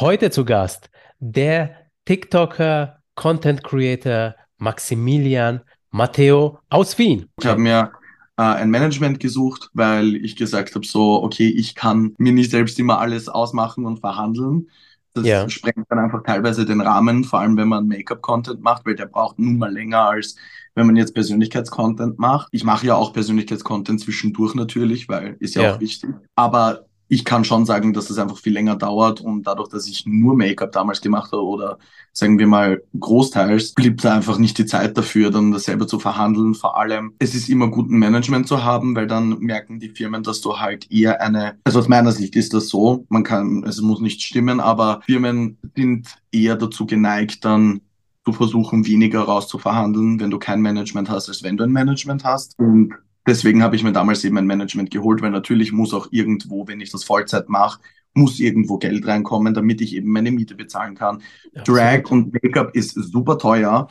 Heute 0.00 0.28
zu 0.30 0.44
Gast 0.44 0.90
der 1.20 1.76
TikToker, 2.04 2.98
Content 3.14 3.62
Creator 3.62 4.34
Maximilian 4.58 5.60
Matteo 5.92 6.58
aus 6.68 6.98
Wien. 6.98 7.28
Ich 7.38 7.46
habe 7.46 7.60
mir 7.60 7.92
äh, 8.36 8.42
ein 8.42 8.70
Management 8.70 9.20
gesucht, 9.20 9.70
weil 9.72 10.16
ich 10.16 10.34
gesagt 10.34 10.74
habe, 10.74 10.84
so, 10.84 11.22
okay, 11.22 11.48
ich 11.48 11.76
kann 11.76 12.12
mir 12.18 12.32
nicht 12.32 12.50
selbst 12.50 12.76
immer 12.80 12.98
alles 12.98 13.28
ausmachen 13.28 13.86
und 13.86 14.00
verhandeln. 14.00 14.68
Das 15.12 15.26
ja. 15.26 15.48
sprengt 15.48 15.86
dann 15.88 16.00
einfach 16.00 16.24
teilweise 16.24 16.66
den 16.66 16.80
Rahmen, 16.80 17.22
vor 17.22 17.38
allem 17.38 17.56
wenn 17.56 17.68
man 17.68 17.86
Make-up-Content 17.86 18.62
macht, 18.62 18.84
weil 18.84 18.96
der 18.96 19.06
braucht 19.06 19.38
nun 19.38 19.58
mal 19.58 19.72
länger 19.72 20.08
als 20.08 20.34
wenn 20.74 20.86
man 20.86 20.96
jetzt 20.96 21.14
Persönlichkeitscontent 21.14 22.18
macht. 22.18 22.48
Ich 22.50 22.64
mache 22.64 22.84
ja 22.84 22.96
auch 22.96 23.12
Persönlichkeitscontent 23.12 24.00
zwischendurch 24.00 24.56
natürlich, 24.56 25.08
weil 25.08 25.36
ist 25.38 25.54
ja, 25.54 25.62
ja. 25.62 25.74
auch 25.76 25.80
wichtig. 25.80 26.10
Aber 26.34 26.86
ich 27.08 27.24
kann 27.24 27.44
schon 27.44 27.66
sagen, 27.66 27.92
dass 27.92 28.06
das 28.08 28.18
einfach 28.18 28.38
viel 28.38 28.52
länger 28.52 28.76
dauert 28.76 29.20
und 29.20 29.44
dadurch, 29.46 29.68
dass 29.68 29.86
ich 29.86 30.06
nur 30.06 30.36
Make-up 30.36 30.72
damals 30.72 31.00
gemacht 31.00 31.32
habe 31.32 31.44
oder 31.44 31.78
sagen 32.12 32.38
wir 32.38 32.46
mal 32.46 32.82
großteils, 32.98 33.72
blieb 33.72 34.00
da 34.00 34.14
einfach 34.14 34.38
nicht 34.38 34.56
die 34.58 34.66
Zeit 34.66 34.96
dafür, 34.96 35.30
dann 35.30 35.52
das 35.52 35.64
selber 35.64 35.86
zu 35.86 35.98
verhandeln. 35.98 36.54
Vor 36.54 36.78
allem, 36.78 37.14
es 37.18 37.34
ist 37.34 37.48
immer 37.48 37.68
gut, 37.68 37.90
ein 37.90 37.98
Management 37.98 38.48
zu 38.48 38.64
haben, 38.64 38.96
weil 38.96 39.06
dann 39.06 39.38
merken 39.40 39.80
die 39.80 39.90
Firmen, 39.90 40.22
dass 40.22 40.40
du 40.40 40.58
halt 40.58 40.90
eher 40.90 41.20
eine, 41.20 41.58
also 41.64 41.78
aus 41.78 41.88
meiner 41.88 42.12
Sicht 42.12 42.36
ist 42.36 42.54
das 42.54 42.68
so, 42.68 43.04
man 43.08 43.22
kann, 43.22 43.64
es 43.64 43.80
muss 43.80 44.00
nicht 44.00 44.22
stimmen, 44.22 44.60
aber 44.60 45.00
Firmen 45.04 45.58
sind 45.76 46.16
eher 46.32 46.56
dazu 46.56 46.86
geneigt, 46.86 47.44
dann 47.44 47.80
zu 48.24 48.32
versuchen, 48.32 48.86
weniger 48.86 49.20
rauszuverhandeln, 49.20 50.18
wenn 50.18 50.30
du 50.30 50.38
kein 50.38 50.62
Management 50.62 51.10
hast, 51.10 51.28
als 51.28 51.42
wenn 51.42 51.56
du 51.56 51.64
ein 51.64 51.72
Management 51.72 52.24
hast. 52.24 52.58
Und 52.58 52.94
deswegen 53.26 53.62
habe 53.62 53.76
ich 53.76 53.82
mir 53.82 53.92
damals 53.92 54.24
eben 54.24 54.38
ein 54.38 54.46
Management 54.46 54.90
geholt, 54.90 55.22
weil 55.22 55.30
natürlich 55.30 55.72
muss 55.72 55.94
auch 55.94 56.08
irgendwo, 56.10 56.66
wenn 56.66 56.80
ich 56.80 56.90
das 56.90 57.04
Vollzeit 57.04 57.48
mache, 57.48 57.80
muss 58.14 58.38
irgendwo 58.38 58.78
Geld 58.78 59.06
reinkommen, 59.06 59.54
damit 59.54 59.80
ich 59.80 59.94
eben 59.94 60.10
meine 60.10 60.30
Miete 60.30 60.54
bezahlen 60.54 60.94
kann. 60.94 61.22
Ja, 61.52 61.62
Drag 61.62 62.10
und 62.10 62.32
Make-up 62.32 62.74
ist 62.74 62.94
super 62.94 63.38
teuer. 63.38 63.88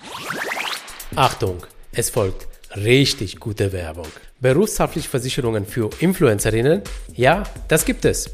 Achtung, 1.16 1.58
es 1.92 2.10
folgt 2.10 2.48
richtig 2.76 3.40
gute 3.40 3.72
Werbung. 3.72 4.08
Berufshaftliche 4.40 5.10
Versicherungen 5.10 5.66
für 5.66 5.90
Influencerinnen? 6.00 6.82
Ja, 7.16 7.44
das 7.68 7.86
gibt 7.86 8.06
es. 8.06 8.34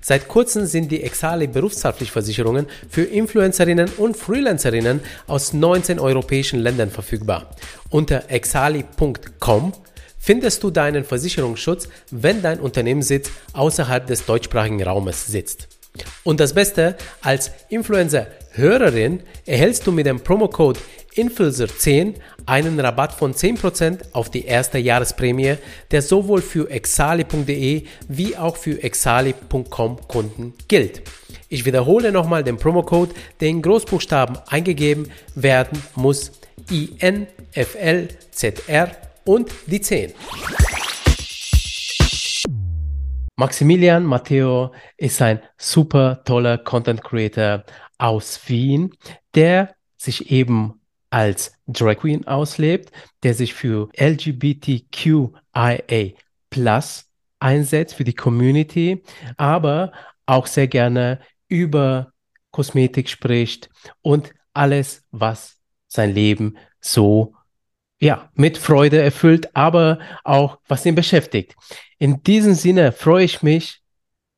Seit 0.00 0.28
kurzem 0.28 0.66
sind 0.66 0.90
die 0.90 1.02
Exali 1.02 1.46
Berufshaftpflichtversicherungen 1.46 2.66
für 2.88 3.02
Influencerinnen 3.02 3.90
und 3.98 4.16
Freelancerinnen 4.16 5.00
aus 5.26 5.52
19 5.52 5.98
europäischen 5.98 6.60
Ländern 6.60 6.90
verfügbar. 6.90 7.50
Unter 7.90 8.30
exali.com 8.30 9.72
findest 10.18 10.62
du 10.62 10.70
deinen 10.70 11.04
Versicherungsschutz, 11.04 11.88
wenn 12.10 12.42
dein 12.42 12.60
Unternehmenssitz 12.60 13.30
außerhalb 13.52 14.06
des 14.06 14.26
deutschsprachigen 14.26 14.82
Raumes 14.82 15.26
sitzt. 15.26 15.75
Und 16.24 16.40
das 16.40 16.54
Beste, 16.54 16.96
als 17.22 17.50
Influencer-Hörerin 17.68 19.20
erhältst 19.44 19.86
du 19.86 19.92
mit 19.92 20.06
dem 20.06 20.20
Promocode 20.20 20.78
Influencer10 21.16 22.14
einen 22.44 22.78
Rabatt 22.78 23.12
von 23.12 23.34
10% 23.34 24.12
auf 24.12 24.30
die 24.30 24.44
erste 24.44 24.78
Jahresprämie, 24.78 25.56
der 25.90 26.02
sowohl 26.02 26.42
für 26.42 26.70
exali.de 26.70 27.84
wie 28.08 28.36
auch 28.36 28.56
für 28.56 28.82
exali.com 28.82 30.08
Kunden 30.08 30.54
gilt. 30.68 31.02
Ich 31.48 31.64
wiederhole 31.64 32.12
nochmal 32.12 32.44
den 32.44 32.58
Promocode, 32.58 33.14
der 33.40 33.48
in 33.48 33.62
Großbuchstaben 33.62 34.36
eingegeben 34.46 35.10
werden 35.34 35.82
muss. 35.94 36.32
INFLZR 36.70 37.26
und 39.24 39.50
die 39.66 39.80
10. 39.80 40.12
Maximilian 43.38 44.06
Matteo 44.06 44.72
ist 44.96 45.20
ein 45.20 45.40
super 45.58 46.24
toller 46.24 46.56
Content 46.56 47.04
Creator 47.04 47.64
aus 47.98 48.40
Wien, 48.48 48.94
der 49.34 49.74
sich 49.98 50.30
eben 50.30 50.80
als 51.10 51.52
Drag 51.66 51.98
Queen 51.98 52.26
auslebt, 52.26 52.92
der 53.22 53.34
sich 53.34 53.52
für 53.52 53.90
LGBTQIA 53.98 55.32
Plus 56.48 57.10
einsetzt, 57.38 57.94
für 57.94 58.04
die 58.04 58.14
Community, 58.14 59.02
aber 59.36 59.92
auch 60.24 60.46
sehr 60.46 60.68
gerne 60.68 61.20
über 61.48 62.14
Kosmetik 62.52 63.10
spricht 63.10 63.68
und 64.00 64.32
alles, 64.54 65.04
was 65.10 65.58
sein 65.88 66.14
Leben 66.14 66.56
so 66.80 67.34
ja, 67.98 68.30
mit 68.34 68.58
Freude 68.58 69.00
erfüllt, 69.00 69.54
aber 69.54 69.98
auch 70.24 70.58
was 70.68 70.84
ihn 70.86 70.94
beschäftigt. 70.94 71.54
In 71.98 72.22
diesem 72.22 72.54
Sinne 72.54 72.92
freue 72.92 73.24
ich 73.24 73.42
mich, 73.42 73.80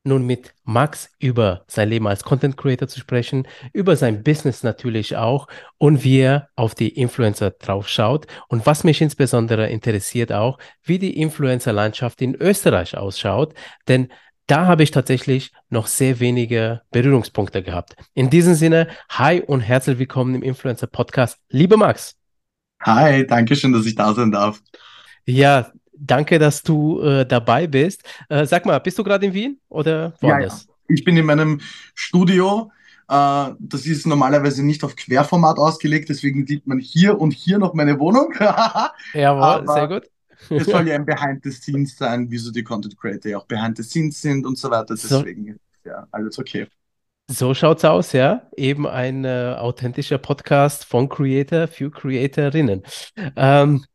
nun 0.03 0.25
mit 0.25 0.53
Max 0.63 1.11
über 1.19 1.65
sein 1.67 1.89
Leben 1.89 2.07
als 2.07 2.23
Content 2.23 2.55
Creator 2.55 2.87
zu 2.87 2.99
sprechen, 2.99 3.47
über 3.73 3.95
sein 3.95 4.23
Business 4.23 4.63
natürlich 4.63 5.17
auch 5.17 5.47
und 5.77 6.03
wie 6.03 6.19
er 6.19 6.49
auf 6.55 6.73
die 6.73 6.89
Influencer 6.89 7.51
drauf 7.51 7.89
schaut 7.89 8.25
und 8.47 8.65
was 8.65 8.83
mich 8.83 9.01
insbesondere 9.01 9.69
interessiert 9.69 10.31
auch, 10.31 10.57
wie 10.83 10.99
die 10.99 11.19
Influencer-Landschaft 11.19 12.21
in 12.21 12.35
Österreich 12.35 12.97
ausschaut, 12.97 13.53
denn 13.87 14.09
da 14.47 14.65
habe 14.65 14.81
ich 14.81 14.89
tatsächlich 14.89 15.51
noch 15.69 15.85
sehr 15.85 16.19
wenige 16.19 16.81
Berührungspunkte 16.89 17.61
gehabt. 17.61 17.95
In 18.15 18.31
diesem 18.31 18.55
Sinne, 18.55 18.87
hi 19.09 19.41
und 19.41 19.61
herzlich 19.61 19.99
willkommen 19.99 20.33
im 20.33 20.41
Influencer 20.41 20.87
Podcast. 20.87 21.37
Lieber 21.49 21.77
Max. 21.77 22.18
Hi, 22.81 23.25
danke 23.27 23.55
schön, 23.55 23.73
dass 23.73 23.85
ich 23.85 23.95
da 23.95 24.13
sein 24.13 24.31
darf. 24.31 24.61
Ja, 25.25 25.71
danke, 25.93 26.39
dass 26.39 26.63
du 26.63 27.01
äh, 27.01 27.25
dabei 27.25 27.67
bist. 27.67 28.03
Äh, 28.29 28.45
sag 28.45 28.65
mal, 28.65 28.79
bist 28.79 28.97
du 28.97 29.03
gerade 29.03 29.25
in 29.25 29.33
Wien 29.33 29.59
oder 29.67 30.13
woanders? 30.21 30.65
Ja, 30.65 30.71
ja. 30.71 30.75
Ich 30.95 31.03
bin 31.03 31.17
in 31.17 31.25
meinem 31.25 31.59
Studio. 31.93 32.71
Äh, 33.09 33.51
das 33.59 33.85
ist 33.85 34.07
normalerweise 34.07 34.65
nicht 34.65 34.83
auf 34.83 34.95
Querformat 34.95 35.57
ausgelegt, 35.57 36.09
deswegen 36.09 36.47
sieht 36.47 36.67
man 36.67 36.79
hier 36.79 37.19
und 37.19 37.31
hier 37.31 37.59
noch 37.59 37.73
meine 37.73 37.99
Wohnung. 37.99 38.33
Jawohl, 39.13 39.43
Aber 39.43 39.73
sehr 39.73 39.87
gut. 39.87 40.09
es 40.49 40.65
soll 40.65 40.87
ja 40.87 40.95
ein 40.95 41.05
Behind 41.05 41.43
the 41.43 41.51
Scenes 41.51 41.97
sein, 41.97 42.31
wie 42.31 42.37
so 42.37 42.51
die 42.51 42.63
Content 42.63 42.97
Creator 42.97 43.31
ja 43.31 43.37
auch 43.37 43.45
Behind 43.45 43.75
the 43.75 43.83
Scenes 43.83 44.21
sind 44.21 44.45
und 44.45 44.57
so 44.57 44.71
weiter. 44.71 44.95
Deswegen 44.95 45.45
so. 45.45 45.51
ist 45.51 45.85
ja 45.85 46.07
alles 46.11 46.39
okay. 46.39 46.67
So 47.31 47.53
schaut's 47.53 47.85
aus, 47.85 48.13
ja. 48.13 48.41
Eben 48.57 48.87
ein 48.87 49.23
äh, 49.23 49.55
authentischer 49.55 50.17
Podcast 50.17 50.83
von 50.83 51.07
Creator 51.09 51.67
für 51.67 51.91
Creatorinnen. 51.91 52.81
Ähm, 53.35 53.85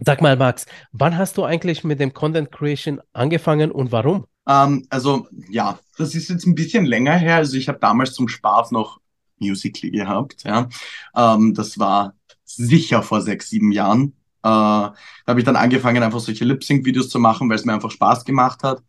sag 0.00 0.22
mal, 0.22 0.36
Max, 0.36 0.64
wann 0.92 1.18
hast 1.18 1.36
du 1.36 1.42
eigentlich 1.42 1.82
mit 1.82 1.98
dem 1.98 2.14
Content 2.14 2.52
Creation 2.52 3.00
angefangen 3.12 3.72
und 3.72 3.90
warum? 3.90 4.26
Ähm, 4.46 4.86
also, 4.90 5.26
ja, 5.50 5.80
das 5.96 6.14
ist 6.14 6.28
jetzt 6.28 6.46
ein 6.46 6.54
bisschen 6.54 6.86
länger 6.86 7.16
her. 7.16 7.34
Also, 7.34 7.56
ich 7.56 7.68
habe 7.68 7.80
damals 7.80 8.12
zum 8.14 8.28
Spaß 8.28 8.70
noch 8.70 9.00
Musically 9.38 9.90
gehabt, 9.90 10.44
ja. 10.44 10.68
Ähm, 11.16 11.54
das 11.54 11.80
war 11.80 12.14
sicher 12.44 13.02
vor 13.02 13.22
sechs, 13.22 13.50
sieben 13.50 13.72
Jahren. 13.72 14.14
Äh, 14.44 14.44
da 14.44 14.94
habe 15.26 15.40
ich 15.40 15.44
dann 15.44 15.56
angefangen, 15.56 16.04
einfach 16.04 16.20
solche 16.20 16.44
Lip-Sync-Videos 16.44 17.08
zu 17.08 17.18
machen, 17.18 17.48
weil 17.48 17.56
es 17.56 17.64
mir 17.64 17.74
einfach 17.74 17.90
Spaß 17.90 18.24
gemacht 18.24 18.62
hat. 18.62 18.84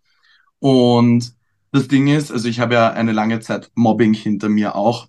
Und 0.60 1.39
das 1.72 1.88
Ding 1.88 2.07
ist, 2.07 2.31
also 2.31 2.47
ich 2.47 2.59
habe 2.59 2.74
ja 2.74 2.91
eine 2.91 3.12
lange 3.12 3.40
Zeit 3.40 3.72
Mobbing 3.75 4.13
hinter 4.13 4.50
mir 4.50 4.75
auch. 4.75 5.07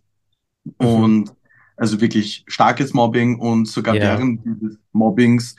Mhm. 0.64 0.86
Und 0.86 1.34
also 1.76 2.00
wirklich 2.00 2.44
starkes 2.46 2.92
Mobbing 2.92 3.38
und 3.38 3.66
sogar 3.66 3.94
yeah. 3.94 4.04
während 4.04 4.44
dieses 4.44 4.78
Mobbings 4.92 5.56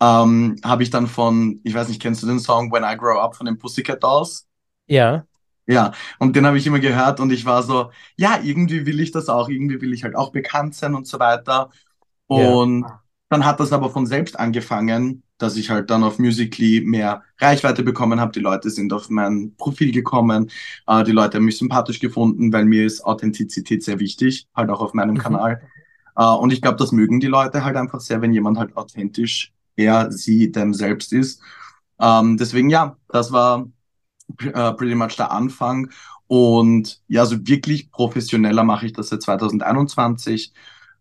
ähm, 0.00 0.56
habe 0.62 0.82
ich 0.82 0.90
dann 0.90 1.06
von, 1.06 1.60
ich 1.64 1.74
weiß 1.74 1.88
nicht, 1.88 2.02
kennst 2.02 2.22
du 2.22 2.26
den 2.26 2.38
Song 2.38 2.70
When 2.70 2.84
I 2.84 2.96
Grow 2.96 3.18
Up 3.18 3.34
von 3.34 3.46
den 3.46 3.58
Pussycat 3.58 4.02
Dolls? 4.02 4.46
Ja. 4.86 5.24
Ja, 5.66 5.92
und 6.18 6.36
den 6.36 6.46
habe 6.46 6.58
ich 6.58 6.66
immer 6.66 6.78
gehört 6.78 7.20
und 7.20 7.32
ich 7.32 7.46
war 7.46 7.62
so, 7.62 7.90
ja, 8.16 8.38
irgendwie 8.42 8.84
will 8.84 9.00
ich 9.00 9.12
das 9.12 9.30
auch, 9.30 9.48
irgendwie 9.48 9.80
will 9.80 9.94
ich 9.94 10.04
halt 10.04 10.14
auch 10.14 10.30
bekannt 10.30 10.74
sein 10.74 10.94
und 10.94 11.06
so 11.06 11.18
weiter. 11.18 11.70
Und 12.26 12.82
yeah. 12.82 13.02
dann 13.30 13.46
hat 13.46 13.60
das 13.60 13.72
aber 13.72 13.88
von 13.88 14.06
selbst 14.06 14.38
angefangen, 14.38 15.23
dass 15.38 15.56
ich 15.56 15.70
halt 15.70 15.90
dann 15.90 16.04
auf 16.04 16.18
Musically 16.18 16.82
mehr 16.84 17.22
Reichweite 17.38 17.82
bekommen 17.82 18.20
habe. 18.20 18.32
Die 18.32 18.40
Leute 18.40 18.70
sind 18.70 18.92
auf 18.92 19.10
mein 19.10 19.54
Profil 19.56 19.92
gekommen. 19.92 20.50
Äh, 20.86 21.04
die 21.04 21.12
Leute 21.12 21.38
haben 21.38 21.44
mich 21.44 21.58
sympathisch 21.58 22.00
gefunden, 22.00 22.52
weil 22.52 22.64
mir 22.64 22.86
ist 22.86 23.04
Authentizität 23.04 23.82
sehr 23.82 23.98
wichtig, 23.98 24.48
halt 24.54 24.70
auch 24.70 24.80
auf 24.80 24.94
meinem 24.94 25.14
mhm. 25.14 25.18
Kanal. 25.18 25.62
Äh, 26.16 26.24
und 26.24 26.52
ich 26.52 26.62
glaube, 26.62 26.78
das 26.78 26.92
mögen 26.92 27.20
die 27.20 27.26
Leute 27.26 27.64
halt 27.64 27.76
einfach 27.76 28.00
sehr, 28.00 28.22
wenn 28.22 28.32
jemand 28.32 28.58
halt 28.58 28.76
authentisch 28.76 29.52
er, 29.76 30.12
sie, 30.12 30.52
dem 30.52 30.72
selbst 30.72 31.12
ist. 31.12 31.40
Ähm, 32.00 32.36
deswegen 32.36 32.70
ja, 32.70 32.96
das 33.08 33.32
war 33.32 33.66
äh, 34.40 34.72
pretty 34.72 34.94
much 34.94 35.16
der 35.16 35.32
Anfang. 35.32 35.90
Und 36.26 37.02
ja, 37.08 37.26
so 37.26 37.46
wirklich 37.46 37.90
professioneller 37.90 38.64
mache 38.64 38.86
ich 38.86 38.92
das 38.92 39.08
seit 39.08 39.22
2021. 39.22 40.52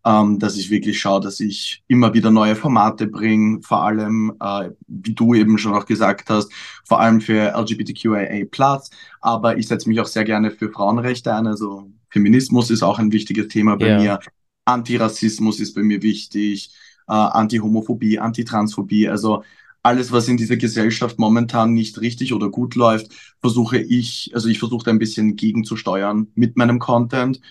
ähm, 0.05 0.39
dass 0.39 0.57
ich 0.57 0.69
wirklich 0.69 0.99
schaue, 0.99 1.21
dass 1.21 1.39
ich 1.39 1.83
immer 1.87 2.13
wieder 2.13 2.29
neue 2.29 2.55
Formate 2.55 3.07
bringe, 3.07 3.61
vor 3.61 3.83
allem, 3.83 4.33
äh, 4.39 4.69
wie 4.87 5.13
du 5.13 5.33
eben 5.33 5.57
schon 5.57 5.73
auch 5.73 5.85
gesagt 5.85 6.29
hast, 6.29 6.51
vor 6.85 6.99
allem 6.99 7.21
für 7.21 7.53
LGBTQIA+, 7.55 8.81
aber 9.21 9.57
ich 9.57 9.67
setze 9.67 9.87
mich 9.87 9.99
auch 10.01 10.07
sehr 10.07 10.25
gerne 10.25 10.51
für 10.51 10.69
Frauenrechte 10.69 11.33
ein, 11.33 11.47
also 11.47 11.89
Feminismus 12.09 12.69
ist 12.69 12.83
auch 12.83 12.99
ein 12.99 13.11
wichtiges 13.11 13.47
Thema 13.47 13.77
bei 13.77 13.87
yeah. 13.87 13.99
mir, 13.99 14.19
Antirassismus 14.65 15.59
ist 15.59 15.73
bei 15.73 15.83
mir 15.83 16.01
wichtig, 16.03 16.71
äh, 17.07 17.13
Anti-Homophobie, 17.13 18.19
Anti-Transphobie, 18.19 19.07
also 19.07 19.43
alles, 19.85 20.13
was 20.13 20.29
in 20.29 20.37
dieser 20.37 20.55
Gesellschaft 20.55 21.19
momentan 21.19 21.73
nicht 21.73 21.99
richtig 21.99 22.33
oder 22.33 22.49
gut 22.49 22.75
läuft, 22.75 23.11
versuche 23.41 23.79
ich, 23.79 24.31
also 24.33 24.47
ich 24.47 24.59
versuche 24.59 24.89
ein 24.89 24.99
bisschen 24.99 25.35
gegenzusteuern 25.35 26.27
mit 26.35 26.55
meinem 26.55 26.79
Content 26.79 27.41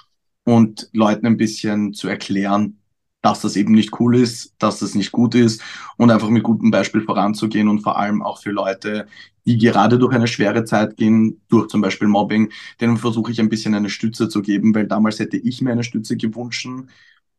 und 0.44 0.88
Leuten 0.92 1.26
ein 1.26 1.36
bisschen 1.36 1.92
zu 1.92 2.08
erklären, 2.08 2.78
dass 3.22 3.40
das 3.40 3.56
eben 3.56 3.72
nicht 3.72 3.98
cool 4.00 4.16
ist, 4.16 4.54
dass 4.58 4.80
das 4.80 4.94
nicht 4.94 5.12
gut 5.12 5.34
ist 5.34 5.62
und 5.96 6.10
einfach 6.10 6.28
mit 6.28 6.42
gutem 6.42 6.70
Beispiel 6.70 7.02
voranzugehen 7.02 7.68
und 7.68 7.80
vor 7.80 7.96
allem 7.96 8.20
auch 8.20 8.42
für 8.42 8.50
Leute, 8.50 9.06
die 9.46 9.58
gerade 9.58 9.98
durch 9.98 10.12
eine 10.12 10.26
schwere 10.26 10.64
Zeit 10.64 10.96
gehen, 10.96 11.40
durch 11.48 11.68
zum 11.68 11.80
Beispiel 11.80 12.08
Mobbing, 12.08 12.50
denen 12.80 12.96
versuche 12.96 13.30
ich 13.30 13.40
ein 13.40 13.48
bisschen 13.48 13.74
eine 13.74 13.90
Stütze 13.90 14.28
zu 14.28 14.42
geben, 14.42 14.74
weil 14.74 14.88
damals 14.88 15.20
hätte 15.20 15.36
ich 15.36 15.62
mir 15.62 15.70
eine 15.70 15.84
Stütze 15.84 16.16
gewünscht, 16.16 16.68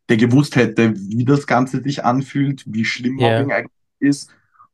der 0.09 0.17
gewusst 0.17 0.55
hätte, 0.55 0.93
wie 0.95 1.25
das 1.25 1.47
Ganze 1.47 1.81
sich 1.81 2.03
anfühlt, 2.03 2.63
wie 2.65 2.85
schlimm 2.85 3.15
Mobbing 3.15 3.49
yeah. 3.49 3.57
eigentlich 3.57 3.71
ist. 3.99 4.29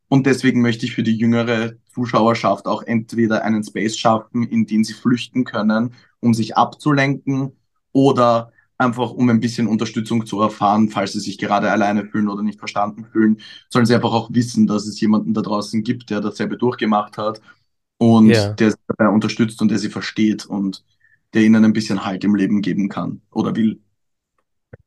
Und 0.07 0.25
deswegen 0.25 0.61
möchte 0.61 0.85
ich 0.85 0.95
für 0.95 1.03
die 1.03 1.15
jüngere 1.15 1.73
Zuschauerschaft 1.93 2.65
auch 2.65 2.81
entweder 2.81 3.43
einen 3.43 3.63
Space 3.63 3.95
schaffen, 3.97 4.43
in 4.43 4.65
den 4.65 4.83
sie 4.83 4.93
flüchten 4.93 5.43
können, 5.43 5.93
um 6.19 6.33
sich 6.33 6.57
abzulenken 6.57 7.51
oder 7.91 8.51
einfach 8.77 9.11
um 9.11 9.29
ein 9.29 9.41
bisschen 9.41 9.67
Unterstützung 9.67 10.25
zu 10.25 10.41
erfahren, 10.41 10.89
falls 10.89 11.11
sie 11.11 11.19
sich 11.19 11.37
gerade 11.37 11.69
alleine 11.69 12.05
fühlen 12.05 12.29
oder 12.29 12.41
nicht 12.41 12.59
verstanden 12.59 13.05
fühlen, 13.05 13.41
sollen 13.69 13.85
sie 13.85 13.93
einfach 13.93 14.13
auch 14.13 14.29
wissen, 14.31 14.67
dass 14.67 14.87
es 14.87 14.99
jemanden 15.01 15.33
da 15.33 15.41
draußen 15.41 15.83
gibt, 15.83 16.09
der 16.09 16.21
dasselbe 16.21 16.57
durchgemacht 16.57 17.17
hat 17.17 17.41
und 17.97 18.29
ja. 18.29 18.53
der 18.53 18.71
sie 18.71 18.77
dabei 18.87 19.11
unterstützt 19.11 19.61
und 19.61 19.69
der 19.69 19.79
sie 19.79 19.89
versteht 19.89 20.45
und 20.45 20.85
der 21.33 21.43
ihnen 21.43 21.65
ein 21.65 21.73
bisschen 21.73 22.05
Halt 22.05 22.23
im 22.23 22.35
Leben 22.35 22.61
geben 22.61 22.89
kann 22.89 23.21
oder 23.31 23.55
will. 23.55 23.79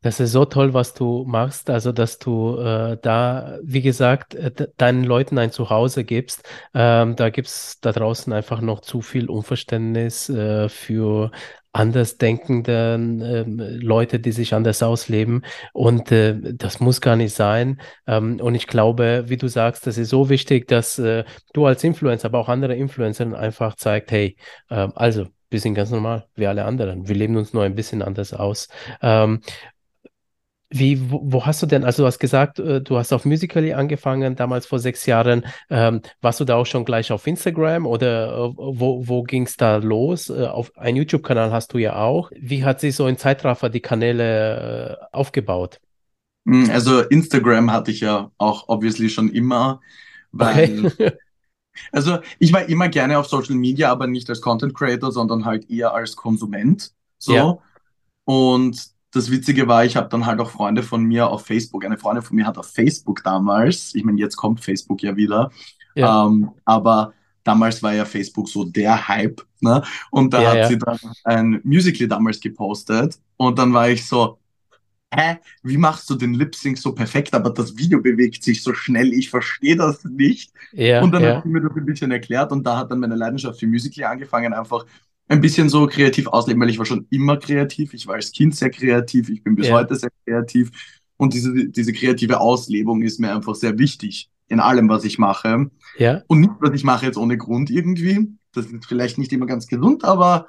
Das 0.00 0.20
ist 0.20 0.32
so 0.32 0.44
toll, 0.44 0.74
was 0.74 0.94
du 0.94 1.24
machst, 1.26 1.70
also 1.70 1.92
dass 1.92 2.18
du 2.18 2.56
äh, 2.56 2.98
da, 3.02 3.58
wie 3.62 3.82
gesagt, 3.82 4.34
äh, 4.34 4.68
deinen 4.76 5.04
Leuten 5.04 5.38
ein 5.38 5.52
Zuhause 5.52 6.04
gibst. 6.04 6.42
Ähm, 6.72 7.14
da 7.16 7.30
gibt 7.30 7.48
es 7.48 7.78
da 7.80 7.92
draußen 7.92 8.32
einfach 8.32 8.60
noch 8.60 8.80
zu 8.80 9.00
viel 9.00 9.28
Unverständnis 9.28 10.28
äh, 10.28 10.68
für 10.68 11.30
andersdenkende 11.72 12.98
äh, 13.20 13.44
Leute, 13.82 14.20
die 14.20 14.32
sich 14.32 14.54
anders 14.54 14.82
ausleben. 14.82 15.44
Und 15.72 16.12
äh, 16.12 16.54
das 16.54 16.80
muss 16.80 17.00
gar 17.00 17.16
nicht 17.16 17.34
sein. 17.34 17.80
Ähm, 18.06 18.40
und 18.40 18.54
ich 18.54 18.66
glaube, 18.66 19.24
wie 19.28 19.36
du 19.36 19.48
sagst, 19.48 19.86
das 19.86 19.98
ist 19.98 20.10
so 20.10 20.28
wichtig, 20.28 20.68
dass 20.68 20.98
äh, 20.98 21.24
du 21.54 21.66
als 21.66 21.82
Influencer, 21.84 22.26
aber 22.26 22.40
auch 22.40 22.48
andere 22.48 22.76
Influencer 22.76 23.38
einfach 23.38 23.76
zeigt, 23.76 24.12
hey, 24.12 24.36
ähm, 24.70 24.92
also 24.94 25.26
wir 25.50 25.60
sind 25.60 25.74
ganz 25.74 25.90
normal, 25.90 26.26
wie 26.34 26.46
alle 26.46 26.64
anderen. 26.64 27.08
Wir 27.08 27.14
leben 27.14 27.36
uns 27.36 27.52
nur 27.52 27.62
ein 27.62 27.74
bisschen 27.74 28.02
anders 28.02 28.32
aus. 28.32 28.68
Ähm, 29.02 29.40
wie, 30.72 31.10
wo, 31.10 31.20
wo, 31.24 31.46
hast 31.46 31.62
du 31.62 31.66
denn, 31.66 31.84
also 31.84 32.02
du 32.02 32.06
hast 32.06 32.18
gesagt, 32.18 32.58
äh, 32.58 32.80
du 32.80 32.96
hast 32.96 33.12
auf 33.12 33.24
Musical.ly 33.24 33.74
angefangen, 33.74 34.36
damals 34.36 34.66
vor 34.66 34.78
sechs 34.78 35.06
Jahren. 35.06 35.44
Ähm, 35.70 36.00
warst 36.20 36.40
du 36.40 36.44
da 36.44 36.56
auch 36.56 36.66
schon 36.66 36.84
gleich 36.84 37.12
auf 37.12 37.26
Instagram 37.26 37.86
oder 37.86 38.28
äh, 38.28 38.54
wo, 38.56 39.06
wo 39.06 39.22
ging 39.22 39.44
es 39.44 39.56
da 39.56 39.76
los? 39.76 40.30
Äh, 40.30 40.46
auf 40.46 40.76
einen 40.76 40.96
YouTube-Kanal 40.96 41.52
hast 41.52 41.74
du 41.74 41.78
ja 41.78 41.96
auch. 41.96 42.30
Wie 42.34 42.64
hat 42.64 42.80
sich 42.80 42.96
so 42.96 43.06
in 43.06 43.18
Zeitraffer 43.18 43.68
die 43.68 43.80
Kanäle 43.80 45.08
aufgebaut? 45.12 45.80
Hm, 46.46 46.70
also 46.70 47.00
Instagram 47.00 47.70
hatte 47.70 47.90
ich 47.90 48.00
ja 48.00 48.30
auch 48.38 48.68
obviously 48.68 49.08
schon 49.08 49.28
immer, 49.28 49.80
weil 50.32 50.86
okay. 50.86 51.12
also 51.92 52.18
ich 52.38 52.52
war 52.52 52.68
immer 52.68 52.88
gerne 52.88 53.18
auf 53.18 53.26
Social 53.26 53.54
Media, 53.54 53.90
aber 53.90 54.06
nicht 54.06 54.28
als 54.30 54.40
Content 54.40 54.74
Creator, 54.74 55.12
sondern 55.12 55.44
halt 55.44 55.70
eher 55.70 55.92
als 55.94 56.16
Konsument. 56.16 56.92
So. 57.18 57.34
Ja. 57.34 57.58
Und 58.24 58.91
das 59.12 59.30
Witzige 59.30 59.68
war, 59.68 59.84
ich 59.84 59.96
habe 59.96 60.08
dann 60.08 60.26
halt 60.26 60.40
auch 60.40 60.50
Freunde 60.50 60.82
von 60.82 61.04
mir 61.04 61.28
auf 61.28 61.44
Facebook. 61.46 61.84
Eine 61.84 61.98
Freundin 61.98 62.24
von 62.24 62.34
mir 62.34 62.46
hat 62.46 62.58
auf 62.58 62.72
Facebook 62.72 63.22
damals, 63.22 63.94
ich 63.94 64.04
meine, 64.04 64.18
jetzt 64.18 64.36
kommt 64.36 64.64
Facebook 64.64 65.02
ja 65.02 65.14
wieder, 65.16 65.50
ja. 65.94 66.26
Ähm, 66.26 66.50
aber 66.64 67.12
damals 67.44 67.82
war 67.82 67.92
ja 67.92 68.04
Facebook 68.04 68.48
so 68.48 68.64
der 68.64 69.08
Hype, 69.08 69.42
ne? 69.60 69.82
Und 70.10 70.32
da 70.32 70.42
ja, 70.42 70.50
hat 70.50 70.56
ja. 70.56 70.68
sie 70.68 70.78
dann 70.78 70.98
ein 71.24 71.60
Musical 71.64 72.08
damals 72.08 72.40
gepostet 72.40 73.18
und 73.36 73.58
dann 73.58 73.74
war 73.74 73.90
ich 73.90 74.06
so, 74.06 74.38
hä, 75.14 75.36
wie 75.62 75.76
machst 75.76 76.08
du 76.08 76.14
den 76.14 76.32
Lip 76.32 76.54
Sync 76.54 76.78
so 76.78 76.94
perfekt, 76.94 77.34
aber 77.34 77.50
das 77.50 77.76
Video 77.76 78.00
bewegt 78.00 78.42
sich 78.42 78.62
so 78.62 78.72
schnell, 78.72 79.12
ich 79.12 79.28
verstehe 79.28 79.76
das 79.76 80.04
nicht. 80.04 80.52
Ja, 80.72 81.02
und 81.02 81.12
dann 81.12 81.22
ja. 81.22 81.36
hat 81.36 81.42
sie 81.42 81.50
mir 81.50 81.60
das 81.60 81.76
ein 81.76 81.84
bisschen 81.84 82.10
erklärt 82.10 82.50
und 82.52 82.64
da 82.64 82.78
hat 82.78 82.90
dann 82.90 83.00
meine 83.00 83.16
Leidenschaft 83.16 83.60
für 83.60 83.66
Musical 83.66 84.10
angefangen, 84.10 84.54
einfach 84.54 84.86
ein 85.32 85.40
bisschen 85.40 85.70
so 85.70 85.86
kreativ 85.86 86.26
ausleben, 86.26 86.60
weil 86.60 86.68
ich 86.68 86.78
war 86.78 86.84
schon 86.84 87.06
immer 87.10 87.38
kreativ. 87.38 87.94
Ich 87.94 88.06
war 88.06 88.16
als 88.16 88.32
Kind 88.32 88.54
sehr 88.54 88.70
kreativ, 88.70 89.30
ich 89.30 89.42
bin 89.42 89.56
bis 89.56 89.68
ja. 89.68 89.74
heute 89.74 89.96
sehr 89.96 90.10
kreativ. 90.26 90.70
Und 91.16 91.32
diese, 91.32 91.68
diese 91.68 91.92
kreative 91.92 92.38
Auslebung 92.38 93.02
ist 93.02 93.18
mir 93.18 93.34
einfach 93.34 93.54
sehr 93.54 93.78
wichtig 93.78 94.28
in 94.48 94.60
allem, 94.60 94.88
was 94.90 95.04
ich 95.04 95.18
mache. 95.18 95.70
Ja. 95.96 96.22
Und 96.26 96.40
nicht, 96.40 96.52
was 96.60 96.74
ich 96.74 96.84
mache 96.84 97.06
jetzt 97.06 97.16
ohne 97.16 97.38
Grund 97.38 97.70
irgendwie. 97.70 98.28
Das 98.52 98.66
ist 98.66 98.84
vielleicht 98.86 99.16
nicht 99.16 99.32
immer 99.32 99.46
ganz 99.46 99.66
gesund, 99.66 100.04
aber 100.04 100.48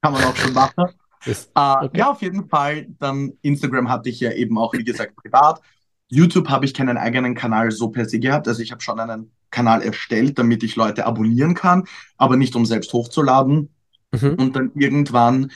kann 0.00 0.14
man 0.14 0.24
auch 0.24 0.36
schon 0.36 0.54
machen. 0.54 0.86
Ist, 1.26 1.50
äh, 1.56 1.84
okay. 1.84 1.98
Ja, 1.98 2.10
auf 2.12 2.22
jeden 2.22 2.48
Fall. 2.48 2.86
Dann 3.00 3.32
Instagram 3.42 3.90
hatte 3.90 4.08
ich 4.08 4.20
ja 4.20 4.32
eben 4.32 4.56
auch, 4.56 4.72
wie 4.72 4.84
gesagt, 4.84 5.16
privat. 5.16 5.60
YouTube 6.06 6.48
habe 6.48 6.64
ich 6.64 6.72
keinen 6.72 6.96
eigenen 6.96 7.34
Kanal 7.34 7.72
so 7.72 7.88
per 7.88 8.08
se 8.08 8.20
gehabt. 8.20 8.46
Also 8.48 8.62
ich 8.62 8.70
habe 8.70 8.80
schon 8.80 9.00
einen 9.00 9.32
Kanal 9.50 9.82
erstellt, 9.82 10.38
damit 10.38 10.62
ich 10.62 10.76
Leute 10.76 11.04
abonnieren 11.04 11.54
kann, 11.54 11.84
aber 12.16 12.36
nicht 12.36 12.54
um 12.54 12.64
selbst 12.64 12.92
hochzuladen. 12.92 13.68
Mhm. 14.12 14.34
Und 14.34 14.56
dann 14.56 14.72
irgendwann, 14.74 15.50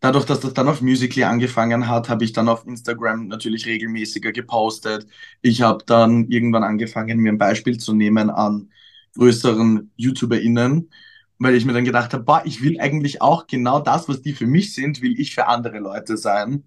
dadurch, 0.00 0.24
dass 0.24 0.40
das 0.40 0.54
dann 0.54 0.68
auf 0.68 0.80
Musically 0.80 1.24
angefangen 1.24 1.88
hat, 1.88 2.08
habe 2.08 2.24
ich 2.24 2.32
dann 2.32 2.48
auf 2.48 2.66
Instagram 2.66 3.28
natürlich 3.28 3.66
regelmäßiger 3.66 4.32
gepostet. 4.32 5.06
Ich 5.42 5.62
habe 5.62 5.84
dann 5.86 6.28
irgendwann 6.28 6.64
angefangen, 6.64 7.18
mir 7.18 7.32
ein 7.32 7.38
Beispiel 7.38 7.78
zu 7.78 7.94
nehmen 7.94 8.30
an 8.30 8.70
größeren 9.16 9.90
YouTuberInnen, 9.96 10.90
weil 11.38 11.54
ich 11.54 11.64
mir 11.64 11.72
dann 11.72 11.84
gedacht 11.84 12.12
habe, 12.12 12.24
boah, 12.24 12.42
ich 12.44 12.62
will 12.62 12.80
eigentlich 12.80 13.22
auch 13.22 13.46
genau 13.46 13.80
das, 13.80 14.08
was 14.08 14.22
die 14.22 14.32
für 14.32 14.46
mich 14.46 14.74
sind, 14.74 15.02
will 15.02 15.18
ich 15.18 15.34
für 15.34 15.46
andere 15.46 15.78
Leute 15.78 16.16
sein. 16.16 16.64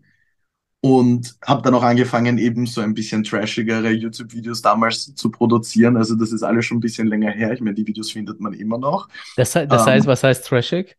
Und 0.82 1.38
habe 1.46 1.62
dann 1.62 1.76
auch 1.76 1.84
angefangen, 1.84 2.38
eben 2.38 2.66
so 2.66 2.82
ein 2.82 2.94
bisschen 2.94 3.24
trashigere 3.24 3.90
YouTube-Videos 3.92 4.62
damals 4.62 5.16
zu 5.16 5.32
produzieren. 5.32 5.96
Also 5.96 6.16
das 6.16 6.34
ist 6.34 6.44
alles 6.44 6.66
schon 6.66 6.80
ein 6.80 6.82
bisschen 6.82 7.08
länger 7.08 7.32
her. 7.32 7.54
Ich 7.54 7.62
meine, 7.62 7.74
die 7.74 7.88
Videos 7.88 8.12
findet 8.12 8.42
man 8.42 8.52
immer 8.52 8.78
noch. 8.78 9.08
Das, 9.38 9.54
das 9.54 9.64
ähm, 9.64 9.94
heißt, 9.94 10.08
was 10.08 10.24
heißt 10.24 10.46
trashig? 10.46 10.98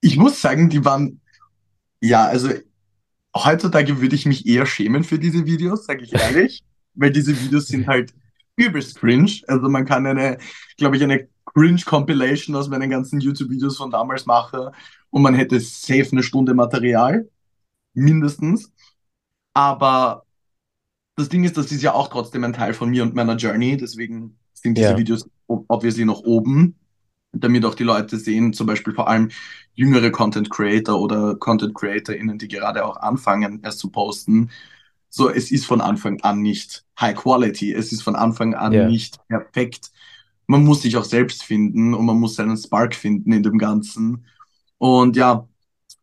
Ich 0.00 0.16
muss 0.16 0.40
sagen, 0.40 0.68
die 0.68 0.84
waren, 0.84 1.20
ja, 2.00 2.26
also 2.26 2.50
heutzutage 3.34 4.00
würde 4.00 4.14
ich 4.14 4.26
mich 4.26 4.46
eher 4.46 4.66
schämen 4.66 5.04
für 5.04 5.18
diese 5.18 5.44
Videos, 5.46 5.86
sage 5.86 6.04
ich 6.04 6.12
ehrlich, 6.12 6.64
weil 6.94 7.10
diese 7.10 7.38
Videos 7.38 7.66
sind 7.66 7.86
halt 7.86 8.14
übelst 8.56 8.98
cringe. 8.98 9.40
Also 9.48 9.68
man 9.68 9.84
kann 9.84 10.06
eine, 10.06 10.38
glaube 10.76 10.96
ich, 10.96 11.02
eine 11.02 11.28
Cringe-Compilation 11.46 12.56
aus 12.56 12.68
meinen 12.68 12.90
ganzen 12.90 13.20
YouTube-Videos 13.20 13.76
von 13.76 13.90
damals 13.90 14.26
machen 14.26 14.70
und 15.10 15.22
man 15.22 15.34
hätte 15.34 15.60
safe 15.60 16.08
eine 16.12 16.22
Stunde 16.22 16.54
Material, 16.54 17.28
mindestens. 17.94 18.72
Aber 19.54 20.24
das 21.16 21.28
Ding 21.28 21.44
ist, 21.44 21.56
das 21.56 21.72
ist 21.72 21.82
ja 21.82 21.94
auch 21.94 22.08
trotzdem 22.08 22.44
ein 22.44 22.52
Teil 22.52 22.74
von 22.74 22.90
mir 22.90 23.02
und 23.02 23.14
meiner 23.14 23.36
Journey, 23.36 23.76
deswegen 23.76 24.36
sind 24.52 24.76
diese 24.76 24.90
ja. 24.90 24.98
Videos 24.98 25.28
obviously 25.46 26.04
noch 26.04 26.20
oben 26.20 26.76
damit 27.40 27.64
auch 27.64 27.74
die 27.74 27.84
Leute 27.84 28.18
sehen, 28.18 28.52
zum 28.52 28.66
Beispiel 28.66 28.94
vor 28.94 29.08
allem 29.08 29.30
jüngere 29.76 30.10
Content 30.10 30.50
Creator 30.50 31.00
oder 31.00 31.36
Content 31.36 31.74
CreatorInnen, 31.74 32.38
die 32.38 32.48
gerade 32.48 32.84
auch 32.84 32.96
anfangen, 32.96 33.60
erst 33.62 33.78
zu 33.78 33.90
posten. 33.90 34.50
So, 35.08 35.30
es 35.30 35.52
ist 35.52 35.66
von 35.66 35.80
Anfang 35.80 36.20
an 36.22 36.42
nicht 36.42 36.84
High 37.00 37.16
Quality, 37.16 37.72
es 37.72 37.92
ist 37.92 38.02
von 38.02 38.16
Anfang 38.16 38.54
an 38.54 38.72
yeah. 38.72 38.88
nicht 38.88 39.18
perfekt. 39.28 39.92
Man 40.46 40.64
muss 40.64 40.82
sich 40.82 40.96
auch 40.96 41.04
selbst 41.04 41.42
finden 41.42 41.94
und 41.94 42.04
man 42.06 42.18
muss 42.18 42.36
seinen 42.36 42.56
Spark 42.56 42.94
finden 42.94 43.32
in 43.32 43.42
dem 43.42 43.58
Ganzen. 43.58 44.26
Und 44.78 45.16
ja, 45.16 45.46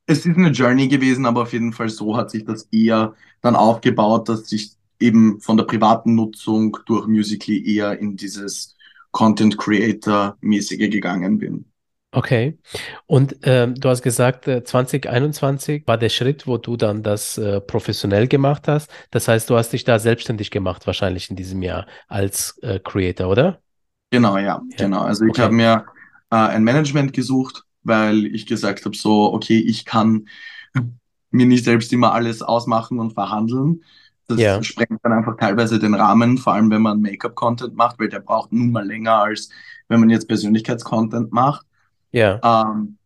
es 0.05 0.25
ist 0.25 0.37
eine 0.37 0.49
Journey 0.49 0.87
gewesen, 0.87 1.25
aber 1.25 1.43
auf 1.43 1.53
jeden 1.53 1.73
Fall 1.73 1.89
so 1.89 2.15
hat 2.15 2.31
sich 2.31 2.45
das 2.45 2.63
eher 2.71 3.15
dann 3.41 3.55
aufgebaut, 3.55 4.29
dass 4.29 4.51
ich 4.51 4.71
eben 4.99 5.39
von 5.39 5.57
der 5.57 5.63
privaten 5.65 6.15
Nutzung 6.15 6.77
durch 6.85 7.07
Musically 7.07 7.75
eher 7.75 7.99
in 7.99 8.15
dieses 8.17 8.75
Content 9.11 9.57
Creator-mäßige 9.57 10.89
gegangen 10.89 11.37
bin. 11.37 11.65
Okay. 12.15 12.59
Und 13.07 13.37
ähm, 13.41 13.73
du 13.73 13.89
hast 13.89 14.03
gesagt, 14.03 14.47
äh, 14.47 14.63
2021 14.63 15.87
war 15.87 15.97
der 15.97 16.09
Schritt, 16.09 16.45
wo 16.45 16.57
du 16.59 16.77
dann 16.77 17.01
das 17.01 17.39
äh, 17.39 17.59
professionell 17.59 18.27
gemacht 18.27 18.67
hast. 18.67 18.91
Das 19.09 19.27
heißt, 19.27 19.49
du 19.49 19.55
hast 19.57 19.73
dich 19.73 19.83
da 19.83 19.97
selbstständig 19.97 20.51
gemacht, 20.51 20.85
wahrscheinlich 20.85 21.31
in 21.31 21.35
diesem 21.35 21.63
Jahr 21.63 21.87
als 22.07 22.59
äh, 22.61 22.79
Creator, 22.79 23.29
oder? 23.29 23.61
Genau, 24.11 24.37
ja, 24.37 24.61
ja. 24.77 24.85
genau. 24.85 25.01
Also 25.01 25.25
ich 25.25 25.31
okay. 25.31 25.41
habe 25.41 25.53
mir 25.55 25.85
äh, 26.29 26.35
ein 26.35 26.63
Management 26.63 27.13
gesucht, 27.13 27.63
weil 27.83 28.25
ich 28.27 28.45
gesagt 28.45 28.85
habe, 28.85 28.95
so, 28.95 29.33
okay, 29.33 29.57
ich 29.59 29.85
kann 29.85 30.27
mir 31.31 31.45
nicht 31.47 31.65
selbst 31.65 31.91
immer 31.93 32.13
alles 32.13 32.41
ausmachen 32.43 32.99
und 32.99 33.13
verhandeln. 33.13 33.83
Das 34.27 34.39
Ja, 34.39 34.61
sprengt 34.61 34.99
dann 35.03 35.13
einfach 35.13 35.35
teilweise 35.37 35.79
den 35.79 35.95
Rahmen, 35.95 36.37
vor 36.37 36.53
allem 36.53 36.69
wenn 36.69 36.81
man 36.81 37.01
Make-up-Content 37.01 37.75
macht, 37.75 37.99
weil 37.99 38.09
der 38.09 38.19
braucht 38.19 38.53
nun 38.53 38.71
mal 38.71 38.85
länger, 38.85 39.17
als 39.23 39.49
wenn 39.89 39.99
man 39.99 40.09
jetzt 40.09 40.27
Persönlichkeitscontent 40.27 41.31
macht. 41.33 41.65
Ja, 42.13 42.41
Ähm, 42.43 42.97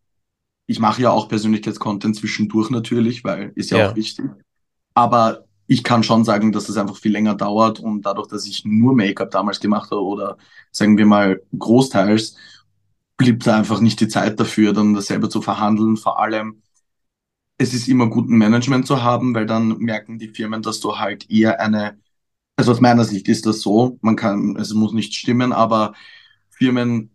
ich 0.66 0.80
mache 0.80 1.02
ja 1.02 1.10
auch 1.10 1.28
Persönlichkeitscontent 1.28 2.16
zwischendurch 2.16 2.70
natürlich, 2.70 3.24
weil 3.24 3.52
ist 3.56 3.70
ja 3.70 3.78
auch 3.78 3.80
ja, 3.90 3.96
wichtig. 3.96 4.26
Aber 4.94 5.44
ich 5.66 5.84
kann 5.84 6.02
schon 6.02 6.24
sagen, 6.24 6.52
dass 6.52 6.68
es 6.68 6.76
einfach 6.76 6.96
viel 6.96 7.12
länger 7.12 7.34
dauert 7.36 7.80
und 7.80 8.02
dadurch, 8.06 8.28
dass 8.28 8.46
ich 8.46 8.64
nur 8.64 8.94
Make-up 8.94 9.30
damals 9.30 9.60
gemacht 9.60 9.90
habe 9.90 10.02
oder 10.02 10.38
sagen 10.72 10.98
wir 10.98 11.06
mal 11.06 11.42
großteils, 11.58 12.36
blieb 13.18 13.44
da 13.44 13.56
einfach 13.58 13.80
nicht 13.80 14.00
die 14.00 14.08
Zeit 14.08 14.40
dafür, 14.40 14.72
dann 14.72 14.94
das 14.94 15.06
selber 15.06 15.30
zu 15.30 15.42
verhandeln. 15.42 15.96
Vor 15.96 16.20
allem, 16.20 16.62
es 17.58 17.74
ist 17.74 17.88
immer 17.88 18.08
gut, 18.08 18.28
ein 18.28 18.38
Management 18.38 18.86
zu 18.86 19.02
haben, 19.02 19.34
weil 19.34 19.46
dann 19.46 19.78
merken 19.78 20.18
die 20.18 20.28
Firmen, 20.28 20.62
dass 20.62 20.80
du 20.80 20.98
halt 20.98 21.30
eher 21.30 21.60
eine, 21.60 21.98
also 22.56 22.72
aus 22.72 22.80
meiner 22.80 23.04
Sicht 23.04 23.28
ist 23.28 23.46
das 23.46 23.60
so, 23.62 23.98
man 24.02 24.16
kann, 24.16 24.56
es 24.56 24.74
muss 24.74 24.92
nicht 24.92 25.14
stimmen, 25.14 25.52
aber 25.52 25.94
Firmen 26.50 27.10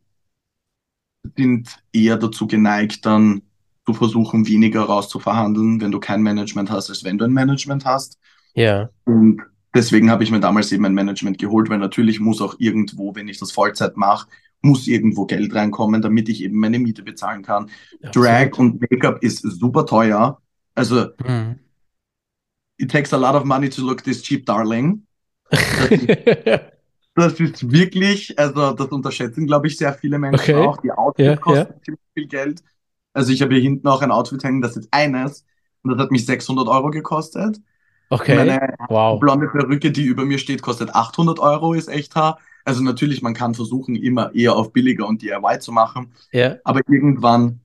sind 1.35 1.77
eher 1.93 2.17
dazu 2.17 2.47
geneigt, 2.47 3.05
dann 3.05 3.41
zu 3.85 3.93
versuchen, 3.93 4.47
weniger 4.47 4.83
rauszuverhandeln, 4.83 5.81
wenn 5.81 5.91
du 5.91 5.99
kein 5.99 6.21
Management 6.21 6.69
hast, 6.71 6.89
als 6.89 7.03
wenn 7.03 7.17
du 7.17 7.25
ein 7.25 7.33
Management 7.33 7.85
hast. 7.85 8.17
ja, 8.55 8.89
Und 9.05 9.41
deswegen 9.75 10.09
habe 10.09 10.23
ich 10.23 10.31
mir 10.31 10.39
damals 10.39 10.71
eben 10.71 10.85
ein 10.85 10.93
Management 10.93 11.37
geholt, 11.37 11.69
weil 11.69 11.79
natürlich 11.79 12.19
muss 12.19 12.41
auch 12.41 12.55
irgendwo, 12.59 13.15
wenn 13.15 13.27
ich 13.27 13.39
das 13.39 13.51
Vollzeit 13.51 13.97
mache, 13.97 14.27
muss 14.61 14.87
irgendwo 14.87 15.25
Geld 15.25 15.53
reinkommen, 15.53 16.01
damit 16.01 16.29
ich 16.29 16.41
eben 16.43 16.57
meine 16.57 16.79
Miete 16.79 17.03
bezahlen 17.03 17.41
kann. 17.43 17.69
Drag 18.13 18.47
absolut. 18.47 18.59
und 18.59 18.81
Make-up 18.81 19.21
ist 19.21 19.41
super 19.41 19.85
teuer. 19.85 20.41
Also, 20.75 21.07
Mhm. 21.25 21.59
it 22.77 22.89
takes 22.89 23.13
a 23.13 23.17
lot 23.17 23.35
of 23.35 23.43
money 23.43 23.69
to 23.69 23.81
look 23.81 24.03
this 24.03 24.21
cheap, 24.21 24.45
darling. 24.45 25.05
Das 27.15 27.39
ist, 27.39 27.71
wirklich, 27.71 28.37
also 28.39 28.73
das 28.73 28.87
unterschätzen, 28.87 29.45
glaube 29.45 29.67
ich, 29.67 29.77
sehr 29.77 29.93
viele 29.93 30.17
Menschen 30.17 30.39
Okay, 30.39 30.55
auch. 30.55 30.77
Die 30.77 30.91
Outfits 30.91 31.23
ja, 31.23 31.35
kosten 31.39 31.73
ziemlich 31.83 32.01
viel 32.15 32.27
Geld. 32.27 32.63
Also 33.13 33.31
ich 33.31 33.41
habe 33.43 33.53
hier 33.53 33.61
hinten 33.61 33.87
auch 33.87 34.01
ein 34.01 34.11
Outfit 34.11 34.43
hängen, 34.43 34.61
das 34.61 34.75
ist 34.77 34.87
eines 34.91 35.45
und 35.83 35.91
das 35.91 35.99
hat 36.01 36.11
mich 36.11 36.25
600 36.25 36.67
Euro 36.67 36.89
gekostet. 36.89 37.59
okay, 38.11 38.35
Meine 38.35 38.75
wow, 38.89 39.19
blonde 39.19 39.47
Perücke, 39.47 39.91
die 39.91 40.03
über 40.03 40.25
mir 40.25 40.39
steht, 40.39 40.61
kostet 40.61 40.95
800 40.95 41.39
Euro, 41.39 41.73
ist 41.73 41.89
echt 41.89 42.15
Haar. 42.15 42.39
Also 42.65 42.81
natürlich, 42.83 43.21
man 43.21 43.33
kann 43.33 43.53
versuchen, 43.55 43.95
immer 43.95 44.33
eher 44.33 44.55
auf 44.55 44.73
billiger 44.73 45.07
und 45.07 45.21
DIY 45.21 45.59
zu 45.59 45.71
machen, 45.71 46.13
ja, 46.31 46.59
aber 46.63 46.81
irgendwann 46.87 47.61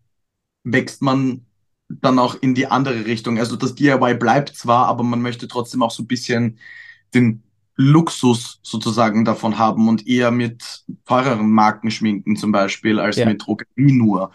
wächst 0.64 1.02
man 1.02 1.46
dann 1.88 2.18
auch 2.18 2.36
in 2.42 2.54
die 2.54 2.66
andere 2.66 3.06
Richtung. 3.06 3.38
Also 3.38 3.56
das 3.56 3.74
DIY 3.74 4.14
bleibt 4.14 4.50
zwar, 4.50 4.86
aber 4.86 5.02
man 5.04 5.22
möchte 5.22 5.48
trotzdem 5.48 5.82
auch 5.82 5.90
so 5.90 6.02
ein 6.02 6.06
bisschen 6.06 6.58
den 7.14 7.42
Luxus 7.78 8.60
sozusagen 8.62 9.24
davon 9.24 9.58
haben 9.58 9.88
und 9.88 10.06
eher 10.06 10.32
mit 10.32 10.84
teureren 11.06 11.50
Marken 11.52 11.90
schminken 11.92 12.36
zum 12.36 12.52
Beispiel 12.52 12.98
als 12.98 13.16
ja, 13.16 13.24
mit 13.24 13.46
Drogerie 13.46 13.92
nur. 13.92 14.32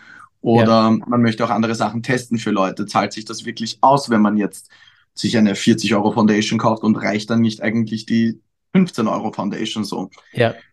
ja, 0.51 0.65
Oder 0.65 0.91
man 0.91 1.21
möchte 1.21 1.45
auch 1.45 1.49
andere 1.49 1.75
Sachen 1.75 2.03
testen 2.03 2.37
für 2.37 2.51
Leute. 2.51 2.85
Zahlt 2.85 3.13
sich 3.13 3.25
das 3.25 3.45
wirklich 3.45 3.79
aus, 3.81 4.09
wenn 4.09 4.21
man 4.21 4.37
jetzt 4.37 4.71
sich 5.13 5.37
eine 5.37 5.55
40 5.55 5.93
Euro 5.95 6.11
Foundation 6.11 6.57
kauft 6.59 6.83
und 6.83 6.95
reicht 6.95 7.29
dann 7.29 7.41
nicht 7.41 7.61
eigentlich 7.61 8.05
die 8.05 8.41
15 8.73 9.07
Euro 9.07 9.31
Foundation 9.33 9.83
so? 9.83 10.09
ja, 10.31 10.63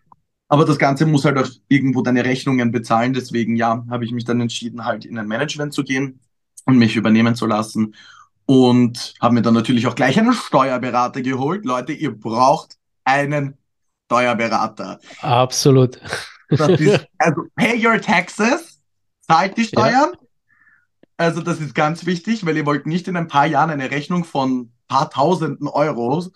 Aber 0.48 0.64
das 0.64 0.78
Ganze 0.78 1.06
muss 1.06 1.24
halt 1.24 1.38
auch 1.38 1.48
irgendwo 1.68 2.02
deine 2.02 2.24
Rechnungen 2.24 2.72
bezahlen. 2.72 3.12
Deswegen, 3.12 3.56
ja, 3.56 3.84
habe 3.88 4.04
ich 4.04 4.12
mich 4.12 4.24
dann 4.24 4.40
entschieden, 4.40 4.84
halt 4.84 5.04
in 5.04 5.18
ein 5.18 5.28
Management 5.28 5.72
zu 5.72 5.84
gehen 5.84 6.20
und 6.66 6.76
mich 6.78 6.96
übernehmen 6.96 7.34
zu 7.36 7.46
lassen. 7.46 7.94
Und 8.50 9.14
habe 9.21 9.35
mir 9.35 9.42
dann 9.42 9.54
natürlich 9.54 9.87
auch 9.87 9.95
gleich 9.95 10.19
einen 10.19 10.33
Steuerberater 10.33 11.23
geholt. 11.23 11.64
Leute, 11.64 11.92
ihr 11.92 12.11
braucht 12.19 12.78
einen 13.04 13.57
Steuerberater. 14.07 14.99
absolut. 15.21 16.00
Das 16.57 16.75
ist, 16.80 17.07
also 17.19 17.42
pay 17.54 17.87
your 17.87 18.00
taxes, 18.00 18.80
zahlt 19.21 19.57
die 19.57 19.62
Ja, 19.76 19.92
Steuern. 19.92 20.14
Also 21.16 21.42
das 21.42 21.61
ist 21.61 21.76
ganz 21.76 22.07
wichtig, 22.07 22.45
weil 22.45 22.57
ihr 22.57 22.66
wollt 22.66 22.87
nicht 22.87 23.07
in 23.07 23.16
ein 23.16 23.28
paar 23.28 23.47
Jahren 23.47 23.71
eine 23.71 23.92
Rechnung 23.92 24.25
von 24.25 24.73
paar 24.88 25.11
tausenden 25.11 25.69
Euros 25.69 26.33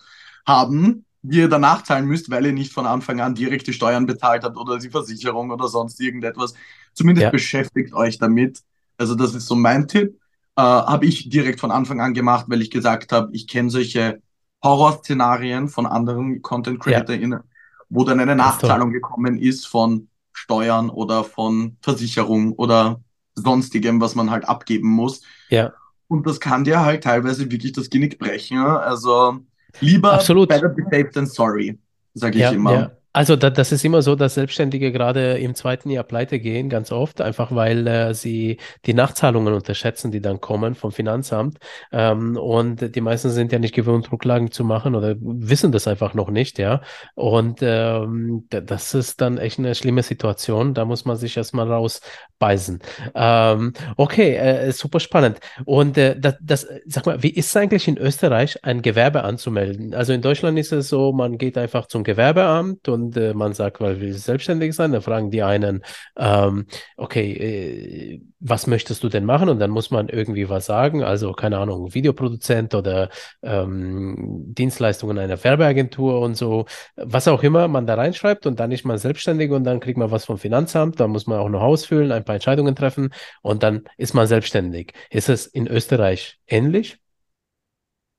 haben, 0.47 1.07
die 1.23 1.39
ihr 1.39 1.49
danach 1.49 1.83
zahlen 1.83 2.07
müsst, 2.07 2.31
weil 2.31 2.47
ihr 2.47 2.53
nicht 2.53 2.73
von 2.73 2.87
Anfang 2.87 3.21
an 3.21 3.35
direkt 3.35 3.67
die 3.67 3.73
Steuern 3.73 4.07
bezahlt 4.07 4.45
habt 4.45 4.57
oder 4.57 4.79
die 4.79 4.91
Versicherung 4.91 5.51
oder 5.51 5.67
sonst 5.67 6.01
irgendetwas. 6.01 6.55
Zumindest 6.93 7.25
ja, 7.25 7.31
beschäftigt 7.31 7.93
euch 7.93 8.19
damit. 8.19 8.61
Also 8.99 9.17
das 9.17 9.35
ist 9.35 9.47
so 9.49 9.57
mein 9.57 9.89
Tipp. 9.89 10.21
Äh, 10.57 10.63
habe 10.63 11.07
ich 11.07 11.29
direkt 11.29 11.61
von 11.61 11.71
Anfang 11.71 12.01
an 12.01 12.15
gemacht, 12.15 12.47
weil 12.49 12.63
ich 12.63 12.71
gesagt 12.71 13.13
habe, 13.13 13.31
ich 13.33 13.47
kenne 13.47 13.71
solche 13.71 14.23
Horrorszenarien 14.63 15.69
von 15.69 15.87
anderen 15.87 16.43
Content 16.43 16.79
ja, 16.87 17.01
CreatorInnen, 17.01 17.41
wo 17.89 18.05
dann 18.05 18.21
eine. 18.21 18.37
Nachzahlung 18.37 18.91
gekommen 18.93 19.37
ist 19.39 19.67
von 19.67 20.09
Steuern 20.33 20.91
oder 20.91 21.25
von 21.25 21.77
Versicherung 21.83 22.53
oder 22.53 23.01
sonstigem, 23.35 24.01
was 24.01 24.15
man 24.15 24.31
halt 24.31 24.49
abgeben 24.49 24.89
muss. 24.89 25.23
Ja, 25.49 25.73
Und 26.09 26.27
das 26.27 26.39
kann 26.41 26.65
dir 26.65 26.81
halt 26.81 27.05
teilweise 27.05 27.51
wirklich 27.51 27.73
das 27.73 27.91
Genick 27.91 28.19
brechen. 28.19 28.57
ja. 28.57 28.79
Also 28.79 29.39
lieber 29.81 30.13
absolut. 30.13 30.49
better 30.49 30.69
be 30.69 30.83
safe 30.85 31.11
than 31.11 31.27
sorry, 31.27 31.79
sage 32.15 32.39
ich 32.39 32.43
Ja, 32.43 32.51
immer. 32.53 32.97
Also 33.17 33.37
da, 33.37 33.49
das 33.49 33.71
ist 33.71 33.85
immer 33.85 34.03
so, 34.03 34.17
dass 34.17 34.35
Selbstständige 34.35 34.91
gerade 34.91 35.39
im 35.39 35.55
zweiten 35.55 35.89
Jahr 35.89 36.03
pleite 36.03 36.41
gehen, 36.41 36.69
ganz 36.69 36.91
oft, 36.91 37.21
einfach 37.21 37.55
weil 37.55 37.87
äh, 37.87 38.13
sie 38.13 38.59
die 38.87 38.93
Nachzahlungen 38.95 39.55
unterschätzen, 39.55 40.11
die 40.11 40.21
dann 40.21 40.41
kommen 40.41 40.75
vom 40.75 40.91
Finanzamt. 40.91 41.59
Ähm, 41.93 42.37
und 42.37 42.93
die 42.97 43.01
meisten 43.01 43.31
sind 43.31 43.53
ja 43.53 43.61
nicht 43.61 43.73
gewohnt, 43.73 44.11
Rücklagen 44.11 44.51
zu 44.51 44.65
machen 44.65 44.97
oder 44.97 45.15
wissen 45.21 45.71
das 45.71 45.87
einfach 45.87 46.15
noch 46.15 46.29
nicht, 46.29 46.59
ja. 46.59 46.81
Und 47.15 47.61
ähm, 47.63 48.47
da- 48.51 48.61
das 48.61 48.95
ist 48.95 49.21
dann 49.21 49.39
echt 49.39 49.61
eine 49.61 49.77
schlimme 49.77 50.03
Situation. 50.03 50.75
Da 50.75 50.85
muss 50.85 51.05
man 51.05 51.17
sich 51.17 51.37
erstmal 51.37 51.71
rausbeißen. 51.71 52.81
Ähm, 53.15 53.73
okay, 53.97 54.35
äh, 54.35 54.73
super 54.73 54.99
spannend. 54.99 55.39
Und 55.65 55.97
äh, 55.99 56.19
das, 56.19 56.35
das, 56.41 56.67
sag 56.87 57.07
mal, 57.07 57.23
wie 57.23 57.31
ist 57.31 57.47
es 57.49 57.57
eigentlich 57.57 57.87
in 57.89 57.97
Österreich, 57.99 58.59
ein 58.65 58.83
Gewerbe 58.83 59.23
anzumelden? 59.23 59.95
Also 59.95 60.13
in 60.13 60.21
Deutschland 60.23 60.59
ist 60.59 60.73
es 60.73 60.89
so, 60.89 61.13
man 61.13 61.39
geht 61.39 61.57
einfach 61.59 61.87
zum 61.87 62.03
Gewerbeamt 62.05 62.89
und 62.89 63.04
äh, 63.13 63.35
man 63.35 63.53
sagt, 63.53 63.81
weil 63.81 64.01
wir 64.01 64.15
selbstständig 64.15 64.75
sein, 64.75 64.93
dann 64.93 65.03
fragen 65.03 65.31
die 65.31 65.43
einen, 65.43 65.85
ähm, 66.17 66.67
okay, 66.97 67.33
äh, 67.33 68.21
was 68.41 68.67
möchtest 68.67 69.03
du 69.03 69.09
denn 69.09 69.25
machen? 69.25 69.49
Und 69.49 69.59
dann 69.59 69.71
muss 69.71 69.91
man 69.91 70.09
irgendwie 70.09 70.49
was 70.49 70.67
sagen, 70.67 71.03
also 71.03 71.33
keine 71.33 71.59
Ahnung, 71.59 71.95
Videoproduzent 71.95 72.75
oder 72.75 73.09
ähm, 73.43 74.45
Dienstleistungen 74.49 75.19
einer 75.19 75.43
Werbeagentur 75.43 76.21
und 76.21 76.37
so, 76.37 76.67
was 76.97 77.29
auch 77.29 77.43
immer 77.43 77.69
man 77.69 77.87
da 77.87 77.95
reinschreibt 77.95 78.47
und 78.47 78.61
dann 78.61 78.73
ist 78.73 78.85
man 78.85 78.99
selbstständig 78.99 79.51
und 79.51 79.65
dann 79.65 79.81
kriegt 79.81 79.99
man 79.99 80.11
was 80.11 80.25
vom 80.25 80.39
Finanzamt, 80.39 81.01
da 81.01 81.09
muss 81.09 81.27
man 81.27 81.39
auch 81.39 81.49
noch 81.49 81.63
ausfüllen, 81.63 82.13
ein 82.13 82.25
paar 82.25 82.37
Entscheidungen 82.37 82.77
treffen 82.77 83.11
und 83.43 83.63
dann 83.63 83.85
ist 83.97 84.15
man 84.15 84.27
selbstständig. 84.27 84.93
Ist 85.11 85.29
es 85.29 85.47
in 85.47 85.67
Österreich 85.67 86.39
ähnlich? 86.47 86.99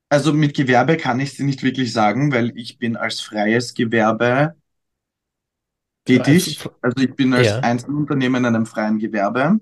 Also 0.08 0.32
mit 0.32 0.54
Gewerbe 0.56 0.96
kann 0.96 1.18
ich 1.18 1.32
es 1.32 1.38
nicht 1.40 1.62
wirklich 1.62 1.92
sagen, 1.92 2.32
weil 2.32 2.52
ich 2.56 2.78
bin 2.78 2.96
als 2.96 3.20
freies 3.20 3.74
Gewerbe 3.74 4.54
tätig. 6.06 6.60
f- 6.60 6.70
Also 6.82 6.96
ich 7.04 7.14
bin 7.14 7.34
als 7.34 7.46
Ja, 7.46 7.60
Einzelunternehmen 7.62 8.44
in 8.44 8.54
einem 8.56 8.66
freien 8.66 8.98
Gewerbe. 8.98 9.60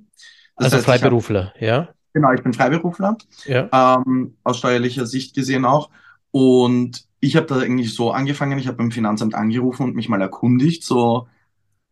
Das 0.59 0.73
also 0.73 0.77
heißt, 0.77 0.85
Freiberufler, 0.87 1.53
ja, 1.61 1.95
genau, 2.13 2.33
ich 2.33 2.43
bin 2.43 2.53
Freiberufler, 2.53 3.17
ja, 3.45 3.71
ähm, 3.73 4.37
aus 4.45 4.59
steuerlicher 4.59 5.07
Sicht 5.07 5.35
gesehen 5.35 5.65
auch. 5.65 5.91
Und 6.31 7.05
ich 7.21 7.37
habe 7.37 7.47
da 7.47 7.59
eigentlich 7.61 7.95
so 7.95 8.11
angefangen, 8.13 8.59
ich 8.59 8.67
habe 8.67 8.77
beim 8.79 8.91
Finanzamt 8.91 9.35
angerufen 9.35 9.85
und 9.85 9.95
mich 9.97 10.09
mal 10.09 10.21
erkundigt, 10.21 10.85
so, 10.85 11.29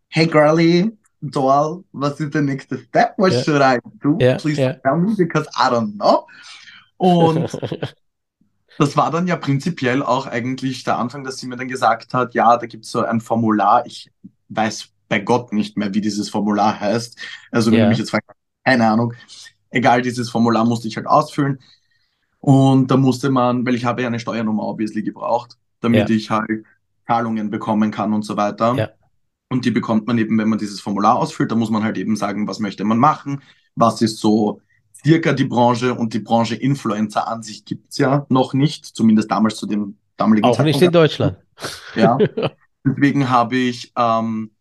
hey 0.08 0.26
girly, 0.26 0.96
doll, 1.20 1.84
was 1.92 2.20
ist 2.20 2.34
der 2.34 2.42
nächste 2.42 2.78
Step? 2.78 3.14
What 3.18 3.32
ja, 3.32 3.42
should 3.42 3.62
I 3.62 3.78
do? 4.02 4.18
ja, 4.18 4.36
Please 4.36 4.62
ja. 4.62 4.74
tell 4.84 4.96
me 4.98 5.14
because 5.16 5.48
I 5.56 5.68
don't 5.70 5.94
know. 5.96 6.26
Und 6.98 7.50
das 8.78 8.96
war 8.96 9.10
dann 9.10 9.26
ja 9.26 9.36
prinzipiell 9.36 10.02
auch 10.02 10.26
eigentlich 10.26 10.84
der 10.84 10.98
Anfang, 10.98 11.24
dass 11.24 11.36
sie 11.38 11.46
mir 11.46 11.56
dann 11.56 11.68
gesagt 11.68 12.14
hat, 12.14 12.34
ja, 12.34 12.56
da 12.56 12.66
gibt 12.66 12.84
es 12.84 12.90
so 12.90 13.02
ein 13.04 13.20
Formular. 13.20 13.86
Ich 13.86 14.10
weiß 14.56 14.88
bei 15.08 15.18
Gott 15.20 15.52
nicht 15.52 15.76
mehr, 15.76 15.92
wie 15.94 16.00
dieses 16.00 16.30
Formular 16.30 16.80
heißt. 16.80 17.18
Also 17.50 17.70
wenn 17.70 17.80
du 17.80 17.88
mich 17.88 17.98
jetzt 17.98 18.10
fragst, 18.10 18.30
keine 18.64 18.88
Ahnung. 18.88 19.12
Egal, 19.70 20.02
dieses 20.02 20.30
Formular 20.30 20.64
musste 20.64 20.88
ich 20.88 20.96
halt 20.96 21.06
ausfüllen. 21.06 21.58
Und 22.40 22.90
da 22.90 22.96
musste 22.96 23.30
man, 23.30 23.64
weil 23.66 23.74
ich 23.74 23.84
habe 23.84 24.02
ja 24.02 24.08
eine 24.08 24.18
Steuernummer 24.18 24.64
obviously 24.64 25.02
gebraucht, 25.02 25.58
damit 25.80 26.08
ja, 26.08 26.16
ich 26.16 26.30
halt 26.30 26.64
Zahlungen 27.06 27.50
bekommen 27.50 27.90
kann 27.90 28.12
und 28.12 28.22
so 28.24 28.36
weiter. 28.36 28.74
ja, 28.74 28.88
Und 29.48 29.64
die 29.64 29.70
bekommt 29.70 30.06
man 30.06 30.18
eben, 30.18 30.38
wenn 30.38 30.48
man 30.48 30.58
dieses 30.58 30.80
Formular 30.80 31.16
ausfüllt. 31.16 31.50
Da 31.50 31.56
muss 31.56 31.70
man 31.70 31.84
halt 31.84 31.98
eben 31.98 32.16
sagen, 32.16 32.48
was 32.48 32.58
möchte 32.58 32.84
man 32.84 32.98
machen, 32.98 33.42
was 33.74 34.02
ist 34.02 34.18
so 34.18 34.60
circa 35.04 35.32
die 35.32 35.44
Branche 35.44 35.94
und 35.94 36.14
die 36.14 36.20
Branche 36.20 36.54
Influencer 36.54 37.28
an 37.28 37.42
sich 37.42 37.64
gibt's 37.64 37.98
ja 37.98 38.26
noch 38.28 38.54
nicht, 38.54 38.86
zumindest 38.86 39.30
damals 39.30 39.56
zu 39.56 39.66
dem 39.66 39.98
damaligen 40.16 40.46
auch 40.46 40.58
nicht 40.60 40.80
Zeitpunkt. 40.80 40.82
in 40.82 40.92
Deutschland. 40.92 41.36
Ja, 41.94 42.22
deswegen 42.84 43.30
habe 43.30 43.56
ich, 43.56 43.92
ähm, 43.96 44.52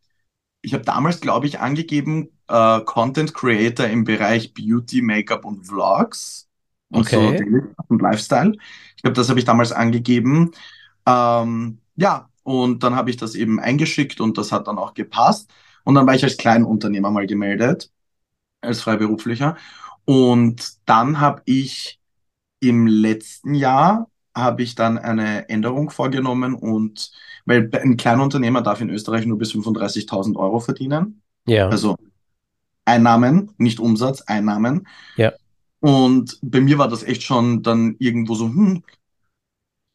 ich 0.62 0.74
habe 0.74 0.84
damals, 0.84 1.22
glaube 1.22 1.48
ich, 1.48 1.60
angegeben, 1.60 2.30
äh, 2.48 2.82
Content 2.82 3.34
Creator 3.34 3.88
im 3.88 4.04
Bereich 4.04 4.54
Beauty, 4.54 5.02
Make-up 5.02 5.46
und 5.46 5.66
Vlogs. 5.66 6.48
und 6.92 7.02
okay. 7.02 7.38
so 7.40 7.84
und 7.88 8.02
Lifestyle. 8.02 8.54
Ich 8.96 9.04
glaube, 9.04 9.16
das 9.16 9.30
habe 9.30 9.40
ich 9.40 9.46
damals 9.46 9.72
angegeben. 9.72 10.52
Ähm, 11.06 11.80
ja, 11.96 12.30
und 12.44 12.84
dann 12.84 12.96
habe 12.96 13.10
ich 13.10 13.18
das 13.18 13.36
eben 13.36 13.60
eingeschickt 13.60 14.22
und 14.22 14.38
das 14.38 14.52
hat 14.52 14.68
dann 14.68 14.78
auch 14.78 14.94
gepasst. 14.94 15.52
Und 15.84 15.96
dann 15.96 16.06
war 16.06 16.16
ich 16.16 16.24
als 16.24 16.38
Kleinunternehmer 16.38 17.12
mal 17.12 17.28
gemeldet, 17.28 17.92
als 18.62 18.82
Freiberuflicher. 18.82 19.58
Und 20.06 20.74
dann 20.86 21.20
habe 21.20 21.42
ich 21.46 22.00
im 22.60 22.88
letzten 22.88 23.56
Jahr 23.56 24.11
habe 24.36 24.64
ich 24.64 24.76
dann 24.76 24.98
eine 24.98 25.50
Änderung 25.50 25.90
vorgenommen 25.90 26.54
und 26.54 27.12
weil 27.46 27.70
ein 27.74 27.98
Kleinunternehmer 27.98 28.62
darf 28.62 28.82
in 28.82 28.90
Österreich 28.90 29.26
nur 29.26 29.38
bis 29.38 29.52
35.000 29.54 30.38
Euro 30.38 30.60
verdienen. 30.60 31.22
Ja. 31.48 31.70
Also 31.70 31.96
Einnahmen, 32.86 33.52
nicht 33.58 33.80
Umsatz, 33.80 34.22
Einnahmen. 34.22 34.88
Ja. 35.16 35.34
Und 35.80 36.38
bei 36.42 36.62
mir 36.62 36.78
war 36.78 36.88
das 36.88 37.04
echt 37.04 37.24
schon 37.24 37.64
dann 37.64 37.96
irgendwo 38.00 38.36
so, 38.36 38.46
hm, 38.48 38.84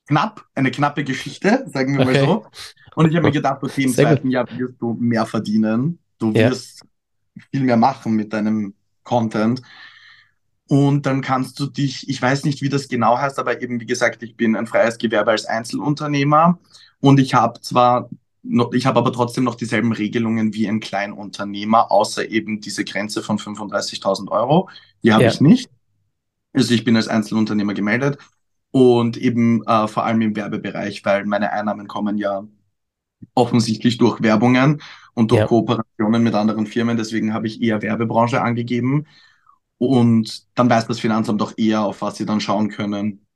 knapp, 0.08 0.44
eine 0.54 0.70
knappe 0.70 1.04
Geschichte, 1.04 1.64
sagen 1.72 1.94
wir 1.94 2.00
Okay. 2.06 2.26
mal 2.26 2.26
so. 2.26 2.46
Und 2.94 3.10
ich 3.10 3.16
habe 3.16 3.26
mir 3.26 3.32
gedacht, 3.32 3.62
okay, 3.62 3.84
im 3.84 3.90
Sehr 3.90 4.04
gut. 4.06 4.14
zweiten 4.16 4.30
Jahr 4.30 4.46
wirst 4.58 4.74
du 4.80 4.94
mehr 4.94 5.26
verdienen. 5.26 5.98
Du 6.18 6.32
Ja. 6.32 6.50
wirst 6.50 6.82
viel 7.50 7.62
mehr 7.62 7.76
machen 7.76 8.14
mit 8.14 8.32
deinem 8.32 8.74
Content. 9.02 9.60
Und 10.68 11.06
dann 11.06 11.20
kannst 11.20 11.60
du 11.60 11.66
dich, 11.66 12.08
ich 12.08 12.20
weiß 12.20 12.44
nicht, 12.44 12.60
wie 12.62 12.68
das 12.68 12.88
genau 12.88 13.18
heißt, 13.18 13.38
aber 13.38 13.62
eben, 13.62 13.80
wie 13.80 13.86
gesagt, 13.86 14.22
ich 14.22 14.36
bin 14.36 14.56
ein 14.56 14.66
freies 14.66 14.98
Gewerbe 14.98 15.30
als 15.30 15.46
Einzelunternehmer 15.46 16.58
und 17.00 17.20
ich 17.20 17.34
habe 17.34 17.60
zwar 17.60 18.10
noch, 18.42 18.72
ich 18.72 18.86
habe 18.86 18.98
aber 18.98 19.12
trotzdem 19.12 19.44
noch 19.44 19.54
dieselben 19.54 19.92
Regelungen 19.92 20.54
wie 20.54 20.68
ein 20.68 20.80
Kleinunternehmer, 20.80 21.90
außer 21.92 22.28
eben 22.28 22.60
diese 22.60 22.84
Grenze 22.84 23.22
von 23.22 23.38
35.000 23.38 24.30
Euro. 24.30 24.68
Die 25.04 25.12
habe 25.12 25.24
Ja. 25.24 25.30
ich 25.30 25.40
nicht. 25.40 25.70
Also 26.52 26.74
ich 26.74 26.84
bin 26.84 26.96
als 26.96 27.08
Einzelunternehmer 27.08 27.74
gemeldet 27.74 28.18
und 28.72 29.16
eben 29.16 29.64
äh, 29.66 29.88
vor 29.88 30.04
allem 30.06 30.20
im 30.22 30.36
Werbebereich, 30.36 31.04
weil 31.04 31.26
meine 31.26 31.52
Einnahmen 31.52 31.88
kommen 31.88 32.18
ja 32.18 32.44
offensichtlich 33.34 33.98
durch 33.98 34.22
Werbungen 34.22 34.82
und 35.14 35.30
durch 35.30 35.40
Ja. 35.40 35.46
Kooperationen 35.46 36.22
mit 36.22 36.34
anderen 36.34 36.66
Firmen. 36.66 36.96
Deswegen 36.96 37.34
habe 37.34 37.46
ich 37.46 37.62
eher 37.62 37.82
Werbebranche 37.82 38.42
angegeben. 38.42 39.06
Und 39.78 40.46
dann 40.54 40.70
weiß 40.70 40.86
das 40.86 41.00
Finanzamt 41.00 41.42
auch 41.42 41.52
eher, 41.56 41.82
auf 41.82 42.02
was 42.02 42.16
sie 42.16 42.26
dann 42.26 42.40
schauen 42.40 42.70
können. 42.70 43.26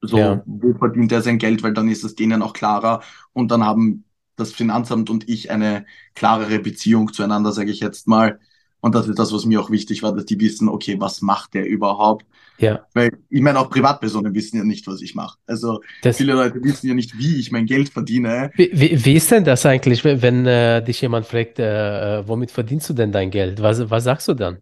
So, 0.00 0.18
Ja. 0.18 0.42
wo 0.46 0.74
verdient 0.78 1.12
er 1.12 1.22
sein 1.22 1.38
Geld, 1.38 1.62
weil 1.62 1.74
dann 1.74 1.88
ist 1.88 2.04
es 2.04 2.14
denen 2.14 2.42
auch 2.42 2.52
klarer. 2.52 3.02
Und 3.32 3.50
dann 3.50 3.64
haben 3.64 4.04
das 4.36 4.52
Finanzamt 4.52 5.10
und 5.10 5.28
ich 5.28 5.50
eine 5.50 5.86
klarere 6.14 6.60
Beziehung 6.60 7.12
zueinander, 7.12 7.52
sage 7.52 7.70
ich 7.72 7.80
jetzt 7.80 8.06
mal. 8.06 8.38
Und 8.80 8.94
das 8.94 9.08
ist 9.08 9.18
das, 9.18 9.32
was 9.32 9.44
mir 9.44 9.60
auch 9.60 9.70
wichtig 9.70 10.02
war, 10.04 10.14
dass 10.14 10.26
die 10.26 10.38
wissen, 10.40 10.68
okay, 10.68 11.00
was 11.00 11.20
macht 11.22 11.54
der 11.54 11.66
überhaupt? 11.66 12.24
Ja. 12.58 12.86
Weil 12.94 13.10
ich 13.28 13.42
meine, 13.42 13.58
auch 13.58 13.70
Privatpersonen 13.70 14.34
wissen 14.34 14.56
ja 14.58 14.64
nicht, 14.64 14.86
was 14.86 15.02
ich 15.02 15.14
mache. 15.14 15.38
Also 15.46 15.80
Das, 16.00 16.16
viele 16.16 16.34
Leute 16.34 16.62
wissen 16.62 16.86
ja 16.88 16.94
nicht, 16.94 17.18
wie 17.18 17.36
ich 17.38 17.50
mein 17.50 17.66
Geld 17.66 17.88
verdiene. 17.90 18.50
wie, 18.54 18.70
wie, 18.72 19.04
wie 19.04 19.14
ist 19.14 19.30
denn 19.30 19.44
das 19.44 19.64
eigentlich, 19.66 20.04
wenn, 20.04 20.46
äh, 20.46 20.82
dich 20.82 21.00
jemand 21.00 21.26
fragt, 21.26 21.58
äh, 21.58 22.18
äh, 22.20 22.28
womit 22.28 22.50
verdienst 22.50 22.88
du 22.88 22.94
denn 22.94 23.12
dein 23.12 23.30
Geld? 23.30 23.60
Was, 23.62 23.88
was 23.90 24.04
sagst 24.04 24.28
du 24.28 24.34
dann? 24.34 24.58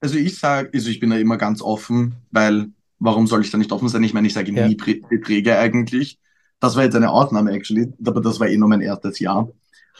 Also 0.00 0.16
ich 0.18 0.38
sage, 0.38 0.70
also 0.74 0.90
ich 0.90 1.00
bin 1.00 1.10
da 1.10 1.16
immer 1.16 1.38
ganz 1.38 1.62
offen, 1.62 2.16
weil 2.30 2.68
warum 2.98 3.26
soll 3.26 3.40
ich 3.42 3.50
da 3.50 3.58
nicht 3.58 3.72
offen 3.72 3.88
sein? 3.88 4.02
Ich 4.02 4.14
meine, 4.14 4.26
ich 4.26 4.34
sage 4.34 4.52
Ja. 4.52 4.66
nie 4.66 4.74
Beträge 4.76 5.58
eigentlich. 5.58 6.18
Das 6.60 6.76
war 6.76 6.84
jetzt 6.84 6.96
eine 6.96 7.10
Ausnahme, 7.10 7.52
actually, 7.52 7.92
aber 8.04 8.20
das 8.20 8.40
war 8.40 8.48
eh 8.48 8.56
nur 8.56 8.68
mein 8.68 8.80
erstes 8.80 9.18
Jahr. 9.18 9.48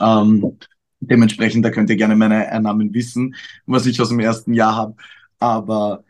Ähm, 0.00 0.58
dementsprechend, 1.00 1.64
da 1.64 1.70
könnt 1.70 1.90
ihr 1.90 1.96
gerne 1.96 2.16
meine 2.16 2.48
Einnahmen 2.48 2.92
wissen, 2.94 3.34
was 3.66 3.86
ich 3.86 4.00
aus 4.00 4.08
dem 4.08 4.20
ersten 4.20 4.54
Jahr 4.54 4.74
habe. 4.76 4.96
Aber 5.38 6.04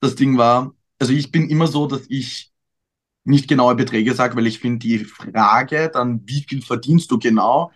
das 0.00 0.14
Ding 0.16 0.38
war, 0.38 0.74
also 0.98 1.12
ich 1.12 1.32
bin 1.32 1.48
immer 1.50 1.66
so, 1.66 1.86
dass 1.86 2.02
ich 2.08 2.52
nicht 3.24 3.48
genaue 3.48 3.74
Beträge 3.76 4.14
sage, 4.14 4.36
weil 4.36 4.46
ich 4.46 4.60
finde 4.60 4.80
die 4.80 5.00
Frage 5.00 5.90
dann, 5.92 6.22
wie 6.26 6.42
viel 6.48 6.62
verdienst 6.62 7.10
du 7.10 7.18
genau? 7.18 7.72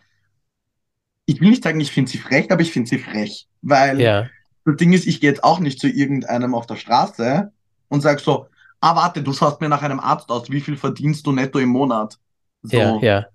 Ich 1.27 1.41
will 1.41 1.51
nicht 1.51 1.63
sagen, 1.63 1.81
ich 1.81 1.93
finde 1.93 2.11
sie 2.11 2.19
frech, 2.19 2.51
aber 2.51 2.63
ich 2.63 2.73
finde 2.73 2.89
sie 2.89 2.99
frech, 2.99 3.49
weil 3.63 3.99
Ja, 4.01 4.31
das 4.69 4.77
Ding 4.77 4.93
ist, 4.93 5.07
ich 5.07 5.21
gehe 5.21 5.31
jetzt 5.31 5.45
auch 5.45 5.61
nicht 5.61 5.81
zu 5.81 5.89
irgendeinem 5.89 6.55
auf 6.55 6.67
der 6.67 6.77
Straße 6.77 7.51
und 7.89 8.01
sage 8.03 8.21
so, 8.21 8.47
ah, 8.81 8.97
warte, 8.97 9.23
du 9.23 9.33
schaust 9.33 9.61
mir 9.61 9.69
nach 9.69 9.83
einem 9.83 10.01
Arzt 10.01 10.31
aus, 10.31 10.51
wie 10.51 10.61
viel 10.61 10.77
verdienst 10.77 11.27
du 11.27 11.33
netto 11.33 11.59
im 11.59 11.71
Monat? 11.71 12.19
So, 12.63 12.77
ja, 12.77 12.99
ja, 13.01 13.27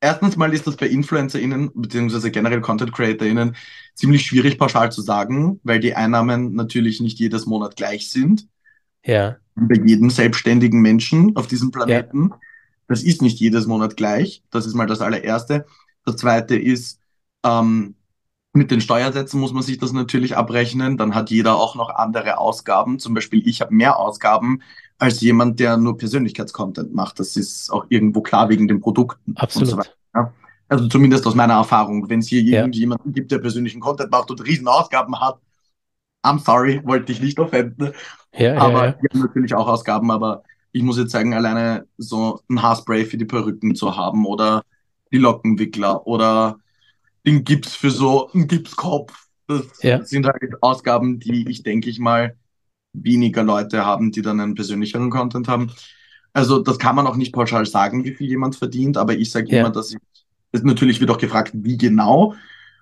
erstens 0.00 0.36
mal 0.36 0.52
ist 0.54 0.66
das 0.66 0.76
bei 0.76 0.86
InfluencerInnen, 0.86 1.70
beziehungsweise 1.74 2.30
generell 2.30 2.60
Content 2.60 2.92
CreatorInnen, 2.92 3.56
ziemlich 3.94 4.24
schwierig 4.24 4.58
pauschal 4.58 4.90
zu 4.92 5.02
sagen, 5.02 5.60
weil 5.64 5.80
die 5.80 5.94
Einnahmen 5.94 6.54
natürlich 6.54 7.00
nicht 7.00 7.18
jedes 7.18 7.46
Monat 7.46 7.76
gleich 7.76 8.10
sind. 8.10 8.46
ja, 9.04 9.36
Bei 9.54 9.76
jedem 9.76 10.10
selbstständigen 10.10 10.80
Menschen 10.80 11.36
auf 11.36 11.46
diesem 11.46 11.72
Planeten. 11.72 12.32
Das 12.86 13.02
ist 13.02 13.20
nicht 13.20 13.38
jedes 13.38 13.66
Monat 13.66 13.96
gleich. 13.96 14.42
Das 14.50 14.66
ist 14.66 14.74
mal 14.74 14.86
das 14.86 15.00
allererste. 15.00 15.66
Das 16.04 16.16
zweite 16.16 16.56
ist, 16.56 17.00
ähm, 17.44 17.96
mit 18.52 18.70
den 18.70 18.80
Steuersätzen 18.80 19.40
muss 19.40 19.52
man 19.52 19.62
sich 19.62 19.78
das 19.78 19.92
natürlich 19.92 20.36
abrechnen. 20.36 20.96
Dann 20.96 21.14
hat 21.14 21.30
jeder 21.30 21.56
auch 21.56 21.74
noch 21.74 21.90
andere 21.90 22.38
Ausgaben. 22.38 22.98
Zum 22.98 23.14
Beispiel, 23.14 23.46
ich 23.46 23.60
habe 23.60 23.74
mehr 23.74 23.98
Ausgaben 23.98 24.62
als 24.98 25.20
jemand, 25.20 25.60
der 25.60 25.76
nur 25.76 25.96
Persönlichkeitscontent 25.96 26.94
macht. 26.94 27.20
Das 27.20 27.36
ist 27.36 27.70
auch 27.70 27.86
irgendwo 27.88 28.20
klar 28.22 28.48
wegen 28.48 28.66
den 28.66 28.80
Produkten 28.80 29.32
und 29.54 29.66
so 29.66 29.76
weiter. 29.76 29.90
absolut. 30.12 30.32
Also 30.68 30.88
zumindest 30.88 31.26
aus 31.26 31.34
meiner 31.34 31.54
Erfahrung. 31.54 32.08
Wenn 32.10 32.18
es 32.20 32.28
hier 32.28 32.42
Ja. 32.42 32.58
irgendjemanden 32.60 33.12
gibt, 33.12 33.30
der 33.30 33.38
persönlichen 33.38 33.80
Content 33.80 34.10
macht 34.10 34.30
und 34.30 34.44
riesen 34.44 34.68
Ausgaben 34.68 35.18
hat, 35.20 35.38
I'm 36.24 36.38
sorry, 36.38 36.80
wollte 36.84 37.12
ich 37.12 37.20
nicht 37.20 37.38
offenden. 37.38 37.92
Ja, 38.32 38.54
ja, 38.54 38.58
Aber 38.58 38.86
ja, 38.86 38.92
haben 39.10 39.20
natürlich 39.20 39.54
auch 39.54 39.68
Ausgaben, 39.68 40.10
aber 40.10 40.42
ich 40.72 40.82
muss 40.82 40.98
jetzt 40.98 41.12
sagen, 41.12 41.34
alleine 41.34 41.86
so 41.96 42.40
ein 42.50 42.62
Haarspray 42.62 43.04
für 43.06 43.16
die 43.16 43.24
Perücken 43.24 43.74
zu 43.74 43.96
haben 43.96 44.26
oder 44.26 44.62
die 45.12 45.18
Lockenwickler 45.18 46.06
oder 46.06 46.58
den 47.26 47.44
Gips 47.44 47.74
für 47.74 47.90
so 47.90 48.30
einen 48.32 48.46
Gipskopf. 48.48 49.12
Das 49.46 49.64
Ja. 49.82 50.04
sind 50.04 50.26
halt 50.26 50.62
Ausgaben, 50.62 51.18
die 51.20 51.48
ich, 51.48 51.62
denke 51.62 51.88
ich 51.90 51.98
mal, 51.98 52.36
weniger 52.92 53.42
Leute 53.42 53.84
haben, 53.84 54.12
die 54.12 54.22
dann 54.22 54.40
einen 54.40 54.54
persönlicheren 54.54 55.10
Content 55.10 55.48
haben. 55.48 55.70
Also 56.32 56.58
das 56.60 56.78
kann 56.78 56.94
man 56.96 57.06
auch 57.06 57.16
nicht 57.16 57.32
pauschal 57.32 57.66
sagen, 57.66 58.04
wie 58.04 58.14
viel 58.14 58.28
jemand 58.28 58.56
verdient, 58.56 58.96
aber 58.96 59.14
ich 59.14 59.30
sage 59.30 59.48
Ja. 59.50 59.60
immer, 59.60 59.70
dass 59.70 59.92
ich, 59.92 59.98
es 60.52 60.62
natürlich 60.62 61.00
wird 61.00 61.10
auch 61.10 61.18
gefragt, 61.18 61.52
wie 61.54 61.76
genau. 61.76 62.34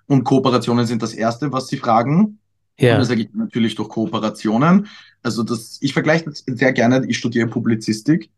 Und 0.07 0.23
Kooperationen 0.23 0.85
sind 0.85 1.01
das 1.01 1.13
Erste, 1.13 1.51
was 1.51 1.67
sie 1.67 1.77
fragen. 1.77 2.39
Und 2.79 2.85
ja, 2.85 2.97
das 2.97 3.09
ergibt 3.09 3.35
natürlich 3.35 3.75
durch 3.75 3.89
Kooperationen. 3.89 4.87
Also 5.23 5.43
das, 5.43 5.77
ich 5.81 5.93
vergleiche 5.93 6.25
das 6.25 6.43
sehr 6.45 6.71
gerne, 6.73 7.05
ich 7.07 7.17
studiere 7.17 7.47
Publizistik, 7.47 8.29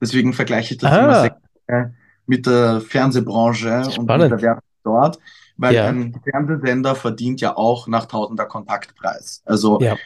deswegen 0.00 0.32
vergleiche 0.32 0.74
ich 0.74 0.80
das 0.80 0.90
immer 0.90 1.08
Ah. 1.10 1.22
sehr 1.22 1.36
gerne 1.66 1.94
mit 2.26 2.46
der 2.46 2.80
Fernsehbranche 2.80 3.78
und 3.78 3.86
mit 3.86 3.94
Spannend. 3.94 4.30
der 4.30 4.42
Werbung 4.42 4.62
dort, 4.84 5.18
weil 5.60 5.76
Ja. 5.76 5.86
ein 5.88 6.20
Fernsehsender 6.24 6.94
verdient 6.94 7.40
ja 7.40 7.56
auch 7.56 7.86
nach 7.88 8.06
Tausender 8.06 8.46
Kontaktpreis. 8.46 9.42
Also 9.44 9.80
ja, 9.82 9.96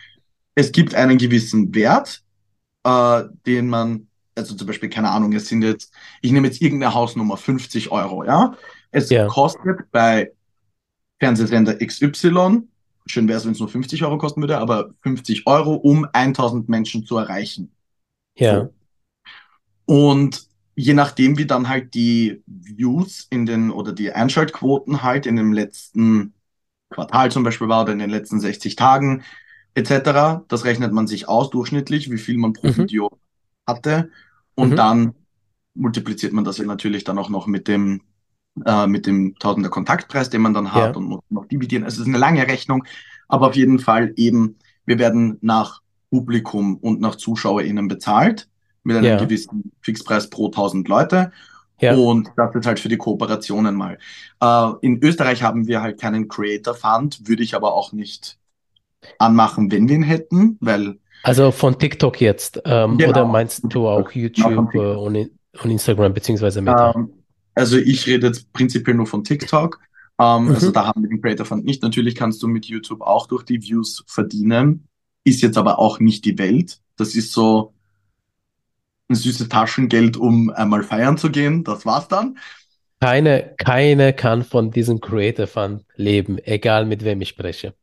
es 0.54 0.72
gibt 0.72 0.94
einen 0.94 1.18
gewissen 1.18 1.74
Wert, 1.74 2.22
äh, 2.84 3.24
den 3.46 3.68
man, 3.68 4.08
also 4.36 4.54
zum 4.54 4.66
Beispiel, 4.66 4.90
keine 4.90 5.10
Ahnung, 5.10 5.32
es 5.34 5.48
sind 5.48 5.62
jetzt, 5.62 5.92
ich 6.22 6.32
nehme 6.32 6.48
jetzt 6.48 6.62
irgendeine 6.62 6.94
Hausnummer, 6.94 7.36
50 7.36 7.90
Euro, 7.92 8.24
ja. 8.24 8.54
Es 8.90 9.10
Ja. 9.10 9.26
kostet 9.28 9.90
bei 9.92 10.32
Fernsehsender 11.20 11.80
XY, 11.80 12.68
schön 13.06 13.28
wäre 13.28 13.38
es, 13.38 13.44
wenn 13.44 13.52
es 13.52 13.58
nur 13.60 13.68
50 13.68 14.04
Euro 14.04 14.18
kosten 14.18 14.40
würde, 14.42 14.58
aber 14.58 14.90
50 15.02 15.46
Euro, 15.46 15.74
um 15.74 16.06
1000 16.12 16.68
Menschen 16.68 17.04
zu 17.06 17.16
erreichen. 17.18 17.72
ja, 18.36 18.54
So. 18.54 18.74
Und 19.86 20.48
je 20.76 20.94
nachdem, 20.94 21.38
wie 21.38 21.46
dann 21.46 21.68
halt 21.68 21.94
die 21.94 22.42
Views 22.46 23.26
in 23.30 23.46
den 23.46 23.70
oder 23.70 23.92
die 23.92 24.12
Einschaltquoten 24.12 25.02
halt 25.02 25.26
in 25.26 25.36
dem 25.36 25.52
letzten 25.52 26.34
Quartal 26.90 27.30
zum 27.32 27.44
Beispiel 27.44 27.68
war 27.68 27.82
oder 27.82 27.92
in 27.92 27.98
den 28.00 28.10
letzten 28.10 28.40
60 28.40 28.76
Tagen 28.76 29.24
etc., 29.74 30.44
das 30.48 30.64
rechnet 30.64 30.92
man 30.92 31.06
sich 31.06 31.28
aus 31.28 31.50
durchschnittlich, 31.50 32.10
wie 32.10 32.18
viel 32.18 32.38
man 32.38 32.52
pro 32.52 32.68
Mhm. 32.68 32.76
Video 32.76 33.10
hatte. 33.66 34.10
Und 34.54 34.70
Mhm. 34.70 34.78
dann 34.78 35.14
multipliziert 35.74 36.32
man 36.32 36.44
das 36.44 36.58
ja 36.58 36.64
natürlich 36.66 37.04
dann 37.04 37.18
auch 37.18 37.28
noch 37.30 37.46
mit 37.46 37.68
dem, 37.68 38.02
äh, 38.64 38.86
mit 38.86 39.06
dem 39.06 39.36
Tausender 39.38 39.70
Kontaktpreis, 39.70 40.30
den 40.30 40.42
man 40.42 40.54
dann 40.54 40.72
hat 40.72 40.96
Ja. 40.96 40.96
und 40.96 41.04
muss 41.04 41.20
noch 41.30 41.46
dividieren. 41.46 41.84
Also 41.84 41.96
es 41.96 42.00
ist 42.02 42.08
eine 42.08 42.18
lange 42.18 42.46
Rechnung, 42.46 42.84
aber 43.28 43.48
auf 43.48 43.56
jeden 43.56 43.78
Fall 43.78 44.12
eben, 44.16 44.56
wir 44.86 44.98
werden 44.98 45.38
nach 45.40 45.80
Publikum 46.10 46.76
und 46.76 47.00
nach 47.00 47.16
ZuschauerInnen 47.16 47.88
bezahlt 47.88 48.48
mit 48.84 48.96
einem 48.96 49.06
Ja. 49.06 49.16
gewissen 49.18 49.72
Fixpreis 49.80 50.30
pro 50.30 50.50
1000 50.50 50.88
Leute. 50.88 51.32
ja, 51.80 51.94
Und 51.96 52.30
das 52.36 52.54
ist 52.54 52.66
halt 52.66 52.80
für 52.80 52.88
die 52.88 52.96
Kooperationen 52.96 53.74
mal. 53.74 53.98
Äh, 54.40 54.70
in 54.82 55.02
Österreich 55.02 55.42
haben 55.42 55.66
wir 55.66 55.82
halt 55.82 56.00
keinen 56.00 56.28
Creator 56.28 56.74
Fund, 56.74 57.20
würde 57.28 57.42
ich 57.42 57.54
aber 57.54 57.74
auch 57.74 57.92
nicht 57.92 58.38
anmachen, 59.18 59.70
wenn 59.70 59.88
wir 59.88 59.96
ihn 59.96 60.02
hätten, 60.02 60.56
weil 60.60 60.98
Also 61.22 61.50
von 61.50 61.78
TikTok 61.78 62.20
jetzt. 62.20 62.60
Ähm, 62.64 62.96
Genau. 62.98 63.10
Oder 63.10 63.24
meinst 63.26 63.62
du 63.68 63.88
auch 63.88 64.10
YouTube 64.12 64.74
äh, 64.74 64.78
und, 64.94 65.30
und 65.62 65.70
Instagram 65.70 66.12
beziehungsweise 66.14 66.60
Meta? 66.62 66.92
ähm, 66.94 67.10
also 67.54 67.76
ich 67.78 68.06
rede 68.06 68.28
jetzt 68.28 68.52
prinzipiell 68.52 68.96
nur 68.96 69.06
von 69.06 69.24
TikTok. 69.24 69.80
Ähm, 70.20 70.44
Mhm. 70.44 70.50
Also 70.50 70.70
da 70.70 70.86
haben 70.86 71.02
wir 71.02 71.08
den 71.08 71.20
Creator 71.20 71.44
Fund 71.46 71.64
nicht. 71.64 71.82
Natürlich 71.82 72.14
kannst 72.14 72.42
du 72.42 72.46
mit 72.48 72.66
YouTube 72.66 73.00
auch 73.00 73.26
durch 73.26 73.42
die 73.42 73.60
Views 73.62 74.04
verdienen, 74.06 74.86
ist 75.24 75.42
jetzt 75.42 75.58
aber 75.58 75.78
auch 75.78 75.98
nicht 76.00 76.24
die 76.24 76.38
Welt. 76.38 76.80
Das 76.96 77.14
ist 77.16 77.32
so 77.32 77.72
ein 79.08 79.14
süßes 79.14 79.48
Taschengeld, 79.48 80.16
um 80.16 80.50
einmal 80.50 80.82
feiern 80.82 81.18
zu 81.18 81.30
gehen. 81.30 81.64
Das 81.64 81.84
war's 81.84 82.08
dann. 82.08 82.38
Keine, 83.00 83.54
keine 83.58 84.14
kann 84.14 84.44
von 84.44 84.70
diesem 84.70 85.00
Creator 85.00 85.46
Fund 85.46 85.84
leben, 85.96 86.38
egal 86.38 86.86
mit 86.86 87.04
wem 87.04 87.20
ich 87.20 87.28
spreche. 87.28 87.74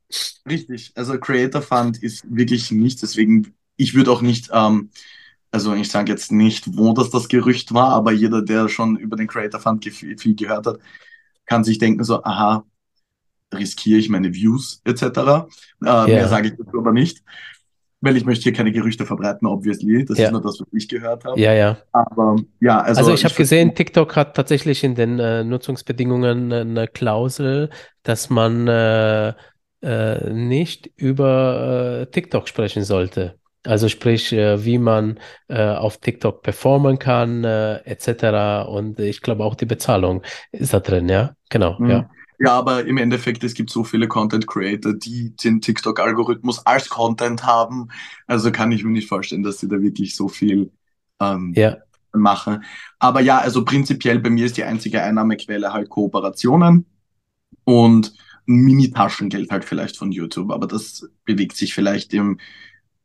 Richtig, 0.50 0.92
also 0.96 1.18
Creator 1.20 1.62
Fund 1.62 2.02
ist 2.02 2.26
wirklich 2.28 2.72
nichts, 2.72 3.02
deswegen, 3.02 3.54
ich 3.78 3.94
würde 3.94 4.12
auch 4.12 4.22
nicht, 4.22 4.50
ähm, 4.52 4.90
also 5.52 5.76
ich 5.76 5.92
sage 5.92 6.12
jetzt 6.12 6.32
nicht, 6.32 6.76
wo 6.76 6.94
das 6.94 7.12
das 7.12 7.28
Gerücht 7.28 7.74
war, 7.74 7.90
aber 7.90 8.12
jeder, 8.12 8.42
der 8.42 8.68
schon 8.68 8.98
über 8.98 9.16
den 9.16 9.28
Creator 9.28 9.60
Fund 9.60 9.86
viel, 9.86 10.18
viel 10.18 10.36
gehört 10.36 10.66
hat, 10.66 10.80
kann 11.46 11.64
sich 11.64 11.78
denken 11.78 12.04
so, 12.04 12.24
aha, 12.24 12.66
riskiere 13.54 14.00
ich 14.00 14.10
meine 14.10 14.34
Views 14.34 14.82
etc. 14.86 15.04
Äh, 15.04 15.86
yeah. 15.86 16.08
Mehr 16.08 16.28
sage 16.30 16.48
ich 16.48 16.54
dazu 16.58 16.80
aber 16.80 16.94
nicht 16.94 17.22
weil 18.02 18.18
ich 18.18 18.26
möchte 18.26 18.44
hier 18.44 18.54
keine 18.54 18.72
Gerüchte 18.72 19.06
verbreiten, 19.06 19.48
obviously. 19.48 20.04
Das 20.06 20.18
ja. 20.18 20.26
ist 20.26 20.32
nur 20.32 20.42
das, 20.42 20.60
was 20.60 20.68
ich 20.74 20.88
gehört 20.88 21.24
habe. 21.24 21.40
Ja, 21.40 21.54
ja. 21.54 21.78
Aber 21.92 22.36
ja, 22.60 22.82
also. 22.82 23.00
Also 23.00 23.14
ich 23.14 23.24
habe 23.24 23.36
gesehen, 23.36 23.76
TikTok 23.76 24.16
hat 24.16 24.36
tatsächlich 24.36 24.84
in 24.84 24.96
den 24.96 25.20
äh, 25.20 25.44
Nutzungsbedingungen 25.44 26.52
eine 26.52 26.88
Klausel, 26.88 27.70
dass 28.04 28.30
man 28.30 28.68
äh, 28.68 29.34
äh, 29.84 30.30
nicht 30.34 30.92
über 30.96 32.02
äh, 32.02 32.06
TikTok 32.08 32.48
sprechen 32.48 32.84
sollte. 32.84 33.36
Also 33.64 33.88
sprich, 33.88 34.34
äh, 34.34 34.66
wie 34.66 34.80
man 34.80 35.20
äh, 35.48 35.64
auf 35.64 35.98
TikTok 35.98 36.42
performen 36.42 36.98
kann, 36.98 37.44
etc. 37.44 38.68
Und 38.68 39.00
ich 39.00 39.22
glaube 39.22 39.44
auch 39.44 39.54
die 39.54 39.66
Bezahlung 39.66 40.24
ist 40.52 40.74
da 40.74 40.80
drin, 40.80 41.08
ja. 41.08 41.36
Genau, 41.50 41.78
mhm. 41.80 41.90
ja. 41.90 42.10
Ja, 42.44 42.54
aber 42.54 42.86
im 42.86 42.98
Endeffekt, 42.98 43.44
es 43.44 43.54
gibt 43.54 43.70
so 43.70 43.84
viele 43.84 44.08
Content 44.08 44.48
Creator, 44.48 44.94
die 44.94 45.36
den 45.36 45.62
TikTok-Algorithmus 45.62 46.66
als 46.66 46.90
Content 46.90 47.46
haben. 47.46 47.90
Also 48.26 48.52
kann 48.52 48.72
ich 48.72 48.84
mir 48.84 48.90
nicht 48.90 49.08
vorstellen, 49.08 49.44
dass 49.44 49.60
sie 49.60 49.68
da 49.68 49.80
wirklich 49.80 50.16
so 50.16 50.28
viel 50.28 50.72
ähm, 51.20 51.54
ja. 51.56 51.78
machen. 52.14 52.64
Aber 52.98 53.22
ja, 53.22 53.38
also 53.38 53.64
prinzipiell 53.64 54.18
bei 54.18 54.32
mir 54.32 54.48
ist 54.48 54.58
die 54.58 54.64
einzige 54.64 55.04
Einnahmequelle 55.04 55.72
halt 55.72 55.90
Kooperationen 55.90 56.88
und 57.64 58.12
ein 58.48 58.56
Mini-Taschengeld 58.56 59.52
halt 59.52 59.64
vielleicht 59.64 59.98
von 59.98 60.12
YouTube. 60.12 60.52
Aber 60.52 60.66
das 60.66 61.08
bewegt 61.26 61.56
sich 61.56 61.76
vielleicht 61.76 62.12
im 62.12 62.40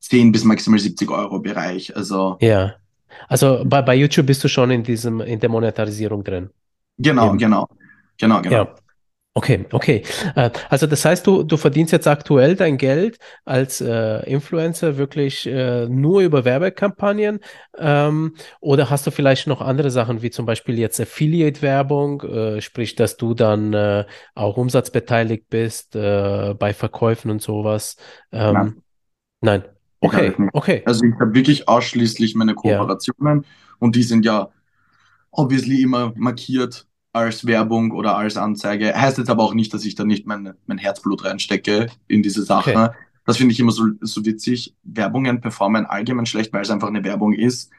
10 0.00 0.32
bis 0.32 0.44
maximal 0.44 0.78
70 0.78 1.10
Euro 1.10 1.40
Bereich. 1.40 1.94
Also 1.94 2.38
ja. 2.40 2.76
Also 3.28 3.64
bei, 3.66 3.82
bei 3.82 3.96
YouTube 3.96 4.26
bist 4.26 4.42
du 4.44 4.48
schon 4.48 4.70
in 4.70 4.82
diesem, 4.82 5.20
in 5.20 5.40
der 5.40 5.50
Monetarisierung 5.50 6.24
drin. 6.24 6.48
Genau, 6.96 7.28
Eben. 7.28 7.38
genau. 7.38 7.68
Genau, 8.18 8.40
genau. 8.40 8.56
Ja. 8.56 8.74
Okay, 9.36 9.66
okay. 9.72 10.02
Äh, 10.34 10.48
also 10.70 10.86
das 10.86 11.04
heißt, 11.04 11.26
du, 11.26 11.42
du 11.42 11.58
verdienst 11.58 11.92
jetzt 11.92 12.08
aktuell 12.08 12.56
dein 12.56 12.78
Geld 12.78 13.18
als 13.44 13.82
äh, 13.82 14.20
Influencer 14.24 14.96
wirklich 14.96 15.46
äh, 15.46 15.86
nur 15.90 16.22
über 16.22 16.46
Werbekampagnen 16.46 17.40
ähm, 17.76 18.34
oder 18.62 18.88
hast 18.88 19.06
du 19.06 19.10
vielleicht 19.10 19.46
noch 19.46 19.60
andere 19.60 19.90
Sachen, 19.90 20.22
wie 20.22 20.30
zum 20.30 20.46
Beispiel 20.46 20.78
jetzt 20.78 20.98
Affiliate-Werbung, 20.98 22.22
äh, 22.22 22.60
sprich, 22.62 22.94
dass 22.94 23.18
du 23.18 23.34
dann 23.34 23.74
äh, 23.74 24.06
auch 24.34 24.56
umsatzbeteiligt 24.56 25.50
bist 25.50 25.94
äh, 25.96 26.54
bei 26.58 26.72
Verkäufen 26.72 27.30
und 27.30 27.42
sowas? 27.42 27.96
Ähm, 28.32 28.54
Nein. 28.54 28.82
Nein. 29.42 29.64
Okay, 30.00 30.32
okay. 30.54 30.82
Also 30.86 31.04
ich 31.04 31.14
habe 31.20 31.34
wirklich 31.34 31.68
ausschließlich 31.68 32.36
meine 32.36 32.54
Kooperationen 32.54 33.42
ja. 33.42 33.48
und 33.80 33.96
die 33.96 34.02
sind 34.02 34.24
ja 34.24 34.48
obviously 35.30 35.82
immer 35.82 36.14
markiert 36.16 36.86
als 37.16 37.46
Werbung 37.46 37.90
oder 37.90 38.16
als 38.16 38.36
Anzeige. 38.36 38.94
Heißt 38.94 39.18
jetzt 39.18 39.30
aber 39.30 39.42
auch 39.42 39.54
nicht, 39.54 39.72
dass 39.74 39.84
ich 39.84 39.94
da 39.94 40.04
nicht 40.04 40.26
mein, 40.26 40.54
mein 40.66 40.78
Herzblut 40.78 41.24
reinstecke 41.24 41.86
in 42.06 42.22
diese 42.22 42.42
Sache. 42.42 42.70
Okay. 42.70 42.88
Das 43.24 43.38
finde 43.38 43.52
ich 43.52 43.60
immer 43.60 43.72
so, 43.72 43.86
so 44.00 44.24
witzig. 44.24 44.74
Werbungen 44.84 45.40
performen 45.40 45.86
allgemein 45.86 46.26
schlecht, 46.26 46.52
weil 46.52 46.62
es 46.62 46.70
einfach 46.70 46.88
eine 46.88 47.02
Werbung 47.02 47.32
ist. 47.32 47.70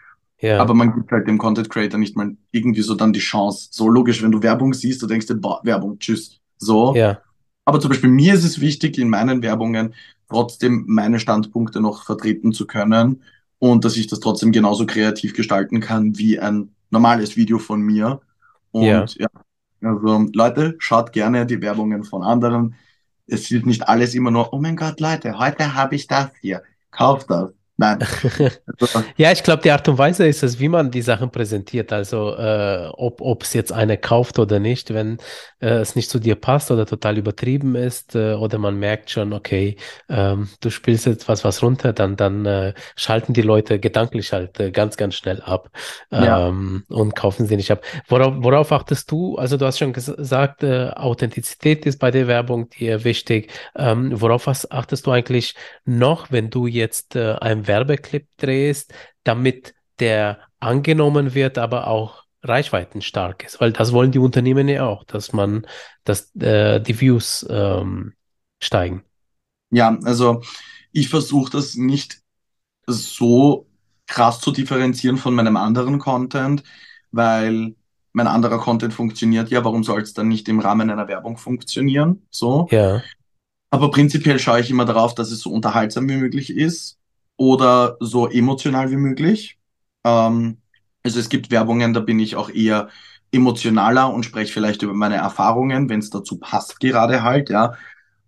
Ja. 0.41 0.59
Aber 0.59 0.73
man 0.73 0.93
gibt 0.93 1.11
halt 1.11 1.27
dem 1.27 1.37
Content 1.37 1.69
Creator 1.69 1.99
nicht 1.99 2.15
mal 2.15 2.35
irgendwie 2.51 2.81
so 2.81 2.95
dann 2.95 3.13
die 3.13 3.19
Chance. 3.19 3.69
So 3.71 3.89
logisch, 3.89 4.21
wenn 4.21 4.31
du 4.31 4.43
Werbung 4.43 4.73
siehst, 4.73 5.01
du 5.01 5.07
denkst 5.07 5.27
dir, 5.27 5.35
boah, 5.35 5.61
Werbung, 5.63 5.99
tschüss. 5.99 6.39
So. 6.57 6.93
Ja. 6.95 7.19
Aber 7.65 7.79
zum 7.79 7.89
Beispiel 7.89 8.09
mir 8.09 8.33
ist 8.33 8.43
es 8.43 8.59
wichtig, 8.59 8.97
in 8.97 9.09
meinen 9.09 9.41
Werbungen 9.41 9.93
trotzdem 10.29 10.85
meine 10.87 11.19
Standpunkte 11.19 11.79
noch 11.79 12.03
vertreten 12.03 12.51
zu 12.51 12.67
können 12.67 13.23
und 13.59 13.85
dass 13.85 13.97
ich 13.97 14.07
das 14.07 14.19
trotzdem 14.19 14.51
genauso 14.51 14.85
kreativ 14.85 15.33
gestalten 15.33 15.79
kann 15.79 16.17
wie 16.17 16.39
ein 16.39 16.69
normales 16.89 17.35
Video 17.35 17.59
von 17.59 17.81
mir. 17.81 18.21
Und 18.71 18.83
ja. 18.83 19.05
ja, 19.17 19.27
also 19.81 20.25
Leute, 20.33 20.75
schaut 20.79 21.11
gerne 21.11 21.45
die 21.45 21.61
Werbungen 21.61 22.03
von 22.03 22.23
anderen. 22.23 22.75
Es 23.27 23.51
wird 23.51 23.65
nicht 23.65 23.87
alles 23.87 24.15
immer 24.15 24.31
nur, 24.31 24.53
oh 24.53 24.59
mein 24.59 24.75
Gott, 24.75 24.99
Leute, 24.99 25.37
heute 25.37 25.73
habe 25.73 25.95
ich 25.95 26.07
das 26.07 26.31
hier. 26.41 26.63
Kauft 26.91 27.29
das. 27.29 27.56
Nein. 27.79 27.99
ja, 29.17 29.31
ich 29.31 29.43
glaube, 29.43 29.61
die 29.61 29.69
Art 29.69 29.87
und 29.87 29.99
Weise 29.99 30.27
ist 30.27 30.41
es, 30.41 30.59
wie 30.59 30.67
man 30.67 30.89
die 30.89 31.03
Sachen 31.03 31.29
präsentiert. 31.29 31.93
Also, 31.93 32.35
äh, 32.35 32.89
ob 32.97 33.43
es 33.43 33.53
jetzt 33.53 33.71
eine 33.71 33.97
kauft 33.97 34.39
oder 34.39 34.59
nicht, 34.59 34.95
wenn 34.95 35.19
äh, 35.61 35.77
es 35.77 35.95
nicht 35.95 36.09
zu 36.09 36.19
dir 36.19 36.35
passt 36.35 36.71
oder 36.71 36.87
total 36.87 37.19
übertrieben 37.19 37.75
ist 37.75 38.15
äh, 38.15 38.33
oder 38.33 38.57
man 38.57 38.79
merkt 38.79 39.11
schon, 39.11 39.31
okay, 39.31 39.77
ähm, 40.09 40.49
du 40.59 40.71
spielst 40.71 41.05
jetzt 41.05 41.27
was, 41.27 41.43
was 41.43 41.61
runter, 41.61 41.93
dann, 41.93 42.15
dann 42.15 42.47
äh, 42.47 42.73
schalten 42.95 43.33
die 43.33 43.43
Leute 43.43 43.79
gedanklich 43.79 44.33
halt 44.33 44.59
äh, 44.59 44.71
ganz, 44.71 44.97
ganz 44.97 45.13
schnell 45.13 45.41
ab 45.43 45.69
ähm, 46.11 46.83
ja. 46.89 46.95
und 46.95 47.15
kaufen 47.15 47.45
sie 47.45 47.57
nicht 47.57 47.69
ab. 47.69 47.83
Worauf, 48.07 48.33
worauf 48.37 48.71
achtest 48.71 49.11
du? 49.11 49.35
Also, 49.37 49.55
du 49.55 49.67
hast 49.67 49.77
schon 49.77 49.93
gesagt, 49.93 50.63
äh, 50.63 50.89
Authentizität 50.95 51.85
ist 51.85 51.99
bei 51.99 52.09
der 52.09 52.27
Werbung 52.27 52.71
dir 52.71 53.03
wichtig. 53.03 53.51
Ähm, 53.75 54.19
worauf 54.19 54.47
achtest 54.47 55.05
du 55.05 55.11
eigentlich 55.11 55.53
noch, 55.85 56.31
wenn 56.31 56.49
du 56.49 56.65
jetzt 56.65 57.15
ein 57.15 57.66
Werbeclip 57.67 58.27
drehst, 58.37 58.93
damit 59.23 59.73
der 59.99 60.39
angenommen 60.59 61.33
wird, 61.33 61.57
aber 61.57 61.87
auch 61.87 62.23
reichweitenstark 62.43 63.43
ist, 63.43 63.59
weil 63.59 63.73
das 63.73 63.91
wollen 63.91 64.11
die 64.11 64.19
Unternehmen 64.19 64.67
ja 64.67 64.85
auch, 64.85 65.03
dass 65.03 65.33
man, 65.33 65.65
dass 66.03 66.33
äh, 66.35 66.79
die 66.79 66.99
Views 66.99 67.45
ähm, 67.49 68.13
steigen. 68.61 69.03
Ja, 69.71 69.97
also 70.03 70.41
ich 70.91 71.09
versuche 71.09 71.51
das 71.51 71.75
nicht 71.75 72.21
so 72.85 73.67
krass 74.05 74.39
zu 74.39 74.51
differenzieren 74.51 75.17
von 75.17 75.35
meinem 75.35 75.57
anderen 75.57 75.99
Content, 75.99 76.63
weil 77.11 77.75
mein 78.13 78.27
anderer 78.27 78.59
Content 78.59 78.93
funktioniert 78.93 79.49
ja, 79.49 79.63
warum 79.63 79.83
soll 79.83 80.01
es 80.01 80.13
dann 80.13 80.27
nicht 80.27 80.47
im 80.47 80.59
Rahmen 80.59 80.89
einer 80.89 81.07
Werbung 81.07 81.37
funktionieren? 81.37 82.25
So. 82.31 82.67
Ja. 82.71 83.03
Aber 83.69 83.91
prinzipiell 83.91 84.39
schaue 84.39 84.61
ich 84.61 84.69
immer 84.69 84.85
darauf, 84.85 85.13
dass 85.13 85.31
es 85.31 85.41
so 85.41 85.51
unterhaltsam 85.51 86.07
wie 86.07 86.15
möglich 86.15 86.49
ist 86.55 86.96
oder 87.37 87.97
so 87.99 88.27
emotional 88.27 88.91
wie 88.91 88.97
möglich. 88.97 89.57
Ähm, 90.03 90.57
also 91.03 91.19
es 91.19 91.29
gibt 91.29 91.51
Werbungen, 91.51 91.93
da 91.93 92.01
bin 92.01 92.19
ich 92.19 92.35
auch 92.35 92.49
eher 92.49 92.89
emotionaler 93.31 94.13
und 94.13 94.23
spreche 94.23 94.51
vielleicht 94.51 94.81
über 94.81 94.93
meine 94.93 95.15
Erfahrungen, 95.15 95.89
wenn 95.89 95.99
es 95.99 96.09
dazu 96.09 96.37
passt 96.37 96.79
gerade 96.79 97.23
halt, 97.23 97.49
ja. 97.49 97.75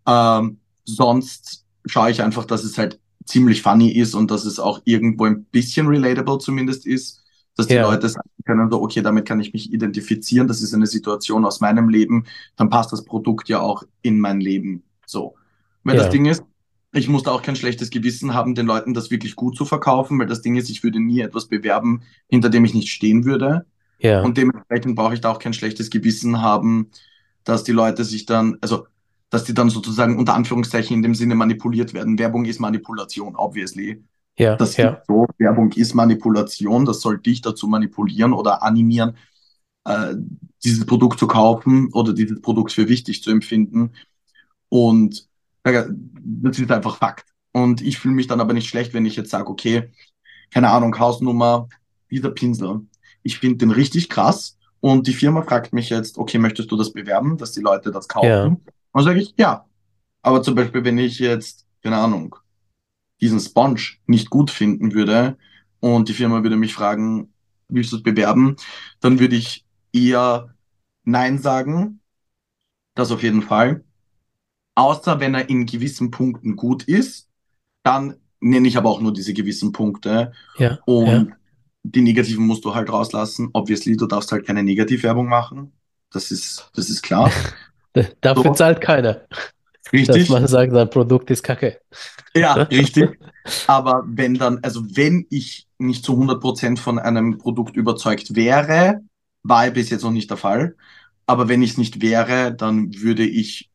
Ähm, 0.05 0.59
sonst 0.85 1.65
schaue 1.85 2.11
ich 2.11 2.21
einfach, 2.21 2.45
dass 2.45 2.63
es 2.63 2.77
halt 2.77 2.99
ziemlich 3.25 3.61
funny 3.61 3.91
ist 3.91 4.15
und 4.15 4.31
dass 4.31 4.45
es 4.45 4.59
auch 4.59 4.81
irgendwo 4.85 5.25
ein 5.25 5.45
bisschen 5.45 5.87
relatable 5.87 6.39
zumindest 6.39 6.85
ist, 6.85 7.23
dass 7.55 7.67
die 7.67 7.75
ja. 7.75 7.83
Leute 7.83 8.09
sagen 8.09 8.29
können, 8.45 8.71
so, 8.71 8.81
okay, 8.81 9.01
damit 9.01 9.27
kann 9.27 9.39
ich 9.39 9.53
mich 9.53 9.71
identifizieren, 9.71 10.47
das 10.47 10.61
ist 10.61 10.73
eine 10.73 10.87
Situation 10.87 11.45
aus 11.45 11.59
meinem 11.59 11.89
Leben, 11.89 12.25
dann 12.55 12.69
passt 12.69 12.91
das 12.91 13.03
Produkt 13.03 13.49
ja 13.49 13.59
auch 13.59 13.83
in 14.01 14.19
mein 14.19 14.41
Leben. 14.41 14.83
So. 15.05 15.35
Weil 15.83 15.95
ja. 15.95 16.03
das 16.03 16.11
Ding 16.11 16.25
ist, 16.25 16.43
ich 16.91 17.07
muss 17.07 17.23
da 17.23 17.31
auch 17.31 17.41
kein 17.41 17.55
schlechtes 17.55 17.89
Gewissen 17.89 18.33
haben, 18.33 18.55
den 18.55 18.65
Leuten 18.65 18.93
das 18.93 19.11
wirklich 19.11 19.35
gut 19.35 19.55
zu 19.55 19.65
verkaufen, 19.65 20.17
weil 20.19 20.27
das 20.27 20.41
Ding 20.41 20.55
ist, 20.55 20.69
ich 20.69 20.83
würde 20.83 20.99
nie 20.99 21.19
etwas 21.21 21.47
bewerben, 21.47 22.01
hinter 22.27 22.49
dem 22.49 22.65
ich 22.65 22.73
nicht 22.73 22.89
stehen 22.89 23.25
würde. 23.25 23.65
Ja. 23.99 24.23
Und 24.23 24.37
dementsprechend 24.37 24.95
brauche 24.95 25.13
ich 25.13 25.21
da 25.21 25.29
auch 25.31 25.39
kein 25.39 25.53
schlechtes 25.53 25.89
Gewissen 25.89 26.41
haben, 26.41 26.89
dass 27.43 27.63
die 27.63 27.73
Leute 27.73 28.03
sich 28.03 28.25
dann, 28.25 28.57
also, 28.61 28.87
dass 29.29 29.43
die 29.43 29.53
dann 29.53 29.69
sozusagen 29.69 30.17
unter 30.17 30.33
Anführungszeichen 30.33 30.95
in 30.95 31.03
dem 31.03 31.13
Sinne 31.13 31.35
manipuliert 31.35 31.93
werden. 31.93 32.17
Werbung 32.17 32.45
ist 32.45 32.59
Manipulation, 32.59 33.35
obviously. 33.35 34.03
Ja, 34.37 34.55
das 34.55 34.77
ja. 34.77 35.03
so. 35.05 35.27
Werbung 35.37 35.73
ist 35.73 35.93
Manipulation, 35.93 36.85
das 36.85 37.01
soll 37.01 37.19
dich 37.19 37.41
dazu 37.41 37.67
manipulieren 37.67 38.33
oder 38.33 38.63
animieren, 38.63 39.17
äh, 39.83 40.15
dieses 40.63 40.85
Produkt 40.85 41.19
zu 41.19 41.27
kaufen 41.27 41.89
oder 41.93 42.13
dieses 42.13 42.41
Produkt 42.41 42.71
für 42.71 42.87
wichtig 42.87 43.21
zu 43.21 43.29
empfinden. 43.29 43.91
Und 44.69 45.28
das 45.63 46.59
ist 46.59 46.71
einfach 46.71 46.97
Fakt. 46.97 47.25
Und 47.51 47.81
ich 47.81 47.97
fühle 47.97 48.13
mich 48.13 48.27
dann 48.27 48.41
aber 48.41 48.53
nicht 48.53 48.69
schlecht, 48.69 48.93
wenn 48.93 49.05
ich 49.05 49.15
jetzt 49.15 49.31
sage, 49.31 49.49
okay, 49.49 49.91
keine 50.51 50.69
Ahnung, 50.69 50.97
Hausnummer, 50.97 51.67
dieser 52.09 52.31
Pinsel. 52.31 52.81
Ich 53.23 53.39
finde 53.39 53.57
den 53.57 53.71
richtig 53.71 54.09
krass. 54.09 54.57
Und 54.79 55.07
die 55.07 55.13
Firma 55.13 55.41
fragt 55.41 55.73
mich 55.73 55.89
jetzt, 55.89 56.17
okay, 56.17 56.37
möchtest 56.37 56.71
du 56.71 56.77
das 56.77 56.93
bewerben, 56.93 57.37
dass 57.37 57.51
die 57.51 57.61
Leute 57.61 57.91
das 57.91 58.07
kaufen? 58.07 58.27
Ja. 58.27 58.57
Und 58.91 59.03
sage 59.03 59.19
ich, 59.19 59.33
ja. 59.37 59.65
Aber 60.21 60.41
zum 60.41 60.55
Beispiel, 60.55 60.83
wenn 60.83 60.97
ich 60.97 61.19
jetzt, 61.19 61.65
keine 61.83 61.97
Ahnung, 61.97 62.35
diesen 63.21 63.39
Sponge 63.39 63.81
nicht 64.05 64.29
gut 64.29 64.51
finden 64.51 64.93
würde 64.93 65.37
und 65.79 66.07
die 66.07 66.13
Firma 66.13 66.43
würde 66.43 66.55
mich 66.55 66.73
fragen, 66.73 67.33
willst 67.67 67.91
du 67.91 67.97
es 67.97 68.03
bewerben, 68.03 68.55
dann 69.01 69.19
würde 69.19 69.35
ich 69.35 69.65
eher 69.91 70.55
Nein 71.03 71.39
sagen. 71.39 71.99
Das 72.95 73.11
auf 73.11 73.23
jeden 73.23 73.41
Fall. 73.41 73.83
Außer 74.75 75.19
wenn 75.19 75.35
er 75.35 75.49
in 75.49 75.65
gewissen 75.65 76.11
Punkten 76.11 76.55
gut 76.55 76.83
ist, 76.83 77.27
dann 77.83 78.15
nenne 78.39 78.67
ich 78.67 78.77
aber 78.77 78.89
auch 78.89 79.01
nur 79.01 79.13
diese 79.13 79.33
gewissen 79.33 79.71
Punkte. 79.71 80.31
Ja. 80.57 80.79
Und 80.85 81.07
ja. 81.07 81.25
die 81.83 82.01
negativen 82.01 82.45
musst 82.45 82.65
du 82.65 82.73
halt 82.73 82.91
rauslassen. 82.91 83.49
Obviously, 83.53 83.97
du 83.97 84.05
darfst 84.05 84.31
halt 84.31 84.45
keine 84.45 84.63
Negativwerbung 84.63 85.27
machen. 85.27 85.73
Das 86.11 86.31
ist, 86.31 86.69
das 86.75 86.89
ist 86.89 87.01
klar. 87.01 87.31
Dafür 88.21 88.43
so. 88.43 88.53
zahlt 88.53 88.81
keiner. 88.81 89.21
Richtig. 89.91 90.27
Dass 90.27 90.29
man 90.29 90.47
sagt, 90.47 90.71
sein 90.71 90.89
Produkt 90.89 91.31
ist 91.31 91.43
kacke. 91.43 91.79
Ja, 92.35 92.53
richtig. 92.71 93.19
Aber 93.67 94.03
wenn 94.05 94.35
dann, 94.35 94.59
also 94.61 94.83
wenn 94.95 95.25
ich 95.29 95.67
nicht 95.77 96.05
zu 96.05 96.13
100% 96.13 96.77
von 96.77 96.99
einem 96.99 97.37
Produkt 97.37 97.75
überzeugt 97.75 98.35
wäre, 98.35 99.01
war 99.43 99.69
bis 99.71 99.89
jetzt 99.89 100.03
noch 100.03 100.11
nicht 100.11 100.29
der 100.29 100.37
Fall. 100.37 100.75
Aber 101.25 101.47
wenn 101.47 101.61
ich 101.61 101.71
es 101.71 101.77
nicht 101.77 102.01
wäre, 102.01 102.53
dann 102.53 102.93
würde 103.01 103.25
ich 103.25 103.68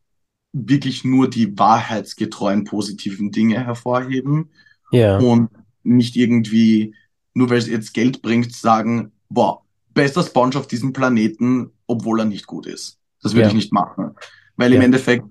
wirklich 0.54 1.04
nur 1.04 1.28
die 1.28 1.58
wahrheitsgetreuen 1.58 2.64
positiven 2.64 3.32
Dinge 3.32 3.62
hervorheben. 3.62 4.50
Ja. 4.92 5.18
Und 5.18 5.50
nicht 5.82 6.16
irgendwie, 6.16 6.94
nur 7.34 7.50
weil 7.50 7.58
es 7.58 7.68
jetzt 7.68 7.92
Geld 7.92 8.22
bringt, 8.22 8.54
sagen, 8.54 9.12
boah, 9.28 9.62
bester 9.92 10.22
Sponge 10.22 10.56
auf 10.56 10.68
diesem 10.68 10.92
Planeten, 10.92 11.70
obwohl 11.86 12.20
er 12.20 12.24
nicht 12.24 12.46
gut 12.46 12.66
ist. 12.66 12.98
Das 13.20 13.32
würde 13.32 13.42
Ja. 13.42 13.48
ich 13.48 13.54
nicht 13.54 13.72
machen. 13.72 14.12
Weil 14.56 14.70
Ja. 14.72 14.76
im 14.76 14.82
Endeffekt, 14.84 15.26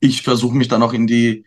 ich 0.00 0.22
versuche 0.22 0.56
mich 0.56 0.68
dann 0.68 0.82
auch 0.82 0.92
in 0.92 1.06
die 1.08 1.44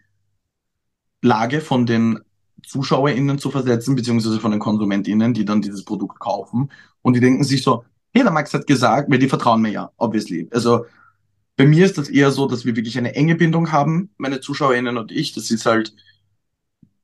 Lage 1.21 1.62
von 1.62 1.85
den 1.85 2.19
ZuschauerInnen 2.65 3.39
zu 3.39 3.49
versetzen, 3.51 3.95
beziehungsweise 3.95 4.39
von 4.41 4.51
den 4.51 4.59
KonsumentInnen, 4.59 5.33
die 5.33 5.45
dann 5.45 5.62
dieses 5.62 5.85
Produkt 5.85 6.19
kaufen. 6.19 6.69
Und 7.01 7.13
die 7.15 7.21
denken 7.21 7.45
sich 7.45 7.63
so, 7.63 7.85
hey, 8.12 8.23
der 8.23 8.31
Max 8.31 8.53
hat 8.53 8.67
gesagt, 8.67 9.09
weil 9.09 9.19
die 9.19 9.29
vertrauen 9.29 9.62
mir 9.62 9.71
ja, 9.71 9.91
obviously. 9.95 10.49
Also 10.51 10.85
bei 11.60 11.65
mir 11.65 11.86
ist 11.86 11.98
das 11.98 12.08
eher 12.08 12.32
so, 12.32 12.48
dass 12.48 12.63
wir 12.63 12.78
wirklich 12.78 12.98
eine 12.98 13.15
enge 13.15 13.36
Bindung 13.36 13.74
haben, 13.74 14.12
meine 14.17 14.39
ZuschauerInnen 14.39 14.98
und 14.98 15.12
ich. 15.12 15.34
Das 15.34 15.52
ist 15.52 15.65
halt 15.65 15.93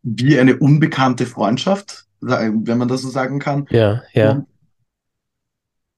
wie 0.01 0.39
eine 0.39 0.55
unbekannte 0.55 1.25
Freundschaft, 1.25 2.05
wenn 2.21 2.77
man 2.77 2.87
das 2.87 3.01
so 3.01 3.09
sagen 3.09 3.39
kann. 3.39 3.67
Ja, 3.69 4.01
ja, 4.13 4.31
Und 4.31 4.47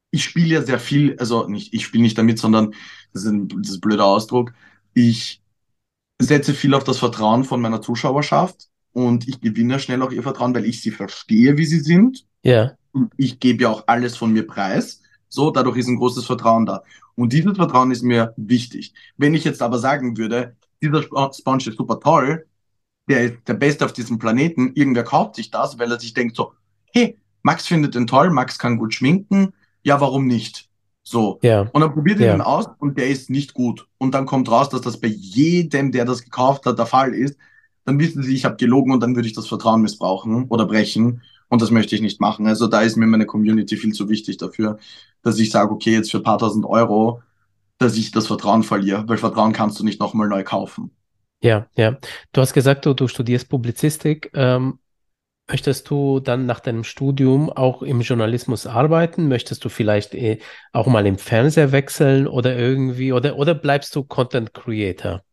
ich 0.10 0.24
spiele 0.24 0.56
ja 0.56 0.64
sehr 0.64 0.80
viel, 0.80 1.16
also 1.20 1.48
nicht, 1.48 1.72
ich 1.72 1.86
spiele 1.86 2.02
nicht 2.02 2.18
damit, 2.18 2.40
sondern 2.40 2.72
das 3.14 3.26
ist 3.26 3.30
ein, 3.30 3.48
das 3.48 3.70
ist 3.70 3.76
ein 3.76 3.82
blöder 3.82 4.06
Ausdruck. 4.06 4.54
Ich 4.96 5.40
setze 6.20 6.56
viel 6.56 6.74
auf 6.74 6.84
das 6.84 6.98
Vertrauen 6.98 7.44
von 7.44 7.62
meiner 7.62 7.84
Zuschauerschaft 7.84 8.70
und 8.92 9.28
ich 9.28 9.40
gewinne 9.40 9.80
schnell 9.80 10.02
auch 10.02 10.12
ihr 10.12 10.24
Vertrauen, 10.24 10.56
weil 10.56 10.66
ich 10.66 10.82
sie 10.82 10.90
verstehe, 10.90 11.58
wie 11.58 11.66
sie 11.68 11.82
sind. 11.82 12.26
ja, 12.42 12.72
Und 12.92 13.12
ich 13.18 13.40
gebe 13.40 13.62
ja 13.62 13.70
auch 13.70 13.84
alles 13.86 14.18
von 14.18 14.34
mir 14.34 14.48
preis. 14.48 15.04
So, 15.30 15.52
dadurch 15.52 15.78
ist 15.78 15.88
ein 15.88 15.98
großes 15.98 16.26
Vertrauen 16.26 16.66
da. 16.66 16.84
Und 17.16 17.34
dieses 17.34 17.58
Vertrauen 17.58 17.92
ist 17.92 18.04
mir 18.04 18.34
wichtig. 18.38 18.94
Wenn 19.18 19.34
ich 19.34 19.44
jetzt 19.44 19.62
aber 19.62 19.80
sagen 19.80 20.18
würde, 20.18 20.56
dieser 20.82 21.00
Sp- 21.04 21.34
Sponge 21.38 21.64
ist 21.68 21.78
super 21.78 22.00
toll, 22.00 22.46
der 23.10 23.24
ist 23.24 23.36
der 23.48 23.54
Beste 23.56 23.86
auf 23.86 23.94
diesem 23.94 24.20
Planeten, 24.20 24.72
irgendwer 24.76 25.04
kauft 25.04 25.36
sich 25.36 25.50
das, 25.50 25.80
weil 25.80 25.92
er 25.92 26.00
sich 26.00 26.14
denkt 26.14 26.36
so, 26.36 26.54
hey, 26.94 27.18
Max 27.42 27.66
findet 27.68 27.96
den 27.96 28.08
toll, 28.08 28.30
Max 28.30 28.60
kann 28.60 28.78
gut 28.78 28.94
schminken, 28.94 29.54
ja, 29.84 30.00
warum 30.02 30.28
nicht? 30.28 30.68
So. 31.04 31.40
ja, 31.42 31.62
Und 31.72 31.80
dann 31.82 31.94
probiert 31.94 32.20
ihr 32.20 32.26
Ja. 32.28 32.34
den 32.34 32.42
aus 32.42 32.68
und 32.80 32.98
der 32.98 33.08
ist 33.08 33.30
nicht 33.30 33.54
gut. 33.54 33.88
Und 33.98 34.14
dann 34.14 34.26
kommt 34.26 34.52
raus, 34.52 34.68
dass 34.68 34.82
das 34.82 35.00
bei 35.00 35.08
jedem, 35.08 35.94
der 35.94 36.04
das 36.04 36.22
gekauft 36.22 36.66
hat, 36.66 36.78
der 36.78 36.86
Fall 36.86 37.14
ist. 37.14 37.38
Dann 37.86 37.98
wissen 37.98 38.22
sie, 38.24 38.36
ich 38.36 38.44
habe 38.44 38.58
gelogen 38.58 38.92
und 38.92 39.00
dann 39.00 39.16
würde 39.16 39.28
ich 39.30 39.34
das 39.34 39.48
Vertrauen 39.48 39.82
missbrauchen 39.82 40.46
oder 40.50 40.66
brechen. 40.66 41.22
Und 41.50 41.62
das 41.62 41.72
möchte 41.72 41.96
ich 41.96 42.02
nicht 42.02 42.20
machen. 42.22 42.48
Also 42.48 42.68
da 42.68 42.82
ist 42.82 42.98
mir 42.98 43.08
meine 43.08 43.26
Community 43.26 43.78
viel 43.78 43.94
zu 43.94 44.10
wichtig 44.10 44.38
dafür, 44.38 44.78
dass 45.22 45.40
ich 45.40 45.50
sage, 45.52 45.72
okay, 45.72 45.94
jetzt 45.94 46.12
für 46.12 46.18
ein 46.18 46.24
paar 46.24 46.38
tausend 46.40 46.66
Euro, 46.66 47.22
dass 47.80 47.98
ich 47.98 48.12
das 48.12 48.28
Vertrauen 48.28 48.64
verliere, 48.64 49.08
weil 49.08 49.18
Vertrauen 49.18 49.54
kannst 49.54 49.80
du 49.80 49.86
nicht 49.86 50.00
nochmal 50.00 50.28
neu 50.30 50.44
kaufen. 50.44 50.92
ja, 51.42 51.68
ja. 51.76 51.98
Du 52.32 52.42
hast 52.42 52.54
gesagt, 52.54 52.86
du, 52.86 52.94
du 52.94 53.08
studierst 53.08 53.50
Publizistik. 53.50 54.32
Ähm, 54.34 54.80
möchtest 55.50 55.90
du 55.90 56.20
dann 56.20 56.46
nach 56.48 56.60
deinem 56.62 56.84
Studium 56.84 57.52
auch 57.52 57.84
im 57.84 58.02
Journalismus 58.02 58.68
arbeiten? 58.68 59.28
Möchtest 59.30 59.66
du 59.66 59.70
vielleicht 59.70 60.16
eh 60.16 60.42
auch 60.74 60.88
mal 60.88 61.08
im 61.08 61.18
Fernseher 61.20 61.72
wechseln 61.72 62.28
oder 62.28 62.58
irgendwie, 62.58 63.14
oder, 63.14 63.38
oder 63.38 63.56
bleibst 63.56 63.96
du 63.96 64.04
Content 64.04 64.54
Creator? 64.54 65.24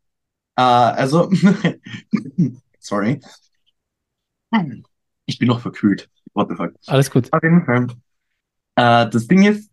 Äh, 0.56 0.62
also, 0.62 1.30
sorry. 2.80 3.20
Ich 5.26 5.38
bin 5.38 5.48
noch 5.48 5.60
verkühlt. 5.60 6.08
What 6.34 6.48
the 6.50 6.56
fuck? 6.56 6.72
Alles 6.86 7.10
gut. 7.10 7.32
Auf 7.32 7.42
jeden 7.42 7.64
Fall. 7.64 7.86
Äh, 8.76 9.08
das 9.10 9.26
Ding 9.26 9.44
ist, 9.44 9.70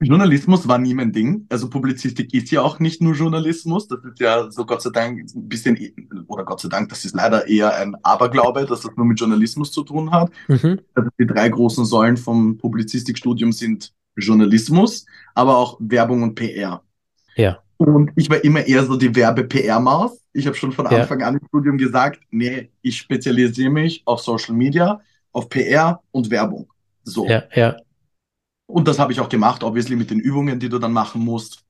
Journalismus 0.00 0.68
war 0.68 0.78
nie 0.78 0.94
mein 0.94 1.12
Ding. 1.12 1.46
Also 1.48 1.70
Publizistik 1.70 2.34
ist 2.34 2.50
ja 2.50 2.62
auch 2.62 2.78
nicht 2.78 3.00
nur 3.00 3.14
Journalismus. 3.14 3.88
Das 3.88 4.04
ist 4.04 4.20
ja 4.20 4.50
so 4.50 4.66
Gott 4.66 4.82
sei 4.82 4.90
Dank 4.90 5.20
ein 5.20 5.48
bisschen, 5.48 5.78
oder 6.26 6.44
Gott 6.44 6.60
sei 6.60 6.68
Dank, 6.68 6.88
das 6.88 7.04
ist 7.04 7.14
leider 7.14 7.46
eher 7.46 7.74
ein 7.74 7.94
Aberglaube, 8.02 8.66
dass 8.66 8.82
das 8.82 8.96
nur 8.96 9.06
mit 9.06 9.18
Journalismus 9.18 9.72
zu 9.72 9.82
tun 9.82 10.10
hat. 10.10 10.30
Mhm. 10.48 10.80
Also 10.94 11.10
die 11.18 11.26
drei 11.26 11.48
großen 11.48 11.84
Säulen 11.84 12.16
vom 12.16 12.58
Publizistikstudium 12.58 13.52
sind 13.52 13.92
Journalismus, 14.16 15.06
aber 15.34 15.56
auch 15.56 15.76
Werbung 15.80 16.22
und 16.22 16.34
PR. 16.34 16.82
Ja, 17.36 17.58
Und 17.78 18.12
ich 18.16 18.30
war 18.30 18.42
immer 18.44 18.66
eher 18.66 18.84
so 18.84 18.96
die 18.96 19.14
Werbe-PR-Maus. 19.14 20.20
Ich 20.34 20.46
habe 20.46 20.56
schon 20.56 20.72
von 20.72 20.84
Ja. 20.90 21.00
Anfang 21.02 21.22
an 21.22 21.36
im 21.36 21.46
Studium 21.46 21.78
gesagt, 21.78 22.20
nee, 22.30 22.70
ich 22.82 22.98
spezialisiere 22.98 23.70
mich 23.70 24.02
auf 24.04 24.20
Social 24.20 24.54
Media, 24.54 25.00
auf 25.32 25.48
PR 25.48 26.02
und 26.10 26.28
Werbung. 26.28 26.68
So. 27.04 27.26
ja, 27.28 27.44
ja, 27.54 27.76
Und 28.66 28.88
das 28.88 28.98
habe 28.98 29.12
ich 29.12 29.20
auch 29.20 29.28
gemacht, 29.28 29.62
obviously 29.62 29.94
mit 29.96 30.10
den 30.10 30.20
Übungen, 30.20 30.58
die 30.58 30.68
du 30.68 30.78
dann 30.78 30.92
machen 30.92 31.22
musst 31.22 31.64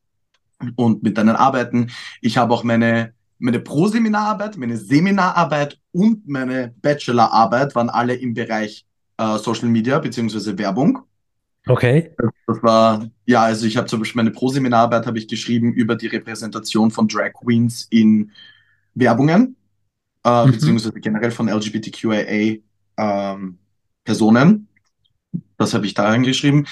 und 0.76 1.02
mit 1.02 1.18
deinen 1.18 1.36
Arbeiten. 1.36 1.90
Ich 2.22 2.36
habe 2.38 2.54
auch 2.54 2.64
meine, 2.64 3.12
meine 3.38 3.60
Pro-Seminararbeit, 3.60 4.56
meine 4.56 4.76
Seminararbeit 4.76 5.78
und 5.92 6.26
meine 6.26 6.72
Bachelorarbeit 6.80 7.74
waren 7.74 7.90
alle 7.90 8.14
im 8.14 8.32
Bereich 8.32 8.86
äh, 9.18 9.38
Social 9.38 9.68
Media 9.68 9.98
beziehungsweise 9.98 10.56
Werbung. 10.56 11.00
okay. 11.66 12.12
Das 12.46 12.62
war, 12.62 13.10
ja, 13.26 13.42
also 13.42 13.66
ich 13.66 13.76
habe 13.76 13.88
zum 13.88 14.00
Beispiel 14.00 14.20
meine 14.22 14.30
Pro-Seminararbeit 14.30 15.06
habe 15.06 15.18
ich 15.18 15.28
geschrieben 15.28 15.72
über 15.72 15.96
die 15.96 16.06
Repräsentation 16.06 16.90
von 16.90 17.08
Drag 17.08 17.32
Queens 17.32 17.86
in 17.90 18.30
Werbungen, 18.94 19.56
äh, 20.24 20.46
Mhm. 20.46 20.52
beziehungsweise 20.52 21.00
generell 21.00 21.30
von 21.30 21.48
LGBTQIA 21.48 22.58
ähm, 22.96 23.58
Personen. 24.04 24.68
Das 25.56 25.74
habe 25.74 25.86
ich 25.86 25.94
da 25.94 26.04
reingeschrieben. 26.04 26.66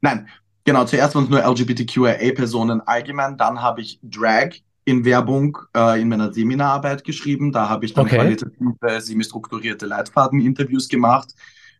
Nein, 0.00 0.28
genau, 0.64 0.84
zuerst 0.84 1.14
waren 1.14 1.24
es 1.24 1.30
nur 1.30 1.40
LGBTQIA-Personen 1.44 2.80
allgemein, 2.82 3.36
dann 3.36 3.60
habe 3.62 3.80
ich 3.82 4.00
Drag 4.02 4.50
in 4.84 5.04
Werbung 5.04 5.58
äh, 5.76 6.00
in 6.00 6.08
meiner 6.08 6.32
Seminararbeit 6.32 7.04
geschrieben. 7.04 7.52
Da 7.52 7.68
habe 7.68 7.84
ich 7.84 7.92
dann 7.94 8.06
Okay. 8.06 8.16
qualitative, 8.16 9.00
semi-strukturierte 9.00 9.86
Leitfaden-Interviews 9.86 10.88
gemacht 10.88 11.34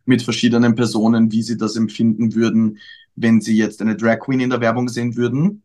mit 0.05 0.21
verschiedenen 0.21 0.75
Personen, 0.75 1.31
wie 1.31 1.41
sie 1.41 1.57
das 1.57 1.75
empfinden 1.75 2.33
würden, 2.35 2.77
wenn 3.15 3.41
sie 3.41 3.57
jetzt 3.57 3.81
eine 3.81 3.95
Drag 3.95 4.19
Queen 4.19 4.39
in 4.39 4.49
der 4.49 4.61
Werbung 4.61 4.87
sehen 4.87 5.15
würden. 5.15 5.63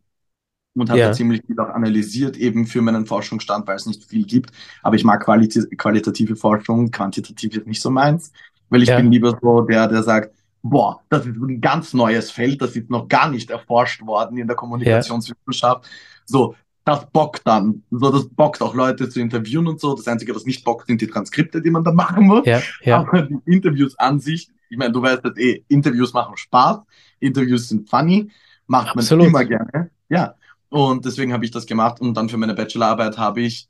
Und 0.77 0.91
habe 0.91 1.01
Ja. 1.01 1.07
da 1.09 1.13
ziemlich 1.15 1.41
viel 1.47 1.59
auch 1.59 1.71
analysiert, 1.71 2.37
eben 2.37 2.67
für 2.67 2.83
meinen 2.83 3.07
Forschungsstand, 3.07 3.67
weil 3.67 3.77
es 3.77 3.87
nicht 3.87 4.05
viel 4.05 4.25
gibt. 4.27 4.51
Aber 4.83 4.95
ich 4.95 5.05
mag 5.05 5.25
qualiti 5.25 5.63
qualitative 5.77 6.37
Forschung, 6.37 6.91
quantitativ 6.91 7.57
ist 7.57 7.67
nicht 7.67 7.81
so 7.81 7.91
meins, 7.91 8.31
weil 8.69 8.83
ich 8.83 8.89
Ja. 8.91 8.97
bin 8.97 9.11
lieber 9.11 9.39
so 9.41 9.63
der, 9.63 9.89
der 9.89 10.03
sagt, 10.03 10.35
boah, 10.63 11.01
das 11.09 11.25
ist 11.27 11.37
ein 11.37 11.61
ganz 11.61 11.95
neues 11.95 12.31
Feld, 12.31 12.61
das 12.61 12.77
ist 12.77 12.91
noch 12.91 13.09
gar 13.09 13.31
nicht 13.31 13.51
erforscht 13.51 14.05
worden 14.05 14.37
in 14.37 14.47
der 14.47 14.57
Kommunikationswissenschaft. 14.57 15.89
So, 16.27 16.55
das 16.85 17.07
bockt 17.11 17.47
dann. 17.47 17.83
So, 17.91 18.11
das 18.11 18.29
bockt 18.29 18.61
auch 18.63 18.75
Leute 18.75 19.09
zu 19.09 19.21
interviewen 19.21 19.67
und 19.69 19.81
so. 19.81 19.95
Das 19.95 20.07
Einzige, 20.07 20.35
was 20.35 20.45
nicht 20.45 20.65
bockt, 20.65 20.87
sind 20.89 21.01
die 21.01 21.07
Transkripte, 21.07 21.63
die 21.63 21.71
man 21.71 21.85
dann 21.85 21.95
machen 21.95 22.27
muss. 22.27 22.47
Ja, 22.47 22.61
ja, 22.83 22.99
Aber 23.09 23.23
die 23.23 23.39
Interviews 23.47 23.99
an 23.99 24.21
sich, 24.21 24.51
ich 24.69 24.77
meine, 24.77 24.93
du 24.93 25.01
weißt 25.03 25.25
das 25.25 25.37
eh, 25.39 25.65
Interviews 25.69 26.13
machen 26.13 26.37
Spaß, 26.37 26.81
Interviews 27.21 27.69
sind 27.69 27.89
funny, 27.89 28.31
macht 28.67 28.95
man 28.95 29.03
Absolut. 29.03 29.29
immer 29.29 29.45
gerne. 29.45 29.91
Ja. 30.09 30.35
Und 30.69 31.05
deswegen 31.05 31.33
habe 31.33 31.45
ich 31.45 31.51
das 31.51 31.67
gemacht 31.67 32.01
und 32.01 32.15
dann 32.15 32.29
für 32.29 32.37
meine 32.37 32.55
Bachelorarbeit 32.55 33.19
habe 33.19 33.41
ich 33.43 33.69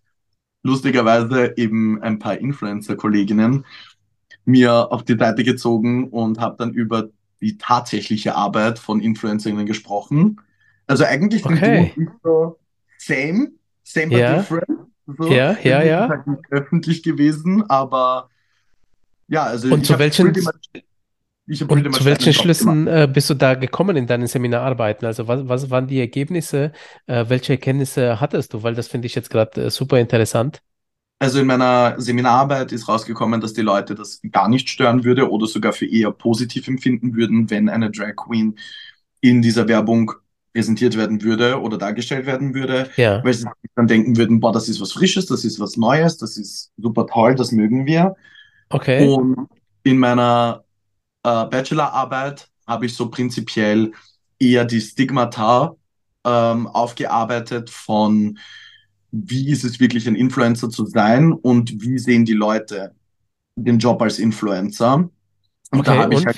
lustigerweise 0.62 1.54
eben 1.56 2.02
ein 2.02 2.18
paar 2.18 2.38
Influencer-Kolleginnen 2.38 3.64
mir 4.44 4.92
auf 4.92 5.04
die 5.04 5.16
Seite 5.16 5.44
gezogen 5.44 6.08
und 6.08 6.40
habe 6.40 6.56
dann 6.58 6.72
über 6.72 7.08
die 7.40 7.58
tatsächliche 7.58 8.34
Arbeit 8.34 8.78
von 8.78 9.00
Influencerinnen 9.00 9.66
gesprochen. 9.66 10.40
Also 10.86 11.04
eigentlich 11.04 11.42
sind 11.42 11.54
Okay. 11.54 11.92
und 11.96 12.02
ich 12.02 12.08
so 12.22 12.58
same, 12.98 13.52
same 13.82 14.08
but 14.08 14.18
Ja. 14.18 14.36
different. 14.38 14.68
So. 15.18 15.28
Ja, 15.32 15.56
ja, 15.62 15.82
ja. 15.82 16.08
Halt 16.08 16.26
nicht 16.26 16.42
öffentlich 16.50 17.02
gewesen, 17.02 17.68
aber 17.68 18.28
ja, 19.28 19.44
also 19.44 19.72
Und 19.72 19.84
zu 19.86 19.98
welchen- 19.98 20.32
Und 21.48 21.94
zu 21.94 22.04
welchen. 22.04 22.32
Schlüssen 22.32 22.88
äh, 22.88 23.08
bist 23.12 23.30
du 23.30 23.34
da 23.34 23.54
gekommen 23.54 23.96
in 23.96 24.06
deinen 24.06 24.26
Seminararbeiten? 24.26 25.06
Also 25.06 25.28
was, 25.28 25.48
was 25.48 25.70
waren 25.70 25.86
die 25.86 26.00
Ergebnisse? 26.00 26.72
Äh, 27.06 27.26
welche 27.28 27.52
Erkenntnisse 27.52 28.20
hattest 28.20 28.52
du? 28.52 28.62
Weil 28.64 28.74
das 28.74 28.88
finde 28.88 29.06
ich 29.06 29.14
jetzt 29.14 29.30
gerade 29.30 29.66
äh, 29.66 29.70
super 29.70 29.98
interessant. 30.00 30.60
Also 31.18 31.40
in 31.40 31.46
meiner 31.46 31.94
Seminararbeit 31.98 32.72
ist 32.72 32.88
rausgekommen, 32.88 33.40
dass 33.40 33.54
die 33.54 33.62
Leute 33.62 33.94
das 33.94 34.20
gar 34.32 34.48
nicht 34.48 34.68
stören 34.68 35.04
würde 35.04 35.30
oder 35.30 35.46
sogar 35.46 35.72
für 35.72 35.86
eher 35.86 36.10
positiv 36.10 36.68
empfinden 36.68 37.14
würden, 37.14 37.48
wenn 37.48 37.68
eine 37.68 37.90
Drag 37.90 38.16
Queen 38.16 38.58
in 39.20 39.40
dieser 39.40 39.66
Werbung 39.68 40.12
präsentiert 40.52 40.96
werden 40.96 41.22
würde 41.22 41.60
oder 41.60 41.78
dargestellt 41.78 42.26
werden 42.26 42.54
würde, 42.54 42.90
Ja, 42.96 43.22
weil 43.24 43.34
sie 43.34 43.46
dann 43.76 43.86
denken 43.86 44.16
würden, 44.16 44.40
boah, 44.40 44.52
das 44.52 44.68
ist 44.68 44.80
was 44.80 44.92
Frisches, 44.92 45.26
das 45.26 45.44
ist 45.44 45.60
was 45.60 45.76
Neues, 45.76 46.18
das 46.18 46.36
ist 46.36 46.72
super 46.76 47.06
toll, 47.06 47.34
das 47.34 47.52
mögen 47.52 47.86
wir. 47.86 48.14
Okay. 48.68 49.06
Und 49.06 49.48
in 49.84 49.98
meiner 49.98 50.64
äh, 51.26 51.46
Bachelorarbeit 51.46 52.48
habe 52.66 52.86
ich 52.86 52.94
so 52.94 53.10
prinzipiell 53.10 53.92
eher 54.38 54.64
die 54.64 54.80
Stigmata 54.80 55.74
ähm, 56.24 56.68
aufgearbeitet 56.68 57.68
von, 57.68 58.38
wie 59.10 59.50
ist 59.50 59.64
es 59.64 59.80
wirklich 59.80 60.06
ein 60.06 60.14
Influencer 60.14 60.70
zu 60.70 60.86
sein 60.86 61.32
und 61.32 61.82
wie 61.82 61.98
sehen 61.98 62.24
die 62.24 62.34
Leute 62.34 62.94
den 63.56 63.78
Job 63.78 64.00
als 64.02 64.18
Influencer. 64.18 64.94
Und 65.72 65.80
okay, 65.80 65.82
da 65.82 65.96
habe 65.96 66.14
ich 66.14 66.26
halt? 66.26 66.36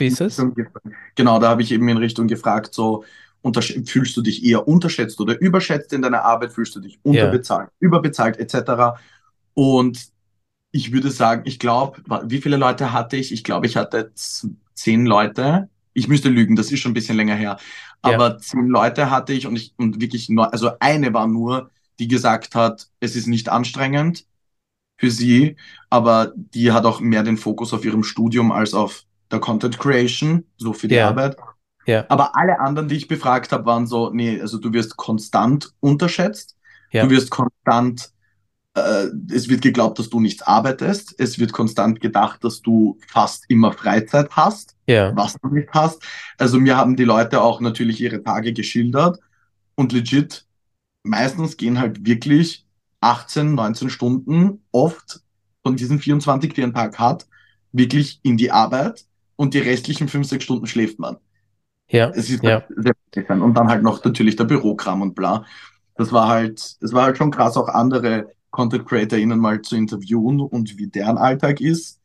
Genau, 1.17 1.39
da 1.39 1.51
habe 1.51 1.63
ich 1.63 1.71
eben 1.71 1.89
in 1.89 1.99
Richtung 1.99 2.27
gefragt, 2.27 2.73
so, 2.73 3.05
fühlst 3.85 4.17
du 4.17 4.23
dich 4.23 4.45
eher 4.45 4.67
unterschätzt 4.67 5.21
oder 5.21 5.39
überschätzt 5.39 5.93
in 5.93 6.03
deiner 6.03 6.25
Arbeit, 6.25 6.53
fühlst 6.53 6.75
du 6.77 6.81
dich 6.81 6.99
unterbezahlt, 7.03 7.69
yeah. 7.69 7.77
überbezahlt 7.81 8.39
etc. 8.39 8.99
Und 9.55 10.09
ich 10.71 10.93
würde 10.93 11.11
sagen, 11.11 11.43
ich 11.45 11.59
glaube, 11.59 12.03
wie 12.25 12.41
viele 12.41 12.57
Leute 12.57 12.93
hatte 12.93 13.17
ich? 13.17 13.33
Ich 13.33 13.45
glaube, 13.45 13.67
ich 13.67 13.77
hatte 13.77 14.13
zehn 14.79 15.07
Leute. 15.07 15.69
Ich 15.93 16.09
müsste 16.09 16.29
lügen, 16.29 16.57
das 16.57 16.71
ist 16.71 16.81
schon 16.81 16.93
ein 16.93 16.95
bisschen 16.95 17.17
länger 17.17 17.35
her. 17.35 17.59
Aber 18.03 18.29
ja. 18.31 18.39
zehn 18.39 18.69
Leute 18.69 19.11
hatte 19.11 19.33
ich 19.33 19.47
und 19.47 19.57
ich 19.57 19.75
und 19.77 20.01
wirklich 20.01 20.29
nur, 20.29 20.53
also 20.53 20.71
eine 20.81 21.13
war 21.13 21.27
nur, 21.27 21.71
die 21.99 22.09
gesagt 22.09 22.55
hat, 22.55 22.89
es 23.01 23.17
ist 23.17 23.27
nicht 23.27 23.49
anstrengend 23.49 24.25
für 24.97 25.11
sie, 25.11 25.57
aber 25.91 26.33
die 26.37 26.73
hat 26.73 26.85
auch 26.85 27.01
mehr 27.01 27.23
den 27.23 27.37
Fokus 27.37 27.73
auf 27.73 27.85
ihrem 27.85 28.05
Studium 28.05 28.53
als 28.53 28.75
auf 28.75 29.05
der 29.31 29.41
Content 29.41 29.79
Creation, 29.79 30.45
so 30.57 30.73
für 30.73 30.89
die 30.89 30.97
ja. 30.97 31.09
Arbeit. 31.09 31.37
Ja. 31.87 32.05
Aber 32.09 32.37
alle 32.37 32.61
anderen, 32.61 32.89
die 32.89 32.97
ich 32.97 33.09
befragt 33.09 33.53
habe, 33.53 33.67
waren 33.67 33.87
so, 33.87 34.11
nee, 34.11 34.41
also 34.41 34.59
du 34.59 34.73
wirst 34.73 34.97
konstant 34.97 35.73
unterschätzt, 35.81 36.57
ja. 36.91 37.05
du 37.05 37.11
wirst 37.11 37.31
konstant, 37.31 38.13
es 38.75 39.49
wird 39.49 39.63
geglaubt, 39.63 39.99
dass 39.99 40.09
du 40.09 40.21
nichts 40.21 40.43
arbeitest, 40.43 41.15
es 41.19 41.39
wird 41.39 41.53
konstant 41.53 42.01
gedacht, 42.01 42.45
dass 42.45 42.63
du 42.63 42.99
fast 43.09 43.45
immer 43.49 43.73
Freizeit 43.73 44.31
hast, 44.31 44.77
ja. 44.87 45.15
was 45.17 45.35
du 45.43 45.49
nicht 45.49 45.71
hast. 45.73 46.03
Also 46.37 46.61
mir 46.61 46.77
haben 46.77 46.95
die 46.95 47.05
Leute 47.05 47.41
auch 47.41 47.61
natürlich 47.61 48.01
ihre 48.01 48.23
Tage 48.23 48.53
geschildert 48.53 49.19
und 49.75 49.93
legit, 49.93 50.47
meistens 51.03 51.57
gehen 51.57 51.81
halt 51.81 52.07
wirklich 52.07 52.67
18, 53.01 53.55
19 53.55 53.91
Stunden 53.91 54.63
oft 54.71 55.23
von 55.63 55.77
diesen 55.77 55.99
24, 55.99 56.53
die 56.53 56.63
ein 56.63 56.75
Tag 56.75 56.99
hat, 56.99 57.27
wirklich 57.73 58.21
in 58.23 58.37
die 58.37 58.51
Arbeit 58.51 59.07
und 59.37 59.55
die 59.55 59.59
restlichen 59.59 60.09
5, 60.09 60.27
6 60.27 60.45
Stunden 60.45 60.67
schläft 60.67 60.99
man. 60.99 61.17
Ja. 61.91 62.11
Es 62.11 62.31
ist 62.31 62.43
ja. 62.43 62.65
Halt 63.17 63.31
Und 63.31 63.55
dann 63.55 63.69
halt 63.69 63.83
noch 63.83 64.05
natürlich 64.05 64.37
der 64.37 64.45
Bürokram 64.45 65.03
und 65.03 65.15
bla. 65.15 65.45
Das 65.97 66.13
war 66.13 66.29
halt, 66.29 66.81
das 66.83 66.93
war 66.93 67.05
halt 67.05 67.19
schon 67.19 67.31
krass, 67.31 67.57
auch 67.57 67.69
andere 67.69 68.33
Content 68.51 68.87
CreatorInnen 68.87 69.39
mal 69.39 69.61
zu 69.63 69.77
interviewen 69.77 70.41
und 70.41 70.79
wie 70.79 70.87
deren 70.87 71.19
Alltag 71.19 71.61
ist. 71.61 72.01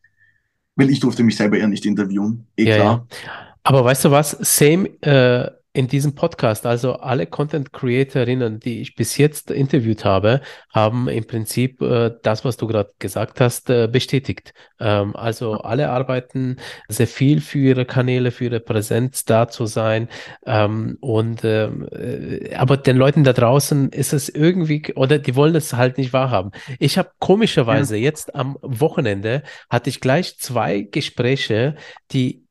Weil 0.75 0.89
ich 0.89 0.99
durfte 0.99 1.23
mich 1.23 1.37
selber 1.37 1.57
eher 1.57 1.67
nicht 1.67 1.85
interviewen. 1.85 2.47
Eh 2.57 2.65
ja, 2.65 2.75
klar. 2.75 3.07
Ja. 3.23 3.29
Aber 3.63 3.85
weißt 3.85 4.05
du 4.05 4.11
was? 4.11 4.31
Same, 4.41 4.89
äh, 5.01 5.49
in 5.73 5.87
diesem 5.87 6.13
Podcast, 6.13 6.67
also 6.67 6.93
alle 6.93 7.25
Content 7.25 7.73
Creatorinnen, 7.73 8.59
die 8.59 8.81
ich 8.81 8.95
bis 8.95 9.17
jetzt 9.17 9.49
interviewt 9.49 10.05
habe, 10.05 10.41
haben 10.71 11.07
im 11.07 11.25
Prinzip 11.25 11.81
äh, 11.81 12.11
das, 12.21 12.45
was 12.45 12.57
du 12.57 12.67
gerade 12.67 12.91
gesagt 12.99 13.41
hast, 13.41 13.71
äh, 13.71 13.87
bestätigt. 13.87 14.53
Ähm, 14.79 15.15
also 15.15 15.53
alle 15.61 15.89
arbeiten 15.89 16.57
sehr 16.89 17.07
viel 17.07 17.41
für 17.41 17.57
ihre 17.57 17.85
Kanäle, 17.85 18.29
für 18.29 18.45
ihre 18.45 18.59
Präsenz 18.59 19.25
da 19.25 19.47
zu 19.47 19.65
sein. 19.65 20.09
Ähm, 20.45 20.97
und 21.01 21.43
ähm, 21.43 21.87
äh, 21.91 22.53
aber 22.53 22.77
den 22.77 22.97
Leuten 22.97 23.23
da 23.23 23.33
draußen 23.33 23.89
ist 23.89 24.13
es 24.13 24.29
irgendwie, 24.29 24.93
oder 24.95 25.17
die 25.17 25.35
wollen 25.35 25.55
es 25.55 25.73
halt 25.73 25.97
nicht 25.97 26.13
wahrhaben. 26.13 26.51
Ich 26.77 26.99
habe 26.99 27.09
komischerweise 27.17 27.97
ja. 27.97 28.03
jetzt 28.03 28.35
am 28.35 28.59
Wochenende 28.61 29.41
hatte 29.71 29.89
ich 29.89 30.01
gleich 30.01 30.37
zwei 30.37 30.81
Gespräche, 30.81 31.75
die 32.11 32.42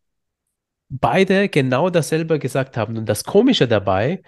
beide 1.01 1.49
genau 1.49 1.91
dasselbe 1.91 2.39
gesagt 2.39 2.77
haben. 2.77 2.97
Und 2.97 3.09
das 3.09 3.25
Komische 3.25 3.67
dabei, 3.67 4.23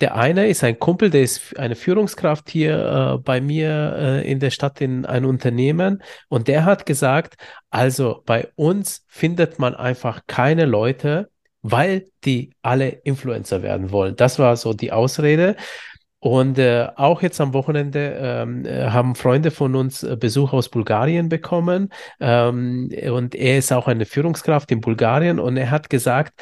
der 0.00 0.16
eine 0.16 0.48
ist 0.48 0.64
ein 0.64 0.78
Kumpel, 0.78 1.10
der 1.10 1.22
ist 1.22 1.58
eine 1.58 1.76
Führungskraft 1.76 2.48
hier 2.48 3.16
äh, 3.16 3.18
bei 3.18 3.40
mir 3.40 3.94
äh, 3.98 4.30
in 4.30 4.40
der 4.40 4.50
Stadt 4.50 4.80
in 4.80 5.04
einem 5.04 5.28
Unternehmen 5.28 6.02
und 6.28 6.48
der 6.48 6.64
hat 6.64 6.86
gesagt, 6.86 7.36
also 7.68 8.22
bei 8.24 8.48
uns 8.56 9.04
findet 9.08 9.58
man 9.58 9.74
einfach 9.74 10.22
keine 10.26 10.64
Leute, 10.64 11.30
weil 11.62 12.06
die 12.24 12.54
alle 12.62 12.88
Influencer 12.88 13.62
werden 13.62 13.90
wollen. 13.90 14.16
Das 14.16 14.38
war 14.38 14.56
so 14.56 14.72
die 14.72 14.92
Ausrede. 14.92 15.56
Und 16.20 16.58
äh, 16.58 16.86
auch 16.96 17.22
jetzt 17.22 17.40
am 17.40 17.54
Wochenende 17.54 18.18
ähm, 18.20 18.66
äh, 18.66 18.90
haben 18.90 19.14
Freunde 19.14 19.50
von 19.50 19.74
uns 19.74 20.02
äh, 20.02 20.16
Besuch 20.16 20.52
aus 20.52 20.68
Bulgarien 20.68 21.30
bekommen. 21.30 21.88
Ähm, 22.20 22.90
und 23.10 23.34
er 23.34 23.58
ist 23.58 23.72
auch 23.72 23.88
eine 23.88 24.04
Führungskraft 24.04 24.70
in 24.70 24.82
Bulgarien 24.82 25.38
und 25.38 25.56
er 25.56 25.70
hat 25.70 25.88
gesagt, 25.88 26.34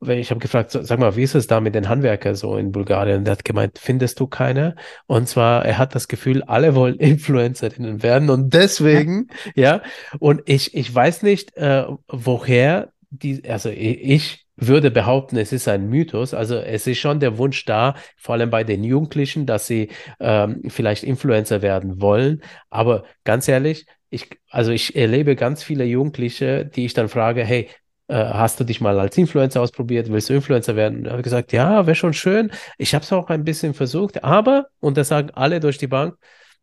ich 0.00 0.30
habe 0.30 0.40
gefragt, 0.40 0.72
sag 0.72 0.98
mal, 0.98 1.16
wie 1.16 1.22
ist 1.22 1.34
es 1.34 1.46
da 1.46 1.60
mit 1.60 1.74
den 1.74 1.88
Handwerkern 1.88 2.34
so 2.34 2.56
in 2.56 2.70
Bulgarien? 2.70 3.24
Der 3.24 3.32
hat 3.32 3.44
gemeint, 3.44 3.78
findest 3.78 4.20
du 4.20 4.26
keine? 4.26 4.74
Und 5.06 5.28
zwar, 5.28 5.64
er 5.64 5.78
hat 5.78 5.94
das 5.94 6.08
Gefühl, 6.08 6.42
alle 6.42 6.74
wollen 6.74 6.96
Influencerinnen 6.98 8.02
werden 8.02 8.30
und 8.30 8.52
deswegen, 8.54 9.28
ja, 9.54 9.76
ja 9.76 9.82
und 10.18 10.42
ich, 10.46 10.74
ich 10.74 10.94
weiß 10.94 11.22
nicht, 11.22 11.56
äh, 11.56 11.84
woher 12.08 12.92
die, 13.10 13.48
also 13.48 13.70
ich 13.70 14.45
würde 14.56 14.90
behaupten, 14.90 15.36
es 15.36 15.52
ist 15.52 15.68
ein 15.68 15.88
Mythos. 15.88 16.34
Also 16.34 16.56
es 16.56 16.86
ist 16.86 16.98
schon 16.98 17.20
der 17.20 17.38
Wunsch 17.38 17.64
da, 17.64 17.94
vor 18.16 18.34
allem 18.34 18.50
bei 18.50 18.64
den 18.64 18.84
Jugendlichen, 18.84 19.46
dass 19.46 19.66
sie 19.66 19.90
ähm, 20.20 20.62
vielleicht 20.68 21.04
Influencer 21.04 21.62
werden 21.62 22.00
wollen. 22.00 22.42
Aber 22.70 23.04
ganz 23.24 23.48
ehrlich, 23.48 23.86
ich, 24.10 24.28
also 24.50 24.72
ich 24.72 24.96
erlebe 24.96 25.36
ganz 25.36 25.62
viele 25.62 25.84
Jugendliche, 25.84 26.64
die 26.64 26.86
ich 26.86 26.94
dann 26.94 27.08
frage, 27.08 27.44
hey, 27.44 27.68
äh, 28.08 28.14
hast 28.14 28.60
du 28.60 28.64
dich 28.64 28.80
mal 28.80 28.98
als 28.98 29.18
Influencer 29.18 29.60
ausprobiert? 29.60 30.10
Willst 30.10 30.30
du 30.30 30.34
Influencer 30.34 30.76
werden? 30.76 31.04
Ich 31.04 31.10
habe 31.10 31.22
gesagt, 31.22 31.52
ja, 31.52 31.86
wäre 31.86 31.96
schon 31.96 32.12
schön. 32.12 32.50
Ich 32.78 32.94
habe 32.94 33.04
es 33.04 33.12
auch 33.12 33.28
ein 33.30 33.44
bisschen 33.44 33.74
versucht, 33.74 34.22
aber, 34.24 34.68
und 34.80 34.96
das 34.96 35.08
sagen 35.08 35.30
alle 35.34 35.60
durch 35.60 35.78
die 35.78 35.88
Bank, 35.88 36.16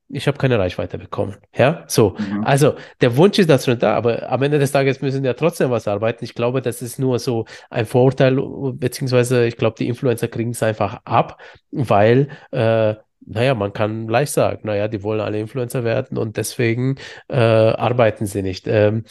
ich 0.10 0.28
habe 0.28 0.38
keine 0.38 0.60
Reichweite 0.60 0.98
bekommen. 0.98 1.36
Ja, 1.56 1.86
so. 1.88 2.16
Mhm. 2.18 2.44
Also 2.44 2.76
der 3.02 3.18
Wunsch 3.18 3.40
ist 3.40 3.50
dazu 3.50 3.76
da, 3.76 3.96
aber 3.96 4.32
am 4.32 4.44
Ende 4.44 4.60
des 4.60 4.72
Tages 4.72 5.02
müssen 5.02 5.24
ja 5.24 5.34
trotzdem 5.34 5.72
was 5.72 5.88
arbeiten. 5.88 6.24
Ich 6.24 6.36
glaube, 6.36 6.62
das 6.62 6.82
ist 6.82 7.00
nur 7.00 7.20
so 7.20 7.46
ein 7.70 7.86
Vorteil, 7.86 8.36
beziehungsweise 8.74 9.46
ich 9.46 9.58
glaube, 9.58 9.76
die 9.78 9.88
Influencer 9.88 10.28
kriegen 10.28 10.52
es 10.52 10.62
einfach 10.62 11.02
ab, 11.06 11.42
weil 11.72 12.30
äh, 12.52 12.96
naja, 13.26 13.56
man 13.56 13.74
kann 13.74 14.08
leicht 14.08 14.34
sagen, 14.34 14.62
naja, 14.64 14.88
die 14.88 15.04
wollen 15.04 15.22
alle 15.22 15.40
Influencer 15.40 15.84
werden 15.84 16.18
und 16.18 16.38
deswegen 16.38 16.98
äh, 17.30 17.38
arbeiten 17.38 18.26
sie 18.26 18.42
nicht. 18.42 18.68
Ähm, 18.68 19.06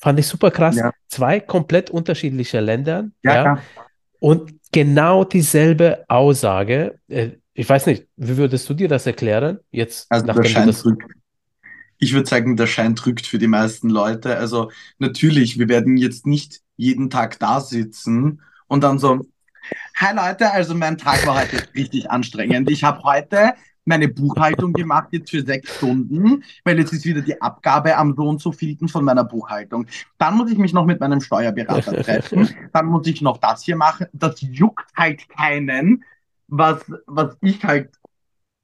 fand 0.00 0.18
ich 0.18 0.26
super 0.26 0.50
krass. 0.50 0.76
Ja. 0.76 0.92
Zwei 1.08 1.40
komplett 1.40 1.90
unterschiedliche 1.90 2.60
Länder. 2.60 3.08
Ja, 3.22 3.44
ja. 3.44 3.58
Und 4.20 4.54
genau 4.72 5.24
dieselbe 5.24 6.04
Aussage. 6.08 6.98
Äh, 7.08 7.30
ich 7.58 7.68
weiß 7.68 7.86
nicht, 7.86 8.06
wie 8.16 8.36
würdest 8.36 8.68
du 8.68 8.74
dir 8.74 8.86
das 8.86 9.04
erklären? 9.04 9.58
Jetzt, 9.72 10.06
also 10.10 10.26
der 10.26 10.44
Schein 10.44 10.70
drückt. 10.70 11.12
Ich 11.98 12.12
würde 12.12 12.28
sagen, 12.28 12.56
der 12.56 12.68
Schein 12.68 12.94
drückt 12.94 13.26
für 13.26 13.38
die 13.38 13.48
meisten 13.48 13.90
Leute. 13.90 14.36
Also 14.36 14.70
natürlich, 15.00 15.58
wir 15.58 15.68
werden 15.68 15.96
jetzt 15.96 16.24
nicht 16.24 16.60
jeden 16.76 17.10
Tag 17.10 17.40
da 17.40 17.60
sitzen 17.60 18.42
und 18.68 18.84
dann 18.84 19.00
so, 19.00 19.26
hi 19.96 20.14
Leute, 20.14 20.52
also 20.52 20.76
mein 20.76 20.98
Tag 20.98 21.26
war 21.26 21.42
heute 21.42 21.56
richtig 21.74 22.08
anstrengend. 22.08 22.70
Ich 22.70 22.84
habe 22.84 23.02
heute 23.02 23.54
meine 23.84 24.06
Buchhaltung 24.06 24.72
gemacht 24.72 25.08
jetzt 25.10 25.30
für 25.30 25.42
sechs 25.44 25.74
Stunden, 25.78 26.44
weil 26.62 26.78
jetzt 26.78 26.92
ist 26.92 27.06
wieder 27.06 27.22
die 27.22 27.42
Abgabe 27.42 27.96
am 27.96 28.14
so 28.14 28.28
und 28.28 28.40
so 28.40 28.52
vielten 28.52 28.86
von 28.86 29.04
meiner 29.04 29.24
Buchhaltung. 29.24 29.86
Dann 30.18 30.36
muss 30.36 30.52
ich 30.52 30.58
mich 30.58 30.72
noch 30.72 30.86
mit 30.86 31.00
meinem 31.00 31.20
Steuerberater 31.20 31.96
treffen. 32.04 32.50
Dann 32.72 32.86
muss 32.86 33.08
ich 33.08 33.20
noch 33.20 33.38
das 33.38 33.64
hier 33.64 33.74
machen. 33.74 34.06
Das 34.12 34.40
juckt 34.42 34.86
halt 34.94 35.28
keinen, 35.28 36.04
was, 36.48 36.80
was 37.06 37.36
ich 37.40 37.62
halt 37.64 37.90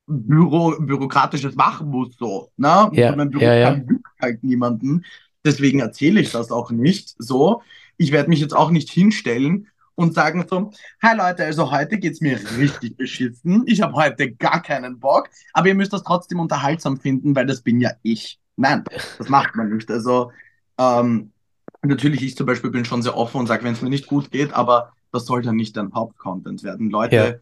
Büro, 0.06 0.74
bürokratisches 0.78 1.54
machen 1.54 1.88
muss, 1.88 2.16
so. 2.16 2.50
Ne? 2.56 2.90
Ja, 2.92 3.14
mein 3.16 3.30
Büro 3.30 3.44
ja, 3.44 3.54
ja. 3.54 3.80
halt 4.20 4.42
niemanden. 4.42 5.04
Deswegen 5.44 5.80
erzähle 5.80 6.20
ich 6.20 6.32
das 6.32 6.50
auch 6.50 6.70
nicht 6.70 7.14
so. 7.18 7.62
Ich 7.96 8.12
werde 8.12 8.28
mich 8.28 8.40
jetzt 8.40 8.56
auch 8.56 8.70
nicht 8.70 8.90
hinstellen 8.90 9.68
und 9.94 10.14
sagen 10.14 10.44
so, 10.48 10.72
hi 11.00 11.16
Leute, 11.16 11.44
also 11.44 11.70
heute 11.70 11.98
geht's 11.98 12.20
mir 12.20 12.38
richtig 12.58 12.96
beschissen. 12.96 13.62
Ich 13.66 13.80
habe 13.80 13.94
heute 13.94 14.32
gar 14.32 14.62
keinen 14.62 14.98
Bock, 14.98 15.28
aber 15.52 15.68
ihr 15.68 15.74
müsst 15.74 15.92
das 15.92 16.02
trotzdem 16.02 16.40
unterhaltsam 16.40 16.98
finden, 16.98 17.36
weil 17.36 17.46
das 17.46 17.62
bin 17.62 17.80
ja 17.80 17.92
ich. 18.02 18.40
Nein, 18.56 18.84
das 19.18 19.28
macht 19.28 19.54
man 19.54 19.70
nicht. 19.70 19.90
Also 19.90 20.32
ähm, 20.78 21.30
natürlich, 21.82 22.22
ich 22.22 22.36
zum 22.36 22.46
Beispiel 22.46 22.70
bin 22.70 22.84
schon 22.84 23.02
sehr 23.02 23.16
offen 23.16 23.38
und 23.38 23.46
sage, 23.46 23.64
wenn 23.64 23.74
es 23.74 23.82
mir 23.82 23.90
nicht 23.90 24.06
gut 24.06 24.30
geht, 24.30 24.52
aber 24.52 24.92
das 25.12 25.26
soll 25.26 25.42
dann 25.42 25.56
nicht 25.56 25.76
dein 25.76 25.94
Hauptcontent 25.94 26.62
werden. 26.64 26.90
Leute, 26.90 27.16
ja 27.16 27.34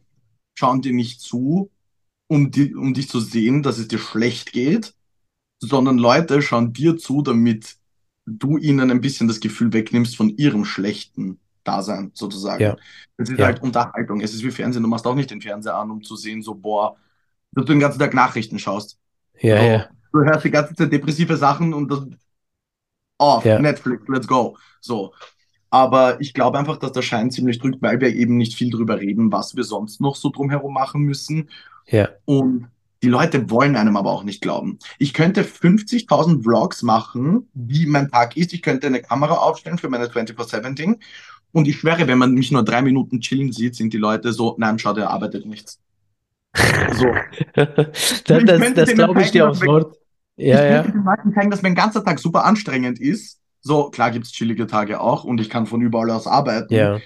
schauen 0.55 0.83
dir 0.83 0.93
nicht 0.93 1.21
zu, 1.21 1.71
um, 2.27 2.51
die, 2.51 2.75
um 2.75 2.95
dich 2.95 3.09
zu 3.09 3.21
sehen, 3.21 3.63
dass 3.63 3.79
es 3.79 3.89
dir 3.89 3.99
schlecht 3.99 4.53
geht, 4.53 4.95
sondern 5.59 5.99
Leute 5.99 6.43
schauen 6.43 6.73
dir 6.73 6.97
zu, 6.97 7.23
damit 7.23 7.77
du 8.27 8.59
ihnen 8.59 8.91
ein 8.91 9.01
bisschen 9.01 9.29
das 9.29 9.41
Gefühl 9.41 9.73
wegnimmst 9.73 10.17
von 10.17 10.31
ihrem 10.31 10.65
schlechten 10.65 11.41
Dasein 11.65 12.11
sozusagen. 12.15 12.63
Ja. 12.63 12.77
Das 13.17 13.31
ist 13.31 13.39
ja. 13.39 13.47
halt 13.47 13.63
Unterhaltung. 13.63 14.21
Es 14.21 14.35
ist 14.35 14.43
wie 14.43 14.51
Fernsehen. 14.51 14.83
Du 14.83 14.89
machst 14.89 15.07
auch 15.07 15.15
nicht 15.15 15.31
den 15.31 15.41
Fernseher 15.41 15.77
an, 15.77 15.91
um 15.91 16.03
zu 16.03 16.17
sehen, 16.17 16.43
so, 16.43 16.55
boah, 16.55 16.97
dass 17.53 17.65
du 17.65 17.73
den 17.73 17.81
ganzen 17.81 17.99
Tag 17.99 18.15
Nachrichten 18.15 18.59
schaust. 18.59 18.99
Ja, 19.41 19.59
so, 19.59 19.67
ja. 19.67 19.89
Du 20.13 20.21
hörst 20.21 20.45
die 20.45 20.51
ganze 20.51 20.75
Zeit 20.75 20.93
depressive 20.93 21.37
Sachen 21.37 21.73
und 21.73 21.89
das 21.91 22.07
off, 23.19 23.45
ja. 23.45 23.59
Netflix, 23.59 24.03
let's 24.09 24.27
go. 24.27 24.57
So. 24.81 25.13
Aber 25.73 26.21
ich 26.21 26.35
glaube 26.35 26.59
einfach, 26.59 26.77
dass 26.77 26.93
der 26.93 27.01
Schein 27.01 27.31
ziemlich 27.31 27.59
drückt, 27.59 27.81
weil 27.81 27.99
wir 27.99 28.15
eben 28.15 28.37
nicht 28.37 28.55
viel 28.55 28.71
drüber 28.71 29.01
reden, 29.01 29.33
was 29.33 29.57
wir 29.57 29.65
sonst 29.65 30.03
noch 30.03 30.17
so 30.17 30.29
drumherum 30.29 30.75
machen 30.75 31.01
müssen. 31.01 31.49
Ja. 31.87 32.11
Und 32.27 32.69
die 33.03 33.09
Leute 33.09 33.49
wollen 33.49 33.75
einem 33.75 33.97
aber 33.97 34.11
auch 34.11 34.23
nicht 34.23 34.43
glauben. 34.43 34.79
Ich 34.99 35.15
könnte 35.15 35.45
50.000 35.45 36.43
Vlogs 36.43 36.83
machen, 36.83 37.49
wie 37.55 37.87
mein 37.87 38.11
Tag 38.11 38.37
ist. 38.37 38.53
Ich 38.53 38.61
könnte 38.61 38.87
eine 38.87 39.01
Kamera 39.01 39.37
aufstellen 39.37 39.79
für 39.79 39.89
meine 39.89 40.09
24-7-Ding. 40.09 41.01
Und 41.53 41.67
ich 41.67 41.79
schwöre, 41.79 42.07
wenn 42.07 42.19
man 42.19 42.35
mich 42.35 42.53
nur 42.53 42.65
drei 42.65 42.83
Minuten 42.83 43.21
chillen 43.21 43.51
sieht, 43.51 43.75
sind 43.75 43.95
die 43.95 43.99
Leute 43.99 44.35
so, 44.35 44.55
nein, 44.59 44.79
schau, 44.79 44.93
der 44.93 45.09
arbeitet 45.09 45.47
nichts. 45.47 45.81
So. 46.99 47.07
das 47.55 47.87
das, 48.27 48.75
das 48.75 48.93
glaube 48.93 49.23
ich 49.23 49.31
dir 49.31 49.49
aufs 49.49 49.65
Wort. 49.65 49.97
Ja, 50.37 50.57
ich 50.57 50.71
ja. 50.71 50.83
könnte 50.83 50.99
den 50.99 51.05
Leuten 51.07 51.35
zeigen, 51.35 51.51
dass 51.51 51.63
mein 51.63 51.75
ganzer 51.75 52.05
Tag 52.05 52.19
super 52.19 52.45
anstrengend 52.45 53.01
ist. 53.01 53.42
So, 53.63 53.91
klar 53.91 54.11
gibt 54.11 54.27
es 54.27 54.33
chillige 54.33 54.67
Tage 54.67 55.01
auch 55.01 55.25
und 55.25 55.41
ich 55.41 55.49
kann 55.49 55.67
von 55.67 55.81
überall 55.81 56.11
aus 56.11 56.27
arbeiten. 56.27 56.75
Ja. 56.75 57.01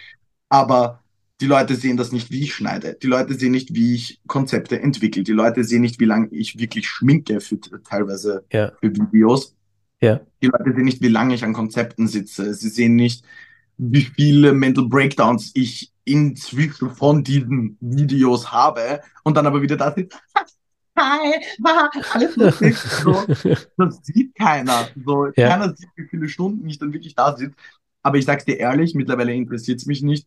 Aber 0.48 1.02
die 1.40 1.46
Leute 1.46 1.74
sehen 1.74 1.98
das 1.98 2.12
nicht, 2.12 2.30
wie 2.30 2.44
ich 2.44 2.54
schneide. 2.54 2.96
Die 3.00 3.07
Leute 3.07 3.34
sehen 3.34 3.52
nicht, 3.52 3.74
wie 3.74 3.94
ich 3.94 4.20
Konzepte 4.26 4.80
entwickle. 4.80 5.22
Die 5.22 5.32
Leute 5.32 5.64
sehen 5.64 5.82
nicht, 5.82 6.00
wie 6.00 6.07
lange 6.07 6.28
ich 6.28 6.59
wirklich 6.59 6.88
schminke 6.88 7.40
für 7.40 7.61
teilweise 7.84 8.44
ja. 8.50 8.72
für 8.80 8.94
Videos. 8.94 9.54
Ja. 10.00 10.20
Die 10.42 10.46
Leute 10.46 10.74
sehen 10.74 10.86
nicht, 10.86 11.02
wie 11.02 11.09
lange 11.09 11.34
ich 11.34 11.44
an 11.44 11.52
Konzepten 11.52 12.09
sitze. 12.09 12.54
Sie 12.54 12.70
sehen 12.70 12.96
nicht, 12.96 13.22
wie 13.76 14.02
viele 14.02 14.54
Mental 14.54 14.86
Breakdowns 14.86 15.50
ich 15.54 15.92
inzwischen 16.04 16.90
von 16.90 17.22
diesen 17.22 17.76
Videos 17.80 18.50
habe 18.52 19.00
und 19.24 19.36
dann 19.36 19.46
aber 19.46 19.61
wieder 19.61 19.76
da 19.76 19.92
sitze. 19.92 20.16
Hi, 20.97 21.34
alles 22.12 22.36
lustig. 22.36 22.76
So, 22.76 23.12
das 23.76 24.01
sieht 24.03 24.34
keiner. 24.34 24.88
So, 25.05 25.26
ja. 25.36 25.49
Keiner 25.49 25.76
sieht, 25.76 25.88
wie 25.97 26.09
viele 26.09 26.28
Stunden 26.28 26.68
ich 26.68 26.78
dann 26.78 26.92
wirklich 26.92 27.14
da 27.14 27.36
sitze. 27.36 27.55
Aber 28.03 28.18
ich 28.18 28.24
sag's 28.24 28.44
dir 28.44 28.59
ehrlich, 28.59 28.94
mittlerweile 28.94 29.34
interessiert 29.34 29.80
es 29.80 29.86
mich 29.86 30.03
nicht. 30.03 30.26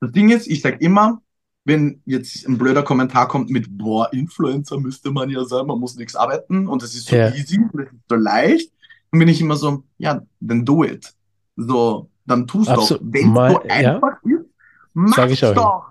Das 0.00 0.12
Ding 0.12 0.30
ist, 0.30 0.46
ich 0.46 0.60
sag 0.60 0.80
immer, 0.80 1.22
wenn 1.64 2.02
jetzt 2.04 2.46
ein 2.46 2.58
blöder 2.58 2.82
Kommentar 2.82 3.28
kommt 3.28 3.50
mit, 3.50 3.78
boah, 3.78 4.12
Influencer 4.12 4.78
müsste 4.78 5.10
man 5.10 5.30
ja 5.30 5.44
sein, 5.44 5.66
man 5.66 5.80
muss 5.80 5.96
nichts 5.96 6.14
arbeiten 6.14 6.68
und 6.68 6.82
es 6.82 6.94
ist 6.94 7.06
so 7.06 7.16
ja. 7.16 7.30
easy, 7.30 7.58
das 7.72 7.86
ist 7.86 7.94
so 8.08 8.16
leicht, 8.16 8.72
dann 9.10 9.18
bin 9.18 9.28
ich 9.28 9.40
immer 9.40 9.56
so, 9.56 9.82
ja, 9.96 10.22
dann 10.40 10.64
do 10.64 10.84
it. 10.84 11.14
So, 11.56 12.10
dann 12.26 12.46
tust 12.46 12.68
doch. 12.68 12.98
Wenn 13.00 13.34
es 13.36 13.52
so 13.52 13.62
einfach 13.62 14.16
ja. 14.24 14.36
ist, 14.36 14.46
mach's 14.92 15.40
doch. 15.40 15.84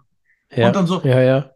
Ja. 0.51 0.67
Und 0.67 0.75
dann 0.75 0.87
so, 0.87 1.01
ja, 1.01 1.21
ja. 1.21 1.52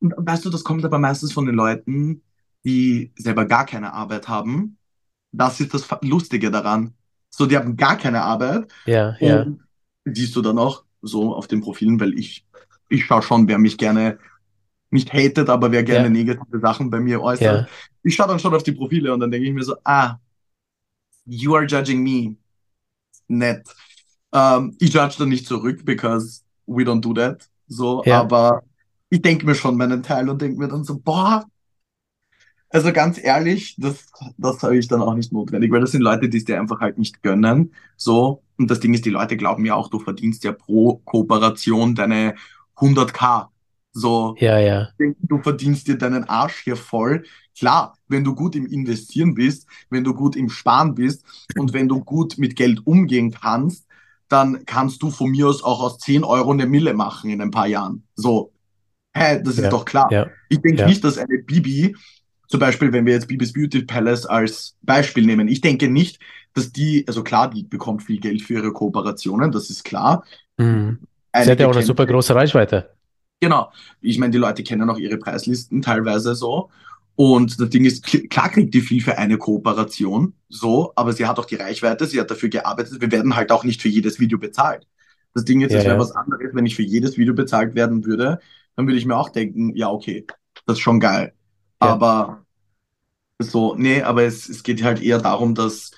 Und 0.00 0.14
weißt 0.16 0.44
du, 0.44 0.50
das 0.50 0.64
kommt 0.64 0.84
aber 0.84 0.98
meistens 0.98 1.32
von 1.32 1.46
den 1.46 1.54
Leuten, 1.54 2.22
die 2.64 3.12
selber 3.16 3.46
gar 3.46 3.66
keine 3.66 3.92
Arbeit 3.92 4.28
haben. 4.28 4.78
Das 5.32 5.60
ist 5.60 5.74
das 5.74 5.86
Lustige 6.02 6.50
daran. 6.50 6.94
So, 7.30 7.46
die 7.46 7.56
haben 7.56 7.76
gar 7.76 7.96
keine 7.96 8.22
Arbeit. 8.22 8.72
Ja, 8.86 9.16
ja. 9.20 9.46
Siehst 10.04 10.34
du 10.36 10.42
dann 10.42 10.58
auch 10.58 10.84
so 11.02 11.34
auf 11.34 11.46
den 11.46 11.60
Profilen, 11.60 12.00
weil 12.00 12.18
ich, 12.18 12.46
ich 12.88 13.04
schaue 13.04 13.22
schon, 13.22 13.46
wer 13.48 13.58
mich 13.58 13.76
gerne 13.76 14.18
nicht 14.90 15.12
hatet, 15.12 15.50
aber 15.50 15.70
wer 15.70 15.82
gerne 15.82 16.04
ja. 16.04 16.10
negative 16.10 16.60
Sachen 16.60 16.90
bei 16.90 16.98
mir 17.00 17.20
äußert. 17.20 17.62
Ja. 17.62 17.68
Ich 18.02 18.14
schaue 18.14 18.28
dann 18.28 18.38
schon 18.38 18.54
auf 18.54 18.62
die 18.62 18.72
Profile 18.72 19.12
und 19.12 19.20
dann 19.20 19.30
denke 19.30 19.46
ich 19.46 19.54
mir 19.54 19.62
so, 19.62 19.76
ah, 19.84 20.16
you 21.26 21.54
are 21.54 21.66
judging 21.66 22.02
me. 22.02 22.36
Nett. 23.28 23.68
Um, 24.30 24.74
ich 24.78 24.92
judge 24.92 25.16
dann 25.18 25.28
nicht 25.28 25.46
zurück, 25.46 25.84
because 25.84 26.42
we 26.66 26.82
don't 26.82 27.00
do 27.00 27.12
that. 27.12 27.48
So, 27.66 28.02
ja. 28.04 28.20
aber 28.20 28.62
ich 29.10 29.22
denke 29.22 29.46
mir 29.46 29.54
schon 29.54 29.76
meinen 29.76 30.02
Teil 30.02 30.28
und 30.28 30.40
denke 30.42 30.58
mir 30.58 30.68
dann 30.68 30.84
so, 30.84 30.98
boah, 30.98 31.46
also 32.70 32.92
ganz 32.92 33.22
ehrlich, 33.22 33.76
das, 33.78 34.06
das 34.36 34.62
habe 34.62 34.76
ich 34.76 34.88
dann 34.88 35.00
auch 35.00 35.14
nicht 35.14 35.32
notwendig, 35.32 35.72
weil 35.72 35.80
das 35.80 35.92
sind 35.92 36.02
Leute, 36.02 36.28
die 36.28 36.36
es 36.36 36.44
dir 36.44 36.60
einfach 36.60 36.80
halt 36.80 36.98
nicht 36.98 37.22
gönnen. 37.22 37.72
So, 37.96 38.42
und 38.58 38.70
das 38.70 38.80
Ding 38.80 38.92
ist, 38.92 39.06
die 39.06 39.10
Leute 39.10 39.36
glauben 39.36 39.64
ja 39.64 39.74
auch, 39.74 39.88
du 39.88 39.98
verdienst 39.98 40.44
ja 40.44 40.52
pro 40.52 41.00
Kooperation 41.04 41.94
deine 41.94 42.34
100k. 42.76 43.46
So, 43.92 44.36
ja, 44.38 44.58
ja. 44.58 44.88
du 44.98 45.38
verdienst 45.38 45.88
dir 45.88 45.96
deinen 45.96 46.24
Arsch 46.24 46.62
hier 46.62 46.76
voll. 46.76 47.24
Klar, 47.58 47.96
wenn 48.06 48.22
du 48.22 48.34
gut 48.34 48.54
im 48.54 48.66
Investieren 48.66 49.34
bist, 49.34 49.66
wenn 49.88 50.04
du 50.04 50.14
gut 50.14 50.36
im 50.36 50.50
Sparen 50.50 50.94
bist 50.94 51.24
und 51.56 51.72
wenn 51.72 51.88
du 51.88 52.04
gut 52.04 52.36
mit 52.36 52.54
Geld 52.54 52.86
umgehen 52.86 53.30
kannst, 53.30 53.86
dann 54.28 54.66
kannst 54.66 55.02
du 55.02 55.10
von 55.10 55.30
mir 55.30 55.48
aus 55.48 55.64
auch 55.64 55.80
aus 55.80 55.98
10 55.98 56.22
Euro 56.22 56.52
eine 56.52 56.66
Mille 56.66 56.92
machen 56.92 57.30
in 57.30 57.40
ein 57.40 57.50
paar 57.50 57.66
Jahren. 57.66 58.04
So, 58.14 58.52
hä, 59.14 59.40
das 59.42 59.54
ist 59.54 59.64
ja, 59.64 59.70
doch 59.70 59.84
klar. 59.84 60.10
Ja, 60.10 60.28
ich 60.48 60.60
denke 60.60 60.80
ja. 60.80 60.86
nicht, 60.86 61.02
dass 61.04 61.18
eine 61.18 61.38
Bibi, 61.38 61.94
zum 62.46 62.60
Beispiel, 62.60 62.92
wenn 62.92 63.06
wir 63.06 63.12
jetzt 63.12 63.28
Bibis 63.28 63.52
Beauty 63.52 63.82
Palace 63.82 64.26
als 64.26 64.76
Beispiel 64.82 65.26
nehmen, 65.26 65.48
ich 65.48 65.60
denke 65.60 65.88
nicht, 65.88 66.20
dass 66.54 66.72
die, 66.72 67.04
also 67.06 67.22
klar, 67.22 67.50
die 67.50 67.62
bekommt 67.62 68.02
viel 68.02 68.20
Geld 68.20 68.42
für 68.42 68.54
ihre 68.54 68.72
Kooperationen, 68.72 69.52
das 69.52 69.70
ist 69.70 69.84
klar. 69.84 70.24
Mhm. 70.56 70.98
Sie 71.34 71.50
hat 71.50 71.60
ja 71.60 71.68
auch 71.68 71.74
eine 71.74 71.84
super 71.84 72.06
große 72.06 72.34
Reichweite. 72.34 72.90
Genau. 73.40 73.70
Ich 74.00 74.18
meine, 74.18 74.32
die 74.32 74.38
Leute 74.38 74.62
kennen 74.62 74.88
auch 74.90 74.98
ihre 74.98 75.18
Preislisten 75.18 75.82
teilweise 75.82 76.34
so. 76.34 76.70
Und 77.14 77.60
das 77.60 77.68
Ding 77.70 77.84
ist, 77.84 78.04
klar 78.30 78.48
kriegt 78.48 78.72
die 78.74 78.80
viel 78.80 79.02
für 79.02 79.18
eine 79.18 79.38
Kooperation, 79.38 80.34
so, 80.48 80.92
aber 80.94 81.12
sie 81.12 81.26
hat 81.26 81.38
auch 81.40 81.46
die 81.46 81.56
Reichweite, 81.56 82.06
sie 82.06 82.20
hat 82.20 82.30
dafür 82.30 82.48
gearbeitet. 82.48 83.00
Wir 83.00 83.10
werden 83.10 83.34
halt 83.34 83.50
auch 83.50 83.64
nicht 83.64 83.82
für 83.82 83.88
jedes 83.88 84.20
Video 84.20 84.38
bezahlt. 84.38 84.86
Das 85.34 85.44
Ding 85.44 85.60
jetzt, 85.60 85.72
ja, 85.72 85.78
wäre 85.78 85.94
ja. 85.94 85.98
was 85.98 86.12
anderes, 86.12 86.50
wenn 86.52 86.64
ich 86.64 86.76
für 86.76 86.82
jedes 86.82 87.18
Video 87.18 87.34
bezahlt 87.34 87.74
werden 87.74 88.04
würde, 88.04 88.38
dann 88.78 88.86
würde 88.86 88.96
ich 88.96 89.06
mir 89.06 89.16
auch 89.16 89.30
denken, 89.30 89.74
ja, 89.74 89.90
okay, 89.90 90.24
das 90.64 90.76
ist 90.76 90.82
schon 90.82 91.00
geil. 91.00 91.32
Ja. 91.82 91.88
Aber 91.88 92.44
so, 93.40 93.74
nee, 93.74 94.02
aber 94.02 94.22
es, 94.22 94.48
es 94.48 94.62
geht 94.62 94.84
halt 94.84 95.02
eher 95.02 95.18
darum, 95.18 95.56
dass 95.56 95.90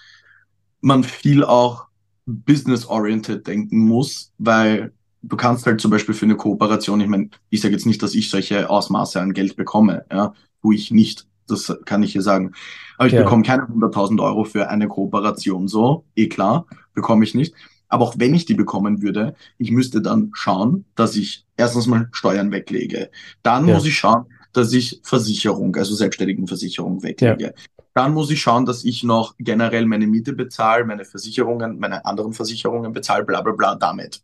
man 0.80 1.04
viel 1.04 1.44
auch 1.44 1.88
business-oriented 2.24 3.46
denken 3.46 3.80
muss, 3.80 4.32
weil 4.38 4.94
du 5.20 5.36
kannst 5.36 5.66
halt 5.66 5.82
zum 5.82 5.90
Beispiel 5.90 6.14
für 6.14 6.24
eine 6.24 6.38
Kooperation, 6.38 7.02
ich 7.02 7.08
meine, 7.08 7.28
ich 7.50 7.60
sage 7.60 7.74
jetzt 7.74 7.84
nicht, 7.84 8.02
dass 8.02 8.14
ich 8.14 8.30
solche 8.30 8.70
Ausmaße 8.70 9.20
an 9.20 9.34
Geld 9.34 9.56
bekomme, 9.56 10.06
ja, 10.10 10.32
wo 10.62 10.72
ich 10.72 10.90
nicht, 10.90 11.26
das 11.48 11.76
kann 11.84 12.02
ich 12.02 12.12
hier 12.12 12.22
sagen. 12.22 12.52
Aber 12.96 13.08
ich 13.08 13.12
ja. 13.12 13.22
bekomme 13.22 13.42
keine 13.42 13.64
100.000 13.64 14.22
Euro 14.22 14.44
für 14.44 14.70
eine 14.70 14.88
Kooperation, 14.88 15.68
so, 15.68 16.06
eh 16.16 16.28
klar, 16.28 16.64
bekomme 16.94 17.24
ich 17.24 17.34
nicht. 17.34 17.54
Aber 17.90 18.04
auch 18.04 18.14
wenn 18.16 18.34
ich 18.34 18.46
die 18.46 18.54
bekommen 18.54 19.02
würde, 19.02 19.34
ich 19.58 19.70
müsste 19.70 20.00
dann 20.00 20.30
schauen, 20.32 20.86
dass 20.94 21.16
ich 21.16 21.44
erstens 21.56 21.86
mal 21.86 22.08
Steuern 22.12 22.50
weglege. 22.50 23.10
Dann 23.42 23.68
ja. 23.68 23.74
muss 23.74 23.84
ich 23.84 23.96
schauen, 23.96 24.26
dass 24.52 24.72
ich 24.72 25.00
Versicherung, 25.02 25.76
also 25.76 25.94
Selbstständigenversicherung 25.94 27.02
weglege. 27.02 27.44
Ja. 27.44 27.50
Dann 27.94 28.14
muss 28.14 28.30
ich 28.30 28.40
schauen, 28.40 28.64
dass 28.64 28.84
ich 28.84 29.02
noch 29.02 29.34
generell 29.38 29.84
meine 29.86 30.06
Miete 30.06 30.32
bezahle, 30.32 30.84
meine 30.84 31.04
Versicherungen, 31.04 31.78
meine 31.78 32.04
anderen 32.04 32.32
Versicherungen 32.32 32.92
bezahle, 32.92 33.24
bla 33.24 33.42
bla 33.42 33.52
bla 33.52 33.74
damit. 33.74 34.22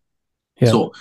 Ja. 0.58 0.70
So, 0.70 0.92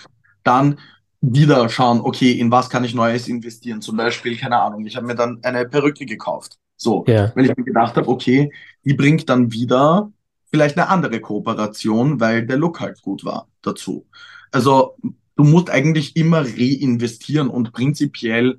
dann 0.43 0.79
wieder 1.21 1.69
schauen, 1.69 2.01
okay, 2.01 2.33
in 2.33 2.51
was 2.51 2.69
kann 2.69 2.83
ich 2.83 2.93
Neues 2.93 3.27
investieren? 3.27 3.81
Zum 3.81 3.97
Beispiel, 3.97 4.37
keine 4.37 4.59
Ahnung, 4.59 4.85
ich 4.85 4.95
habe 4.95 5.05
mir 5.05 5.15
dann 5.15 5.39
eine 5.43 5.65
Perücke 5.65 6.05
gekauft. 6.05 6.57
So, 6.77 7.05
ja. 7.07 7.31
weil 7.35 7.45
ich 7.45 7.55
mir 7.55 7.63
gedacht 7.63 7.95
habe, 7.95 8.07
okay, 8.07 8.51
die 8.83 8.93
bringt 8.93 9.29
dann 9.29 9.51
wieder 9.51 10.11
vielleicht 10.55 10.77
eine 10.77 10.87
andere 10.87 11.19
Kooperation, 11.19 12.21
weil 12.21 12.45
der 12.45 12.55
Look 12.55 12.79
halt 12.79 13.01
gut 13.01 13.25
war 13.25 13.49
dazu. 13.61 14.07
Also 14.53 14.95
du 15.35 15.43
musst 15.43 15.69
eigentlich 15.69 16.15
immer 16.15 16.45
reinvestieren 16.45 17.49
und 17.49 17.73
prinzipiell, 17.73 18.57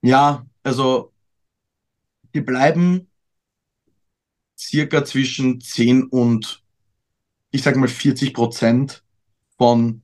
ja, 0.00 0.44
also 0.64 1.12
die 2.34 2.40
bleiben 2.40 3.06
circa 4.58 5.04
zwischen 5.04 5.60
10 5.60 6.02
und 6.02 6.64
ich 7.52 7.62
sag 7.62 7.76
mal 7.76 7.86
40 7.86 8.34
Prozent 8.34 9.04
von 9.58 10.02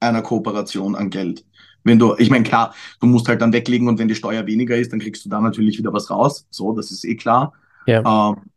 einer 0.00 0.22
Kooperation 0.22 0.96
an 0.96 1.10
Geld. 1.10 1.44
Wenn 1.84 2.00
du, 2.00 2.16
ich 2.18 2.30
meine, 2.30 2.42
klar, 2.42 2.74
du 2.98 3.06
musst 3.06 3.28
halt 3.28 3.40
dann 3.40 3.52
weglegen 3.52 3.86
und 3.86 4.00
wenn 4.00 4.08
die 4.08 4.16
Steuer 4.16 4.44
weniger 4.48 4.76
ist, 4.76 4.92
dann 4.92 4.98
kriegst 4.98 5.24
du 5.24 5.28
da 5.28 5.40
natürlich 5.40 5.78
wieder 5.78 5.92
was 5.92 6.10
raus. 6.10 6.48
So, 6.50 6.72
das 6.72 6.90
ist 6.90 7.04
eh 7.04 7.14
klar. 7.14 7.52
Ja. 7.86 8.32
Ähm, 8.32 8.50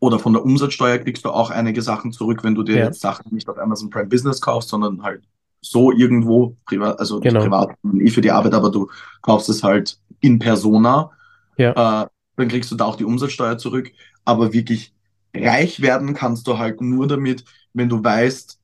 oder 0.00 0.18
von 0.18 0.32
der 0.32 0.44
Umsatzsteuer 0.44 0.98
kriegst 0.98 1.24
du 1.24 1.30
auch 1.30 1.50
einige 1.50 1.82
Sachen 1.82 2.12
zurück, 2.12 2.44
wenn 2.44 2.54
du 2.54 2.62
dir 2.62 2.76
Ja. 2.76 2.84
jetzt 2.86 3.00
Sachen 3.00 3.34
nicht 3.34 3.48
auf 3.48 3.58
Amazon 3.58 3.90
Prime 3.90 4.06
Business 4.06 4.40
kaufst, 4.40 4.68
sondern 4.68 5.02
halt 5.02 5.22
so 5.60 5.90
irgendwo 5.92 6.56
privat, 6.66 7.00
also 7.00 7.18
Genau. 7.20 7.40
nicht 7.40 7.44
privat, 7.44 7.70
sondern 7.82 8.06
eh 8.06 8.10
für 8.10 8.20
die 8.20 8.30
Arbeit, 8.30 8.54
aber 8.54 8.70
du 8.70 8.88
kaufst 9.22 9.48
es 9.48 9.62
halt 9.64 9.98
in 10.20 10.38
Persona, 10.38 11.10
Ja. 11.56 12.04
äh, 12.04 12.06
dann 12.36 12.48
kriegst 12.48 12.70
du 12.70 12.76
da 12.76 12.84
auch 12.84 12.94
die 12.96 13.04
Umsatzsteuer 13.04 13.58
zurück. 13.58 13.90
Aber 14.24 14.52
wirklich 14.52 14.94
reich 15.34 15.80
werden 15.80 16.14
kannst 16.14 16.46
du 16.46 16.58
halt 16.58 16.80
nur 16.80 17.08
damit, 17.08 17.44
wenn 17.72 17.88
du 17.88 18.02
weißt, 18.02 18.58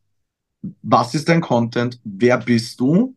was 0.83 1.15
ist 1.15 1.29
dein 1.29 1.41
Content, 1.41 2.01
wer 2.05 2.39
bist 2.39 2.79
du, 2.79 3.17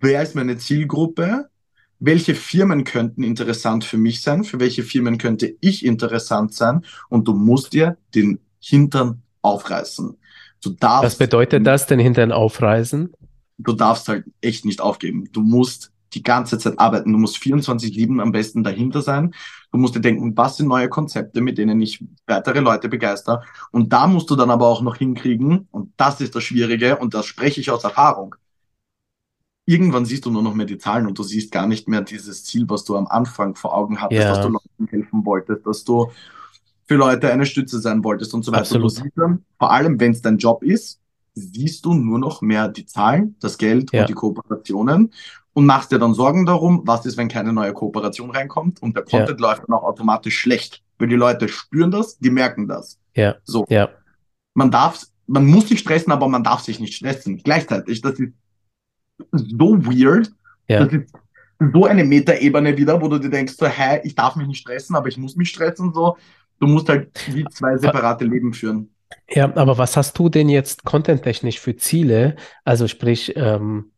wer 0.00 0.22
ist 0.22 0.34
meine 0.34 0.58
Zielgruppe, 0.58 1.48
welche 2.00 2.34
Firmen 2.34 2.84
könnten 2.84 3.22
interessant 3.22 3.84
für 3.84 3.98
mich 3.98 4.22
sein, 4.22 4.44
für 4.44 4.60
welche 4.60 4.82
Firmen 4.82 5.18
könnte 5.18 5.56
ich 5.60 5.84
interessant 5.84 6.54
sein 6.54 6.84
und 7.08 7.26
du 7.26 7.34
musst 7.34 7.72
dir 7.72 7.96
den 8.14 8.40
Hintern 8.60 9.22
aufreißen. 9.42 10.16
Du 10.62 10.70
darfst, 10.70 11.04
Was 11.04 11.16
bedeutet 11.16 11.66
das, 11.66 11.86
den 11.86 12.00
Hintern 12.00 12.32
aufreißen? 12.32 13.12
du 13.58 13.72
darfst 13.72 14.08
halt 14.08 14.24
echt 14.40 14.64
nicht 14.64 14.80
aufgeben. 14.80 15.28
Du 15.32 15.42
musst 15.42 15.92
die 16.14 16.22
ganze 16.22 16.58
Zeit 16.58 16.78
arbeiten. 16.78 17.12
Du 17.12 17.18
musst 17.18 17.36
24-7 17.36 18.22
am 18.22 18.32
besten 18.32 18.62
dahinter 18.62 19.02
sein. 19.02 19.34
Du 19.72 19.78
musst 19.78 19.94
dir 19.94 20.00
denken, 20.00 20.34
was 20.36 20.56
sind 20.56 20.68
neue 20.68 20.88
Konzepte, 20.88 21.42
mit 21.42 21.58
denen 21.58 21.82
ich 21.82 22.02
weitere 22.26 22.60
Leute 22.60 22.88
begeister. 22.88 23.42
Und 23.72 23.92
da 23.92 24.06
musst 24.06 24.30
du 24.30 24.36
dann 24.36 24.50
aber 24.50 24.68
auch 24.68 24.80
noch 24.80 24.96
hinkriegen, 24.96 25.68
und 25.70 25.92
das 25.98 26.20
ist 26.22 26.34
das 26.34 26.44
Schwierige, 26.44 26.96
und 26.96 27.12
das 27.12 27.26
spreche 27.26 27.60
ich 27.60 27.70
aus 27.70 27.84
Erfahrung. 27.84 28.36
Irgendwann 29.68 30.06
siehst 30.06 30.24
du 30.24 30.30
nur 30.30 30.42
noch 30.42 30.54
mehr 30.54 30.64
die 30.64 30.78
Zahlen 30.78 31.06
und 31.06 31.18
du 31.18 31.22
siehst 31.22 31.52
gar 31.52 31.66
nicht 31.66 31.88
mehr 31.88 32.00
dieses 32.00 32.42
Ziel, 32.42 32.64
was 32.70 32.84
du 32.84 32.96
am 32.96 33.06
Anfang 33.06 33.54
vor 33.54 33.76
Augen 33.76 34.00
hattest, 34.00 34.22
ja. 34.22 34.30
dass 34.30 34.40
du 34.40 34.48
Leuten 34.48 34.86
helfen 34.88 35.26
wolltest, 35.26 35.66
dass 35.66 35.84
du 35.84 36.10
für 36.86 36.94
Leute 36.94 37.30
eine 37.30 37.44
Stütze 37.44 37.78
sein 37.78 38.02
wolltest 38.02 38.32
und 38.32 38.46
so 38.46 38.50
weiter. 38.50 38.62
Absolut. 38.62 38.98
Und 38.98 39.12
dann, 39.16 39.44
vor 39.58 39.70
allem, 39.70 40.00
wenn 40.00 40.12
es 40.12 40.22
dein 40.22 40.38
Job 40.38 40.62
ist, 40.62 41.00
siehst 41.34 41.84
du 41.84 41.92
nur 41.92 42.18
noch 42.18 42.40
mehr 42.40 42.68
die 42.68 42.86
Zahlen, 42.86 43.36
das 43.40 43.58
Geld 43.58 43.92
ja. 43.92 44.00
und 44.00 44.08
die 44.08 44.14
Kooperationen 44.14 45.12
und 45.52 45.66
machst 45.66 45.92
dir 45.92 45.98
dann 45.98 46.14
Sorgen 46.14 46.46
darum, 46.46 46.80
was 46.86 47.04
ist, 47.04 47.18
wenn 47.18 47.28
keine 47.28 47.52
neue 47.52 47.74
Kooperation 47.74 48.30
reinkommt 48.30 48.80
und 48.80 48.96
der 48.96 49.04
Content 49.04 49.38
ja. 49.38 49.48
läuft 49.48 49.64
dann 49.68 49.76
auch 49.76 49.82
automatisch 49.82 50.38
schlecht, 50.38 50.82
weil 50.98 51.08
die 51.08 51.14
Leute 51.14 51.46
spüren 51.46 51.90
das, 51.90 52.18
die 52.18 52.30
merken 52.30 52.68
das. 52.68 52.98
Ja. 53.14 53.34
So. 53.44 53.66
Ja. 53.68 53.90
Man 54.54 54.70
darf, 54.70 55.04
man 55.26 55.44
muss 55.44 55.68
sich 55.68 55.80
stressen, 55.80 56.10
aber 56.10 56.26
man 56.26 56.42
darf 56.42 56.60
sich 56.60 56.80
nicht 56.80 56.94
stressen. 56.94 57.36
Gleichzeitig, 57.44 58.00
das 58.00 58.18
ist 58.18 58.32
so 59.32 59.84
weird. 59.84 60.30
Ja. 60.68 60.84
Das 60.84 60.92
ist 60.92 61.12
so 61.72 61.86
eine 61.86 62.04
Metaebene 62.04 62.76
wieder, 62.76 63.00
wo 63.00 63.08
du 63.08 63.18
dir 63.18 63.30
denkst, 63.30 63.54
so, 63.54 63.66
hey, 63.66 64.00
ich 64.04 64.14
darf 64.14 64.36
mich 64.36 64.46
nicht 64.46 64.60
stressen, 64.60 64.94
aber 64.96 65.08
ich 65.08 65.18
muss 65.18 65.36
mich 65.36 65.50
stressen, 65.50 65.92
so. 65.92 66.16
Du 66.60 66.66
musst 66.66 66.88
halt 66.88 67.10
wie 67.32 67.44
zwei 67.50 67.76
separate 67.76 68.24
Leben 68.24 68.52
führen. 68.52 68.90
Ja, 69.30 69.54
aber 69.56 69.78
was 69.78 69.96
hast 69.96 70.18
du 70.18 70.28
denn 70.28 70.48
jetzt 70.48 70.84
contenttechnisch 70.84 71.60
für 71.60 71.76
Ziele? 71.76 72.36
Also 72.64 72.88
sprich, 72.88 73.32
ähm, 73.36 73.92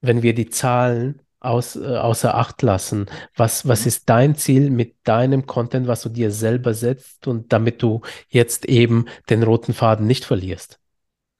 wenn 0.00 0.22
wir 0.22 0.34
die 0.34 0.48
Zahlen 0.48 1.20
aus, 1.40 1.76
äh, 1.76 1.84
außer 1.84 2.34
Acht 2.34 2.62
lassen, 2.62 3.06
was, 3.36 3.68
was 3.68 3.86
ist 3.86 4.08
dein 4.08 4.34
Ziel 4.36 4.70
mit 4.70 4.96
deinem 5.04 5.46
Content, 5.46 5.86
was 5.86 6.02
du 6.02 6.08
dir 6.08 6.30
selber 6.30 6.74
setzt 6.74 7.26
und 7.26 7.52
damit 7.52 7.82
du 7.82 8.00
jetzt 8.28 8.64
eben 8.64 9.06
den 9.28 9.42
roten 9.42 9.74
Faden 9.74 10.06
nicht 10.06 10.24
verlierst? 10.24 10.80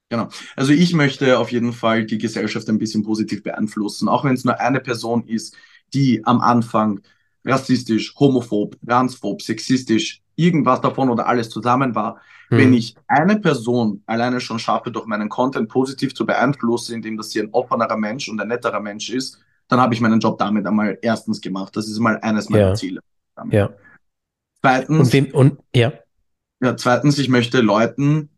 Genau. 0.08 0.28
Also 0.56 0.72
ich 0.72 0.94
möchte 0.94 1.38
auf 1.38 1.52
jeden 1.52 1.72
Fall 1.72 2.04
die 2.06 2.18
Gesellschaft 2.18 2.68
ein 2.68 2.78
bisschen 2.78 3.02
positiv 3.02 3.42
beeinflussen, 3.42 4.08
auch 4.08 4.24
wenn 4.24 4.34
es 4.34 4.44
nur 4.44 4.58
eine 4.58 4.80
Person 4.80 5.24
ist, 5.26 5.54
die 5.92 6.24
am 6.24 6.40
Anfang 6.40 7.00
rassistisch, 7.44 8.14
homophob, 8.18 8.76
transphob, 8.86 9.42
sexistisch, 9.42 10.22
irgendwas 10.36 10.80
davon 10.80 11.10
oder 11.10 11.26
alles 11.26 11.50
zusammen 11.50 11.94
war. 11.94 12.20
Hm. 12.48 12.58
Wenn 12.58 12.74
ich 12.74 12.94
eine 13.06 13.38
Person 13.38 14.02
alleine 14.06 14.40
schon 14.40 14.58
schaffe, 14.58 14.90
durch 14.90 15.06
meinen 15.06 15.28
Content 15.28 15.68
positiv 15.68 16.14
zu 16.14 16.24
beeinflussen, 16.24 16.94
indem 16.94 17.16
dass 17.16 17.30
sie 17.30 17.40
ein 17.40 17.50
offenerer 17.52 17.96
Mensch 17.96 18.28
und 18.28 18.40
ein 18.40 18.48
netterer 18.48 18.80
Mensch 18.80 19.10
ist, 19.10 19.40
dann 19.68 19.80
habe 19.80 19.92
ich 19.92 20.00
meinen 20.00 20.20
Job 20.20 20.38
damit 20.38 20.66
einmal 20.66 20.98
erstens 21.02 21.40
gemacht. 21.40 21.76
Das 21.76 21.88
ist 21.88 21.98
mal 21.98 22.18
eines 22.20 22.48
meiner 22.48 22.68
ja. 22.68 22.74
Ziele. 22.74 23.00
Ja. 23.50 23.70
Zweitens, 24.62 24.98
und, 24.98 25.12
wem, 25.12 25.26
und 25.32 25.58
ja. 25.74 25.92
Ja, 26.60 26.76
zweitens, 26.76 27.18
ich 27.18 27.28
möchte 27.28 27.60
Leuten 27.60 28.30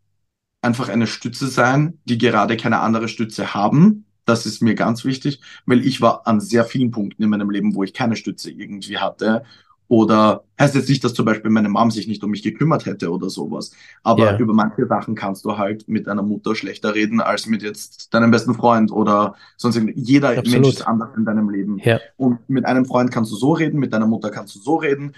einfach 0.61 0.89
eine 0.89 1.07
Stütze 1.07 1.47
sein, 1.47 1.99
die 2.05 2.17
gerade 2.17 2.57
keine 2.57 2.79
andere 2.79 3.07
Stütze 3.07 3.53
haben. 3.53 4.05
Das 4.25 4.45
ist 4.45 4.61
mir 4.61 4.75
ganz 4.75 5.03
wichtig, 5.03 5.41
weil 5.65 5.85
ich 5.85 6.01
war 6.01 6.27
an 6.27 6.39
sehr 6.39 6.63
vielen 6.63 6.91
Punkten 6.91 7.23
in 7.23 7.29
meinem 7.29 7.49
Leben, 7.49 7.75
wo 7.75 7.83
ich 7.83 7.93
keine 7.93 8.15
Stütze 8.15 8.51
irgendwie 8.51 8.97
hatte. 8.97 9.43
Oder 9.87 10.45
heißt 10.57 10.75
jetzt 10.75 10.87
nicht, 10.87 11.03
dass 11.03 11.13
zum 11.13 11.25
Beispiel 11.25 11.51
meine 11.51 11.67
Mom 11.67 11.91
sich 11.91 12.07
nicht 12.07 12.23
um 12.23 12.31
mich 12.31 12.43
gekümmert 12.43 12.85
hätte 12.85 13.11
oder 13.11 13.29
sowas. 13.29 13.71
Aber 14.03 14.23
yeah. 14.23 14.37
über 14.37 14.53
manche 14.53 14.87
Sachen 14.87 15.15
kannst 15.15 15.43
du 15.43 15.57
halt 15.57 15.85
mit 15.89 16.07
einer 16.07 16.21
Mutter 16.21 16.55
schlechter 16.55 16.95
reden 16.95 17.19
als 17.19 17.45
mit 17.45 17.61
jetzt 17.61 18.13
deinem 18.13 18.31
besten 18.31 18.53
Freund 18.53 18.89
oder 18.93 19.35
sonst 19.57 19.75
irgendwie. 19.75 19.99
Jeder 19.99 20.29
Absolut. 20.29 20.51
Mensch 20.51 20.69
ist 20.69 20.87
anders 20.87 21.09
in 21.17 21.25
deinem 21.25 21.49
Leben. 21.49 21.77
Yeah. 21.85 21.99
Und 22.15 22.39
mit 22.49 22.65
einem 22.65 22.85
Freund 22.85 23.11
kannst 23.11 23.33
du 23.33 23.35
so 23.35 23.51
reden, 23.51 23.81
mit 23.81 23.91
deiner 23.91 24.07
Mutter 24.07 24.29
kannst 24.29 24.55
du 24.55 24.59
so 24.59 24.77
reden. 24.77 25.11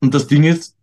Und 0.00 0.14
das 0.14 0.26
Ding 0.26 0.42
ist, 0.42 0.76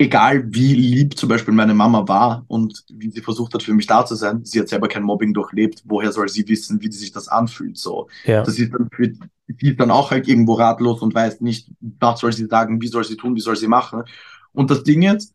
egal 0.00 0.42
wie 0.54 0.74
lieb 0.74 1.18
zum 1.18 1.28
Beispiel 1.28 1.52
meine 1.52 1.74
Mama 1.74 2.08
war 2.08 2.44
und 2.48 2.84
wie 2.88 3.10
sie 3.10 3.20
versucht 3.20 3.52
hat, 3.52 3.62
für 3.62 3.74
mich 3.74 3.86
da 3.86 4.06
zu 4.06 4.14
sein, 4.14 4.42
sie 4.46 4.58
hat 4.58 4.68
selber 4.68 4.88
kein 4.88 5.02
Mobbing 5.02 5.34
durchlebt. 5.34 5.82
Woher 5.84 6.10
soll 6.10 6.26
sie 6.30 6.48
wissen, 6.48 6.80
wie 6.80 6.90
sich 6.90 7.12
das 7.12 7.28
anfühlt? 7.28 7.76
So, 7.76 8.08
ja. 8.24 8.42
das 8.42 8.58
ist 8.58 8.72
dann 8.72 8.88
für 8.90 9.12
die 9.48 9.70
ist 9.70 9.80
dann 9.80 9.90
auch 9.90 10.10
halt 10.10 10.26
irgendwo 10.26 10.54
ratlos 10.54 11.02
und 11.02 11.14
weiß 11.14 11.42
nicht, 11.42 11.68
was 11.80 12.20
soll 12.20 12.32
sie 12.32 12.46
sagen, 12.46 12.80
wie 12.80 12.86
soll 12.86 13.04
sie 13.04 13.16
tun, 13.16 13.34
wie 13.36 13.40
soll 13.40 13.56
sie 13.56 13.68
machen. 13.68 14.04
Und 14.52 14.70
das 14.70 14.84
Ding 14.84 15.02
jetzt, 15.02 15.34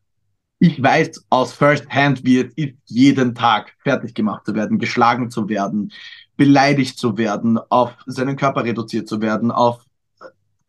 ich 0.57 0.82
weiß 0.82 1.26
aus 1.30 1.53
First 1.53 1.88
Hand, 1.89 2.24
wie 2.24 2.39
es 2.39 2.53
ist, 2.55 2.74
jeden 2.86 3.36
Tag 3.36 3.76
fertig 3.84 4.16
gemacht 4.16 4.47
zu 4.47 4.55
werden, 4.55 4.80
geschlagen 4.80 5.30
zu 5.30 5.47
werden, 5.47 5.91
beleidigt 6.38 6.97
zu 6.97 7.20
werden, 7.20 7.59
auf 7.70 7.91
seinen 8.07 8.36
Körper 8.36 8.63
reduziert 8.63 9.07
zu 9.07 9.22
werden, 9.22 9.51
auf 9.51 9.86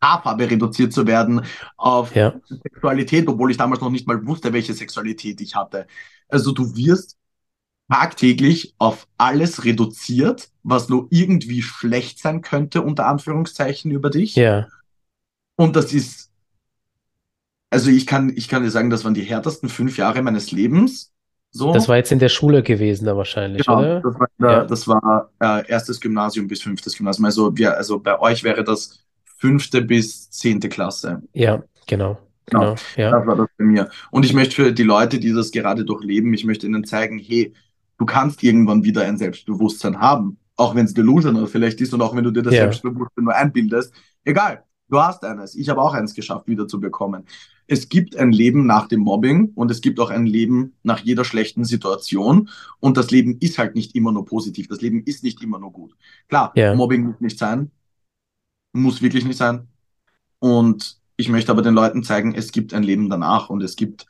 Haarfarbe 0.01 0.49
reduziert 0.49 0.93
zu 0.93 1.07
werden, 1.07 1.41
auf 1.75 2.15
ja. 2.15 2.33
Sexualität, 2.63 3.27
obwohl 3.27 3.51
ich 3.51 3.57
damals 3.57 3.81
noch 3.81 3.89
nicht 3.89 4.07
mal 4.07 4.25
wusste, 4.25 4.53
welche 4.53 4.73
Sexualität 4.73 5.41
ich 5.41 5.55
hatte. 5.55 5.87
Also 6.29 6.51
du 6.51 6.75
wirst 6.75 7.17
tagtäglich 7.89 8.75
auf 8.77 9.07
alles 9.17 9.63
reduziert, 9.63 10.49
was 10.63 10.89
nur 10.89 11.07
irgendwie 11.09 11.61
schlecht 11.61 12.19
sein 12.19 12.41
könnte, 12.41 12.81
unter 12.81 13.07
Anführungszeichen 13.07 13.91
über 13.91 14.09
dich. 14.09 14.35
Ja. 14.35 14.67
Und 15.55 15.75
das 15.75 15.93
ist, 15.93 16.29
also 17.69 17.89
ich 17.89 18.05
kann, 18.05 18.31
ich 18.35 18.47
kann 18.47 18.63
dir 18.63 18.71
sagen, 18.71 18.89
das 18.89 19.03
waren 19.03 19.13
die 19.13 19.23
härtesten 19.23 19.69
fünf 19.69 19.97
Jahre 19.97 20.21
meines 20.21 20.51
Lebens. 20.51 21.11
So. 21.49 21.73
Das 21.73 21.87
war 21.87 21.95
jetzt 21.95 22.11
in 22.11 22.19
der 22.19 22.29
Schule 22.29 22.61
gewesen, 22.61 23.05
da 23.05 23.15
wahrscheinlich, 23.15 23.65
genau, 23.65 23.79
oder? 23.79 24.01
Das 24.01 24.19
war, 24.19 24.27
ja. 24.39 24.65
das 24.65 24.87
war 24.87 25.31
äh, 25.39 25.67
erstes 25.67 25.99
Gymnasium 25.99 26.47
bis 26.47 26.61
fünftes 26.61 26.95
Gymnasium. 26.95 27.25
Also, 27.25 27.57
wir, 27.57 27.75
also 27.75 27.99
bei 27.99 28.19
euch 28.19 28.43
wäre 28.43 28.63
das 28.63 28.99
fünfte 29.37 29.81
bis 29.81 30.29
zehnte 30.29 30.69
Klasse. 30.69 31.21
Ja, 31.33 31.63
genau. 31.85 32.17
Genau, 32.49 32.75
ja. 32.95 33.11
Das 33.11 33.27
war 33.27 33.35
das 33.35 33.49
bei 33.57 33.65
mir. 33.65 33.89
Und 34.09 34.25
ich 34.25 34.33
möchte 34.33 34.55
für 34.55 34.71
die 34.71 34.83
Leute, 34.83 35.19
die 35.19 35.33
das 35.33 35.51
gerade 35.51 35.83
durchleben, 35.83 36.33
ich 36.33 36.45
möchte 36.45 36.65
ihnen 36.65 36.85
zeigen, 36.85 37.19
hey, 37.19 37.53
du 37.97 38.05
kannst 38.05 38.41
irgendwann 38.41 38.83
wieder 38.83 39.03
ein 39.03 39.17
Selbstbewusstsein 39.17 39.99
haben. 39.99 40.37
Auch 40.55 40.73
wenn 40.73 40.85
es 40.85 40.93
delusional 40.93 41.45
vielleicht 41.47 41.81
ist 41.81 41.93
und 41.93 42.01
auch 42.01 42.15
wenn 42.15 42.23
du 42.23 42.31
dir 42.31 42.43
das 42.43 42.53
ja. 42.53 42.61
Selbstbewusstsein 42.61 43.25
nur 43.25 43.35
einbildest. 43.35 43.93
Egal, 44.23 44.63
du 44.89 44.99
hast 44.99 45.25
eines. 45.25 45.55
Ich 45.55 45.67
habe 45.67 45.81
auch 45.81 45.93
eins 45.93 46.13
geschafft, 46.13 46.47
wieder 46.47 46.67
zu 46.67 46.79
bekommen. 46.79 47.25
Es 47.67 47.89
gibt 47.89 48.15
ein 48.15 48.31
Leben 48.31 48.65
nach 48.65 48.87
dem 48.87 49.01
Mobbing 49.01 49.51
und 49.53 49.69
es 49.69 49.81
gibt 49.81 49.99
auch 49.99 50.09
ein 50.09 50.25
Leben 50.25 50.73
nach 50.83 50.99
jeder 50.99 51.25
schlechten 51.25 51.65
Situation. 51.65 52.49
Und 52.79 52.95
das 52.95 53.11
Leben 53.11 53.37
ist 53.41 53.57
halt 53.57 53.75
nicht 53.75 53.93
immer 53.93 54.13
nur 54.13 54.25
positiv. 54.25 54.69
Das 54.69 54.79
Leben 54.79 55.03
ist 55.03 55.21
nicht 55.21 55.43
immer 55.43 55.59
nur 55.59 55.73
gut. 55.73 55.93
Klar, 56.29 56.53
ja. 56.55 56.73
Mobbing 56.73 57.03
muss 57.03 57.19
nicht 57.19 57.37
sein 57.37 57.71
muss 58.73 59.01
wirklich 59.01 59.25
nicht 59.25 59.37
sein. 59.37 59.67
Und 60.39 60.97
ich 61.15 61.29
möchte 61.29 61.51
aber 61.51 61.61
den 61.61 61.73
Leuten 61.73 62.03
zeigen, 62.03 62.35
es 62.35 62.51
gibt 62.51 62.73
ein 62.73 62.83
Leben 62.83 63.09
danach 63.09 63.49
und 63.49 63.63
es 63.63 63.75
gibt 63.75 64.05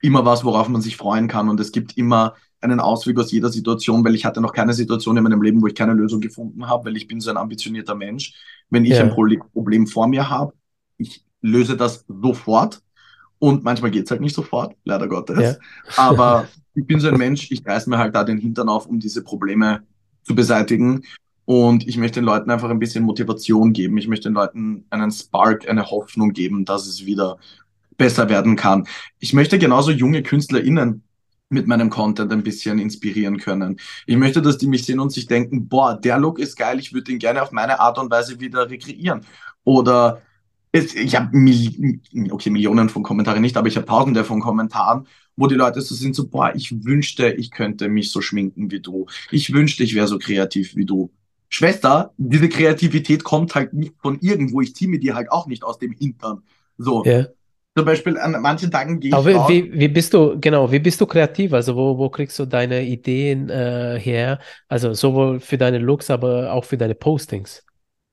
immer 0.00 0.24
was, 0.24 0.44
worauf 0.44 0.68
man 0.68 0.82
sich 0.82 0.96
freuen 0.96 1.26
kann 1.28 1.48
und 1.48 1.58
es 1.58 1.72
gibt 1.72 1.96
immer 1.96 2.34
einen 2.60 2.80
Ausweg 2.80 3.18
aus 3.18 3.30
jeder 3.30 3.50
Situation, 3.50 4.04
weil 4.04 4.14
ich 4.14 4.24
hatte 4.24 4.40
noch 4.40 4.52
keine 4.52 4.74
Situation 4.74 5.16
in 5.16 5.22
meinem 5.22 5.42
Leben, 5.42 5.62
wo 5.62 5.66
ich 5.66 5.74
keine 5.74 5.94
Lösung 5.94 6.20
gefunden 6.20 6.66
habe, 6.66 6.86
weil 6.86 6.96
ich 6.96 7.06
bin 7.06 7.20
so 7.20 7.30
ein 7.30 7.36
ambitionierter 7.36 7.94
Mensch. 7.94 8.34
Wenn 8.68 8.84
ich 8.84 8.92
ja. 8.92 9.02
ein 9.02 9.10
Problem 9.10 9.86
vor 9.86 10.08
mir 10.08 10.28
habe, 10.28 10.52
ich 10.96 11.24
löse 11.40 11.76
das 11.76 12.04
sofort 12.08 12.82
und 13.38 13.62
manchmal 13.62 13.90
geht 13.90 14.04
es 14.04 14.10
halt 14.10 14.20
nicht 14.20 14.34
sofort, 14.34 14.74
leider 14.84 15.06
Gottes. 15.08 15.40
Ja. 15.40 15.56
Aber 15.96 16.48
ich 16.74 16.86
bin 16.86 17.00
so 17.00 17.08
ein 17.08 17.16
Mensch, 17.16 17.50
ich 17.50 17.64
reiß 17.64 17.86
mir 17.86 17.98
halt 17.98 18.14
da 18.14 18.24
den 18.24 18.38
Hintern 18.38 18.68
auf, 18.68 18.86
um 18.86 18.98
diese 18.98 19.22
Probleme 19.22 19.84
zu 20.22 20.34
beseitigen. 20.34 21.04
Und 21.48 21.88
ich 21.88 21.96
möchte 21.96 22.20
den 22.20 22.26
Leuten 22.26 22.50
einfach 22.50 22.68
ein 22.68 22.78
bisschen 22.78 23.04
Motivation 23.04 23.72
geben. 23.72 23.96
Ich 23.96 24.06
möchte 24.06 24.28
den 24.28 24.34
Leuten 24.34 24.84
einen 24.90 25.10
Spark, 25.10 25.66
eine 25.66 25.90
Hoffnung 25.90 26.34
geben, 26.34 26.66
dass 26.66 26.86
es 26.86 27.06
wieder 27.06 27.38
besser 27.96 28.28
werden 28.28 28.54
kann. 28.54 28.86
Ich 29.18 29.32
möchte 29.32 29.58
genauso 29.58 29.90
junge 29.90 30.22
KünstlerInnen 30.22 31.04
mit 31.48 31.66
meinem 31.66 31.88
Content 31.88 32.30
ein 32.34 32.42
bisschen 32.42 32.78
inspirieren 32.78 33.38
können. 33.38 33.80
Ich 34.04 34.18
möchte, 34.18 34.42
dass 34.42 34.58
die 34.58 34.66
mich 34.66 34.84
sehen 34.84 35.00
und 35.00 35.10
sich 35.10 35.26
denken, 35.26 35.68
boah, 35.68 35.98
der 35.98 36.18
Look 36.18 36.38
ist 36.38 36.54
geil, 36.54 36.78
ich 36.78 36.92
würde 36.92 37.12
ihn 37.12 37.18
gerne 37.18 37.42
auf 37.42 37.50
meine 37.50 37.80
Art 37.80 37.96
und 37.96 38.10
Weise 38.10 38.38
wieder 38.40 38.68
rekreieren. 38.68 39.22
Oder 39.64 40.20
es, 40.70 40.94
ich 40.94 41.16
habe 41.16 41.34
Mil 41.34 42.02
okay, 42.30 42.50
Millionen 42.50 42.90
von 42.90 43.02
Kommentaren 43.02 43.40
nicht, 43.40 43.56
aber 43.56 43.68
ich 43.68 43.76
habe 43.76 43.86
tausende 43.86 44.22
von 44.22 44.40
Kommentaren, 44.40 45.06
wo 45.34 45.46
die 45.46 45.54
Leute 45.54 45.80
so 45.80 45.94
sind, 45.94 46.14
so, 46.14 46.28
boah, 46.28 46.52
ich 46.54 46.84
wünschte, 46.84 47.30
ich 47.30 47.50
könnte 47.50 47.88
mich 47.88 48.10
so 48.10 48.20
schminken 48.20 48.70
wie 48.70 48.80
du. 48.80 49.06
Ich 49.30 49.50
wünschte, 49.54 49.82
ich 49.82 49.94
wäre 49.94 50.08
so 50.08 50.18
kreativ 50.18 50.76
wie 50.76 50.84
du. 50.84 51.10
Schwester, 51.48 52.12
diese 52.16 52.48
Kreativität 52.48 53.24
kommt 53.24 53.54
halt 53.54 53.72
nicht 53.72 53.94
von 54.00 54.18
irgendwo. 54.20 54.60
Ich 54.60 54.74
ziehe 54.74 54.90
mir 54.90 55.00
die 55.00 55.14
halt 55.14 55.30
auch 55.30 55.46
nicht 55.46 55.64
aus 55.64 55.78
dem 55.78 55.92
Hintern. 55.92 56.42
So. 56.76 57.04
Ja. 57.04 57.26
Zum 57.76 57.84
Beispiel 57.84 58.18
an 58.18 58.40
manchen 58.42 58.70
Tagen 58.70 58.98
gehe 58.98 59.10
ich. 59.10 59.14
Aber 59.14 59.48
wie, 59.48 59.72
wie 59.72 59.88
bist 59.88 60.12
du, 60.12 60.38
genau, 60.40 60.70
wie 60.70 60.80
bist 60.80 61.00
du 61.00 61.06
kreativ? 61.06 61.52
Also 61.52 61.76
wo, 61.76 61.96
wo 61.96 62.10
kriegst 62.10 62.38
du 62.38 62.44
deine 62.44 62.84
Ideen 62.84 63.48
äh, 63.48 64.00
her? 64.00 64.40
Also 64.68 64.94
sowohl 64.94 65.38
für 65.40 65.56
deine 65.56 65.78
Looks, 65.78 66.10
aber 66.10 66.52
auch 66.52 66.64
für 66.64 66.76
deine 66.76 66.96
Postings. 66.96 67.64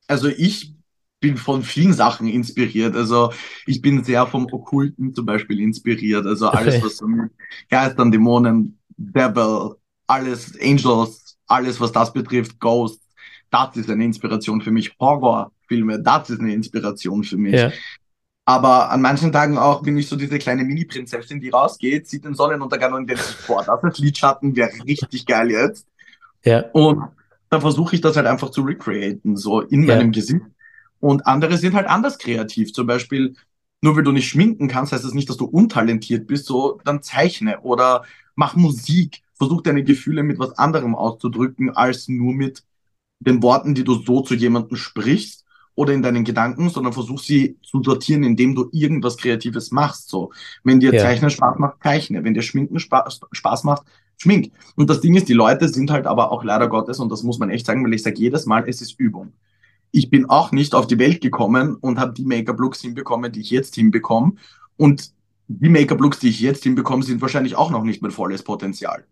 Also 0.08 0.28
ich 0.28 0.76
bin 1.20 1.38
von 1.38 1.64
vielen 1.64 1.94
Sachen 1.94 2.28
inspiriert. 2.28 2.96
Also 2.96 3.34
ich 3.66 3.82
bin 3.82 4.04
sehr 4.04 4.28
vom 4.28 4.46
Okkulten 4.52 5.14
zum 5.16 5.26
Beispiel 5.26 5.60
inspiriert. 5.60 6.26
Also 6.26 6.50
alles, 6.50 6.82
was 6.84 6.98
so 6.98 7.08
mit 7.08 7.32
Geistern, 7.70 8.12
Dämonen, 8.12 8.78
Devil, 8.98 9.76
alles, 10.06 10.54
Angels, 10.62 11.38
alles, 11.48 11.82
was 11.82 11.92
das 11.92 12.14
betrifft, 12.14 12.60
Ghosts, 12.60 13.05
das 13.56 13.78
ist 13.78 13.90
eine 13.90 14.04
Inspiration 14.04 14.62
für 14.62 14.72
mich. 14.72 14.96
Horrorfilme, 15.00 16.00
das 16.02 16.30
ist 16.30 16.40
eine 16.40 16.54
Inspiration 16.54 17.24
für 17.24 17.38
mich. 17.38 17.56
Ja. 17.56 17.72
Aber 18.46 18.92
an 18.92 19.02
manchen 19.02 19.32
Tagen 19.32 19.58
auch 19.58 19.82
bin 19.82 19.98
ich 19.98 20.08
so 20.08 20.16
diese 20.16 20.38
kleine 20.38 20.64
Mini-Prinzessin, 20.64 21.40
die 21.40 21.50
rausgeht, 21.50 22.08
sieht 22.08 22.26
den 22.26 22.36
Sonnenuntergang 22.36 22.94
und 22.94 23.10
denkt 23.10 23.24
sich, 23.24 23.48
boah, 23.48 23.64
das 23.64 23.84
ist 23.84 24.00
Lidschatten 24.00 24.56
wäre 24.56 24.70
richtig 24.86 25.26
geil 25.26 25.50
jetzt. 25.50 25.88
Ja. 26.44 26.66
Und 26.74 27.04
dann 27.50 27.62
versuche 27.62 27.96
ich 27.96 28.02
das 28.02 28.16
halt 28.16 28.28
einfach 28.28 28.52
zu 28.52 28.62
recreaten, 28.62 29.36
so 29.36 29.62
in 29.62 29.84
ja. 29.84 29.96
meinem 29.96 30.12
Gesicht. 30.12 30.46
Und 31.00 31.26
andere 31.26 31.58
sind 31.58 31.74
halt 31.74 31.88
anders 31.88 32.20
kreativ. 32.20 32.72
Zum 32.74 32.86
Beispiel, 32.86 33.36
nur 33.82 33.96
weil 33.96 34.04
du 34.04 34.12
nicht 34.12 34.28
schminken 34.28 34.68
kannst, 34.68 34.94
heißt 34.94 35.04
das 35.04 35.14
nicht, 35.14 35.30
dass 35.30 35.38
du 35.38 35.46
untalentiert 35.46 36.28
bist, 36.28 36.46
so 36.46 36.80
dann 36.84 37.02
zeichne 37.02 37.62
oder 37.62 38.04
mach 38.36 38.56
Musik. 38.56 39.22
Versuch 39.38 39.62
deine 39.62 39.84
Gefühle 39.84 40.24
mit 40.24 40.40
was 40.40 40.58
anderem 40.58 40.96
auszudrücken, 40.96 41.76
als 41.76 42.08
nur 42.08 42.34
mit 42.34 42.64
den 43.20 43.42
Worten, 43.42 43.74
die 43.76 43.84
du 43.84 43.96
so 43.96 44.22
zu 44.22 44.36
jemandem 44.36 44.78
sprichst 44.78 45.46
oder 45.76 45.94
in 45.94 46.02
deinen 46.02 46.24
Gedanken, 46.24 46.70
sondern 46.70 46.94
versuch 46.94 47.20
sie 47.20 47.58
zu 47.62 47.84
sortieren, 47.84 48.24
indem 48.24 48.56
du 48.56 48.70
irgendwas 48.72 49.18
Kreatives 49.18 49.72
machst. 49.72 50.10
So, 50.10 50.32
wenn 50.64 50.80
dir 50.80 50.94
ja. 50.94 51.02
Zeichnen 51.02 51.30
Spaß 51.30 51.60
macht, 51.60 51.84
zeichne. 51.84 52.24
Wenn 52.24 52.34
dir 52.34 52.42
Schminken 52.42 52.80
Spaß, 52.80 53.22
Spaß 53.32 53.64
macht, 53.66 53.84
schmink. 54.18 54.52
Und 54.76 54.90
das 54.90 55.02
Ding 55.02 55.16
ist, 55.16 55.28
die 55.28 55.34
Leute 55.34 55.68
sind 55.68 55.92
halt 55.92 56.08
aber 56.08 56.32
auch 56.32 56.44
leider 56.44 56.68
Gottes, 56.68 57.00
und 57.00 57.12
das 57.12 57.24
muss 57.24 57.40
man 57.40 57.50
echt 57.50 57.66
sagen, 57.66 57.84
weil 57.84 57.94
ich 57.94 58.04
sage 58.04 58.20
jedes 58.20 58.46
Mal, 58.46 58.68
es 58.68 58.82
ist 58.82 59.00
Übung. 59.00 59.34
Ich 59.92 60.10
bin 60.10 60.30
auch 60.30 60.52
nicht 60.52 60.76
auf 60.76 60.88
die 60.88 61.00
Welt 61.00 61.22
gekommen 61.22 61.76
und 61.76 62.00
habe 62.00 62.14
die 62.14 62.26
Make-up-Looks 62.26 62.82
hinbekommen, 62.82 63.32
die 63.32 63.42
ich 63.42 63.50
jetzt 63.50 63.76
hinbekomme. 63.76 64.34
Und 64.78 65.12
die 65.48 65.70
Make-up-Looks, 65.70 66.20
die 66.20 66.30
ich 66.30 66.40
jetzt 66.40 66.64
hinbekomme, 66.64 67.04
sind 67.04 67.22
wahrscheinlich 67.22 67.56
auch 67.56 67.72
noch 67.72 67.84
nicht 67.84 68.02
mein 68.02 68.12
volles 68.12 68.44
Potenzial. 68.44 69.06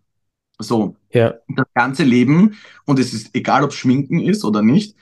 So, 0.58 0.96
ja. 1.12 1.34
das 1.48 1.66
ganze 1.74 2.04
Leben, 2.04 2.56
und 2.84 2.98
es 2.98 3.12
ist 3.12 3.34
egal, 3.34 3.64
ob 3.64 3.72
Schminken 3.72 4.20
ist 4.20 4.44
oder 4.44 4.62
nicht, 4.62 4.96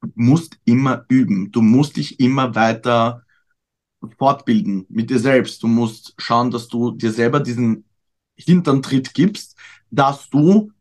du 0.00 0.10
musst 0.14 0.58
immer 0.64 1.04
üben. 1.08 1.50
Du 1.52 1.62
musst 1.62 1.96
dich 1.96 2.20
immer 2.20 2.54
weiter 2.54 3.24
fortbilden 4.16 4.86
mit 4.88 5.10
dir 5.10 5.18
selbst. 5.18 5.62
Du 5.62 5.66
musst 5.66 6.14
schauen, 6.18 6.50
dass 6.50 6.68
du 6.68 6.92
dir 6.92 7.12
selber 7.12 7.40
diesen 7.40 7.84
Hinterntritt 8.36 9.14
gibst, 9.14 9.56
dass 9.90 10.30
du 10.30 10.72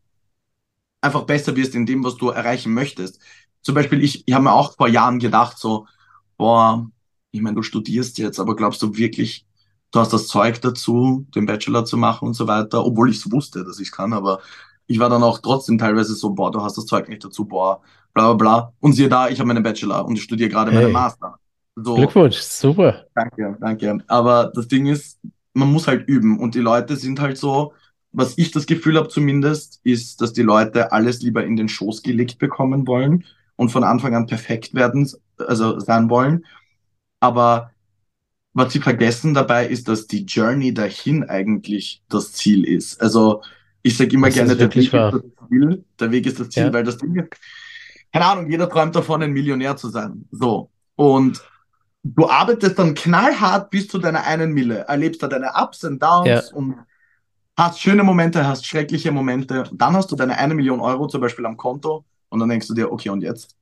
einfach 1.02 1.24
besser 1.24 1.56
wirst 1.56 1.76
in 1.76 1.86
dem, 1.86 2.04
was 2.04 2.18
du 2.18 2.30
erreichen 2.30 2.74
möchtest. 2.74 3.20
Zum 3.62 3.76
Beispiel, 3.76 4.04
ich, 4.04 4.28
ich 4.28 4.34
habe 4.34 4.44
mir 4.44 4.54
auch 4.54 4.76
vor 4.76 4.88
Jahren 4.88 5.20
gedacht, 5.20 5.58
so, 5.58 5.88
boah, 6.38 6.90
ich 7.32 7.42
meine, 7.42 7.56
du 7.56 7.64
studierst 7.64 8.18
jetzt, 8.18 8.40
aber 8.40 8.56
glaubst 8.56 8.82
du 8.82 8.96
wirklich, 8.96 9.47
du 9.92 10.00
hast 10.00 10.14
das 10.14 10.28
Zeug 10.28 10.62
dazu, 10.62 11.26
den 11.36 11.46
Bachelor 11.46 11.86
zu 11.86 11.98
machen 11.98 12.28
und 12.28 12.34
so 12.34 12.48
weiter, 12.48 12.86
obwohl 12.86 13.10
ich 13.10 13.18
es 13.18 13.32
wusste, 13.32 13.64
dass 13.64 13.80
ich 13.80 13.88
es 13.88 13.94
kann, 13.94 14.14
aber 14.14 14.40
ich 14.88 15.00
war 15.00 15.10
dann 15.10 15.24
auch 15.24 15.40
trotzdem 15.40 15.78
teilweise 15.78 16.16
so, 16.16 16.32
boah, 16.32 16.52
du 16.52 16.62
hast 16.62 16.78
das 16.78 16.86
Zeug 16.86 17.10
nicht 17.10 17.24
dazu, 17.24 17.46
boah, 17.46 17.82
bla 18.14 18.34
bla 18.34 18.34
bla. 18.34 18.74
Und 18.80 18.94
siehe 18.94 19.10
da, 19.10 19.30
ich 19.30 19.40
habe 19.40 19.48
meinen 19.48 19.64
Bachelor 19.64 20.06
und 20.06 20.16
ich 20.16 20.24
studiere 20.24 20.50
gerade 20.50 20.72
hey. 20.72 20.84
meinen 20.84 20.94
Master. 20.94 21.38
So, 21.76 21.96
Glückwunsch, 21.96 22.38
super. 22.38 23.06
Danke, 23.14 23.58
danke. 23.60 23.98
Aber 24.08 24.52
das 24.56 24.68
Ding 24.68 24.88
ist, 24.88 25.20
man 25.54 25.72
muss 25.72 25.88
halt 25.88 26.08
üben 26.08 26.40
und 26.40 26.56
die 26.56 26.60
Leute 26.60 26.96
sind 26.96 27.20
halt 27.20 27.38
so, 27.38 27.74
was 28.12 28.38
ich 28.38 28.52
das 28.52 28.66
Gefühl 28.66 28.98
habe 28.98 29.10
zumindest, 29.10 29.80
ist, 29.84 30.22
dass 30.22 30.34
die 30.34 30.42
Leute 30.42 30.92
alles 30.92 31.22
lieber 31.22 31.44
in 31.44 31.56
den 31.56 31.70
Schoß 31.70 32.02
gelegt 32.02 32.40
bekommen 32.40 32.88
wollen 32.88 33.26
und 33.58 33.70
von 33.70 33.84
Anfang 33.84 34.16
an 34.16 34.26
perfekt 34.26 34.74
werden, 34.74 35.08
also 35.38 35.80
sein 35.80 36.10
wollen. 36.10 36.46
Aber 37.20 37.72
was 38.58 38.74
sie 38.74 38.80
vergessen 38.80 39.36
dabei 39.36 39.68
ist, 39.68 39.88
dass 39.88 40.08
die 40.08 40.26
Journey 40.26 40.74
dahin 40.74 41.24
eigentlich 41.24 42.02
das 42.10 42.34
Ziel 42.34 42.64
ist. 42.64 43.00
Also 43.00 43.44
ich 43.84 43.96
sage 43.96 44.16
immer 44.16 44.28
das 44.28 44.36
gerne, 44.36 44.56
der 44.56 44.74
Weg 44.74 44.92
wahr. 44.92 45.14
ist 45.14 45.24
das 45.24 45.48
Ziel. 45.48 45.86
Der 46.00 46.12
Weg 46.12 46.26
ist 46.26 46.40
das 46.40 46.50
Ziel, 46.50 46.64
ja. 46.64 46.74
weil 46.74 46.84
das 46.84 46.98
Ding 46.98 47.30
keine 48.12 48.26
Ahnung, 48.26 48.50
jeder 48.50 48.68
träumt 48.68 48.96
davon, 48.96 49.22
ein 49.22 49.32
Millionär 49.32 49.76
zu 49.78 49.90
sein. 49.90 50.26
So. 50.32 50.72
Und 50.96 51.40
du 52.02 52.28
arbeitest 52.28 52.80
dann 52.80 52.96
knallhart 52.96 53.70
bis 53.70 53.90
zu 53.90 54.00
deiner 54.00 54.24
einen 54.24 54.54
Mille, 54.54 54.80
erlebst 54.88 55.22
da 55.22 55.28
deine 55.28 55.52
Ups 55.54 55.84
und 55.84 56.02
Downs 56.02 56.28
ja. 56.28 56.42
und 56.56 56.78
hast 57.56 57.80
schöne 57.80 58.02
Momente, 58.02 58.48
hast 58.48 58.66
schreckliche 58.66 59.12
Momente. 59.12 59.66
Dann 59.72 59.94
hast 59.94 60.12
du 60.12 60.16
deine 60.16 60.36
eine 60.36 60.56
Million 60.56 60.80
Euro 60.80 61.06
zum 61.08 61.22
Beispiel 61.22 61.46
am 61.46 61.58
Konto 61.58 62.06
und 62.30 62.40
dann 62.40 62.50
denkst 62.50 62.68
du 62.68 62.74
dir, 62.74 62.92
okay, 62.92 63.10
und 63.10 63.22
jetzt? 63.22 63.56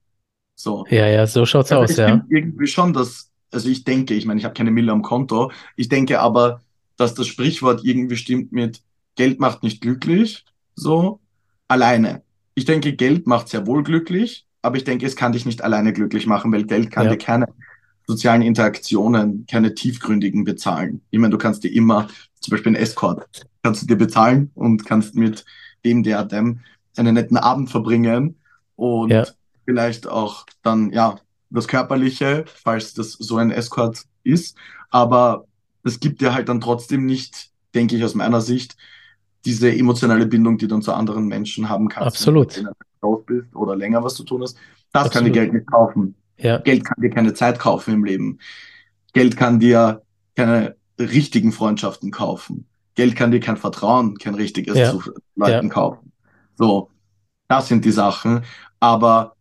So. 0.55 0.85
Ja, 0.89 1.07
ja, 1.07 1.27
so 1.27 1.45
schaut's 1.45 1.73
also 1.73 1.83
aus, 1.83 1.97
ja. 1.97 2.23
Irgendwie 2.29 2.67
schon, 2.67 2.93
dass, 2.93 3.29
also 3.51 3.69
ich 3.69 3.83
denke, 3.83 4.13
ich 4.13 4.25
meine, 4.25 4.39
ich 4.39 4.45
habe 4.45 4.53
keine 4.53 4.71
Mille 4.71 4.91
am 4.91 5.01
Konto, 5.01 5.51
ich 5.75 5.89
denke 5.89 6.19
aber, 6.19 6.61
dass 6.97 7.13
das 7.13 7.27
Sprichwort 7.27 7.83
irgendwie 7.83 8.17
stimmt 8.17 8.51
mit 8.51 8.81
Geld 9.15 9.39
macht 9.39 9.63
nicht 9.63 9.81
glücklich, 9.81 10.45
so 10.75 11.19
alleine. 11.67 12.23
Ich 12.53 12.65
denke, 12.65 12.93
Geld 12.93 13.27
macht 13.27 13.49
sehr 13.49 13.65
wohl 13.65 13.83
glücklich, 13.83 14.45
aber 14.61 14.77
ich 14.77 14.83
denke, 14.83 15.05
es 15.05 15.15
kann 15.15 15.31
dich 15.31 15.45
nicht 15.45 15.63
alleine 15.63 15.93
glücklich 15.93 16.27
machen, 16.27 16.51
weil 16.51 16.65
Geld 16.65 16.91
kann 16.91 17.05
ja. 17.05 17.11
dir 17.11 17.17
keine 17.17 17.47
sozialen 18.07 18.41
Interaktionen, 18.41 19.45
keine 19.49 19.73
tiefgründigen 19.73 20.43
bezahlen. 20.43 21.01
Ich 21.11 21.19
meine, 21.19 21.31
du 21.31 21.37
kannst 21.37 21.63
dir 21.63 21.73
immer, 21.73 22.07
zum 22.39 22.51
Beispiel 22.51 22.73
ein 22.73 22.75
Escort, 22.75 23.25
kannst 23.63 23.81
du 23.81 23.87
dir 23.87 23.95
bezahlen 23.95 24.51
und 24.53 24.85
kannst 24.85 25.15
mit 25.15 25.45
dem, 25.83 26.03
der 26.03 26.23
dem 26.23 26.59
einen 26.97 27.15
netten 27.15 27.37
Abend 27.37 27.69
verbringen 27.69 28.35
und 28.75 29.11
ja. 29.11 29.25
vielleicht 29.65 30.07
auch 30.07 30.45
dann, 30.61 30.91
ja, 30.91 31.19
das 31.49 31.67
Körperliche, 31.67 32.45
falls 32.47 32.93
das 32.93 33.13
so 33.13 33.37
ein 33.37 33.51
Escort 33.51 34.03
ist. 34.23 34.57
Aber 34.89 35.45
es 35.83 35.99
gibt 35.99 36.21
dir 36.21 36.33
halt 36.33 36.49
dann 36.49 36.61
trotzdem 36.61 37.05
nicht, 37.05 37.51
denke 37.73 37.95
ich 37.95 38.03
aus 38.03 38.15
meiner 38.15 38.41
Sicht, 38.41 38.75
diese 39.45 39.71
emotionale 39.71 40.25
Bindung, 40.25 40.57
die 40.57 40.67
du 40.67 40.75
dann 40.75 40.81
zu 40.81 40.93
anderen 40.93 41.27
Menschen 41.27 41.69
haben 41.69 41.87
kannst. 41.87 42.07
Absolut. 42.07 42.57
Wenn 42.57 42.69
du 43.01 43.23
bist 43.25 43.55
oder 43.55 43.75
länger 43.75 44.03
was 44.03 44.15
zu 44.15 44.23
tun 44.23 44.41
hast. 44.41 44.57
Das 44.91 45.05
Absolut. 45.05 45.13
kann 45.13 45.25
dir 45.25 45.39
Geld 45.39 45.53
nicht 45.53 45.67
kaufen. 45.67 46.15
Ja. 46.37 46.57
Geld 46.57 46.83
kann 46.83 47.01
dir 47.01 47.09
keine 47.09 47.33
Zeit 47.33 47.59
kaufen 47.59 47.93
im 47.93 48.03
Leben. 48.03 48.39
Geld 49.13 49.37
kann 49.37 49.59
dir 49.59 50.01
keine 50.35 50.75
richtigen 50.99 51.51
Freundschaften 51.51 52.11
kaufen. 52.11 52.65
Geld 52.95 53.15
kann 53.15 53.31
dir 53.31 53.39
kein 53.39 53.57
Vertrauen, 53.57 54.17
kein 54.17 54.35
richtiges 54.35 54.77
ja. 54.77 54.91
zu 54.91 55.01
Leuten 55.35 55.67
ja. 55.67 55.73
kaufen. 55.73 56.11
So, 56.55 56.89
das 57.47 57.67
sind 57.67 57.85
die 57.85 57.91
Sachen. 57.91 58.43
Aber 58.79 59.34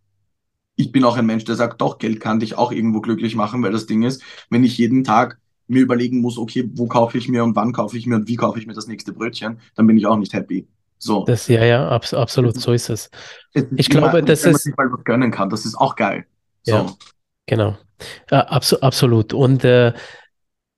ich 0.77 0.93
bin 0.93 1.05
auch 1.05 1.17
ein 1.17 1.27
Mensch, 1.27 1.45
der 1.45 1.55
sagt, 1.55 1.81
doch, 1.81 1.99
Geld 1.99 2.21
kann 2.21 2.41
dich 2.41 2.57
auch 2.57 2.73
irgendwo 2.73 3.01
glücklich 3.01 3.37
machen, 3.37 3.63
weil 3.63 3.73
das 3.73 3.87
Ding 3.87 4.03
ist, 4.03 4.23
wenn 4.51 4.65
ich 4.65 4.77
jeden 4.79 5.05
Tag 5.05 5.39
mir 5.67 5.81
überlegen 5.81 6.21
muss, 6.21 6.37
okay, 6.37 6.69
wo 6.75 6.87
kaufe 6.87 7.17
ich 7.17 7.29
mir 7.29 7.45
und 7.45 7.57
wann 7.57 7.73
kaufe 7.73 7.97
ich 7.97 8.07
mir 8.07 8.17
und 8.17 8.29
wie 8.29 8.37
kaufe 8.37 8.59
ich 8.59 8.67
mir 8.67 8.75
das 8.75 8.87
nächste 8.87 9.13
Brötchen, 9.13 9.61
dann 9.77 9.87
bin 9.87 9.97
ich 9.97 10.07
auch 10.07 10.17
nicht 10.17 10.33
happy. 10.33 10.67
So. 10.99 11.25
Das, 11.25 11.49
ja, 11.49 11.65
ja, 11.65 11.89
abs 11.89 12.15
absolut, 12.15 12.61
so 12.61 12.73
ist 12.73 12.89
es. 12.89 13.11
es 13.53 13.65
ich 13.77 13.89
glaube, 13.89 14.23
das 14.23 14.41
ist. 14.41 14.45
Wenn 14.45 14.53
man 14.53 14.61
sich 14.61 14.77
mal 14.77 14.93
was 14.93 15.05
gönnen 15.05 15.31
kann, 15.31 15.49
das 15.51 15.65
ist 15.65 15.75
auch 15.77 15.97
geil. 15.97 16.27
So. 16.63 16.73
Ja, 16.73 16.87
genau. 17.47 17.77
Ja, 18.31 18.41
abso 18.49 18.79
absolut. 18.81 19.33
Und 19.33 19.65
äh, 19.65 19.93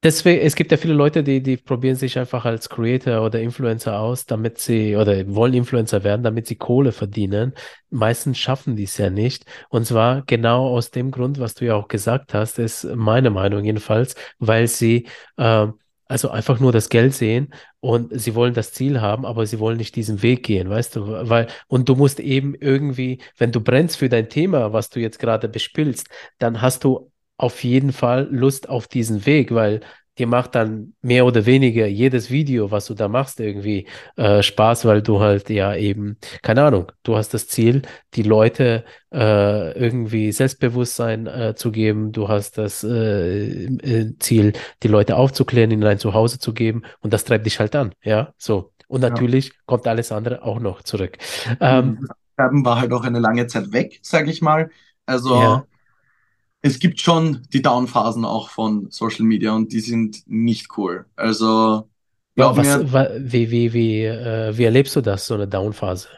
Deswegen, 0.03 0.41
es 0.43 0.55
gibt 0.55 0.71
ja 0.71 0.77
viele 0.77 0.93
Leute, 0.95 1.25
die, 1.25 1.43
die 1.43 1.57
probieren 1.57 1.97
sich 1.97 2.19
einfach 2.19 2.45
als 2.45 2.69
Creator 2.69 3.25
oder 3.25 3.41
Influencer 3.41 3.99
aus, 3.99 4.25
damit 4.25 4.59
sie 4.59 4.95
oder 4.95 5.27
wollen 5.35 5.55
Influencer 5.55 6.05
werden, 6.05 6.23
damit 6.23 6.47
sie 6.47 6.55
Kohle 6.55 6.93
verdienen. 6.93 7.55
Meistens 7.91 8.39
schaffen 8.39 8.77
die 8.77 8.85
es 8.85 8.99
ja 8.99 9.11
nicht. 9.11 9.47
Und 9.69 9.87
zwar 9.87 10.23
genau 10.23 10.69
aus 10.69 10.91
dem 10.93 11.11
Grund, 11.11 11.41
was 11.41 11.55
du 11.55 11.65
ja 11.65 11.75
auch 11.75 11.89
gesagt 11.89 12.35
hast, 12.35 12.59
ist 12.59 12.85
meine 12.95 13.31
Meinung 13.31 13.65
jedenfalls, 13.65 14.15
weil 14.39 14.69
sie 14.69 15.09
äh, 15.39 15.67
also 16.09 16.31
einfach 16.31 16.61
nur 16.61 16.71
das 16.71 16.89
Geld 16.89 17.15
sehen 17.15 17.53
und 17.81 18.13
sie 18.21 18.35
wollen 18.37 18.55
das 18.55 18.73
Ziel 18.73 19.01
haben, 19.01 19.27
aber 19.27 19.45
sie 19.47 19.59
wollen 19.59 19.77
nicht 19.79 19.97
diesen 19.97 20.23
Weg 20.23 20.45
gehen, 20.45 20.71
weißt 20.71 20.97
du? 20.97 21.29
Weil, 21.29 21.49
und 21.67 21.89
du 21.89 21.97
musst 21.97 22.21
eben 22.21 22.55
irgendwie, 22.55 23.21
wenn 23.39 23.51
du 23.51 23.61
brennst 23.61 23.97
für 23.97 24.09
dein 24.09 24.29
Thema, 24.29 24.73
was 24.73 24.89
du 24.91 25.01
jetzt 25.01 25.19
gerade 25.19 25.49
bespielst, 25.49 26.09
dann 26.39 26.63
hast 26.63 26.85
du 26.85 27.11
auf 27.39 27.65
jeden 27.65 27.93
Fall 27.93 28.29
Lust 28.31 28.69
auf 28.69 28.89
diesen 28.89 29.27
Weg, 29.27 29.55
weil 29.55 29.81
dir 30.19 30.27
macht 30.27 30.55
dann 30.55 30.95
mehr 31.03 31.27
oder 31.27 31.45
weniger 31.47 31.87
jedes 31.87 32.31
Video, 32.31 32.71
was 32.71 32.87
du 32.87 32.95
da 32.95 33.09
machst, 33.09 33.41
irgendwie 33.41 33.87
äh, 34.17 34.43
Spaß, 34.43 34.87
weil 34.87 35.03
du 35.03 35.21
halt 35.21 35.51
ja 35.51 35.75
eben, 35.75 36.17
keine 36.43 36.63
Ahnung, 36.63 36.93
du 37.03 37.17
hast 37.17 37.35
das 37.35 37.49
Ziel, 37.49 37.83
die 38.15 38.23
Leute 38.23 38.85
äh, 39.13 39.79
irgendwie 39.79 40.33
Selbstbewusstsein 40.33 41.27
äh, 41.27 41.55
zu 41.55 41.71
geben, 41.71 42.13
du 42.13 42.29
hast 42.29 42.59
das 42.59 42.83
äh, 42.83 43.67
äh, 43.67 44.15
Ziel, 44.19 44.55
die 44.83 44.89
Leute 44.89 45.17
aufzuklären, 45.17 45.71
ihnen 45.71 45.85
ein 45.85 45.99
Zuhause 45.99 46.39
zu 46.39 46.55
geben 46.55 46.83
und 47.01 47.13
das 47.13 47.25
treibt 47.25 47.47
dich 47.47 47.61
halt 47.61 47.77
an, 47.77 47.93
ja, 48.03 48.33
so. 48.39 48.73
Und 48.89 49.01
natürlich 49.01 49.49
ja. 49.49 49.55
kommt 49.67 49.87
alles 49.89 50.13
andere 50.13 50.45
auch 50.45 50.61
noch 50.61 50.83
zurück. 50.83 51.19
Ähm, 51.61 52.09
war 52.37 52.81
halt 52.81 52.93
auch 52.93 53.03
eine 53.03 53.19
lange 53.19 53.49
Zeit 53.49 53.73
weg, 53.73 53.99
sag 54.03 54.29
ich 54.29 54.43
mal. 54.43 54.71
Also 55.07 55.35
ja 55.35 55.67
es 56.67 56.79
gibt 56.79 57.01
schon 57.01 57.47
die 57.53 57.63
Downphasen 57.63 58.25
auch 58.25 58.51
von 58.51 58.91
Social 58.91 59.25
Media 59.25 59.53
und 59.53 59.73
die 59.73 59.81
sind 59.81 60.23
nicht 60.27 60.77
cool. 60.77 61.07
Also, 61.17 61.89
glaub 62.35 62.57
was, 62.57 62.67
mir, 62.67 63.21
wie, 63.21 63.51
wie, 63.51 63.73
wie, 63.73 64.05
äh, 64.05 64.57
wie 64.57 64.65
erlebst 64.65 64.97
du 64.97 65.01
das, 65.01 65.27
so 65.27 65.35
eine 65.35 65.49
Downphase? 65.49 66.09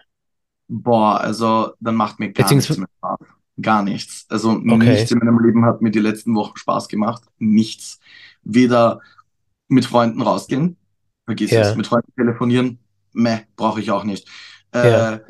Boah, 0.68 1.20
also 1.20 1.72
dann 1.80 1.94
macht 1.94 2.18
mir 2.18 2.32
gar 2.32 2.52
nichts 2.52 2.76
mehr 2.76 2.88
Spaß. 2.98 3.18
Gar 3.60 3.82
nichts. 3.82 4.26
Also 4.28 4.50
okay. 4.50 4.76
nichts 4.76 5.10
in 5.10 5.18
meinem 5.18 5.38
Leben 5.40 5.64
hat 5.64 5.82
mir 5.82 5.90
die 5.90 5.98
letzten 5.98 6.34
Wochen 6.34 6.56
Spaß 6.56 6.88
gemacht. 6.88 7.22
Nichts. 7.38 7.98
Weder 8.44 9.00
mit 9.66 9.84
Freunden 9.84 10.22
rausgehen, 10.22 10.76
vergiss 11.24 11.50
ja. 11.50 11.62
es, 11.62 11.76
mit 11.76 11.86
Freunden 11.86 12.12
telefonieren, 12.14 12.78
meh, 13.12 13.40
brauche 13.56 13.80
ich 13.80 13.90
auch 13.90 14.04
nicht. 14.04 14.28
Äh, 14.72 14.90
ja 14.90 15.20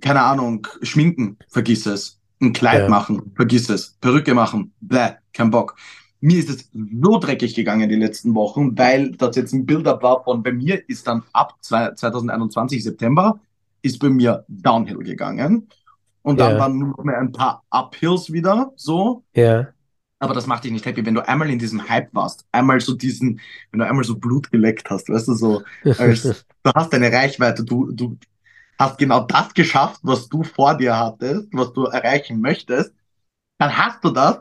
keine 0.00 0.22
Ahnung, 0.22 0.66
schminken, 0.82 1.38
vergiss 1.48 1.86
es. 1.86 2.15
Ein 2.40 2.52
Kleid 2.52 2.82
Ja, 2.82 2.88
machen, 2.88 3.32
vergiss 3.34 3.68
es. 3.70 3.96
Perücke 4.00 4.34
machen, 4.34 4.74
bläh, 4.80 5.14
kein 5.32 5.50
Bock. 5.50 5.76
Mir 6.20 6.38
ist 6.38 6.50
es 6.50 6.70
so 6.72 7.18
dreckig 7.18 7.54
gegangen 7.54 7.88
die 7.88 7.94
letzten 7.96 8.34
Wochen, 8.34 8.76
weil 8.78 9.12
das 9.12 9.36
jetzt 9.36 9.52
ein 9.52 9.66
Build-up 9.66 10.02
war 10.02 10.24
von, 10.24 10.42
bei 10.42 10.52
mir 10.52 10.88
ist 10.88 11.06
dann 11.06 11.22
ab 11.32 11.54
2021 11.62 12.82
September, 12.82 13.40
ist 13.82 13.98
bei 13.98 14.08
mir 14.10 14.44
Downhill 14.48 14.98
gegangen. 14.98 15.68
Und 16.22 16.40
dann 16.40 16.56
ja, 16.56 16.58
waren 16.58 16.78
nur 16.78 17.04
mehr 17.04 17.18
ein 17.18 17.32
paar 17.32 17.64
Uphills 17.70 18.32
wieder, 18.32 18.72
so. 18.76 19.24
ja, 19.34 19.72
Aber 20.18 20.34
das 20.34 20.46
macht 20.46 20.64
dich 20.64 20.72
nicht 20.72 20.86
happy, 20.86 21.04
wenn 21.04 21.14
du 21.14 21.26
einmal 21.28 21.50
in 21.50 21.58
diesem 21.58 21.88
Hype 21.88 22.14
warst, 22.14 22.46
einmal 22.52 22.80
so 22.80 22.94
diesen, 22.94 23.40
wenn 23.70 23.80
du 23.80 23.86
einmal 23.86 24.04
so 24.04 24.16
Blut 24.18 24.50
geleckt 24.50 24.88
hast, 24.90 25.08
weißt 25.10 25.28
du, 25.28 25.34
so, 25.34 25.62
als, 25.96 26.46
du 26.62 26.70
hast 26.74 26.92
deine 26.92 27.12
Reichweite, 27.12 27.64
du, 27.64 27.92
du 27.92 28.18
hast 28.78 28.98
genau 28.98 29.20
das 29.20 29.54
geschafft, 29.54 30.00
was 30.02 30.28
du 30.28 30.42
vor 30.42 30.76
dir 30.76 30.98
hattest, 30.98 31.48
was 31.52 31.72
du 31.72 31.84
erreichen 31.84 32.40
möchtest, 32.40 32.92
dann 33.58 33.76
hast 33.76 34.04
du 34.04 34.10
das 34.10 34.40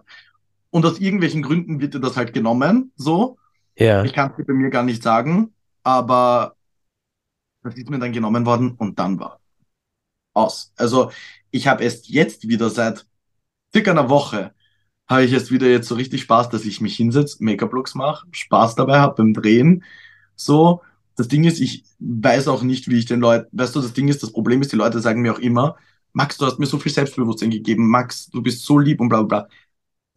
und 0.71 0.85
aus 0.85 0.99
irgendwelchen 0.99 1.41
Gründen 1.41 1.79
wird 1.79 1.93
dir 1.93 1.99
das 1.99 2.17
halt 2.17 2.33
genommen, 2.33 2.91
so. 2.95 3.37
Ich 3.75 3.85
ja, 3.85 4.05
kann 4.07 4.31
es 4.31 4.37
dir 4.37 4.45
bei 4.45 4.53
mir 4.53 4.69
gar 4.69 4.83
nicht 4.83 5.03
sagen, 5.03 5.53
aber 5.83 6.55
das 7.63 7.75
ist 7.75 7.89
mir 7.89 7.99
dann 7.99 8.13
genommen 8.13 8.45
worden 8.45 8.75
und 8.77 8.99
dann 8.99 9.19
war 9.19 9.39
aus. 10.35 10.73
Also 10.75 11.11
ich 11.51 11.67
habe 11.67 11.83
erst 11.83 12.09
jetzt 12.09 12.47
wieder 12.47 12.69
seit 12.69 13.05
circa 13.73 13.91
einer 13.91 14.09
Woche 14.09 14.53
habe 15.07 15.23
ich 15.23 15.33
erst 15.33 15.51
wieder 15.51 15.67
jetzt 15.67 15.87
so 15.87 15.95
richtig 15.95 16.23
Spaß, 16.23 16.49
dass 16.49 16.65
ich 16.65 16.81
mich 16.81 16.95
hinsetze, 16.95 17.43
Make-up-Looks 17.43 17.95
mache, 17.95 18.27
Spaß 18.31 18.75
dabei 18.75 18.99
habe 18.99 19.15
beim 19.15 19.33
Drehen. 19.33 19.83
So, 20.35 20.81
das 21.15 21.27
Ding 21.27 21.43
ist, 21.45 21.59
ich 21.59 21.83
weiß 21.99 22.47
auch 22.47 22.61
nicht, 22.63 22.89
wie 22.89 22.97
ich 22.97 23.05
den 23.05 23.19
Leuten, 23.19 23.47
weißt 23.57 23.75
du, 23.75 23.81
das 23.81 23.93
Ding 23.93 24.07
ist, 24.07 24.21
das 24.21 24.31
Problem 24.31 24.61
ist, 24.61 24.71
die 24.71 24.75
Leute 24.75 24.99
sagen 24.99 25.21
mir 25.21 25.33
auch 25.33 25.39
immer, 25.39 25.77
Max, 26.13 26.37
du 26.37 26.45
hast 26.45 26.59
mir 26.59 26.65
so 26.65 26.79
viel 26.79 26.91
Selbstbewusstsein 26.91 27.49
gegeben, 27.49 27.89
Max, 27.89 28.29
du 28.29 28.41
bist 28.41 28.65
so 28.65 28.79
lieb 28.79 29.01
und 29.01 29.09
bla 29.09 29.23
bla 29.23 29.41
bla. 29.41 29.49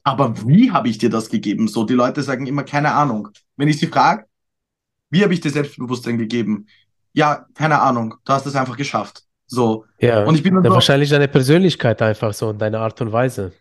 Aber 0.05 0.35
wie 0.47 0.71
habe 0.71 0.89
ich 0.89 0.99
dir 0.99 1.11
das 1.11 1.29
gegeben? 1.29 1.69
So, 1.69 1.85
die 1.85 1.95
Leute 1.95 2.23
sagen 2.23 2.47
immer, 2.47 2.63
keine 2.63 2.93
Ahnung. 2.95 3.29
Wenn 3.57 3.69
ich 3.69 3.79
sie 3.79 3.89
frage, 3.89 4.27
wie 5.11 5.23
habe 5.23 5.35
ich 5.35 5.41
dir 5.41 5.51
Selbstbewusstsein 5.51 6.19
gegeben? 6.19 6.67
Ja, 7.13 7.47
keine 7.55 7.81
Ahnung, 7.81 8.15
du 8.25 8.33
hast 8.33 8.47
es 8.47 8.55
einfach 8.55 8.77
geschafft. 8.77 9.25
So. 9.47 9.85
Und 10.01 10.07
ja. 10.07 10.31
ich 10.31 10.43
bin 10.43 10.55
dann 10.55 10.65
so, 10.65 10.71
wahrscheinlich 10.71 11.11
deine 11.11 11.29
Persönlichkeit 11.29 12.01
einfach 12.03 12.33
so 12.33 12.49
und 12.49 12.59
deine 12.59 12.79
Art 12.79 13.01
und 13.01 13.13
Weise. 13.13 13.53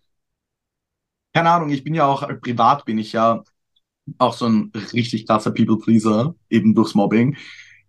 keine 1.33 1.49
Ahnung, 1.51 1.69
ich 1.69 1.83
bin 1.83 1.93
ja 1.93 2.05
auch, 2.05 2.27
privat 2.41 2.85
bin 2.85 2.97
ich 2.97 3.13
ja 3.13 3.43
auch 4.17 4.33
so 4.33 4.45
ein 4.47 4.71
richtig 4.93 5.25
krasser 5.27 5.51
People-Pleaser, 5.51 6.35
eben 6.49 6.75
durchs 6.75 6.95
Mobbing. 6.95 7.37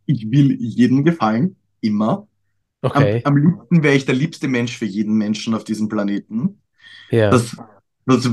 Ich 0.06 0.30
will 0.30 0.56
jedem 0.60 1.04
gefallen, 1.04 1.56
immer. 1.80 2.28
Am, 2.92 3.10
Okay, 3.10 3.24
am 3.24 3.36
liebsten 3.36 3.82
wäre 3.82 3.96
ich 3.96 4.06
der 4.06 4.16
liebste 4.16 4.48
Mensch 4.48 4.78
für 4.78 4.86
jeden 4.86 5.14
Menschen 5.16 5.54
auf 5.54 5.64
diesem 5.64 5.88
Planeten. 5.88 6.62
ja, 7.10 7.30
Das, 7.30 7.56
das 8.06 8.28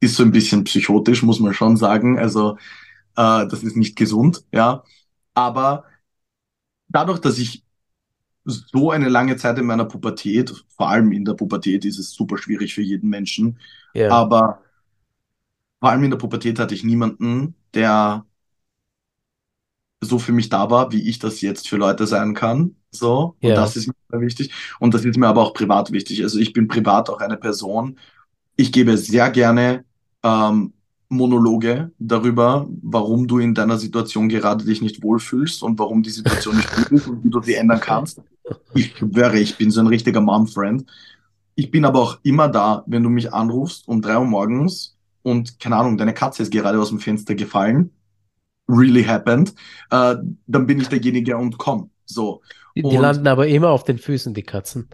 ist 0.00 0.16
so 0.16 0.22
ein 0.22 0.32
bisschen 0.32 0.64
psychotisch, 0.64 1.22
muss 1.22 1.40
man 1.40 1.54
schon 1.54 1.76
sagen. 1.76 2.18
Also, 2.18 2.56
äh, 3.16 3.46
das 3.48 3.62
ist 3.62 3.76
nicht 3.76 3.96
gesund, 3.96 4.44
ja. 4.52 4.84
Aber 5.34 5.84
dadurch, 6.88 7.20
dass 7.20 7.38
ich 7.38 7.64
so 8.44 8.90
eine 8.90 9.08
lange 9.08 9.36
Zeit 9.36 9.58
in 9.58 9.66
meiner 9.66 9.84
Pubertät, 9.86 10.52
vor 10.76 10.88
allem 10.90 11.12
in 11.12 11.24
der 11.24 11.34
Pubertät 11.34 11.84
ist 11.84 11.98
es 11.98 12.12
super 12.12 12.38
schwierig 12.38 12.74
für 12.74 12.82
jeden 12.82 13.10
Menschen, 13.10 13.58
ja, 13.94 14.22
aber 14.22 14.62
vor 15.82 15.90
allem 15.90 16.04
in 16.04 16.10
der 16.12 16.18
Pubertät 16.18 16.60
hatte 16.60 16.76
ich 16.76 16.84
niemanden, 16.84 17.56
der 17.74 18.24
so 20.00 20.20
für 20.20 20.30
mich 20.30 20.48
da 20.48 20.70
war, 20.70 20.92
wie 20.92 21.08
ich 21.08 21.18
das 21.18 21.40
jetzt 21.40 21.68
für 21.68 21.76
Leute 21.76 22.06
sein 22.06 22.34
kann. 22.34 22.76
So, 22.92 23.36
und 23.42 23.56
das 23.56 23.74
ist 23.74 23.88
mir 23.88 24.20
wichtig. 24.20 24.52
Und 24.78 24.94
das 24.94 25.04
ist 25.04 25.18
mir 25.18 25.26
aber 25.26 25.42
auch 25.42 25.54
privat 25.54 25.90
wichtig. 25.90 26.22
Also 26.22 26.38
ich 26.38 26.52
bin 26.52 26.68
privat 26.68 27.10
auch 27.10 27.18
eine 27.18 27.36
Person. 27.36 27.98
Ich 28.54 28.70
gebe 28.70 28.96
sehr 28.96 29.28
gerne 29.30 29.84
ähm, 30.22 30.72
Monologe 31.08 31.90
darüber, 31.98 32.68
warum 32.80 33.26
du 33.26 33.40
in 33.40 33.52
deiner 33.52 33.76
Situation 33.76 34.28
gerade 34.28 34.64
dich 34.64 34.82
nicht 34.82 35.02
wohlfühlst 35.02 35.64
und 35.64 35.80
warum 35.80 36.04
die 36.04 36.10
Situation 36.10 36.58
nicht 36.58 36.70
gut 36.76 36.92
ist 36.92 37.08
und 37.08 37.24
wie 37.24 37.30
du 37.30 37.42
sie 37.42 37.54
ändern 37.54 37.80
kannst. 37.80 38.20
Ich 38.72 38.96
schwöre, 38.96 39.40
ich 39.40 39.58
bin 39.58 39.72
so 39.72 39.80
ein 39.80 39.88
richtiger 39.88 40.20
Mom-Friend. 40.20 40.88
Ich 41.56 41.72
bin 41.72 41.84
aber 41.84 41.98
auch 42.00 42.20
immer 42.22 42.46
da, 42.46 42.84
wenn 42.86 43.02
du 43.02 43.10
mich 43.10 43.32
anrufst 43.34 43.88
um 43.88 44.00
drei 44.00 44.16
Uhr 44.16 44.26
morgens 44.26 44.96
und 45.22 45.58
keine 45.60 45.76
Ahnung, 45.76 45.98
deine 45.98 46.14
Katze 46.14 46.42
ist 46.42 46.52
gerade 46.52 46.80
aus 46.80 46.90
dem 46.90 47.00
Fenster 47.00 47.34
gefallen 47.34 47.90
really 48.68 49.04
happened, 49.04 49.54
äh, 49.90 50.16
dann 50.46 50.66
bin 50.66 50.80
ich 50.80 50.88
derjenige 50.88 51.36
und 51.36 51.58
komm. 51.58 51.90
So. 52.06 52.42
Die, 52.76 52.86
die 52.86 52.96
Und 52.96 52.98
landen 52.98 53.26
aber 53.28 53.48
immer 53.48 53.70
auf 53.70 53.84
den 53.84 53.96
Füßen, 53.98 54.34
die 54.34 54.42
Katzen. 54.42 54.90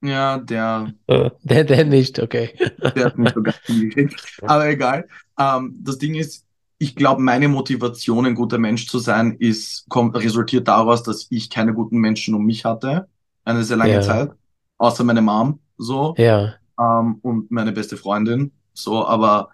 ja, 0.00 0.38
der, 0.38 0.94
Äh, 1.06 1.30
Der, 1.42 1.64
der 1.64 1.84
nicht, 1.84 2.18
okay. 2.18 2.54
der 2.94 3.06
hat 3.06 3.18
nicht 3.18 3.34
so 3.34 3.42
ganz 3.42 3.56
hingekriegt. 3.66 4.14
Aber 4.46 4.68
egal. 4.68 5.08
Ähm, 5.38 5.76
das 5.82 5.98
Ding 5.98 6.14
ist, 6.14 6.46
ich 6.78 6.94
glaube, 6.96 7.22
meine 7.22 7.48
Motivation, 7.48 8.26
ein 8.26 8.34
guter 8.34 8.58
Mensch 8.58 8.86
zu 8.88 8.98
sein, 8.98 9.36
ist, 9.38 9.88
kommt, 9.88 10.16
resultiert 10.16 10.68
daraus, 10.68 11.02
dass 11.02 11.26
ich 11.30 11.48
keine 11.50 11.72
guten 11.74 11.98
Menschen 11.98 12.34
um 12.34 12.44
mich 12.44 12.64
hatte, 12.64 13.08
eine 13.44 13.64
sehr 13.64 13.76
lange 13.76 14.00
Ja, 14.00 14.00
Zeit, 14.00 14.30
außer 14.78 15.04
meine 15.04 15.22
Mom, 15.22 15.60
so, 15.78 16.16
ja, 16.16 16.60
ähm, 16.78 17.18
und 17.22 17.50
meine 17.50 17.72
beste 17.72 17.96
Freundin, 17.96 18.52
so, 18.74 19.06
aber 19.06 19.50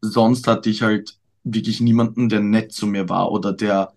sonst 0.00 0.46
hatte 0.46 0.70
ich 0.70 0.82
halt 0.82 1.18
wirklich 1.44 1.80
niemanden, 1.80 2.28
der 2.28 2.40
nett 2.40 2.72
zu 2.72 2.86
mir 2.86 3.08
war 3.08 3.32
oder 3.32 3.52
der 3.52 3.94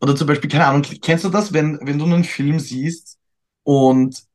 Oder 0.00 0.14
zum 0.16 0.26
Beispiel, 0.26 0.50
keine 0.50 0.66
Ahnung, 0.66 0.82
kennst 1.02 1.24
du 1.24 1.28
das, 1.30 1.52
wenn, 1.52 1.78
wenn 1.82 1.98
du 1.98 2.04
einen 2.04 2.24
Film 2.24 2.58
siehst 2.58 3.18
und 3.62 4.26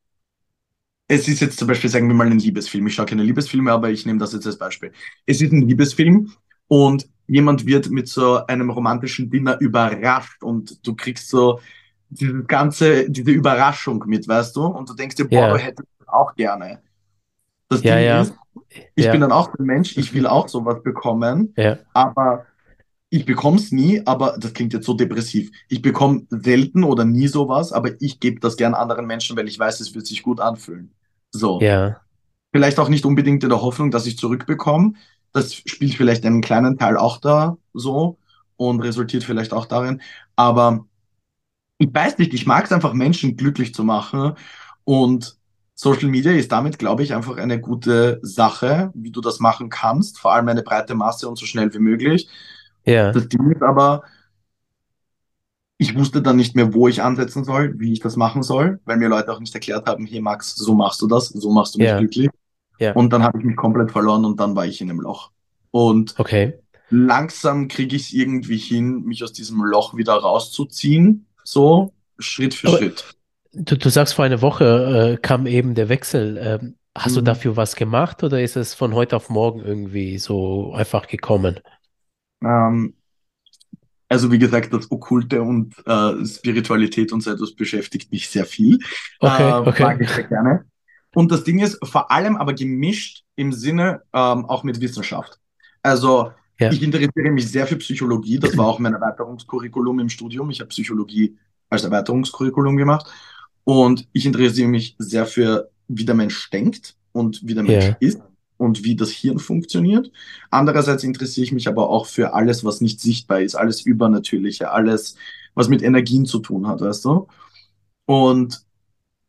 es 1.08 1.28
ist 1.28 1.40
jetzt 1.40 1.58
zum 1.58 1.68
Beispiel, 1.68 1.90
sagen 1.90 2.08
wir 2.08 2.14
mal, 2.14 2.26
ein 2.30 2.38
Liebesfilm. 2.38 2.86
Ich 2.86 2.94
schaue 2.94 3.06
keine 3.06 3.22
Liebesfilme, 3.22 3.70
aber 3.72 3.90
ich 3.90 4.06
nehme 4.06 4.18
das 4.18 4.32
jetzt 4.32 4.46
als 4.46 4.58
Beispiel. 4.58 4.92
Es 5.26 5.40
ist 5.40 5.52
ein 5.52 5.68
Liebesfilm 5.68 6.32
und 6.68 7.08
jemand 7.26 7.66
wird 7.66 7.90
mit 7.90 8.08
so 8.08 8.44
einem 8.46 8.70
romantischen 8.70 9.30
Dinner 9.30 9.58
überrascht 9.60 10.42
und 10.42 10.86
du 10.86 10.94
kriegst 10.94 11.28
so 11.28 11.60
diese 12.08 12.44
ganze, 12.44 13.10
diese 13.10 13.30
Überraschung 13.30 14.04
mit, 14.06 14.26
weißt 14.28 14.56
du? 14.56 14.64
Und 14.66 14.88
du 14.88 14.94
denkst 14.94 15.16
dir, 15.16 15.28
boah, 15.28 15.48
du 15.48 15.56
ja, 15.56 15.58
hättest 15.58 15.88
das 15.98 16.08
auch 16.08 16.34
gerne. 16.34 16.82
Das 17.68 17.84
ja, 17.84 17.98
Ding 17.98 18.00
ja, 18.00 18.22
ist, 18.22 18.34
ich 18.94 19.06
bin 19.06 19.20
ja, 19.20 19.20
dann 19.20 19.32
auch 19.32 19.52
ein 19.58 19.64
Mensch, 19.64 19.96
ich 19.96 20.14
will 20.14 20.26
auch 20.26 20.48
sowas 20.48 20.82
bekommen, 20.82 21.52
ja, 21.56 21.78
aber 21.92 22.46
ich 23.10 23.26
bekomme 23.26 23.58
es 23.58 23.72
nie, 23.72 24.00
aber 24.06 24.36
das 24.38 24.54
klingt 24.54 24.72
jetzt 24.72 24.86
so 24.86 24.94
depressiv. 24.94 25.50
Ich 25.68 25.82
bekomme 25.82 26.22
selten 26.30 26.82
oder 26.82 27.04
nie 27.04 27.28
sowas, 27.28 27.70
aber 27.70 27.90
ich 28.00 28.20
gebe 28.20 28.40
das 28.40 28.56
gern 28.56 28.72
anderen 28.72 29.06
Menschen, 29.06 29.36
weil 29.36 29.48
ich 29.48 29.58
weiß, 29.58 29.80
es 29.80 29.94
wird 29.94 30.06
sich 30.06 30.22
gut 30.22 30.40
anfühlen. 30.40 30.94
So. 31.30 31.60
ja, 31.60 32.00
Vielleicht 32.52 32.78
auch 32.78 32.88
nicht 32.88 33.04
unbedingt 33.04 33.42
in 33.42 33.50
der 33.50 33.60
Hoffnung, 33.60 33.90
dass 33.90 34.06
ich 34.06 34.16
zurückbekomme. 34.16 34.94
Das 35.32 35.54
spielt 35.54 35.94
vielleicht 35.94 36.24
einen 36.24 36.40
kleinen 36.40 36.78
Teil 36.78 36.96
auch 36.96 37.18
da 37.18 37.58
so 37.74 38.18
und 38.56 38.80
resultiert 38.80 39.24
vielleicht 39.24 39.52
auch 39.52 39.66
darin. 39.66 40.00
Aber 40.36 40.86
ich 41.76 41.88
weiß 41.92 42.16
nicht, 42.16 42.32
ich 42.32 42.46
mag 42.46 42.64
es 42.64 42.72
einfach, 42.72 42.94
Menschen 42.94 43.36
glücklich 43.36 43.74
zu 43.74 43.84
machen. 43.84 44.36
Und 44.84 45.36
Social 45.82 46.08
Media 46.10 46.30
ist 46.30 46.52
damit, 46.52 46.78
glaube 46.78 47.02
ich, 47.02 47.12
einfach 47.12 47.38
eine 47.38 47.60
gute 47.60 48.20
Sache, 48.22 48.92
wie 48.94 49.10
du 49.10 49.20
das 49.20 49.40
machen 49.40 49.68
kannst. 49.68 50.20
Vor 50.20 50.32
allem 50.32 50.46
eine 50.46 50.62
breite 50.62 50.94
Masse 50.94 51.28
und 51.28 51.36
so 51.36 51.44
schnell 51.44 51.74
wie 51.74 51.80
möglich. 51.80 52.28
ja, 52.84 53.10
Das 53.10 53.28
Ding 53.28 53.50
ist 53.50 53.62
aber, 53.62 54.04
ich 55.78 55.96
wusste 55.96 56.22
dann 56.22 56.36
nicht 56.36 56.54
mehr, 56.54 56.72
wo 56.72 56.86
ich 56.86 57.02
ansetzen 57.02 57.42
soll, 57.42 57.80
wie 57.80 57.92
ich 57.92 57.98
das 57.98 58.14
machen 58.14 58.44
soll, 58.44 58.78
weil 58.84 58.96
mir 58.96 59.08
Leute 59.08 59.32
auch 59.32 59.40
nicht 59.40 59.52
erklärt 59.56 59.88
haben, 59.88 60.06
hier 60.06 60.22
Max, 60.22 60.54
so 60.54 60.72
machst 60.72 61.02
du 61.02 61.08
das, 61.08 61.30
so 61.30 61.50
machst 61.50 61.74
du 61.74 61.80
mich 61.80 61.88
ja, 61.88 61.98
glücklich. 61.98 62.30
ja, 62.78 62.92
Und 62.92 63.12
dann 63.12 63.24
habe 63.24 63.40
ich 63.40 63.44
mich 63.44 63.56
komplett 63.56 63.90
verloren 63.90 64.24
und 64.24 64.38
dann 64.38 64.54
war 64.54 64.64
ich 64.64 64.80
in 64.80 64.88
einem 64.88 65.00
Loch. 65.00 65.32
Und 65.72 66.14
okay. 66.16 66.60
langsam 66.90 67.66
kriege 67.66 67.96
ich 67.96 68.02
es 68.02 68.12
irgendwie 68.12 68.58
hin, 68.58 69.02
mich 69.02 69.24
aus 69.24 69.32
diesem 69.32 69.60
Loch 69.64 69.96
wieder 69.96 70.14
rauszuziehen, 70.14 71.26
so 71.42 71.92
Schritt 72.20 72.54
für 72.54 72.68
Aber 72.68 72.78
Schritt. 72.78 73.16
Du, 73.52 73.76
du 73.76 73.88
sagst, 73.90 74.14
vor 74.14 74.24
einer 74.24 74.42
Woche 74.42 75.14
äh, 75.14 75.20
kam 75.20 75.46
eben 75.46 75.74
der 75.74 75.88
Wechsel. 75.88 76.38
Ähm, 76.38 76.76
hast 76.96 77.16
du 77.16 77.20
Mhm. 77.20 77.24
dafür 77.24 77.56
was 77.56 77.76
gemacht 77.76 78.22
oder 78.22 78.42
ist 78.42 78.56
es 78.56 78.74
von 78.74 78.94
heute 78.94 79.16
auf 79.16 79.30
morgen 79.30 79.60
irgendwie 79.60 80.18
so 80.18 80.72
einfach 80.74 81.06
gekommen? 81.08 81.60
Ähm, 82.42 82.94
also 84.08 84.30
wie 84.30 84.38
gesagt, 84.38 84.72
das 84.72 84.90
Okkulte 84.90 85.40
und 85.42 85.74
äh, 85.86 86.26
Spiritualität 86.26 87.12
und 87.12 87.22
so 87.22 87.30
etwas 87.32 87.54
beschäftigt 87.54 88.12
mich 88.12 88.28
sehr 88.28 88.44
viel. 88.44 88.78
Äh, 89.22 89.28
Okay, 89.28 89.52
okay. 89.66 89.82
mag 89.82 90.00
ich 90.00 90.10
sehr 90.10 90.24
gerne. 90.24 90.66
Und 91.14 91.30
das 91.32 91.44
Ding 91.44 91.58
ist, 91.60 91.78
vor 91.86 92.10
allem 92.10 92.36
aber 92.36 92.52
gemischt 92.54 93.24
im 93.36 93.52
Sinne 93.52 94.02
ähm, 94.12 94.44
auch 94.46 94.64
mit 94.64 94.80
Wissenschaft. 94.80 95.38
Also 95.82 96.32
Ja, 96.58 96.70
ich 96.70 96.82
interessiere 96.82 97.30
mich 97.30 97.50
sehr 97.50 97.66
für 97.66 97.76
Psychologie. 97.76 98.38
Das 98.38 98.56
war 98.56 98.66
auch 98.66 98.78
mein 98.78 98.94
Erweiterungskurriculum 98.94 100.00
im 100.00 100.08
Studium. 100.08 100.50
Ich 100.50 100.60
habe 100.60 100.68
Psychologie 100.68 101.36
als 101.70 101.84
Erweiterungskurriculum 101.84 102.76
gemacht. 102.76 103.06
Und 103.64 104.08
ich 104.12 104.26
interessiere 104.26 104.68
mich 104.68 104.96
sehr 104.98 105.26
für, 105.26 105.70
wie 105.88 106.04
der 106.04 106.14
Mensch 106.14 106.50
denkt 106.50 106.96
und 107.12 107.46
wie 107.46 107.54
der 107.54 107.62
Mensch 107.62 107.84
ja, 107.84 107.96
ist 108.00 108.20
und 108.56 108.84
wie 108.84 108.96
das 108.96 109.10
Hirn 109.10 109.38
funktioniert. 109.38 110.10
Andererseits 110.50 111.04
interessiere 111.04 111.44
ich 111.44 111.52
mich 111.52 111.68
aber 111.68 111.90
auch 111.90 112.06
für 112.06 112.34
alles, 112.34 112.64
was 112.64 112.80
nicht 112.80 113.00
sichtbar 113.00 113.40
ist, 113.40 113.54
alles 113.54 113.82
Übernatürliche, 113.82 114.70
alles, 114.70 115.16
was 115.54 115.68
mit 115.68 115.82
Energien 115.82 116.26
zu 116.26 116.38
tun 116.38 116.66
hat, 116.66 116.80
weißt 116.80 117.04
du? 117.04 117.26
Und 118.06 118.64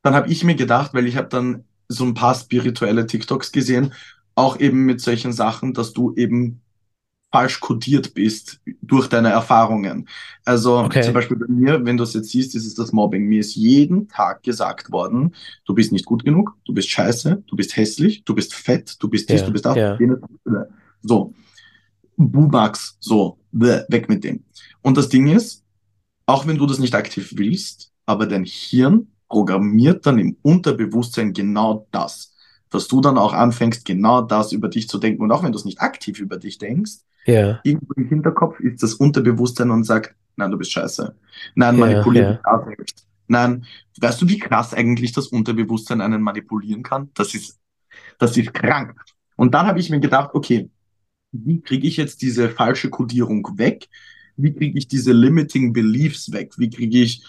dann 0.01 0.13
habe 0.13 0.31
ich 0.31 0.43
mir 0.43 0.55
gedacht, 0.55 0.93
weil 0.93 1.07
ich 1.07 1.17
habe 1.17 1.29
dann 1.29 1.63
so 1.87 2.05
ein 2.05 2.13
paar 2.13 2.35
spirituelle 2.35 3.07
TikToks 3.07 3.51
gesehen, 3.51 3.93
auch 4.35 4.59
eben 4.59 4.85
mit 4.85 5.01
solchen 5.01 5.33
Sachen, 5.33 5.73
dass 5.73 5.93
du 5.93 6.13
eben 6.15 6.61
falsch 7.33 7.59
kodiert 7.59 8.13
bist 8.13 8.61
durch 8.83 9.09
deine 9.09 9.29
Erfahrungen. 9.29 10.07
Also 10.45 10.77
okay. 10.77 11.01
zum 11.01 11.15
Beispiel 11.15 11.35
bei 11.35 11.47
mir, 11.47 11.83
wenn 11.83 11.97
du 11.97 12.03
es 12.03 12.13
jetzt 12.13 12.29
siehst, 12.29 12.53
ist 12.53 12.67
es 12.67 12.75
das 12.75 12.91
Mobbing. 12.91 13.25
Mir 13.25 13.39
ist 13.39 13.55
jeden 13.55 14.07
Tag 14.07 14.43
gesagt 14.43 14.91
worden, 14.91 15.33
du 15.65 15.73
bist 15.73 15.91
nicht 15.91 16.05
gut 16.05 16.23
genug, 16.23 16.55
du 16.63 16.75
bist 16.75 16.89
scheiße, 16.89 17.43
du 17.47 17.55
bist 17.55 17.75
hässlich, 17.75 18.23
du 18.23 18.35
bist 18.35 18.53
fett, 18.53 18.97
du 18.99 19.09
bist 19.09 19.29
dies, 19.29 19.41
ja, 19.41 19.47
du 19.47 19.51
bist 19.51 19.65
das. 19.65 19.75
Ja. 19.75 19.97
So. 21.01 21.33
Bumax, 22.17 22.97
so, 22.99 23.39
weg 23.51 24.07
mit 24.09 24.23
dem. 24.23 24.43
Und 24.83 24.95
das 24.97 25.09
Ding 25.09 25.25
ist, 25.27 25.63
auch 26.27 26.45
wenn 26.45 26.59
du 26.59 26.67
das 26.67 26.77
nicht 26.77 26.93
aktiv 26.93 27.33
willst, 27.35 27.91
aber 28.05 28.27
dein 28.27 28.45
Hirn 28.45 29.07
programmiert 29.27 30.05
dann 30.05 30.19
im 30.19 30.37
Unterbewusstsein 30.43 31.33
genau 31.33 31.87
das, 31.89 32.32
dass 32.73 32.87
du 32.87 33.01
dann 33.01 33.17
auch 33.17 33.33
anfängst, 33.33 33.85
genau 33.85 34.21
das 34.21 34.51
über 34.51 34.67
dich 34.67 34.89
zu 34.89 34.97
denken. 34.97 35.21
Und 35.21 35.31
auch 35.31 35.43
wenn 35.43 35.51
du 35.51 35.57
es 35.57 35.65
nicht 35.65 35.81
aktiv 35.81 36.19
über 36.19 36.37
dich 36.37 36.57
denkst, 36.57 36.93
ja. 37.25 37.59
irgendwo 37.63 37.93
im 37.93 38.07
Hinterkopf 38.07 38.59
ist 38.59 38.81
das 38.81 38.95
Unterbewusstsein 38.95 39.69
und 39.69 39.83
sagt, 39.83 40.15
nein, 40.35 40.49
du 40.49 40.57
bist 40.57 40.71
scheiße. 40.71 41.15
Nein, 41.55 41.77
manipuliert 41.77 42.41
ja, 42.43 42.57
ja. 42.57 42.65
selbst. 42.65 43.07
Nein, 43.27 43.65
weißt 43.99 44.21
du, 44.21 44.27
wie 44.27 44.39
krass 44.39 44.73
eigentlich 44.73 45.11
das 45.11 45.27
Unterbewusstsein 45.27 46.01
einen 46.01 46.21
manipulieren 46.21 46.81
kann? 46.81 47.11
Das 47.13 47.35
ist, 47.35 47.59
das 48.17 48.35
ist 48.37 48.53
krank. 48.53 48.95
Und 49.35 49.53
dann 49.53 49.67
habe 49.67 49.79
ich 49.79 49.89
mir 49.89 49.99
gedacht, 49.99 50.31
okay, 50.33 50.69
wie 51.31 51.61
kriege 51.61 51.87
ich 51.87 51.97
jetzt 51.97 52.21
diese 52.21 52.49
falsche 52.49 52.89
Kodierung 52.89 53.47
weg? 53.57 53.87
Wie 54.35 54.53
kriege 54.53 54.77
ich 54.77 54.87
diese 54.87 55.13
limiting 55.13 55.73
beliefs 55.73 56.31
weg? 56.31 56.53
Wie 56.57 56.69
kriege 56.69 56.99
ich 56.99 57.23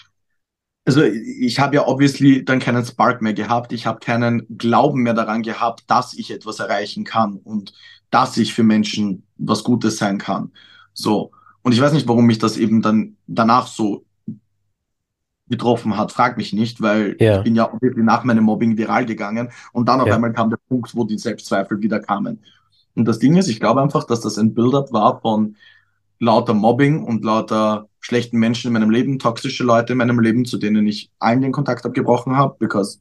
also 0.85 1.03
ich 1.03 1.59
habe 1.59 1.77
ja 1.77 1.87
obviously 1.87 2.45
dann 2.45 2.59
keinen 2.59 2.85
Spark 2.85 3.23
mehr 3.23 3.33
gehabt. 3.33 3.73
Ich 3.73 3.87
habe 3.87 4.01
keinen 4.01 4.47
Glauben 4.59 5.03
mehr 5.03 5.15
daran 5.15 5.43
gehabt, 5.43 5.85
dass 5.87 6.15
ich 6.15 6.31
etwas 6.31 6.61
erreichen 6.61 7.05
kann 7.05 7.37
und 7.37 7.73
dass 8.11 8.37
ich 8.37 8.53
für 8.53 8.63
Menschen 8.63 9.25
was 9.37 9.65
Gutes 9.65 9.97
sein 9.97 10.19
kann. 10.19 10.53
So. 10.93 11.33
Und 11.63 11.73
ich 11.73 11.81
weiß 11.81 11.95
nicht, 11.95 12.07
warum 12.07 12.27
mich 12.27 12.39
das 12.39 12.59
eben 12.59 12.83
dann 12.83 13.17
danach 13.27 13.67
so 13.67 14.05
getroffen 15.49 15.97
hat, 15.97 16.13
frag 16.13 16.37
mich 16.37 16.53
nicht, 16.53 16.81
weil 16.81 17.17
ja. 17.19 17.39
ich 17.39 17.45
bin 17.45 17.55
ja 17.55 17.71
wirklich 17.81 18.05
nach 18.05 18.25
meinem 18.25 18.45
Mobbing 18.45 18.77
viral 18.77 19.05
gegangen 19.07 19.51
und 19.73 19.89
dann 19.89 20.01
auf 20.01 20.09
ja. 20.09 20.15
einmal 20.15 20.33
kam 20.33 20.51
der 20.51 20.59
Punkt, 20.69 20.95
wo 20.95 21.05
die 21.05 21.19
Selbstzweifel 21.19 21.81
wieder 21.81 22.01
kamen. 22.01 22.43
Und 22.95 23.07
das 23.07 23.19
Ding 23.19 23.37
ist, 23.37 23.49
ich 23.49 23.61
glaube 23.61 23.83
einfach, 23.83 24.05
dass 24.05 24.21
das 24.21 24.39
ein 24.39 24.55
Build-up 24.55 24.93
war 24.93 25.21
von 25.21 25.57
lauter 26.19 26.55
Mobbing 26.55 27.03
und 27.05 27.25
lauter 27.25 27.89
schlechten 28.05 28.39
Menschen 28.39 28.69
in 28.69 28.75
meinem 28.75 28.91
Leben, 28.91 29.19
toxische 29.19 29.65
Leute 29.65 29.93
in 29.93 29.99
meinem 29.99 30.21
Leben, 30.21 30.45
zu 30.45 30.59
denen 30.59 30.87
ich 30.87 31.11
allen 31.19 31.41
den 31.41 31.53
Kontakt 31.53 31.87
abgebrochen 31.87 32.37
habe, 32.37 32.57
because 32.59 33.01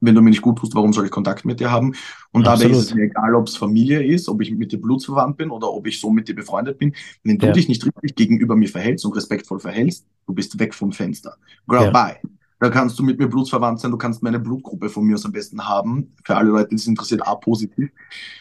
wenn 0.00 0.14
du 0.14 0.22
mir 0.22 0.30
nicht 0.30 0.42
gut 0.42 0.58
tust, 0.58 0.74
warum 0.74 0.92
soll 0.92 1.06
ich 1.06 1.10
Kontakt 1.10 1.44
mit 1.44 1.60
dir 1.60 1.70
haben? 1.70 1.94
Und 2.32 2.46
Absolut. 2.46 2.72
dabei 2.72 2.78
ist 2.78 2.86
es 2.86 2.94
mir 2.94 3.04
egal, 3.04 3.34
ob 3.34 3.48
es 3.48 3.56
Familie 3.56 4.02
ist, 4.02 4.28
ob 4.28 4.40
ich 4.40 4.50
mit 4.50 4.72
dir 4.72 4.80
blutsverwandt 4.80 5.36
bin 5.36 5.50
oder 5.50 5.70
ob 5.70 5.86
ich 5.86 6.00
so 6.00 6.10
mit 6.10 6.28
dir 6.28 6.34
befreundet 6.34 6.78
bin. 6.78 6.94
Wenn 7.24 7.38
du 7.38 7.46
ja. 7.46 7.52
dich 7.52 7.68
nicht 7.68 7.84
richtig 7.84 8.14
gegenüber 8.14 8.56
mir 8.56 8.68
verhältst 8.68 9.04
und 9.04 9.16
respektvoll 9.16 9.58
verhältst, 9.58 10.06
du 10.26 10.34
bist 10.34 10.58
weg 10.58 10.74
vom 10.74 10.92
Fenster. 10.92 11.36
Girl, 11.66 11.84
ja. 11.84 11.90
bye. 11.90 12.16
Da 12.58 12.70
kannst 12.70 12.98
du 12.98 13.02
mit 13.02 13.18
mir 13.18 13.28
blutsverwandt 13.28 13.80
sein, 13.80 13.90
du 13.90 13.98
kannst 13.98 14.22
meine 14.22 14.38
Blutgruppe 14.38 14.88
von 14.88 15.04
mir 15.04 15.14
aus 15.14 15.26
am 15.26 15.32
besten 15.32 15.66
haben. 15.66 16.14
Für 16.24 16.36
alle 16.36 16.50
Leute, 16.50 16.70
die 16.70 16.76
es 16.76 16.86
interessiert, 16.86 17.26
A 17.26 17.34
positiv. 17.34 17.90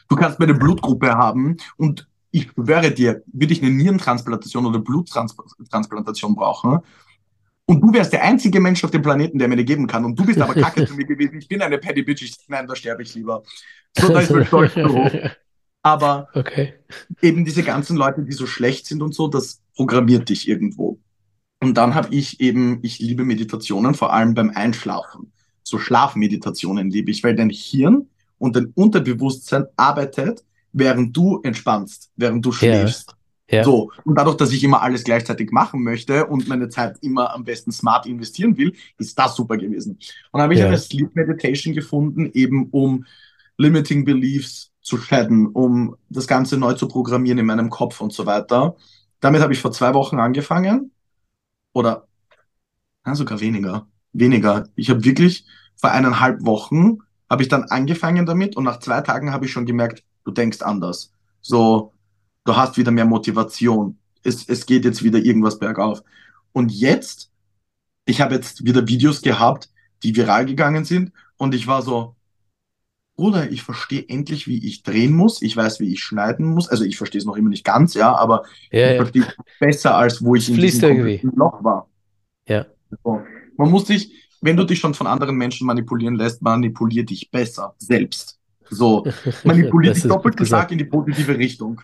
Du 0.07 0.15
kannst 0.15 0.39
meine 0.39 0.53
Blutgruppe 0.53 1.13
haben 1.15 1.57
und 1.75 2.07
ich 2.35 2.49
schwöre 2.51 2.91
dir, 2.91 3.23
würde 3.31 3.53
ich 3.53 3.61
eine 3.61 3.71
Nierentransplantation 3.71 4.65
oder 4.65 4.79
Bluttransplantation 4.79 6.35
brauchen, 6.35 6.79
und 7.67 7.81
du 7.81 7.91
wärst 7.93 8.13
der 8.13 8.23
einzige 8.23 8.59
Mensch 8.59 8.83
auf 8.83 8.91
dem 8.91 9.01
Planeten, 9.01 9.39
der 9.39 9.47
mir 9.47 9.55
die 9.55 9.65
geben 9.65 9.87
kann. 9.87 10.05
Und 10.05 10.19
du 10.19 10.23
bist 10.23 10.39
aber 10.39 10.53
kacke 10.53 10.85
zu 10.85 10.93
mir 10.93 11.05
gewesen. 11.05 11.39
Ich 11.39 11.47
bin 11.47 11.61
eine 11.61 11.79
Paddy 11.79 12.03
Bitch. 12.03 12.21
Ich, 12.21 12.37
nein, 12.47 12.67
da 12.67 12.75
sterbe 12.75 13.01
ich 13.01 13.15
lieber. 13.15 13.41
So, 13.97 14.09
da 14.09 14.19
ist 14.19 14.29
mein 14.29 14.45
Stolz 14.45 14.75
hoch. 14.75 15.09
Aber 15.81 16.27
okay. 16.33 16.73
eben 17.21 17.43
diese 17.45 17.63
ganzen 17.63 17.97
Leute, 17.97 18.23
die 18.23 18.33
so 18.33 18.45
schlecht 18.45 18.85
sind 18.85 19.01
und 19.01 19.15
so, 19.15 19.27
das 19.27 19.61
programmiert 19.75 20.29
dich 20.29 20.47
irgendwo. 20.47 20.99
Und 21.59 21.75
dann 21.75 21.95
habe 21.95 22.13
ich 22.13 22.39
eben, 22.39 22.79
ich 22.83 22.99
liebe 22.99 23.23
Meditationen, 23.23 23.95
vor 23.95 24.13
allem 24.13 24.35
beim 24.35 24.51
Einschlafen. 24.51 25.31
So 25.63 25.79
Schlafmeditationen 25.79 26.91
liebe 26.91 27.09
ich, 27.09 27.23
weil 27.23 27.35
dein 27.35 27.49
Hirn 27.49 28.09
und 28.37 28.55
dein 28.55 28.67
Unterbewusstsein 28.75 29.65
arbeitet 29.75 30.43
während 30.75 31.15
du 31.15 31.39
entspannst, 31.41 32.11
während 32.17 32.45
du 32.45 32.51
schläfst. 32.51 33.11
Ja. 33.11 33.57
Ja. 33.57 33.63
So. 33.63 33.91
Und 34.03 34.15
dadurch, 34.15 34.37
dass 34.37 34.51
ich 34.51 34.63
immer 34.63 34.81
alles 34.81 35.03
gleichzeitig 35.03 35.51
machen 35.51 35.83
möchte 35.83 36.25
und 36.25 36.47
meine 36.47 36.67
Zeit 36.67 36.97
immer 37.01 37.33
am 37.33 37.43
besten 37.43 37.71
smart 37.71 38.07
investieren 38.07 38.57
will, 38.57 38.73
ist 38.97 39.17
das 39.17 39.35
super 39.35 39.55
gewesen. 39.55 39.93
Und 39.93 40.01
dann 40.33 40.41
habe 40.41 40.53
ich 40.55 40.59
ja. 40.59 40.67
eine 40.67 40.77
Sleep 40.77 41.15
Meditation 41.15 41.73
gefunden, 41.73 42.29
eben 42.33 42.69
um 42.71 43.05
Limiting 43.57 44.03
Beliefs 44.03 44.71
zu 44.81 44.97
shadden, 44.97 45.47
um 45.47 45.95
das 46.09 46.27
Ganze 46.27 46.57
neu 46.57 46.73
zu 46.73 46.87
programmieren 46.87 47.37
in 47.37 47.45
meinem 47.45 47.69
Kopf 47.69 48.01
und 48.01 48.11
so 48.11 48.25
weiter. 48.25 48.75
Damit 49.19 49.41
habe 49.41 49.53
ich 49.53 49.59
vor 49.59 49.71
zwei 49.71 49.93
Wochen 49.93 50.19
angefangen. 50.19 50.91
Oder 51.71 52.07
ja, 53.05 53.15
sogar 53.15 53.39
weniger. 53.39 53.87
Weniger. 54.11 54.67
Ich 54.75 54.89
habe 54.89 55.05
wirklich 55.05 55.45
vor 55.75 55.91
eineinhalb 55.91 56.43
Wochen 56.45 56.97
habe 57.29 57.43
ich 57.43 57.49
dann 57.49 57.63
angefangen 57.65 58.25
damit 58.25 58.55
und 58.55 58.63
nach 58.63 58.79
zwei 58.79 59.01
Tagen 59.01 59.31
habe 59.31 59.45
ich 59.45 59.51
schon 59.51 59.65
gemerkt, 59.65 60.03
du 60.25 60.31
denkst 60.31 60.61
anders. 60.61 61.11
So, 61.41 61.93
du 62.43 62.55
hast 62.55 62.77
wieder 62.77 62.91
mehr 62.91 63.05
Motivation. 63.05 63.97
Es, 64.23 64.47
es 64.49 64.65
geht 64.65 64.83
jetzt 64.83 65.03
wieder 65.03 65.19
irgendwas 65.19 65.59
bergauf. 65.59 66.03
Und 66.51 66.71
jetzt, 66.71 67.31
ich 68.05 68.21
habe 68.21 68.35
jetzt 68.35 68.65
wieder 68.65 68.87
Videos 68.87 69.21
gehabt, 69.21 69.69
die 70.03 70.15
viral 70.15 70.45
gegangen 70.45 70.85
sind 70.85 71.11
und 71.37 71.55
ich 71.55 71.67
war 71.67 71.81
so, 71.81 72.15
Bruder, 73.17 73.49
ich 73.49 73.63
verstehe 73.63 74.05
endlich, 74.09 74.45
wie 74.45 74.67
ich 74.67 74.83
drehen 74.83 75.13
muss. 75.13 75.41
Ich 75.41 75.55
weiß, 75.55 75.79
wie 75.79 75.93
ich 75.93 76.03
schneiden 76.03 76.47
muss. 76.47 76.67
Also 76.67 76.83
ich 76.83 76.97
verstehe 76.97 77.19
es 77.19 77.25
noch 77.25 77.37
immer 77.37 77.49
nicht 77.49 77.63
ganz, 77.63 77.93
ja, 77.93 78.13
aber 78.13 78.43
ja, 78.71 78.87
ich 78.87 78.91
ja. 78.91 78.95
verstehe 78.97 79.21
es 79.23 79.35
besser, 79.59 79.95
als 79.95 80.23
wo 80.23 80.35
ich 80.35 80.49
in 80.49 80.57
diesem 80.57 81.31
Loch 81.35 81.63
war. 81.63 81.89
Ja. 82.47 82.65
So. 83.03 83.21
Man 83.57 83.71
muss 83.71 83.87
sich, 83.87 84.11
wenn 84.41 84.57
du 84.57 84.65
dich 84.65 84.79
schon 84.79 84.93
von 84.93 85.07
anderen 85.07 85.37
Menschen 85.37 85.65
manipulieren 85.65 86.15
lässt, 86.15 86.41
manipulier 86.41 87.05
dich 87.05 87.31
besser 87.31 87.73
selbst. 87.77 88.34
So, 88.69 89.05
manipuliert 89.43 89.95
dich 90.03 90.03
doppelt 90.03 90.37
gesagt 90.37 90.71
in 90.71 90.77
die 90.77 90.85
positive 90.85 91.37
Richtung. 91.37 91.81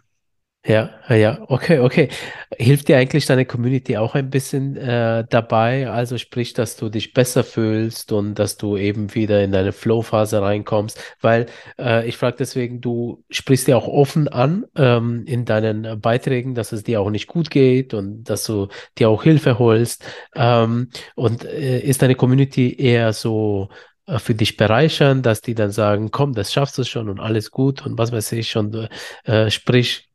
Ja, 0.63 0.91
ja, 1.09 1.43
okay, 1.47 1.79
okay. 1.79 2.09
Hilft 2.55 2.87
dir 2.87 2.97
eigentlich 2.97 3.25
deine 3.25 3.45
Community 3.47 3.97
auch 3.97 4.13
ein 4.13 4.29
bisschen 4.29 4.77
äh, 4.77 5.25
dabei? 5.27 5.89
Also 5.89 6.19
sprich, 6.19 6.53
dass 6.53 6.75
du 6.77 6.89
dich 6.89 7.13
besser 7.13 7.43
fühlst 7.43 8.11
und 8.11 8.35
dass 8.35 8.57
du 8.57 8.77
eben 8.77 9.15
wieder 9.15 9.43
in 9.43 9.51
deine 9.51 9.71
Flow-Phase 9.71 10.39
reinkommst? 10.39 10.99
Weil 11.19 11.47
äh, 11.79 12.07
ich 12.07 12.15
frage 12.15 12.35
deswegen, 12.37 12.79
du 12.79 13.23
sprichst 13.31 13.65
dir 13.65 13.75
auch 13.75 13.87
offen 13.87 14.27
an 14.27 14.65
ähm, 14.75 15.23
in 15.25 15.45
deinen 15.45 15.99
Beiträgen, 15.99 16.53
dass 16.53 16.73
es 16.73 16.83
dir 16.83 17.01
auch 17.01 17.09
nicht 17.09 17.25
gut 17.25 17.49
geht 17.49 17.95
und 17.95 18.25
dass 18.25 18.43
du 18.43 18.67
dir 18.99 19.09
auch 19.09 19.23
Hilfe 19.23 19.57
holst. 19.57 20.05
Ähm, 20.35 20.89
und 21.15 21.43
äh, 21.43 21.79
ist 21.79 22.03
deine 22.03 22.13
Community 22.13 22.75
eher 22.77 23.13
so 23.13 23.69
für 24.17 24.35
dich 24.35 24.57
bereichern, 24.57 25.21
dass 25.21 25.41
die 25.41 25.55
dann 25.55 25.71
sagen, 25.71 26.11
komm, 26.11 26.33
das 26.33 26.51
schaffst 26.51 26.77
du 26.77 26.83
schon 26.83 27.09
und 27.09 27.19
alles 27.19 27.51
gut 27.51 27.85
und 27.85 27.97
was 27.97 28.11
weiß 28.11 28.31
ich 28.33 28.57
und 28.57 28.89
äh, 29.23 29.49
sprich, 29.49 30.09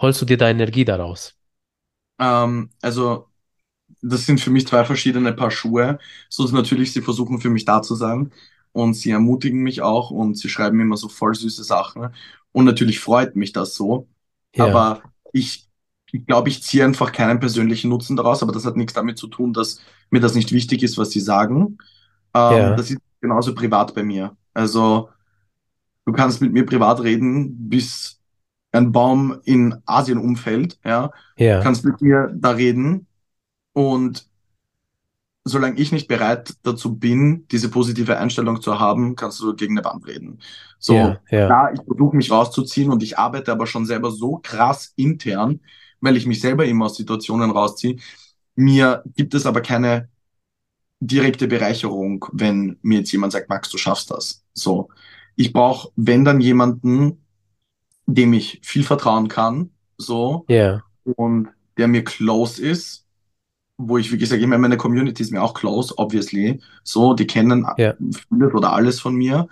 holst 0.00 0.20
du 0.20 0.26
dir 0.26 0.36
deine 0.36 0.62
Energie 0.62 0.84
daraus? 0.84 1.34
Ähm, 2.18 2.70
also 2.82 3.28
das 4.02 4.26
sind 4.26 4.40
für 4.40 4.50
mich 4.50 4.66
zwei 4.66 4.84
verschiedene 4.84 5.32
Paar 5.32 5.50
Schuhe. 5.50 5.98
So 6.28 6.44
ist 6.44 6.52
natürlich, 6.52 6.92
sie 6.92 7.02
versuchen 7.02 7.40
für 7.40 7.50
mich 7.50 7.64
da 7.64 7.82
zu 7.82 7.94
sein 7.94 8.32
und 8.72 8.94
sie 8.94 9.10
ermutigen 9.10 9.62
mich 9.62 9.82
auch 9.82 10.10
und 10.10 10.36
sie 10.36 10.48
schreiben 10.48 10.80
immer 10.80 10.96
so 10.96 11.08
voll 11.08 11.34
süße 11.34 11.64
Sachen 11.64 12.08
und 12.52 12.64
natürlich 12.64 13.00
freut 13.00 13.36
mich 13.36 13.52
das 13.52 13.74
so. 13.74 14.08
Ja. 14.54 14.66
Aber 14.66 15.02
ich 15.32 15.70
ich 16.12 16.26
glaube, 16.26 16.48
ich 16.48 16.62
ziehe 16.62 16.84
einfach 16.84 17.12
keinen 17.12 17.38
persönlichen 17.38 17.88
Nutzen 17.88 18.16
daraus, 18.16 18.42
aber 18.42 18.50
das 18.52 18.64
hat 18.64 18.76
nichts 18.76 18.94
damit 18.94 19.16
zu 19.16 19.28
tun, 19.28 19.52
dass 19.52 19.80
mir 20.10 20.20
das 20.20 20.34
nicht 20.34 20.50
wichtig 20.50 20.82
ist, 20.82 20.98
was 20.98 21.10
sie 21.10 21.20
sagen. 21.20 21.78
Ähm, 22.34 22.56
ja. 22.56 22.74
Das 22.74 22.90
ist 22.90 22.98
genauso 23.20 23.54
privat 23.54 23.94
bei 23.94 24.02
mir. 24.02 24.36
Also 24.54 25.10
du 26.06 26.12
kannst 26.12 26.40
mit 26.40 26.52
mir 26.52 26.66
privat 26.66 27.02
reden, 27.02 27.68
bis 27.68 28.20
ein 28.72 28.92
Baum 28.92 29.40
in 29.44 29.76
Asien 29.84 30.18
umfällt, 30.18 30.78
ja. 30.84 31.10
ja. 31.36 31.60
Kannst 31.60 31.84
mit 31.84 32.00
mir 32.00 32.32
da 32.34 32.50
reden 32.50 33.06
und 33.72 34.30
solange 35.44 35.78
ich 35.78 35.90
nicht 35.90 36.06
bereit 36.06 36.54
dazu 36.62 36.96
bin, 36.96 37.46
diese 37.50 37.70
positive 37.70 38.18
Einstellung 38.18 38.60
zu 38.60 38.78
haben, 38.78 39.16
kannst 39.16 39.40
du 39.40 39.54
gegen 39.54 39.78
eine 39.78 39.84
Wand 39.84 40.06
reden. 40.06 40.38
So, 40.78 40.94
ja, 40.94 41.20
ja. 41.30 41.46
klar, 41.46 41.72
ich 41.72 41.80
versuche 41.82 42.16
mich 42.16 42.30
rauszuziehen 42.30 42.90
und 42.90 43.02
ich 43.02 43.18
arbeite 43.18 43.50
aber 43.50 43.66
schon 43.66 43.86
selber 43.86 44.10
so 44.10 44.38
krass 44.42 44.92
intern, 44.96 45.60
weil 46.00 46.16
ich 46.16 46.26
mich 46.26 46.40
selber 46.40 46.66
immer 46.66 46.86
aus 46.86 46.96
Situationen 46.96 47.50
rausziehe. 47.50 47.96
Mir 48.54 49.02
gibt 49.16 49.34
es 49.34 49.46
aber 49.46 49.62
keine 49.62 50.08
direkte 51.00 51.48
Bereicherung, 51.48 52.26
wenn 52.32 52.78
mir 52.82 52.98
jetzt 52.98 53.12
jemand 53.12 53.32
sagt, 53.32 53.48
Max, 53.48 53.70
du 53.70 53.78
schaffst 53.78 54.10
das. 54.10 54.44
So, 54.52 54.88
ich 55.34 55.52
brauche, 55.52 55.90
wenn 55.96 56.24
dann 56.24 56.40
jemanden, 56.40 57.24
dem 58.06 58.32
ich 58.34 58.60
viel 58.62 58.84
vertrauen 58.84 59.28
kann, 59.28 59.70
so, 59.96 60.44
yeah. 60.48 60.82
und 61.16 61.48
der 61.76 61.88
mir 61.88 62.04
close 62.04 62.62
ist, 62.62 63.06
wo 63.78 63.96
ich 63.96 64.10
wirklich 64.12 64.28
sage, 64.28 64.42
ich 64.42 64.46
meine, 64.46 64.60
meine 64.60 64.76
Community 64.76 65.22
ist 65.22 65.32
mir 65.32 65.42
auch 65.42 65.54
close, 65.54 65.94
obviously. 65.96 66.60
So, 66.84 67.14
die 67.14 67.26
kennen 67.26 67.66
Ja, 67.78 67.94
vieles 68.28 68.52
oder 68.52 68.74
alles 68.74 69.00
von 69.00 69.14
mir. 69.14 69.48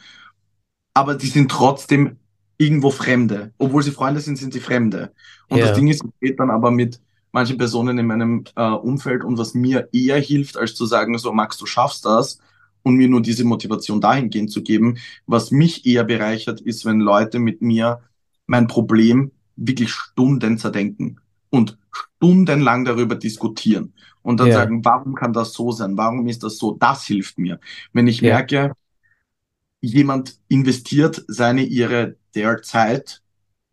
Aber 0.93 1.15
die 1.15 1.29
sind 1.29 1.51
trotzdem 1.51 2.19
irgendwo 2.59 2.91
Fremde. 2.91 3.53
Obwohl 3.57 3.83
sie 3.83 3.91
Freunde 3.91 4.21
sind, 4.21 4.37
sind 4.37 4.53
sie 4.53 4.61
Fremde. 4.61 5.13
Und 5.49 5.61
das 5.61 5.71
ja, 5.71 5.75
Ding 5.75 5.89
ist, 5.89 6.05
rede 6.21 6.37
dann 6.37 6.51
aber 6.51 6.71
mit 6.71 7.01
manchen 7.33 7.59
Personen 7.59 7.99
in 7.99 8.07
meinem 8.07 8.45
äh, 8.57 8.63
Umfeld 8.63 9.25
und 9.25 9.39
was 9.39 9.55
mir 9.55 9.89
eher 9.93 10.21
hilft, 10.21 10.57
als 10.57 10.75
zu 10.75 10.87
sagen, 10.87 11.17
so 11.19 11.33
Max, 11.33 11.59
du 11.59 11.67
schaffst 11.67 12.05
das 12.05 12.39
und 12.83 12.97
mir 12.97 13.09
nur 13.09 13.23
diese 13.23 13.45
Motivation 13.45 14.01
dahingehend 14.01 14.51
zu 14.51 14.63
geben. 14.63 14.99
Was 15.27 15.51
mich 15.51 15.87
eher 15.87 16.05
bereichert, 16.05 16.61
ist, 16.61 16.85
wenn 16.85 17.01
Leute 17.01 17.39
mit 17.39 17.63
mir 17.63 18.01
mein 18.47 18.67
Problem 18.67 19.33
wirklich 19.57 19.91
Stunden 19.91 20.59
zerdenken 20.59 21.21
und 21.51 21.79
stundenlang 21.91 22.85
darüber 22.85 23.15
diskutieren 23.15 23.93
und 24.23 24.41
dann 24.41 24.49
ja, 24.49 24.55
sagen, 24.55 24.85
warum 24.85 25.15
kann 25.15 25.33
das 25.33 25.53
so 25.53 25.73
sein? 25.73 25.97
Warum 25.97 26.27
ist 26.29 26.43
das 26.43 26.59
so? 26.59 26.73
Das 26.73 27.05
hilft 27.05 27.39
mir. 27.39 27.61
Wenn 27.93 28.07
ich 28.07 28.21
ja, 28.21 28.35
merke, 28.35 28.73
jemand 29.81 30.39
investiert 30.49 31.25
seine, 31.29 31.63
ihre, 31.63 32.17
der 32.35 32.63
Zeit 32.63 33.23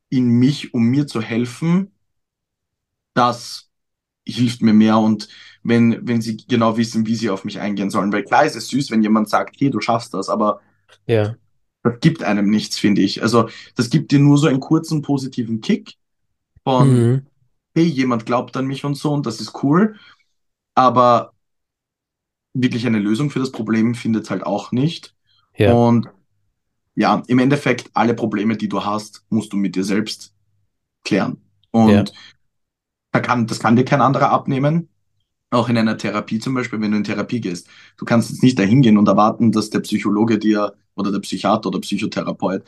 in 0.10 0.28
mich, 0.28 0.74
um 0.74 0.84
mir 0.84 1.08
zu 1.08 1.22
helfen, 1.22 1.92
das 3.16 3.72
hilft 4.28 4.62
mir 4.64 4.74
mehr 4.74 5.00
und 5.00 5.30
wenn, 5.64 6.08
wenn 6.08 6.22
sie 6.22 6.38
genau 6.38 6.78
wissen, 6.78 7.08
wie 7.08 7.16
sie 7.16 7.30
auf 7.32 7.46
mich 7.46 7.60
eingehen 7.60 7.92
sollen. 7.92 8.14
Weil 8.14 8.24
klar 8.26 8.46
ist 8.46 8.56
es 8.58 8.70
süß, 8.70 8.92
wenn 8.92 9.04
jemand 9.04 9.30
sagt, 9.30 9.58
hey, 9.60 9.72
du 9.72 9.82
schaffst 9.82 10.14
das, 10.16 10.30
aber 10.30 10.62
ja. 11.08 11.38
das 11.84 12.00
gibt 12.00 12.24
einem 12.24 12.50
nichts, 12.50 12.78
finde 12.80 13.02
ich. 13.02 13.22
Also 13.22 13.50
das 13.76 13.90
gibt 13.90 14.12
dir 14.12 14.20
nur 14.20 14.38
so 14.38 14.48
einen 14.48 14.60
kurzen 14.60 15.02
positiven 15.02 15.62
Kick 15.62 15.94
von, 16.64 17.06
Mhm. 17.06 17.28
hey, 17.76 17.86
jemand 17.86 18.26
glaubt 18.26 18.58
an 18.58 18.68
mich 18.68 18.86
und 18.86 18.96
so 18.96 19.14
und 19.14 19.26
das 19.26 19.42
ist 19.42 19.64
cool, 19.64 19.98
aber 20.76 21.34
wirklich 22.54 22.86
eine 22.88 23.00
Lösung 23.00 23.30
für 23.30 23.40
das 23.40 23.52
Problem 23.52 23.96
findet 23.96 24.24
es 24.24 24.30
halt 24.30 24.44
auch 24.46 24.72
nicht. 24.72 25.16
Ja, 25.58 25.80
Und 25.80 26.08
ja, 26.96 27.24
im 27.28 27.40
Endeffekt, 27.40 27.90
alle 27.94 28.14
Probleme, 28.16 28.58
die 28.58 28.70
du 28.70 28.86
hast, 28.86 29.26
musst 29.30 29.54
du 29.54 29.58
mit 29.58 29.76
dir 29.76 29.84
selbst 29.84 30.34
klären. 31.04 31.42
ja, 31.84 32.06
Und 32.06 32.14
da 33.16 33.22
kann, 33.22 33.48
das 33.48 33.60
kann 33.60 33.78
dir 33.78 33.86
kein 33.86 34.02
anderer 34.02 34.30
abnehmen. 34.30 34.90
Auch 35.50 35.70
in 35.70 35.78
einer 35.78 35.98
Therapie 35.98 36.40
zum 36.40 36.54
Beispiel, 36.54 36.82
wenn 36.82 36.92
du 36.92 36.98
in 36.98 37.04
Therapie 37.06 37.40
gehst. 37.40 37.70
Du 37.98 38.04
kannst 38.04 38.30
jetzt 38.30 38.44
nicht 38.44 38.60
dahin 38.60 38.82
gehen 38.82 38.98
und 38.98 39.08
erwarten, 39.08 39.54
dass 39.54 39.70
der 39.70 39.80
Psychologe 39.80 40.38
dir 40.38 40.76
oder 40.96 41.12
der 41.12 41.20
Psychiater 41.20 41.70
oder 41.70 41.80
Psychotherapeut 41.80 42.64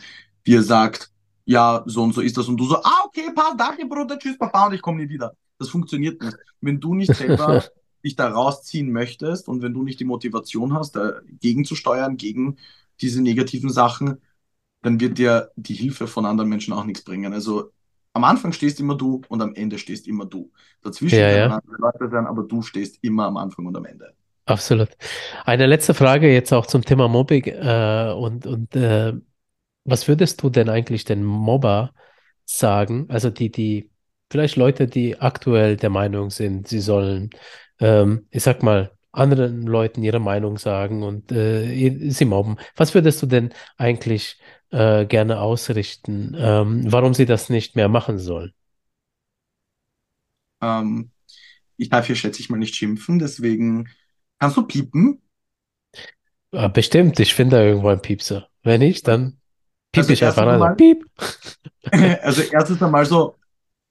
dir 0.46 0.64
sagt, 0.64 1.12
ja, 1.44 1.84
so 1.86 2.04
und 2.04 2.14
so 2.14 2.22
ist 2.22 2.38
das. 2.38 2.48
Und 2.48 2.58
du 2.58 2.66
so, 2.66 2.78
ah, 2.78 3.04
okay, 3.06 3.30
passt, 3.36 3.60
danke, 3.60 3.86
Bruder, 3.86 4.18
tschüss, 4.18 4.38
Papa, 4.38 4.68
und 4.68 4.74
ich 4.74 4.82
komme 4.82 5.04
nie 5.04 5.10
wieder. 5.10 5.36
Das 5.60 5.70
funktioniert 5.70 6.22
nicht. 6.22 6.38
Wenn 6.62 6.80
du 6.80 6.94
nicht 6.94 7.14
selber 7.14 7.64
dich 8.06 8.16
da 8.16 8.30
rausziehen 8.30 8.92
möchtest 8.92 9.50
und 9.50 9.62
wenn 9.62 9.74
du 9.74 9.84
nicht 9.84 10.00
die 10.00 10.06
Motivation 10.06 10.74
hast, 10.74 10.96
dagegen 10.96 11.66
zu 11.66 11.76
steuern, 11.76 12.16
gegen 12.16 12.58
diese 13.02 13.22
negativen 13.22 13.70
Sachen, 13.70 14.22
dann 14.82 15.02
wird 15.02 15.18
dir 15.18 15.52
die 15.58 15.74
Hilfe 15.74 16.08
von 16.08 16.26
anderen 16.26 16.50
Menschen 16.50 16.74
auch 16.74 16.86
nichts 16.86 17.04
bringen. 17.04 17.34
Also 17.34 17.72
am 18.18 18.24
Anfang 18.24 18.52
stehst 18.52 18.80
immer 18.80 18.96
du 18.96 19.22
und 19.30 19.42
am 19.42 19.54
Ende 19.56 19.78
stehst 19.78 20.08
immer 20.08 20.26
du. 20.26 20.52
Dazwischen 20.82 21.20
ja, 21.20 21.30
können 21.30 21.52
ja, 21.52 21.56
andere 21.58 21.78
Leute 21.80 22.10
sein, 22.12 22.26
aber 22.26 22.44
du 22.44 22.62
stehst 22.64 22.98
immer 23.04 23.26
am 23.28 23.38
Anfang 23.38 23.66
und 23.68 23.78
am 23.78 23.86
Ende. 23.86 24.14
absolut. 24.46 24.90
Eine 25.46 25.68
letzte 25.68 25.94
Frage 25.94 26.32
jetzt 26.34 26.54
auch 26.54 26.66
zum 26.68 26.84
Thema 26.84 27.08
Mobbing 27.08 27.46
äh, 27.46 28.14
und, 28.18 28.46
und 28.48 28.76
äh, 28.76 29.14
Was 29.86 30.08
würdest 30.08 30.44
du 30.44 30.50
denn 30.50 30.70
eigentlich 30.70 31.06
den 31.06 31.24
Mobber 31.24 31.94
sagen? 32.46 33.08
Also 33.10 33.30
die, 33.30 33.52
die, 33.52 33.92
vielleicht 34.32 34.58
Leute, 34.58 34.88
die 34.88 35.20
aktuell 35.20 35.78
der 35.78 35.90
Meinung 35.92 36.30
sind, 36.32 36.68
sie 36.68 36.80
sollen, 36.82 37.30
ähm, 37.80 38.28
ich 38.32 38.44
sag 38.44 38.64
mal, 38.64 38.92
anderen 39.12 39.64
Leuten 39.64 40.04
ihre 40.04 40.20
Meinung 40.20 40.58
sagen 40.58 41.04
und 41.04 41.32
äh, 41.32 42.10
sie 42.12 42.26
mobben. 42.26 42.58
Was 42.76 42.94
würdest 42.96 43.22
du 43.22 43.28
denn 43.28 43.54
eigentlich 43.78 44.40
äh, 44.72 45.06
gerne 45.06 45.40
ausrichten, 45.40 46.36
ähm, 46.38 46.84
warum 46.92 47.14
sie 47.14 47.26
das 47.26 47.50
nicht 47.50 47.76
mehr 47.76 47.90
machen 47.90 48.20
sollen? 48.20 48.54
Ähm, 50.62 51.12
ich 51.78 51.90
darf 51.90 52.08
hier, 52.08 52.16
schätze 52.16 52.42
ich 52.42 52.50
mal, 52.50 52.58
nicht 52.58 52.76
schimpfen, 52.76 53.20
deswegen 53.20 53.90
kannst 54.40 54.58
du 54.58 54.64
piepen. 54.64 55.22
Ah, 56.52 56.68
bestimmt, 56.68 57.20
ich 57.20 57.34
finde 57.34 57.58
da 57.58 57.64
irgendwo 57.64 57.90
einen 57.90 58.02
Piepser. 58.02 58.50
Wenn 58.64 58.80
nicht, 58.80 59.08
dann 59.08 59.38
piep 59.92 60.02
Also 60.02 60.14
ich 60.14 60.24
einfach. 60.24 60.44
So, 60.44 60.50
einmal, 60.50 60.76
piep. 60.76 61.06
also 62.22 62.42
erstens 62.42 62.82
einmal 62.82 63.06
so, 63.06 63.36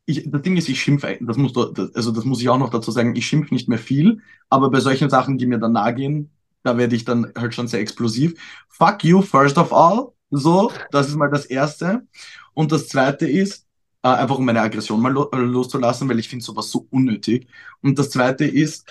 ich, 0.06 0.30
das 0.30 0.42
Ding 0.42 0.56
ist, 0.56 0.68
ich 0.68 0.80
schimpfe, 0.80 1.18
das 1.20 1.36
muss, 1.36 1.52
das, 1.52 1.94
also 1.94 2.12
das 2.12 2.24
muss 2.24 2.40
ich 2.40 2.48
auch 2.48 2.58
noch 2.58 2.70
dazu 2.70 2.90
sagen, 2.90 3.14
ich 3.16 3.26
schimpfe 3.26 3.52
nicht 3.52 3.68
mehr 3.68 3.78
viel, 3.78 4.20
aber 4.48 4.70
bei 4.70 4.80
solchen 4.80 5.10
Sachen, 5.10 5.38
die 5.38 5.46
mir 5.46 5.58
dann 5.58 5.72
nahe 5.72 5.94
gehen, 5.94 6.30
da 6.62 6.76
werde 6.78 6.96
ich 6.96 7.04
dann 7.04 7.32
halt 7.36 7.54
schon 7.54 7.68
sehr 7.68 7.80
explosiv. 7.80 8.34
Fuck 8.68 9.04
you, 9.04 9.22
first 9.22 9.58
of 9.58 9.72
all. 9.72 10.12
So, 10.36 10.72
das 10.90 11.08
ist 11.08 11.16
mal 11.16 11.30
das 11.30 11.46
Erste. 11.46 12.06
Und 12.54 12.72
das 12.72 12.88
Zweite 12.88 13.26
ist, 13.28 13.66
äh, 14.02 14.08
einfach 14.08 14.38
um 14.38 14.44
meine 14.44 14.60
Aggression 14.60 15.00
mal 15.00 15.12
lo 15.12 15.28
äh, 15.32 15.36
loszulassen, 15.38 16.08
weil 16.08 16.18
ich 16.18 16.28
finde 16.28 16.44
sowas 16.44 16.70
so 16.70 16.86
unnötig. 16.90 17.48
Und 17.82 17.98
das 17.98 18.10
Zweite 18.10 18.44
ist, 18.46 18.86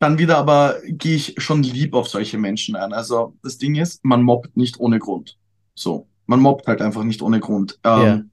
dann 0.00 0.18
wieder 0.18 0.38
aber 0.38 0.76
gehe 0.86 1.16
ich 1.16 1.34
schon 1.38 1.62
lieb 1.62 1.94
auf 1.94 2.08
solche 2.08 2.38
Menschen 2.38 2.76
ein. 2.76 2.92
Also 2.92 3.36
das 3.42 3.58
Ding 3.58 3.74
ist, 3.76 4.04
man 4.04 4.22
mobbt 4.22 4.56
nicht 4.56 4.78
ohne 4.80 4.98
Grund. 4.98 5.38
So, 5.74 6.08
man 6.26 6.40
mobbt 6.40 6.66
halt 6.66 6.82
einfach 6.82 7.04
nicht 7.04 7.22
ohne 7.22 7.40
Grund. 7.40 7.78
Ähm, 7.84 8.30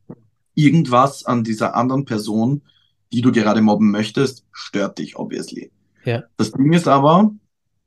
irgendwas 0.55 1.25
an 1.25 1.43
dieser 1.43 1.75
anderen 1.75 2.05
Person, 2.05 2.61
die 3.13 3.21
du 3.21 3.31
gerade 3.31 3.61
mobben 3.61 3.91
möchtest, 3.91 4.45
stört 4.51 4.97
dich, 4.97 5.15
obviously. 5.17 5.71
ja, 6.03 6.23
Das 6.37 6.51
Ding 6.51 6.73
ist 6.73 6.87
aber, 6.87 7.31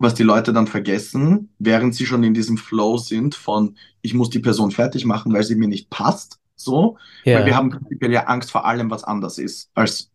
was 0.05 0.15
die 0.15 0.23
Leute 0.23 0.53
dann 0.53 0.69
vergessen, 0.69 1.51
während 1.59 1.95
sie 1.95 2.07
schon 2.07 2.23
in 2.25 2.35
diesem 2.35 2.59
Flow 2.59 2.99
sind 2.99 3.35
von, 3.35 3.77
ich 4.03 4.15
muss 4.15 4.31
die 4.31 4.39
Person 4.41 4.71
fertig 4.71 5.05
machen, 5.05 5.33
weil 5.33 5.43
sie 5.45 5.57
mir 5.57 5.69
nicht 5.69 5.91
passt, 5.91 6.39
so, 6.57 6.99
weil 7.33 7.45
wir 7.47 7.57
haben 7.57 7.71
prinzipiell 7.71 8.13
ja 8.13 8.25
Angst 8.25 8.51
vor 8.53 8.67
allem, 8.67 8.91
was 8.91 9.05
anders 9.05 9.39
ist 9.39 9.71
als 9.75 10.11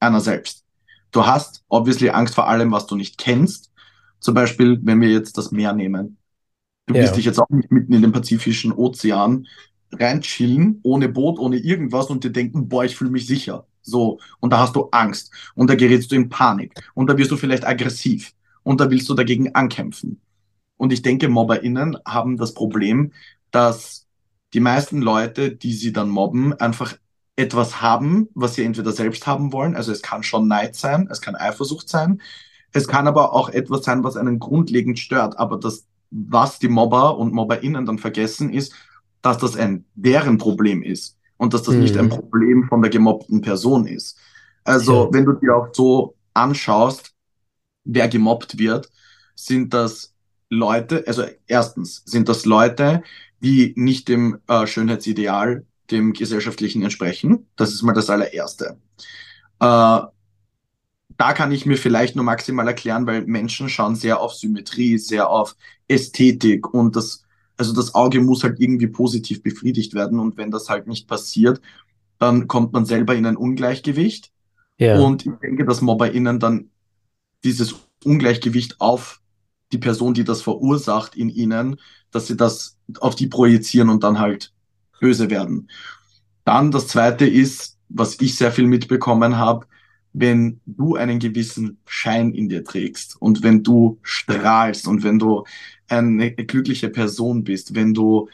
einer 0.00 0.20
selbst. 0.20 0.64
Du 1.12 1.26
hast 1.26 1.62
obviously 1.68 2.10
Angst 2.10 2.34
vor 2.34 2.48
allem, 2.48 2.72
was 2.72 2.86
du 2.86 2.96
nicht 2.96 3.18
kennst. 3.18 3.70
Zum 4.20 4.34
Beispiel, 4.34 4.80
wenn 4.82 5.00
wir 5.00 5.10
jetzt 5.10 5.38
das 5.38 5.52
Meer 5.52 5.72
nehmen. 5.72 6.18
Du 6.86 6.94
wirst 6.94 7.16
dich 7.16 7.24
jetzt 7.24 7.38
auch 7.38 7.48
nicht 7.50 7.70
mitten 7.70 7.92
in 7.94 8.02
den 8.02 8.12
Pazifischen 8.12 8.72
Ozean 8.72 9.46
reinchillen, 9.92 10.80
ohne 10.82 11.08
Boot, 11.08 11.38
ohne 11.38 11.56
irgendwas 11.56 12.06
und 12.06 12.24
dir 12.24 12.30
denken, 12.32 12.68
boah, 12.68 12.84
ich 12.84 12.96
fühle 12.96 13.10
mich 13.10 13.26
sicher. 13.26 13.66
So, 13.82 14.18
und 14.40 14.52
da 14.52 14.58
hast 14.58 14.76
du 14.76 14.88
Angst 14.90 15.30
und 15.54 15.70
da 15.70 15.74
gerätst 15.76 16.10
du 16.10 16.16
in 16.16 16.28
Panik 16.28 16.74
und 16.94 17.08
da 17.08 17.16
wirst 17.16 17.30
du 17.30 17.36
vielleicht 17.36 17.66
aggressiv 17.66 18.34
und 18.64 18.80
da 18.80 18.90
willst 18.90 19.08
du 19.08 19.14
dagegen 19.14 19.54
ankämpfen. 19.54 20.20
Und 20.76 20.92
ich 20.92 21.02
denke, 21.02 21.28
MobberInnen 21.28 21.98
haben 22.04 22.36
das 22.36 22.54
Problem, 22.54 23.12
dass 23.52 24.06
die 24.52 24.60
meisten 24.60 25.00
Leute, 25.00 25.54
die 25.54 25.72
sie 25.72 25.92
dann 25.92 26.08
mobben, 26.08 26.54
einfach 26.54 26.96
etwas 27.36 27.82
haben, 27.82 28.28
was 28.34 28.54
sie 28.54 28.64
entweder 28.64 28.92
selbst 28.92 29.26
haben 29.26 29.52
wollen. 29.52 29.76
Also 29.76 29.92
es 29.92 30.02
kann 30.02 30.22
schon 30.22 30.48
Neid 30.48 30.76
sein, 30.76 31.08
es 31.10 31.20
kann 31.20 31.36
Eifersucht 31.36 31.88
sein, 31.88 32.20
es 32.72 32.88
kann 32.88 33.06
aber 33.08 33.32
auch 33.32 33.48
etwas 33.50 33.84
sein, 33.84 34.04
was 34.04 34.16
einen 34.16 34.38
grundlegend 34.40 34.98
stört. 34.98 35.38
Aber 35.38 35.58
das, 35.58 35.86
was 36.10 36.58
die 36.58 36.68
Mobber 36.68 37.18
und 37.18 37.32
MobberInnen 37.32 37.86
dann 37.86 37.98
vergessen, 37.98 38.52
ist, 38.52 38.74
dass 39.22 39.38
das 39.38 39.56
ein 39.56 39.84
deren 39.94 40.38
Problem 40.38 40.82
ist 40.82 41.18
und 41.36 41.54
dass 41.54 41.62
das 41.62 41.78
nicht 41.78 41.96
ein 41.96 42.06
mhm, 42.06 42.10
Problem 42.10 42.66
von 42.68 42.82
der 42.82 42.90
gemobbten 42.90 43.40
Person 43.40 43.86
ist. 43.86 44.18
ja, 44.64 44.74
Also, 44.74 45.08
wenn 45.12 45.24
du 45.24 45.32
dir 45.34 45.56
auch 45.56 45.68
so 45.72 46.16
anschaust, 46.34 47.13
wer 47.84 48.08
gemobbt 48.08 48.58
wird, 48.58 48.90
sind 49.34 49.74
das 49.74 50.14
Leute, 50.50 51.04
also 51.06 51.24
erstens 51.46 52.02
sind 52.04 52.28
das 52.28 52.44
Leute, 52.44 53.02
die 53.40 53.74
nicht 53.76 54.08
dem 54.08 54.38
äh, 54.48 54.66
Schönheitsideal, 54.66 55.66
dem 55.90 56.12
gesellschaftlichen 56.12 56.82
entsprechen. 56.82 57.46
Das 57.56 57.72
ist 57.72 57.82
mal 57.82 57.92
das 57.92 58.10
allererste. 58.10 58.78
Äh, 59.60 60.00
da 61.16 61.32
kann 61.32 61.52
ich 61.52 61.66
mir 61.66 61.76
vielleicht 61.76 62.16
nur 62.16 62.24
maximal 62.24 62.66
erklären, 62.66 63.06
weil 63.06 63.24
Menschen 63.26 63.68
schauen 63.68 63.94
sehr 63.94 64.20
auf 64.20 64.34
Symmetrie, 64.34 64.98
sehr 64.98 65.30
auf 65.30 65.56
Ästhetik 65.86 66.72
und 66.72 66.96
das, 66.96 67.24
also 67.56 67.72
das 67.72 67.94
Auge 67.94 68.20
muss 68.20 68.42
halt 68.42 68.58
irgendwie 68.58 68.88
positiv 68.88 69.42
befriedigt 69.42 69.94
werden 69.94 70.18
und 70.18 70.36
wenn 70.36 70.50
das 70.50 70.68
halt 70.68 70.86
nicht 70.86 71.06
passiert, 71.06 71.60
dann 72.18 72.48
kommt 72.48 72.72
man 72.72 72.84
selber 72.84 73.14
in 73.14 73.26
ein 73.26 73.36
Ungleichgewicht 73.36 74.32
ja, 74.78 74.98
und 74.98 75.24
ich 75.24 75.32
denke, 75.40 75.64
dass 75.64 75.82
MobberInnen 75.82 76.40
dann 76.40 76.70
dieses 77.44 77.74
Ungleichgewicht 78.04 78.80
auf 78.80 79.20
die 79.72 79.78
Person, 79.78 80.14
die 80.14 80.24
das 80.24 80.42
verursacht 80.42 81.16
in 81.16 81.28
ihnen, 81.28 81.80
dass 82.10 82.26
sie 82.26 82.36
das 82.36 82.78
auf 83.00 83.14
die 83.14 83.26
projizieren 83.26 83.88
und 83.88 84.04
dann 84.04 84.18
halt 84.18 84.52
böse 85.00 85.30
werden. 85.30 85.68
Dann 86.44 86.70
das 86.70 86.88
zweite 86.88 87.26
ist, 87.26 87.78
was 87.88 88.20
ich 88.20 88.36
sehr 88.36 88.52
viel 88.52 88.66
mitbekommen 88.66 89.36
habe, 89.36 89.66
wenn 90.12 90.60
du 90.64 90.94
einen 90.94 91.18
gewissen 91.18 91.78
Schein 91.86 92.32
in 92.32 92.48
dir 92.48 92.64
trägst 92.64 93.20
und 93.20 93.42
wenn 93.42 93.62
du 93.62 93.98
strahlst 94.02 94.86
und 94.86 95.02
wenn 95.02 95.18
du 95.18 95.44
eine 95.88 96.32
glückliche 96.34 96.88
Person 96.88 97.44
bist, 97.44 97.74
wenn 97.74 97.94
du, 97.94 98.28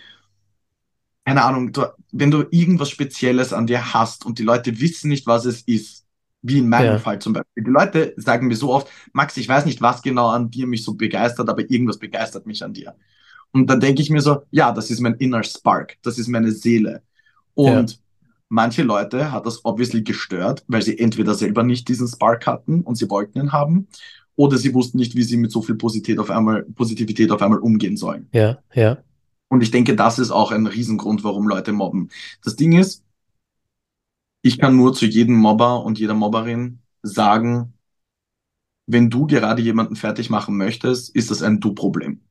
keine 1.25 1.43
Ahnung, 1.45 1.73
du, 1.73 1.87
wenn 2.13 2.31
du 2.31 2.45
irgendwas 2.51 2.91
Spezielles 2.91 3.53
an 3.53 3.67
dir 3.67 3.95
hast 3.95 4.27
und 4.27 4.39
die 4.39 4.43
Leute 4.43 4.81
wissen 4.81 5.09
nicht, 5.09 5.27
was 5.27 5.45
es 5.45 5.63
ist, 5.63 6.07
Wie 6.43 6.59
in 6.59 6.69
meinem 6.69 6.93
ja. 6.93 6.99
Fall 6.99 7.19
zum 7.19 7.35
Beispiel. 7.35 7.65
Die 7.65 7.71
Leute 7.71 8.15
sagen 8.17 8.47
mir 8.47 8.57
so 8.57 8.73
oft, 8.73 8.89
Max, 9.13 9.37
ich 9.37 9.49
weiß 9.49 9.67
nicht, 9.67 9.83
was 9.83 10.03
genau 10.03 10.29
an 10.29 10.51
dir 10.51 10.67
mich 10.67 10.85
so 10.85 10.95
begeistert, 10.95 11.49
aber 11.49 11.71
irgendwas 11.71 11.99
begeistert 11.99 12.47
mich 12.47 12.65
an 12.65 12.73
dir. 12.73 12.95
Und 13.53 13.69
dann 13.69 13.81
denke 13.81 14.01
ich 14.01 14.11
mir 14.11 14.21
so, 14.23 14.43
ja, 14.51 14.73
das 14.73 14.91
ist 14.91 15.01
mein 15.01 15.15
inner 15.15 15.43
Spark, 15.43 15.97
das 16.03 16.19
ist 16.19 16.29
meine 16.29 16.53
Seele. 16.53 17.03
Und 17.55 17.91
ja. 17.91 17.97
manche 18.49 18.83
Leute 18.83 19.33
hat 19.33 19.45
das 19.45 19.65
obviously 19.65 20.03
gestört, 20.03 20.65
weil 20.69 20.83
sie 20.83 20.99
entweder 20.99 21.35
selber 21.35 21.63
nicht 21.63 21.89
diesen 21.89 22.09
Spark 22.09 22.47
hatten 22.47 22.83
und 22.83 22.95
sie 22.95 23.11
wollten 23.11 23.39
ihn 23.39 23.53
haben, 23.53 23.89
oder 24.37 24.57
sie 24.57 24.73
wussten 24.73 24.97
nicht, 24.97 25.15
wie 25.17 25.23
sie 25.23 25.37
mit 25.37 25.53
so 25.53 25.61
viel 25.61 25.75
Positivität 25.75 26.19
auf 26.19 26.31
einmal, 26.31 26.63
Positivität 26.63 27.31
auf 27.31 27.43
einmal 27.43 27.59
umgehen 27.59 27.99
sollen. 27.99 28.29
Ja, 28.33 28.59
ja. 28.73 28.97
Und 29.49 29.63
ich 29.63 29.71
denke, 29.71 29.97
das 29.97 30.19
ist 30.19 30.31
auch 30.31 30.53
ein 30.53 30.67
Riesengrund, 30.67 31.25
warum 31.25 31.47
Leute 31.47 31.73
mobben. 31.73 32.09
Das 32.43 32.57
Ding 32.57 32.73
ist, 32.73 33.05
ich 34.43 34.59
kann 34.59 34.77
nur 34.77 34.95
zu 34.95 35.07
jedem 35.07 35.37
Mobber 35.37 35.85
und 35.85 35.99
jeder 35.99 36.15
Mobberin 36.15 36.81
sagen, 37.03 37.75
wenn 38.87 39.11
du 39.11 39.27
gerade 39.27 39.63
jemanden 39.63 39.97
fertig 39.97 40.31
machen 40.31 40.57
möchtest, 40.57 41.15
ist 41.15 41.31
das 41.31 41.43
ein 41.43 41.61
Du-Problem. 41.61 42.23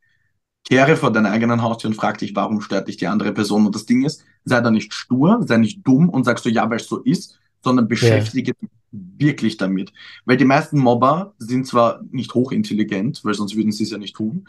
Kehre 0.66 0.97
vor 0.97 1.12
deiner 1.12 1.32
eigenen 1.32 1.62
Haustür 1.62 1.89
und 1.89 1.95
frag 1.95 2.18
dich, 2.18 2.36
warum 2.36 2.62
stört 2.62 2.88
dich 2.88 2.97
die 2.97 3.07
andere 3.07 3.32
Person? 3.32 3.66
Und 3.66 3.76
das 3.76 3.86
Ding 3.86 4.03
ist, 4.03 4.24
sei 4.43 4.60
da 4.60 4.70
nicht 4.70 4.93
stur, 4.93 5.41
sei 5.47 5.57
nicht 5.57 5.88
dumm 5.88 6.10
und 6.10 6.26
sagst 6.26 6.45
du 6.45 6.49
ja, 6.49 6.70
weil 6.70 6.78
es 6.78 6.88
so 6.88 6.97
ist, 6.99 7.39
sondern 7.64 7.88
beschäftige 7.88 8.51
yeah. 8.51 8.62
dich 8.62 8.70
wirklich 8.91 9.57
damit. 9.57 9.93
Weil 10.26 10.38
die 10.38 10.45
meisten 10.45 10.80
Mobber 10.80 11.34
sind 11.38 11.66
zwar 11.66 12.01
nicht 12.12 12.34
hochintelligent, 12.34 13.24
weil 13.24 13.34
sonst 13.34 13.55
würden 13.55 13.72
sie 13.72 13.84
es 13.84 13.91
ja 13.91 13.97
nicht 13.97 14.16
tun, 14.16 14.47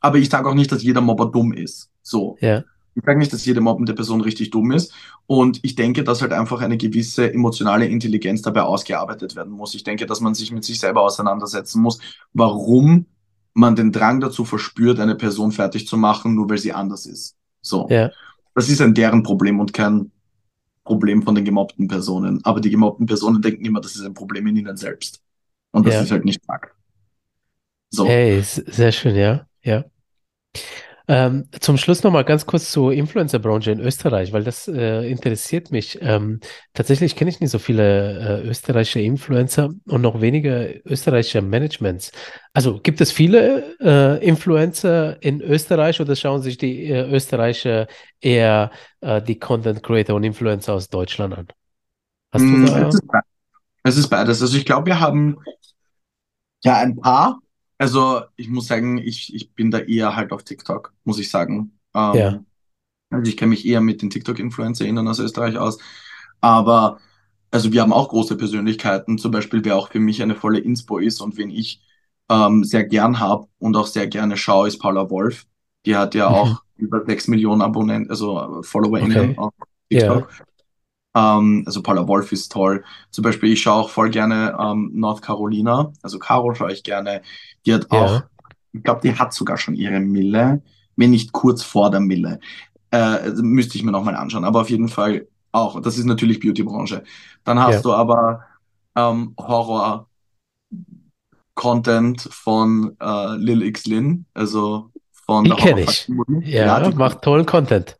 aber 0.00 0.18
ich 0.18 0.28
sage 0.28 0.48
auch 0.48 0.54
nicht, 0.54 0.70
dass 0.70 0.82
jeder 0.82 1.00
Mobber 1.00 1.26
dumm 1.26 1.52
ist. 1.52 1.90
So. 2.02 2.36
Ja. 2.40 2.64
Ich 2.98 3.04
sage 3.04 3.18
nicht, 3.18 3.32
dass 3.32 3.46
jede 3.46 3.60
mobbende 3.60 3.94
Person 3.94 4.20
richtig 4.20 4.50
dumm 4.50 4.72
ist. 4.72 4.92
Und 5.26 5.60
ich 5.62 5.76
denke, 5.76 6.02
dass 6.02 6.20
halt 6.20 6.32
einfach 6.32 6.60
eine 6.62 6.76
gewisse 6.76 7.32
emotionale 7.32 7.86
Intelligenz 7.86 8.42
dabei 8.42 8.62
ausgearbeitet 8.62 9.36
werden 9.36 9.52
muss. 9.52 9.74
Ich 9.76 9.84
denke, 9.84 10.04
dass 10.04 10.20
man 10.20 10.34
sich 10.34 10.50
mit 10.50 10.64
sich 10.64 10.80
selber 10.80 11.02
auseinandersetzen 11.02 11.80
muss, 11.80 12.00
warum 12.32 13.06
man 13.54 13.76
den 13.76 13.92
Drang 13.92 14.18
dazu 14.18 14.44
verspürt, 14.44 14.98
eine 14.98 15.14
Person 15.14 15.52
fertig 15.52 15.86
zu 15.86 15.96
machen, 15.96 16.34
nur 16.34 16.50
weil 16.50 16.58
sie 16.58 16.72
anders 16.72 17.06
ist. 17.06 17.36
So. 17.62 17.86
Ja. 17.88 18.10
Das 18.56 18.68
ist 18.68 18.80
ein 18.80 18.94
deren 18.94 19.22
Problem 19.22 19.60
und 19.60 19.72
kein 19.72 20.10
Problem 20.82 21.22
von 21.22 21.36
den 21.36 21.44
gemobbten 21.44 21.86
Personen. 21.86 22.44
Aber 22.44 22.60
die 22.60 22.70
gemobbten 22.70 23.06
Personen 23.06 23.40
denken 23.40 23.64
immer, 23.64 23.80
das 23.80 23.94
ist 23.94 24.04
ein 24.04 24.14
Problem 24.14 24.44
in 24.48 24.56
ihnen 24.56 24.76
selbst. 24.76 25.22
Und 25.70 25.86
das 25.86 25.94
ja. 25.94 26.02
ist 26.02 26.10
halt 26.10 26.24
nicht 26.24 26.44
Fakt. 26.44 26.74
So. 27.90 28.06
Hey, 28.06 28.42
sehr 28.42 28.90
schön, 28.90 29.14
ja. 29.14 29.46
Ja. 29.62 29.84
Ähm, 31.10 31.48
zum 31.58 31.78
Schluss 31.78 32.02
noch 32.02 32.12
mal 32.12 32.22
ganz 32.22 32.44
kurz 32.44 32.70
zur 32.70 32.92
Influencer-Branche 32.92 33.70
in 33.70 33.80
Österreich, 33.80 34.34
weil 34.34 34.44
das 34.44 34.68
äh, 34.68 35.10
interessiert 35.10 35.70
mich. 35.70 35.98
Ähm, 36.02 36.40
tatsächlich 36.74 37.16
kenne 37.16 37.30
ich 37.30 37.40
nicht 37.40 37.50
so 37.50 37.58
viele 37.58 38.42
äh, 38.42 38.46
österreichische 38.46 39.00
Influencer 39.00 39.70
und 39.86 40.02
noch 40.02 40.20
weniger 40.20 40.68
österreichische 40.84 41.40
Managements. 41.40 42.12
Also 42.52 42.78
gibt 42.80 43.00
es 43.00 43.10
viele 43.10 43.74
äh, 43.80 44.22
Influencer 44.22 45.22
in 45.22 45.40
Österreich 45.40 45.98
oder 45.98 46.14
schauen 46.14 46.42
sich 46.42 46.58
die 46.58 46.84
äh, 46.84 47.10
Österreicher 47.10 47.86
eher 48.20 48.70
äh, 49.00 49.22
die 49.22 49.38
Content 49.38 49.82
Creator 49.82 50.14
und 50.14 50.24
Influencer 50.24 50.74
aus 50.74 50.90
Deutschland 50.90 51.38
an? 51.38 51.48
Hast 52.32 52.42
du 52.42 52.48
mm, 52.48 52.66
da? 52.66 52.88
Es 52.88 52.94
ist, 52.96 53.04
es 53.84 53.96
ist 53.96 54.08
beides. 54.08 54.42
Also 54.42 54.58
ich 54.58 54.66
glaube, 54.66 54.84
wir 54.84 55.00
haben 55.00 55.38
ja 56.62 56.76
ein 56.76 56.96
paar 56.96 57.38
also 57.78 58.22
ich 58.36 58.48
muss 58.48 58.66
sagen, 58.66 58.98
ich, 58.98 59.34
ich 59.34 59.54
bin 59.54 59.70
da 59.70 59.78
eher 59.78 60.16
halt 60.16 60.32
auf 60.32 60.42
TikTok, 60.42 60.92
muss 61.04 61.18
ich 61.18 61.30
sagen. 61.30 61.78
Ähm, 61.94 62.14
ja. 62.14 62.44
Also 63.10 63.30
ich 63.30 63.36
kenne 63.36 63.50
mich 63.50 63.64
eher 63.64 63.80
mit 63.80 64.02
den 64.02 64.10
TikTok-InfluencerInnen 64.10 65.06
aus 65.08 65.20
Österreich 65.20 65.56
aus. 65.56 65.78
Aber 66.40 66.98
also 67.50 67.72
wir 67.72 67.80
haben 67.80 67.92
auch 67.92 68.08
große 68.08 68.36
Persönlichkeiten, 68.36 69.16
zum 69.16 69.30
Beispiel 69.30 69.64
wer 69.64 69.76
auch 69.76 69.90
für 69.90 70.00
mich 70.00 70.22
eine 70.22 70.34
volle 70.34 70.58
Inspo 70.58 70.98
ist 70.98 71.20
und 71.20 71.38
wen 71.38 71.50
ich 71.50 71.82
ähm, 72.28 72.64
sehr 72.64 72.84
gern 72.84 73.20
habe 73.20 73.46
und 73.58 73.76
auch 73.76 73.86
sehr 73.86 74.06
gerne 74.06 74.36
schaue, 74.36 74.68
ist 74.68 74.78
Paula 74.78 75.08
Wolf. 75.08 75.46
Die 75.86 75.96
hat 75.96 76.14
ja 76.14 76.28
mhm. 76.28 76.34
auch 76.34 76.62
über 76.76 77.04
6 77.04 77.28
Millionen 77.28 77.62
Abonnenten, 77.62 78.10
also 78.10 78.62
FollowerInnen 78.62 79.30
okay. 79.30 79.38
auf 79.38 79.52
TikTok. 79.88 80.30
Ja. 80.30 80.44
Ähm, 81.14 81.64
also 81.66 81.82
Paula 81.82 82.06
Wolf 82.06 82.32
ist 82.32 82.52
toll. 82.52 82.84
Zum 83.10 83.22
Beispiel, 83.22 83.52
ich 83.52 83.62
schaue 83.62 83.82
auch 83.82 83.90
voll 83.90 84.10
gerne 84.10 84.56
ähm, 84.60 84.90
North 84.94 85.22
Carolina. 85.22 85.92
Also 86.02 86.18
Caro 86.18 86.54
schaue 86.54 86.72
ich 86.72 86.82
gerne. 86.82 87.22
Die 87.66 87.74
hat 87.74 87.86
ja. 87.92 88.04
auch, 88.04 88.22
ich 88.72 88.82
glaube, 88.82 89.00
die 89.02 89.14
hat 89.14 89.32
sogar 89.32 89.56
schon 89.56 89.74
ihre 89.74 90.00
Mille, 90.00 90.62
wenn 90.96 91.10
nicht 91.10 91.32
kurz 91.32 91.62
vor 91.62 91.90
der 91.90 92.00
Mille. 92.00 92.40
Äh, 92.90 93.30
müsste 93.36 93.76
ich 93.76 93.84
mir 93.84 93.92
nochmal 93.92 94.16
anschauen. 94.16 94.44
Aber 94.44 94.60
auf 94.62 94.70
jeden 94.70 94.88
Fall 94.88 95.26
auch. 95.52 95.80
Das 95.80 95.98
ist 95.98 96.04
natürlich 96.04 96.40
Beauty-Branche. 96.40 97.04
Dann 97.44 97.58
hast 97.58 97.76
ja. 97.76 97.80
du 97.82 97.92
aber 97.92 98.44
ähm, 98.96 99.34
Horror. 99.38 100.08
Content 101.58 102.28
von 102.30 102.96
äh, 103.00 103.34
Lil 103.34 103.62
X 103.64 103.86
Lin, 103.86 104.26
also 104.32 104.92
von 105.26 105.42
die 105.42 105.50
kenne 105.50 105.80
ich. 105.80 106.08
Ja, 106.42 106.80
ja 106.80 106.90
macht 106.94 107.22
tollen 107.22 107.46
Content. 107.46 107.98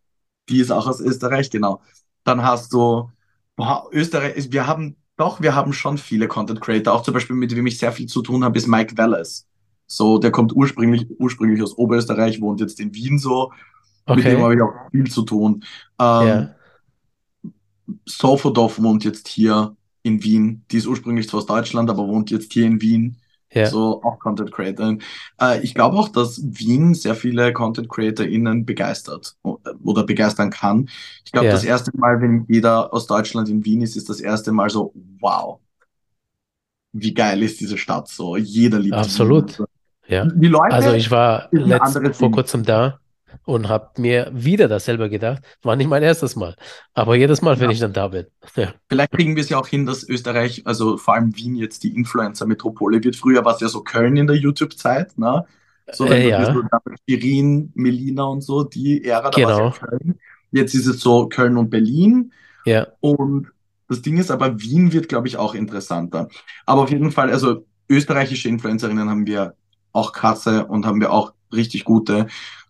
Die 0.49 0.61
ist 0.61 0.71
auch 0.71 0.87
aus 0.87 1.01
Österreich, 1.01 1.51
genau. 1.51 1.83
Dann 2.29 2.43
hast 2.43 2.73
du 2.73 3.11
boah, 3.59 3.89
Österreich, 3.93 4.51
wir 4.51 4.67
haben 4.67 4.97
doch, 5.19 5.43
wir 5.43 5.55
haben 5.55 5.73
schon 5.73 5.99
viele 5.99 6.29
Content 6.29 6.61
Creator. 6.61 6.95
Auch 6.95 7.03
zum 7.03 7.13
Beispiel, 7.13 7.37
mit 7.37 7.55
wem 7.55 7.67
ich 7.67 7.77
sehr 7.77 7.93
viel 7.93 8.07
zu 8.07 8.23
tun 8.23 8.45
habe, 8.45 8.57
ist 8.57 8.69
Mike 8.69 8.97
Wallace. 8.97 9.47
So, 9.87 10.19
der 10.19 10.31
kommt 10.31 10.55
ursprünglich, 10.55 11.07
ursprünglich 11.19 11.61
aus 11.63 11.77
Oberösterreich, 11.77 12.41
wohnt 12.41 12.61
jetzt 12.61 12.79
in 12.79 12.95
Wien 12.95 13.19
so. 13.19 13.53
Okay. 14.07 14.17
Mit 14.17 14.25
dem 14.27 14.43
habe 14.43 14.55
ich 14.55 14.63
auch 14.63 14.91
viel 14.91 15.11
zu 15.11 15.23
tun. 15.23 15.65
Ähm, 15.99 16.27
yeah. 16.27 16.55
Sofodov 18.07 18.81
wohnt 18.81 19.05
jetzt 19.05 19.29
hier 19.29 19.77
in 20.03 20.23
Wien. 20.23 20.65
Die 20.71 20.77
ist 20.77 20.87
ursprünglich 20.87 21.29
zwar 21.29 21.39
aus 21.39 21.47
Deutschland, 21.47 21.91
aber 21.91 22.07
wohnt 22.07 22.31
jetzt 22.31 22.53
hier 22.53 22.67
in 22.67 22.81
Wien. 22.81 23.17
Ja. 23.53 23.67
So 23.67 24.03
auch 24.03 24.19
Content 24.19 24.53
Creator. 24.53 24.99
Äh, 25.41 25.61
ich 25.63 25.75
glaube 25.75 25.97
auch, 25.97 26.09
dass 26.09 26.41
Wien 26.43 26.95
sehr 26.95 27.15
viele 27.15 27.53
Content 27.53 27.89
CreatorInnen 27.89 28.67
begeistert 28.67 29.37
oder 29.43 30.05
begeistern 30.05 30.51
kann. 30.51 30.89
Ich 31.25 31.33
glaube, 31.33 31.47
ja. 31.47 31.53
das 31.53 31.65
erste 31.65 31.91
Mal, 31.97 32.21
wenn 32.21 32.45
jeder 32.49 32.93
aus 32.93 33.07
Deutschland 33.07 33.49
in 33.49 33.65
Wien 33.65 33.81
ist, 33.81 33.97
ist 33.97 34.09
das 34.09 34.21
erste 34.21 34.53
Mal 34.53 34.69
so, 34.69 34.93
wow, 35.21 35.61
wie 36.93 37.15
geil 37.15 37.43
ist 37.43 37.61
diese 37.61 37.79
Stadt 37.79 38.09
so. 38.09 38.37
Jeder 38.37 38.79
liebt 38.79 38.97
Absolut. 38.97 39.59
Wien. 39.59 39.67
Ja. 40.09 40.25
Die 40.25 40.49
Leute 40.49 40.75
also 40.75 40.93
ich 40.93 41.11
war 41.11 41.49
letzt, 41.51 42.17
vor 42.17 42.31
kurzem 42.31 42.65
da 42.65 42.99
und 43.45 43.69
habe 43.69 44.01
mir 44.01 44.31
wieder 44.33 44.69
dasselbe 44.69 45.09
gedacht. 45.11 45.43
War 45.63 45.77
nicht 45.77 45.89
mein 45.89 46.03
erstes 46.03 46.37
Mal, 46.37 46.57
aber 46.95 47.17
jedes 47.17 47.43
Mal, 47.43 47.59
wenn 47.61 47.71
ich 47.71 47.81
dann 47.81 47.93
da 47.93 48.09
bin. 48.09 48.27
Ja. 48.57 48.73
Vielleicht 48.89 49.13
kriegen 49.13 49.37
wir 49.37 49.43
es 49.43 49.51
ja 49.51 49.59
auch 49.59 49.69
hin, 49.69 49.87
dass 49.87 50.09
Österreich, 50.09 50.67
also 50.67 50.97
vor 50.97 51.15
allem 51.15 51.37
Wien 51.37 51.55
jetzt 51.55 51.85
die 51.85 51.95
Influencer-Metropole 51.95 53.05
wird. 53.05 53.15
Früher 53.15 53.45
war 53.45 53.55
es 53.55 53.61
ja 53.61 53.69
so 53.69 53.83
Köln 53.83 54.17
in 54.17 54.27
der 54.27 54.37
YouTube-Zeit, 54.37 55.17
ne? 55.17 55.45
So 55.93 56.09
wenn 56.09 56.23
äh, 56.23 56.29
ja. 56.31 56.55
Shirin, 57.09 57.73
Melina 57.75 58.25
und 58.25 58.43
so, 58.43 58.65
die 58.65 59.05
Ära, 59.05 59.31
da 59.31 59.37
genau. 59.37 59.49
war 59.49 59.65
ja 59.65 59.71
Köln. 59.71 60.19
Jetzt 60.51 60.75
ist 60.75 60.87
es 60.87 61.01
so 61.01 61.29
Köln 61.29 61.57
und 61.57 61.71
Berlin. 61.71 62.33
Ja. 62.65 62.89
Und 63.01 63.49
das 63.89 64.03
Ding 64.03 64.19
ist 64.19 64.31
aber, 64.31 64.61
Wien 64.61 64.93
wird, 64.93 65.09
glaube 65.09 65.29
ich, 65.29 65.37
auch 65.37 65.55
interessanter. 65.55 66.29
Aber 66.67 66.83
auf 66.83 66.91
jeden 66.91 67.13
Fall, 67.13 67.31
also 67.31 67.65
österreichische 67.89 68.49
Influencerinnen 68.49 69.09
haben 69.09 69.27
wir 69.27 69.55
auch 69.93 70.13
krasse 70.13 70.67
und 70.67 70.85
haben 70.85 71.01
wir 71.01 71.13
auch 71.13 71.33
richtig 71.53 71.85
gute 71.85 72.27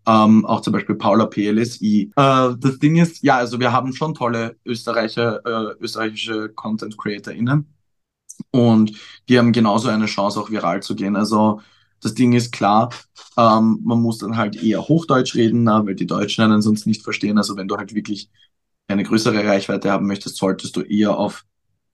ähm, 0.09 0.47
auch 0.47 0.63
zum 0.63 0.73
Beispiel 0.73 0.95
Paula 0.95 1.27
PLSI. 1.27 2.13
Äh, 2.17 2.55
das 2.59 2.79
Ding 2.79 2.97
ist, 2.97 3.23
ja, 3.23 3.37
also 3.37 3.61
wir 3.61 3.73
haben 3.73 3.93
schon 3.93 4.15
tolle 4.15 4.57
Österreicher, 4.65 5.45
äh, 5.45 5.75
österreichische 5.81 6.49
Content 6.49 6.97
CreatorInnen 6.97 7.67
und 8.51 8.93
die 9.29 9.39
haben 9.39 9.53
genauso 9.53 9.89
eine 9.89 10.07
Chance, 10.07 10.41
auch 10.41 10.51
viral 10.51 10.83
zu 10.83 10.95
gehen. 10.95 11.15
Also 11.15 11.61
das 12.01 12.15
Ding 12.15 12.33
ist 12.33 12.53
klar, 12.53 12.91
ähm, 13.37 13.81
man 13.85 14.01
muss 14.01 14.19
dann 14.19 14.37
halt 14.37 14.63
eher 14.63 14.89
Hochdeutsch 14.89 15.35
reden, 15.35 15.65
na, 15.65 15.85
weil 15.85 15.95
die 15.95 16.07
Deutschen 16.07 16.45
einen 16.45 16.63
sonst 16.63 16.87
nicht 16.87 17.03
verstehen. 17.03 17.37
Also 17.37 17.57
wenn 17.57 17.69
du 17.69 17.77
halt 17.77 17.95
wirklich 17.95 18.31
eine 18.87 19.03
größere 19.05 19.45
Reichweite 19.47 19.91
haben 19.91 20.07
möchtest, 20.07 20.39
solltest 20.39 20.77
du 20.77 20.81
eher 20.81 21.19
auf 21.19 21.45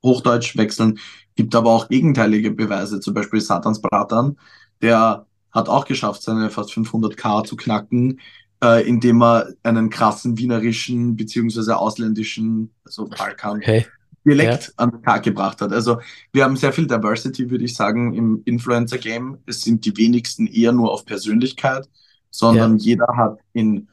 Hochdeutsch 0.04 0.56
wechseln. 0.56 1.00
Gibt 1.34 1.54
aber 1.56 1.70
auch 1.70 1.88
gegenteilige 1.88 2.52
Beweise, 2.52 3.00
zum 3.00 3.14
Beispiel 3.14 3.40
Satans 3.40 3.80
Bratan, 3.80 4.38
der 4.82 5.26
hat 5.54 5.68
auch 5.68 5.86
geschafft, 5.86 6.22
seine 6.22 6.50
fast 6.50 6.72
500k 6.72 7.44
zu 7.44 7.56
knacken, 7.56 8.20
äh, 8.62 8.86
indem 8.86 9.22
er 9.22 9.54
einen 9.62 9.88
krassen 9.88 10.36
wienerischen 10.36 11.16
beziehungsweise 11.16 11.78
ausländischen, 11.78 12.74
also 12.84 13.06
Balkan, 13.06 13.58
okay. 13.58 13.86
Dialekt 14.24 14.68
ja. 14.68 14.72
an 14.76 14.90
den 14.90 15.02
Tag 15.02 15.22
gebracht 15.22 15.60
hat. 15.60 15.72
Also 15.72 16.00
wir 16.32 16.44
haben 16.44 16.56
sehr 16.56 16.72
viel 16.72 16.86
Diversity, 16.86 17.50
würde 17.50 17.64
ich 17.64 17.74
sagen, 17.74 18.14
im 18.14 18.42
Influencer-Game. 18.44 19.38
Es 19.46 19.60
sind 19.62 19.84
die 19.84 19.96
wenigsten 19.96 20.46
eher 20.46 20.72
nur 20.72 20.90
auf 20.90 21.04
Persönlichkeit, 21.04 21.88
sondern 22.30 22.78
ja. 22.78 22.84
jeder 22.84 23.06
hat 23.16 23.38
in 23.52 23.88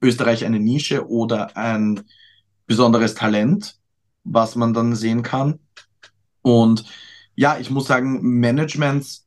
Österreich 0.00 0.44
eine 0.44 0.60
Nische 0.60 1.08
oder 1.08 1.56
ein 1.56 2.02
besonderes 2.66 3.14
Talent, 3.14 3.76
was 4.22 4.54
man 4.54 4.72
dann 4.72 4.94
sehen 4.94 5.22
kann. 5.22 5.58
Und 6.42 6.84
ja, 7.34 7.58
ich 7.58 7.70
muss 7.70 7.86
sagen, 7.86 8.38
Managements 8.38 9.26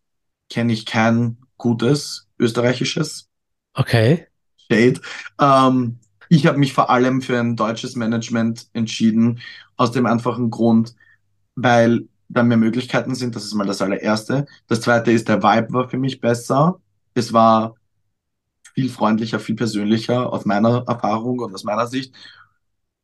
kenne 0.49 0.71
ich 0.71 0.85
kein 0.85 1.37
gutes 1.57 2.27
österreichisches. 2.39 3.29
Okay. 3.73 4.27
Shade. 4.69 5.01
Ähm, 5.39 5.99
ich 6.29 6.45
habe 6.45 6.57
mich 6.57 6.73
vor 6.73 6.89
allem 6.89 7.21
für 7.21 7.39
ein 7.39 7.55
deutsches 7.55 7.95
Management 7.95 8.67
entschieden, 8.73 9.39
aus 9.75 9.91
dem 9.91 10.05
einfachen 10.05 10.49
Grund, 10.49 10.95
weil 11.55 12.07
da 12.29 12.43
mehr 12.43 12.57
Möglichkeiten 12.57 13.15
sind. 13.15 13.35
Das 13.35 13.45
ist 13.45 13.53
mal 13.53 13.67
das 13.67 13.81
allererste. 13.81 14.45
Das 14.67 14.81
zweite 14.81 15.11
ist, 15.11 15.29
der 15.29 15.41
Vibe 15.41 15.73
war 15.73 15.89
für 15.89 15.97
mich 15.97 16.19
besser. 16.19 16.79
Es 17.13 17.31
war 17.31 17.75
viel 18.73 18.89
freundlicher, 18.89 19.39
viel 19.39 19.55
persönlicher 19.55 20.31
aus 20.31 20.45
meiner 20.45 20.83
Erfahrung 20.87 21.39
und 21.39 21.53
aus 21.53 21.63
meiner 21.63 21.87
Sicht. 21.87 22.13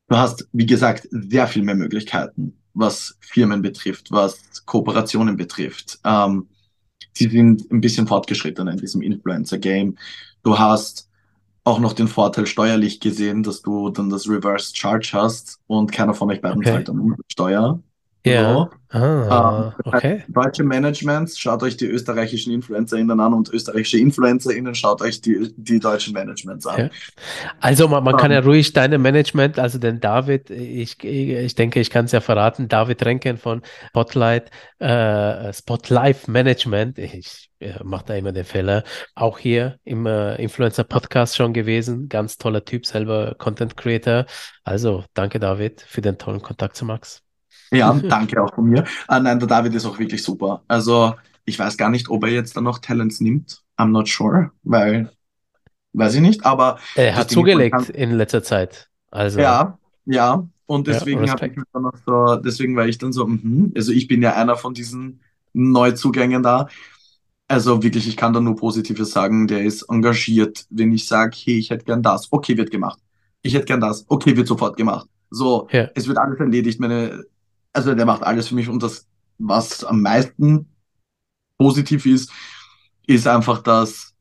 Du 0.08 0.18
hast, 0.18 0.48
wie 0.52 0.66
gesagt, 0.66 1.08
sehr 1.10 1.48
viel 1.48 1.64
mehr 1.64 1.76
Möglichkeiten, 1.76 2.58
was 2.74 3.18
Firmen 3.22 3.62
betrifft, 3.62 4.12
was 4.12 4.66
Kooperationen 4.66 5.38
betrifft. 5.38 6.00
Ähm, 6.04 6.50
sie 7.14 7.30
sind 7.30 7.72
ein 7.72 7.81
bisschen 7.81 8.07
fortgeschrittener 8.07 8.72
in 8.72 8.77
diesem 8.77 9.02
Influencer-Game. 9.02 9.98
Du 10.44 10.60
hast 10.60 11.10
auch 11.64 11.80
noch 11.80 11.94
den 11.94 12.07
Vorteil 12.07 12.45
steuerlich 12.45 12.99
gesehen, 12.99 13.44
dass 13.44 13.61
du 13.61 13.90
dann 13.90 14.10
das 14.10 14.27
Reverse 14.27 14.76
Charge 14.76 15.11
hast 15.14 15.60
und 15.68 15.91
keiner 15.91 16.14
von 16.14 16.30
euch 16.30 16.41
beiden 16.41 16.60
okay. 16.60 16.72
zahlt 16.72 16.90
dann 16.90 17.15
Steuer. 17.31 17.81
Ja. 18.26 18.54
So. 18.54 18.70
Ah, 18.94 19.74
ähm, 19.76 19.91
okay. 19.91 20.24
Deutsche 20.28 20.64
Managements, 20.64 21.40
schaut 21.40 21.64
euch 21.64 21.78
die 21.78 21.88
österreichischen 21.88 22.54
InfluencerInnen 22.54 23.20
an 23.20 23.34
und 23.34 23.50
österreichische 23.50 23.98
InfluencerInnen, 23.98 24.76
schaut 24.76 25.02
euch 25.02 25.20
die, 25.20 25.52
die 25.58 25.80
deutschen 25.80 26.14
Managements 26.14 26.68
an. 26.68 26.76
Okay. 26.76 26.90
Also 27.60 27.88
man, 27.88 28.04
man 28.04 28.14
um, 28.14 28.20
kann 28.20 28.32
ja 28.32 28.38
ähm. 28.38 28.45
ruhig 28.45 28.72
deine 28.72 29.00
Management, 29.00 29.58
also 29.58 29.80
den 29.80 30.00
David, 30.00 30.52
ich, 30.52 31.04
ich 31.04 31.56
denke, 31.56 31.80
ich 31.80 31.90
kann 31.90 32.06
es 32.06 32.12
ja 32.12 32.22
verraten, 32.22 32.68
David 32.68 33.04
Renken 33.04 33.38
von 33.38 33.64
Spotlight, 33.90 34.52
äh, 34.78 35.52
Spotlife 35.52 36.30
Management, 36.30 37.00
ich 37.00 37.50
äh, 37.60 37.84
mache 37.84 38.06
da 38.06 38.14
immer 38.14 38.32
den 38.32 38.45
Fehler, 38.45 38.84
auch 39.16 39.40
hier 39.40 39.80
im 39.86 40.06
äh, 40.06 40.36
Influencer-Podcast 40.36 41.36
schon 41.36 41.54
gewesen, 41.54 42.10
ganz 42.10 42.38
toller 42.38 42.64
Typ, 42.64 42.86
selber 42.86 43.34
Content 43.40 43.76
Creator. 43.76 44.28
Also 44.64 45.04
danke 45.16 45.40
David 45.40 45.82
für 45.82 46.02
den 46.02 46.20
tollen 46.20 46.44
Kontakt 46.44 46.76
zu 46.76 46.86
Max. 46.86 47.23
Ja, 47.74 47.94
danke 47.94 48.41
auch 48.41 48.54
von 48.54 48.66
mir. 48.66 48.86
Ah, 49.08 49.20
nein, 49.20 49.40
der 49.40 49.48
David 49.48 49.74
ist 49.76 49.86
auch 49.86 50.00
wirklich 50.00 50.24
super. 50.24 50.64
Also, 50.68 51.16
ich 51.45 51.58
weiß 51.60 51.78
gar 51.78 51.90
nicht, 51.90 52.10
ob 52.10 52.24
er 52.24 52.32
jetzt 52.32 52.56
dann 52.56 52.64
noch 52.64 52.80
Talents 52.80 53.20
nimmt. 53.20 53.62
I'm 53.78 53.88
not 53.88 54.08
sure, 54.08 54.52
weil, 54.64 55.12
weiß 55.94 56.16
ich 56.16 56.22
nicht, 56.22 56.45
aber. 56.45 56.80
Er 56.95 57.16
hat 57.16 57.30
zugelegt 57.30 57.76
kann, 57.76 57.86
in 57.95 58.12
letzter 58.12 58.44
Zeit. 58.44 58.90
Also. 59.12 59.40
Ja, 59.40 59.78
ja. 60.06 60.48
Und 60.66 60.88
deswegen 60.88 61.24
ja, 61.26 61.34
habe 61.34 61.48
ich 61.48 61.54
dann 61.74 61.84
noch 61.84 61.98
so, 62.06 62.36
deswegen 62.38 62.76
war 62.76 62.88
ich 62.88 62.98
dann 62.98 63.12
so, 63.12 63.28
mh, 63.28 63.72
also 63.76 63.91
ich 63.91 64.08
bin 64.08 64.22
ja 64.22 64.34
einer 64.34 64.56
von 64.56 64.74
diesen 64.74 65.22
Neuzugängen 65.54 66.41
da. 66.41 66.68
Also 67.48 67.84
wirklich, 67.84 68.08
ich 68.08 68.18
kann 68.18 68.34
da 68.34 68.40
nur 68.40 68.56
Positives 68.56 69.12
sagen. 69.12 69.48
Der 69.48 69.64
ist 69.64 69.84
engagiert. 69.84 70.66
Wenn 70.70 70.94
ich 70.94 71.08
sage, 71.08 71.36
hey, 71.44 71.58
ich 71.60 71.70
hätte 71.70 71.86
gern 71.86 72.02
das, 72.02 72.32
okay, 72.32 72.58
wird 72.58 72.72
gemacht. 72.72 73.00
Ich 73.41 73.54
hätte 73.54 73.66
gern 73.66 73.82
das, 73.82 74.06
okay, 74.08 74.36
wird 74.36 74.48
sofort 74.48 74.78
gemacht. 74.78 75.08
So, 75.30 75.68
ja. 75.72 75.90
es 75.94 76.08
wird 76.08 76.18
alles 76.18 76.40
erledigt. 76.40 76.80
Meine 76.80 77.24
also 77.74 77.94
der 77.95 78.06
macht 78.06 78.24
alles 78.24 78.48
für 78.48 78.56
mich 78.56 78.70
und 78.70 78.82
das, 78.82 79.08
was 79.40 79.84
am 79.84 80.02
meisten 80.02 80.68
positiv 81.58 82.06
ist, 82.06 82.32
ist 83.08 83.28
einfach, 83.28 83.62
dass, 83.62 84.14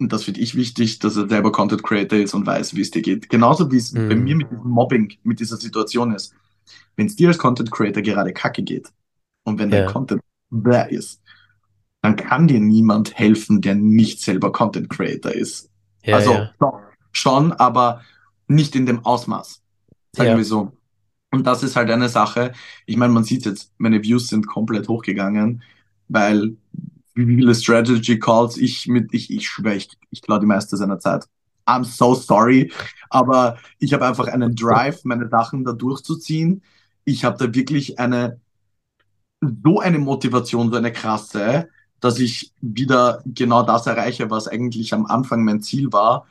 und 0.00 0.12
das 0.12 0.24
finde 0.24 0.40
ich 0.40 0.54
wichtig, 0.54 0.98
dass 0.98 1.16
er 1.16 1.28
selber 1.28 1.52
Content 1.52 1.82
Creator 1.82 2.18
ist 2.18 2.34
und 2.34 2.46
weiß, 2.46 2.74
wie 2.74 2.80
es 2.80 2.90
dir 2.90 3.02
geht. 3.02 3.28
Genauso 3.28 3.70
wie 3.70 3.76
es 3.76 3.92
mhm. 3.92 4.08
bei 4.08 4.16
mir 4.16 4.36
mit 4.36 4.50
diesem 4.50 4.68
Mobbing, 4.68 5.12
mit 5.22 5.40
dieser 5.40 5.56
Situation 5.56 6.14
ist. 6.14 6.34
Wenn 6.96 7.06
es 7.06 7.16
dir 7.16 7.28
als 7.28 7.38
Content 7.38 7.70
Creator 7.70 8.02
gerade 8.02 8.32
kacke 8.32 8.62
geht 8.62 8.90
und 9.44 9.58
wenn 9.58 9.70
ja. 9.70 9.82
dein 9.82 9.92
Content 9.92 10.22
wer 10.50 10.90
ist, 10.90 11.22
dann 12.02 12.16
kann 12.16 12.48
dir 12.48 12.60
niemand 12.60 13.16
helfen, 13.18 13.60
der 13.60 13.74
nicht 13.74 14.20
selber 14.20 14.52
Content 14.52 14.88
Creator 14.88 15.32
ist. 15.32 15.70
Ja, 16.02 16.16
also 16.16 16.32
ja. 16.32 16.52
schon, 17.12 17.52
aber 17.52 18.02
nicht 18.48 18.74
in 18.74 18.86
dem 18.86 19.04
Ausmaß. 19.04 19.62
Sagen 20.16 20.36
wir 20.36 20.44
so. 20.44 20.72
Und 21.30 21.46
das 21.46 21.62
ist 21.62 21.76
halt 21.76 21.90
eine 21.90 22.08
Sache. 22.08 22.52
Ich 22.86 22.96
meine, 22.96 23.12
man 23.12 23.24
sieht 23.24 23.44
jetzt, 23.46 23.72
meine 23.78 24.02
Views 24.02 24.28
sind 24.28 24.46
komplett 24.46 24.88
hochgegangen, 24.88 25.62
weil 26.08 26.56
wie 27.14 27.36
viele 27.36 27.54
Strategy 27.54 28.18
Calls 28.18 28.56
ich 28.56 28.86
mit, 28.88 29.12
ich, 29.14 29.30
ich 29.30 29.48
schwöre, 29.48 29.76
ich, 29.76 29.88
ich 30.10 30.22
klaue 30.22 30.40
die 30.40 30.46
meiste 30.46 30.76
seiner 30.76 30.98
Zeit. 30.98 31.26
I'm 31.66 31.84
so 31.84 32.14
sorry, 32.14 32.72
aber 33.10 33.58
ich 33.78 33.92
habe 33.92 34.06
einfach 34.06 34.26
einen 34.26 34.56
Drive, 34.56 35.04
meine 35.04 35.28
Sachen 35.28 35.64
da 35.64 35.72
durchzuziehen. 35.72 36.62
Ich 37.04 37.24
habe 37.24 37.38
da 37.38 37.54
wirklich 37.54 37.98
eine, 37.98 38.40
so 39.64 39.80
eine 39.80 39.98
Motivation, 39.98 40.70
so 40.70 40.76
eine 40.76 40.92
krasse, 40.92 41.68
dass 42.00 42.18
ich 42.18 42.52
wieder 42.60 43.22
genau 43.26 43.62
das 43.62 43.86
erreiche, 43.86 44.30
was 44.30 44.48
eigentlich 44.48 44.92
am 44.94 45.06
Anfang 45.06 45.44
mein 45.44 45.60
Ziel 45.60 45.92
war 45.92 46.26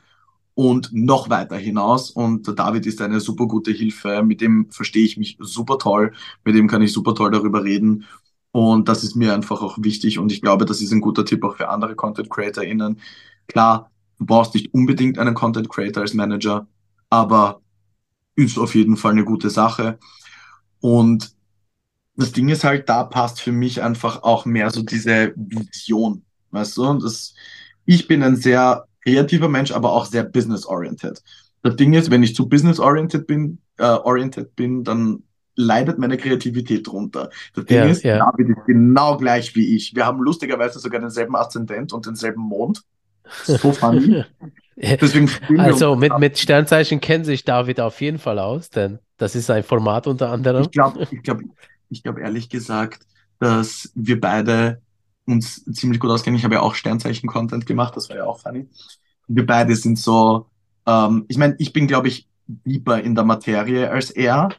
und 0.60 0.90
noch 0.92 1.30
weiter 1.30 1.56
hinaus. 1.56 2.10
Und 2.10 2.46
der 2.46 2.52
David 2.52 2.84
ist 2.84 3.00
eine 3.00 3.18
super 3.20 3.46
gute 3.46 3.70
Hilfe. 3.70 4.22
Mit 4.22 4.42
dem 4.42 4.70
verstehe 4.70 5.06
ich 5.06 5.16
mich 5.16 5.38
super 5.40 5.78
toll. 5.78 6.12
Mit 6.44 6.54
dem 6.54 6.68
kann 6.68 6.82
ich 6.82 6.92
super 6.92 7.14
toll 7.14 7.30
darüber 7.30 7.64
reden. 7.64 8.04
Und 8.52 8.86
das 8.86 9.02
ist 9.02 9.16
mir 9.16 9.32
einfach 9.32 9.62
auch 9.62 9.78
wichtig. 9.80 10.18
Und 10.18 10.30
ich 10.30 10.42
glaube, 10.42 10.66
das 10.66 10.82
ist 10.82 10.92
ein 10.92 11.00
guter 11.00 11.24
Tipp 11.24 11.42
auch 11.44 11.56
für 11.56 11.70
andere 11.70 11.96
Content 11.96 12.28
CreatorInnen. 12.28 13.00
Klar, 13.46 13.90
du 14.18 14.26
brauchst 14.26 14.52
nicht 14.52 14.74
unbedingt 14.74 15.18
einen 15.18 15.32
Content 15.32 15.70
Creator 15.70 16.02
als 16.02 16.12
Manager, 16.12 16.66
aber 17.08 17.62
ist 18.36 18.58
auf 18.58 18.74
jeden 18.74 18.98
Fall 18.98 19.12
eine 19.12 19.24
gute 19.24 19.48
Sache. 19.48 19.98
Und 20.80 21.34
das 22.16 22.32
Ding 22.32 22.50
ist 22.50 22.64
halt, 22.64 22.86
da 22.90 23.04
passt 23.04 23.40
für 23.40 23.52
mich 23.52 23.82
einfach 23.82 24.24
auch 24.24 24.44
mehr 24.44 24.70
so 24.70 24.82
diese 24.82 25.32
Vision. 25.36 26.22
Weißt 26.50 26.76
du? 26.76 26.84
Und 26.84 27.02
das, 27.02 27.32
ich 27.86 28.06
bin 28.06 28.22
ein 28.22 28.36
sehr 28.36 28.84
kreativer 29.02 29.48
Mensch, 29.48 29.72
aber 29.72 29.92
auch 29.92 30.06
sehr 30.06 30.24
business-oriented. 30.24 31.22
Das 31.62 31.76
Ding 31.76 31.92
ist, 31.92 32.10
wenn 32.10 32.22
ich 32.22 32.34
zu 32.34 32.48
business-oriented 32.48 33.26
bin, 33.26 33.58
äh, 33.78 33.84
oriented 33.84 34.56
bin, 34.56 34.84
dann 34.84 35.22
leidet 35.56 35.98
meine 35.98 36.16
Kreativität 36.16 36.86
drunter. 36.86 37.30
Das 37.54 37.66
Ding 37.66 37.76
ja, 37.76 37.84
ist, 37.84 38.02
ja. 38.02 38.18
David 38.18 38.50
ist 38.50 38.66
genau 38.66 39.16
gleich 39.16 39.54
wie 39.54 39.76
ich. 39.76 39.94
Wir 39.94 40.06
haben 40.06 40.20
lustigerweise 40.22 40.78
sogar 40.78 41.00
denselben 41.00 41.36
Aszendent 41.36 41.92
und 41.92 42.06
denselben 42.06 42.42
Mond. 42.42 42.82
So 43.44 43.72
funny. 43.72 44.24
Deswegen 44.76 45.30
also 45.58 45.94
mit, 45.94 46.18
mit 46.18 46.38
Sternzeichen 46.38 47.00
kennt 47.00 47.26
sich 47.26 47.44
David 47.44 47.80
auf 47.80 48.00
jeden 48.00 48.18
Fall 48.18 48.38
aus, 48.38 48.70
denn 48.70 48.98
das 49.18 49.34
ist 49.34 49.50
ein 49.50 49.62
Format 49.62 50.06
unter 50.06 50.30
anderem. 50.30 50.62
Ich 50.62 50.70
glaube, 50.70 51.06
ich 51.10 51.22
glaube, 51.22 51.44
ich 51.90 52.02
glaube 52.02 52.22
ehrlich 52.22 52.48
gesagt, 52.48 53.06
dass 53.38 53.92
wir 53.94 54.18
beide 54.18 54.80
uns 55.26 55.64
ziemlich 55.64 56.00
gut 56.00 56.10
auskennen. 56.10 56.38
Ich 56.38 56.44
habe 56.44 56.54
ja 56.54 56.60
auch 56.60 56.74
Sternzeichen-Content 56.74 57.66
gemacht, 57.66 57.96
das 57.96 58.08
war 58.08 58.16
ja 58.16 58.24
auch 58.24 58.40
funny. 58.40 58.68
Wir 59.28 59.46
beide 59.46 59.76
sind 59.76 59.98
so, 59.98 60.46
ähm, 60.86 61.24
ich 61.28 61.38
meine, 61.38 61.54
ich 61.58 61.72
bin, 61.72 61.86
glaube 61.86 62.08
ich, 62.08 62.28
deeper 62.46 63.00
in 63.00 63.14
der 63.14 63.24
Materie 63.24 63.90
als 63.90 64.10
er, 64.10 64.50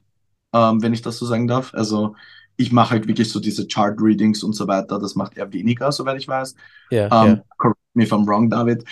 ähm, 0.54 0.82
wenn 0.82 0.94
ich 0.94 1.02
das 1.02 1.18
so 1.18 1.26
sagen 1.26 1.48
darf. 1.48 1.74
Also 1.74 2.16
ich 2.56 2.72
mache 2.72 2.92
halt 2.92 3.08
wirklich 3.08 3.30
so 3.30 3.40
diese 3.40 3.68
Chart-Readings 3.68 4.44
und 4.44 4.54
so 4.54 4.68
weiter. 4.68 5.00
Das 5.00 5.16
macht 5.16 5.38
er 5.38 5.52
weniger, 5.52 5.92
soweit 5.92 6.18
ich 6.18 6.28
weiß. 6.28 6.56
Yeah, 6.92 7.06
ähm, 7.06 7.32
yeah. 7.32 7.44
Correct 7.58 7.80
me 7.94 8.04
if 8.04 8.14
I'm 8.14 8.26
wrong, 8.28 8.50
David. 8.50 8.86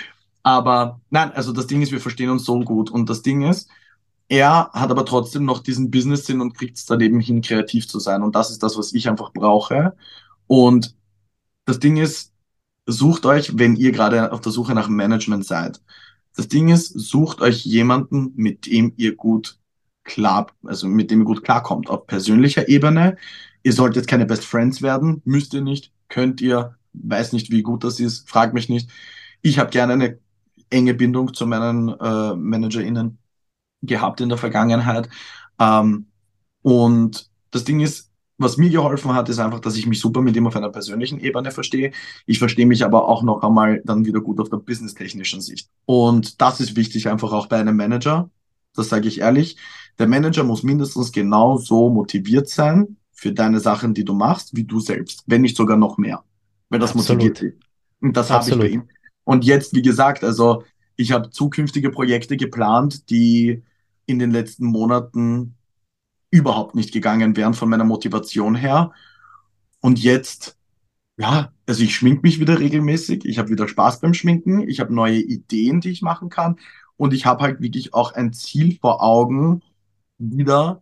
Aber 0.43 0.99
nein, 1.09 1.31
also 1.33 1.51
das 1.53 1.67
Ding 1.67 1.81
ist, 1.81 1.91
wir 1.91 2.01
verstehen 2.01 2.29
uns 2.29 2.45
so 2.45 2.59
gut. 2.61 2.89
Und 2.89 3.09
das 3.09 3.21
Ding 3.21 3.43
ist, 3.43 3.69
er 4.27 4.69
hat 4.73 4.91
aber 4.91 5.05
trotzdem 5.05 5.45
noch 5.45 5.59
diesen 5.59 5.91
Business-Sinn 5.91 6.41
und 6.41 6.57
kriegt 6.57 6.77
es 6.77 6.85
daneben 6.85 7.19
hin, 7.19 7.41
kreativ 7.41 7.87
zu 7.87 7.99
sein. 7.99 8.23
Und 8.23 8.35
das 8.35 8.51
ist 8.51 8.63
das, 8.63 8.77
was 8.77 8.93
ich 8.93 9.09
einfach 9.09 9.31
brauche. 9.33 9.95
Und 10.47 10.95
das 11.69 11.79
Ding 11.79 11.97
ist, 11.97 12.33
sucht 12.87 13.27
euch, 13.27 13.57
wenn 13.57 13.75
ihr 13.75 13.91
gerade 13.91 14.31
auf 14.31 14.41
der 14.41 14.51
Suche 14.51 14.73
nach 14.73 14.89
Management 14.89 15.45
seid. 15.45 15.79
Das 16.35 16.47
Ding 16.47 16.69
ist, 16.69 16.87
sucht 16.87 17.41
euch 17.41 17.63
jemanden, 17.63 18.33
mit 18.35 18.65
dem 18.65 18.93
ihr 18.97 19.15
gut 19.15 19.59
klar, 20.03 20.47
also 20.63 20.87
mit 20.87 21.11
dem 21.11 21.21
ihr 21.21 21.25
gut 21.25 21.43
klarkommt, 21.43 21.87
auf 21.87 22.07
persönlicher 22.07 22.67
Ebene. 22.67 23.17
Ihr 23.61 23.73
solltet 23.73 23.97
jetzt 23.97 24.07
keine 24.07 24.25
Best 24.25 24.45
Friends 24.45 24.81
werden, 24.81 25.21
müsst 25.25 25.53
ihr 25.53 25.61
nicht, 25.61 25.91
könnt 26.07 26.41
ihr, 26.41 26.75
weiß 26.93 27.33
nicht, 27.33 27.51
wie 27.51 27.61
gut 27.61 27.83
das 27.83 27.99
ist, 27.99 28.27
fragt 28.27 28.55
mich 28.55 28.67
nicht. 28.67 28.89
Ich 29.43 29.59
habe 29.59 29.69
gerne 29.69 29.93
eine 29.93 30.19
enge 30.71 30.95
Bindung 30.95 31.35
zu 31.35 31.45
meinen 31.45 31.89
äh, 31.89 32.35
ManagerInnen 32.35 33.19
gehabt 33.83 34.21
in 34.21 34.29
der 34.29 34.39
Vergangenheit. 34.39 35.07
Ähm, 35.59 36.07
und 36.63 37.29
das 37.51 37.63
Ding 37.63 37.79
ist, 37.79 38.08
was 38.39 38.57
mir 38.57 38.69
geholfen 38.69 39.13
hat, 39.13 39.29
ist 39.29 39.39
einfach, 39.39 39.59
dass 39.59 39.75
ich 39.75 39.85
mich 39.85 39.99
super 39.99 40.21
mit 40.21 40.35
ihm 40.35 40.47
auf 40.47 40.55
einer 40.55 40.69
persönlichen 40.69 41.19
Ebene 41.19 41.51
verstehe. 41.51 41.91
Ich 42.25 42.39
verstehe 42.39 42.65
mich 42.65 42.85
aber 42.85 43.07
auch 43.07 43.21
noch 43.21 43.43
einmal 43.43 43.81
dann 43.85 44.05
wieder 44.05 44.21
gut 44.21 44.39
auf 44.39 44.49
der 44.49 44.57
businesstechnischen 44.57 45.41
Sicht. 45.41 45.69
Und 45.85 46.41
das 46.41 46.59
ist 46.59 46.75
wichtig 46.75 47.09
einfach 47.09 47.33
auch 47.33 47.47
bei 47.47 47.57
einem 47.57 47.75
Manager. 47.75 48.29
Das 48.75 48.89
sage 48.89 49.07
ich 49.07 49.19
ehrlich. 49.19 49.57
Der 49.99 50.07
Manager 50.07 50.43
muss 50.43 50.63
mindestens 50.63 51.11
genauso 51.11 51.89
motiviert 51.89 52.47
sein 52.47 52.95
für 53.11 53.33
deine 53.33 53.59
Sachen, 53.59 53.93
die 53.93 54.05
du 54.05 54.13
machst, 54.13 54.55
wie 54.55 54.63
du 54.63 54.79
selbst, 54.79 55.23
wenn 55.27 55.41
nicht 55.41 55.57
sogar 55.57 55.75
noch 55.75 55.97
mehr. 55.97 56.23
Weil 56.69 56.79
das 56.79 56.91
Absolut. 56.91 57.23
motiviert 57.23 57.41
dich. 57.41 57.53
Und 57.99 58.15
das 58.15 58.29
habe 58.29 58.49
ich 58.49 58.57
bei 58.57 58.67
ihm. 58.69 58.83
Und 59.25 59.43
jetzt, 59.43 59.75
wie 59.75 59.81
gesagt, 59.81 60.23
also 60.23 60.63
ich 60.95 61.11
habe 61.11 61.29
zukünftige 61.29 61.91
Projekte 61.91 62.37
geplant, 62.37 63.09
die 63.09 63.63
in 64.05 64.17
den 64.17 64.31
letzten 64.31 64.65
Monaten 64.65 65.55
überhaupt 66.31 66.75
nicht 66.75 66.93
gegangen 66.93 67.35
wären 67.35 67.53
von 67.53 67.69
meiner 67.69 67.83
Motivation 67.85 68.55
her. 68.55 68.91
Und 69.81 69.99
jetzt, 70.03 70.57
ja, 71.17 71.53
also 71.67 71.83
ich 71.83 71.95
schmink 71.95 72.23
mich 72.23 72.39
wieder 72.39 72.59
regelmäßig, 72.59 73.25
ich 73.25 73.39
habe 73.39 73.49
wieder 73.51 73.67
Spaß 73.67 74.01
beim 74.01 74.13
Schminken, 74.15 74.67
ich 74.69 74.79
habe 74.79 74.93
neue 74.93 75.19
Ideen, 75.19 75.81
die 75.81 75.91
ich 75.91 76.01
machen 76.03 76.29
kann 76.29 76.57
und 76.97 77.13
ich 77.13 77.25
habe 77.25 77.43
halt 77.43 77.61
wirklich 77.61 77.93
auch 77.93 78.13
ein 78.13 78.33
Ziel 78.33 78.77
vor 78.79 79.03
Augen 79.03 79.61
wieder, 80.19 80.81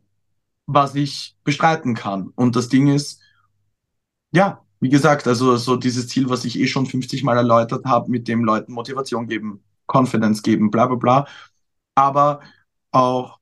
was 0.68 0.95
ich 0.95 1.36
bestreiten 1.44 1.95
kann. 1.95 2.30
Und 2.36 2.56
das 2.56 2.69
Ding 2.69 2.88
ist, 2.88 3.22
Ja, 4.32 4.64
wie 4.80 4.90
gesagt, 4.90 5.28
also 5.28 5.57
so 5.57 5.76
dieses 5.76 6.07
Ziel, 6.07 6.30
was 6.30 6.45
ich 6.45 6.60
eh 6.60 6.68
schon 6.68 6.86
50 6.86 7.24
Mal 7.24 7.38
erläutert 7.38 7.86
habe, 7.86 8.11
mit 8.11 8.28
dem 8.28 8.44
Leuten 8.44 8.74
Motivation 8.74 9.28
geben, 9.28 9.64
Confidence 9.88 10.44
geben, 10.44 10.69
bla 10.72 10.86
bla 10.88 10.95
bla. 10.98 11.28
Aber 11.95 12.41
auch 12.91 13.40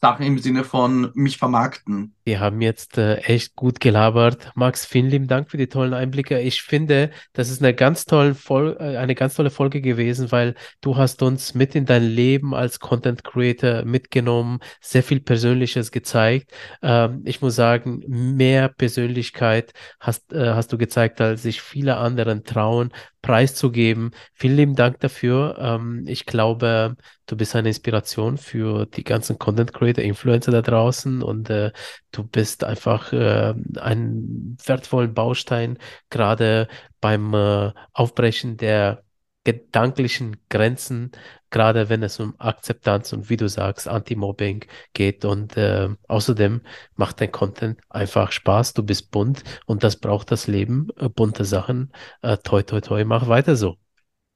Sachen 0.00 0.24
im 0.24 0.38
Sinne 0.38 0.64
von 0.64 1.10
mich 1.14 1.38
vermarkten. 1.38 2.14
Wir 2.24 2.40
haben 2.40 2.60
jetzt 2.60 2.98
äh, 2.98 3.16
echt 3.16 3.56
gut 3.56 3.80
gelabert. 3.80 4.52
Max, 4.54 4.84
vielen 4.84 5.08
lieben 5.08 5.28
Dank 5.28 5.50
für 5.50 5.56
die 5.56 5.68
tollen 5.68 5.94
Einblicke. 5.94 6.40
Ich 6.40 6.62
finde, 6.62 7.10
das 7.32 7.48
ist 7.48 7.62
eine 7.62 7.74
ganz 7.74 8.04
tolle 8.04 8.36
äh, 8.78 8.96
eine 8.96 9.14
ganz 9.14 9.34
tolle 9.34 9.50
Folge 9.50 9.80
gewesen, 9.80 10.30
weil 10.30 10.54
du 10.80 10.96
hast 10.96 11.22
uns 11.22 11.54
mit 11.54 11.74
in 11.74 11.86
dein 11.86 12.02
Leben 12.02 12.54
als 12.54 12.80
Content 12.80 13.24
Creator 13.24 13.84
mitgenommen, 13.84 14.60
sehr 14.80 15.02
viel 15.02 15.20
Persönliches 15.20 15.90
gezeigt. 15.90 16.52
Ähm, 16.82 17.22
ich 17.24 17.40
muss 17.40 17.56
sagen, 17.56 18.02
mehr 18.06 18.68
Persönlichkeit 18.68 19.72
hast, 19.98 20.32
äh, 20.32 20.50
hast 20.50 20.72
du 20.72 20.78
gezeigt, 20.78 21.20
als 21.20 21.42
sich 21.42 21.62
viele 21.62 21.96
anderen 21.96 22.44
trauen, 22.44 22.92
preiszugeben. 23.22 24.12
Vielen 24.34 24.56
lieben 24.56 24.74
Dank 24.76 25.00
dafür. 25.00 25.56
Ähm, 25.58 26.04
ich 26.06 26.26
glaube, 26.26 26.96
du 27.26 27.36
bist 27.36 27.56
eine 27.56 27.68
Inspiration 27.68 28.38
für 28.38 28.86
die 28.86 29.04
ganzen 29.04 29.38
Content 29.38 29.72
Creator, 29.72 30.04
Influencer 30.04 30.52
da 30.52 30.62
draußen 30.62 31.22
und 31.22 31.50
äh, 31.50 31.72
Du 32.10 32.24
bist 32.24 32.64
einfach 32.64 33.12
äh, 33.12 33.54
ein 33.80 34.56
wertvoller 34.64 35.08
Baustein, 35.08 35.78
gerade 36.10 36.68
beim 37.00 37.34
äh, 37.34 37.72
Aufbrechen 37.92 38.56
der 38.56 39.04
gedanklichen 39.48 40.36
Grenzen, 40.50 41.10
gerade 41.48 41.88
wenn 41.88 42.02
es 42.02 42.20
um 42.20 42.34
Akzeptanz 42.38 43.14
und 43.14 43.30
wie 43.30 43.38
du 43.38 43.48
sagst, 43.48 43.88
Anti-Mobbing 43.88 44.66
geht. 44.92 45.24
Und 45.24 45.56
äh, 45.56 45.88
außerdem 46.06 46.60
macht 46.96 47.22
dein 47.22 47.32
Content 47.32 47.80
einfach 47.88 48.30
Spaß. 48.30 48.74
Du 48.74 48.82
bist 48.82 49.10
bunt 49.10 49.44
und 49.64 49.84
das 49.84 49.96
braucht 49.96 50.30
das 50.32 50.48
Leben. 50.48 50.88
Äh, 50.98 51.08
bunte 51.08 51.46
Sachen. 51.46 51.92
Äh, 52.20 52.36
toi, 52.44 52.62
toi, 52.62 52.82
toi, 52.82 53.04
mach 53.06 53.26
weiter 53.28 53.56
so. 53.56 53.78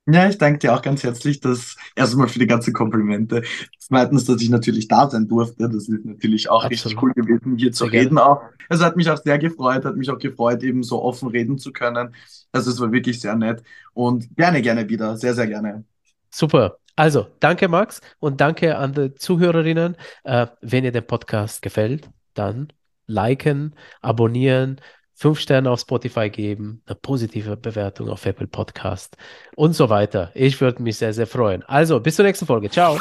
Ja, 0.06 0.28
ich 0.28 0.36
danke 0.36 0.58
dir 0.58 0.74
auch 0.74 0.82
ganz 0.82 1.04
herzlich, 1.04 1.38
dass 1.38 1.76
erstmal 1.94 2.26
für 2.26 2.40
die 2.40 2.48
ganzen 2.48 2.72
Komplimente. 2.72 3.42
Zweitens, 3.78 4.24
dass 4.24 4.42
ich 4.42 4.50
natürlich 4.50 4.88
da 4.88 5.08
sein 5.08 5.28
durfte. 5.28 5.68
Das 5.68 5.88
ist 5.88 6.04
natürlich 6.04 6.50
auch 6.50 6.64
Absolut. 6.64 6.72
richtig 6.72 7.02
cool 7.02 7.12
gewesen, 7.12 7.56
hier 7.56 7.70
zu 7.70 7.84
sehr 7.84 7.92
reden 7.92 8.16
gerne. 8.16 8.26
auch. 8.26 8.42
Es 8.68 8.80
hat 8.80 8.96
mich 8.96 9.08
auch 9.08 9.16
sehr 9.18 9.38
gefreut, 9.38 9.84
hat 9.84 9.96
mich 9.96 10.10
auch 10.10 10.18
gefreut, 10.18 10.64
eben 10.64 10.82
so 10.82 11.00
offen 11.02 11.28
reden 11.28 11.56
zu 11.56 11.72
können. 11.72 12.14
Also 12.50 12.70
es 12.72 12.80
war 12.80 12.90
wirklich 12.90 13.20
sehr 13.20 13.36
nett 13.36 13.62
und 13.94 14.34
gerne, 14.36 14.60
gerne 14.60 14.88
wieder. 14.88 15.16
Sehr, 15.16 15.34
sehr 15.34 15.46
gerne. 15.46 15.84
Super. 16.30 16.78
Also, 16.96 17.28
danke 17.40 17.68
Max 17.68 18.00
und 18.18 18.40
danke 18.40 18.76
an 18.76 18.92
die 18.92 19.14
Zuhörerinnen. 19.14 19.96
Äh, 20.24 20.48
wenn 20.60 20.84
ihr 20.84 20.92
den 20.92 21.06
Podcast 21.06 21.62
gefällt, 21.62 22.10
dann 22.34 22.72
liken, 23.06 23.76
abonnieren, 24.00 24.80
fünf 25.14 25.40
Sterne 25.40 25.70
auf 25.70 25.80
Spotify 25.80 26.30
geben, 26.30 26.82
eine 26.86 26.96
positive 26.96 27.56
Bewertung 27.56 28.08
auf 28.08 28.26
Apple 28.26 28.46
Podcast 28.46 29.16
und 29.56 29.74
so 29.74 29.88
weiter. 29.88 30.30
Ich 30.34 30.60
würde 30.60 30.82
mich 30.82 30.96
sehr, 30.96 31.12
sehr 31.12 31.26
freuen. 31.26 31.62
Also, 31.64 32.00
bis 32.00 32.16
zur 32.16 32.24
nächsten 32.24 32.46
Folge. 32.46 32.70
Ciao. 32.70 32.98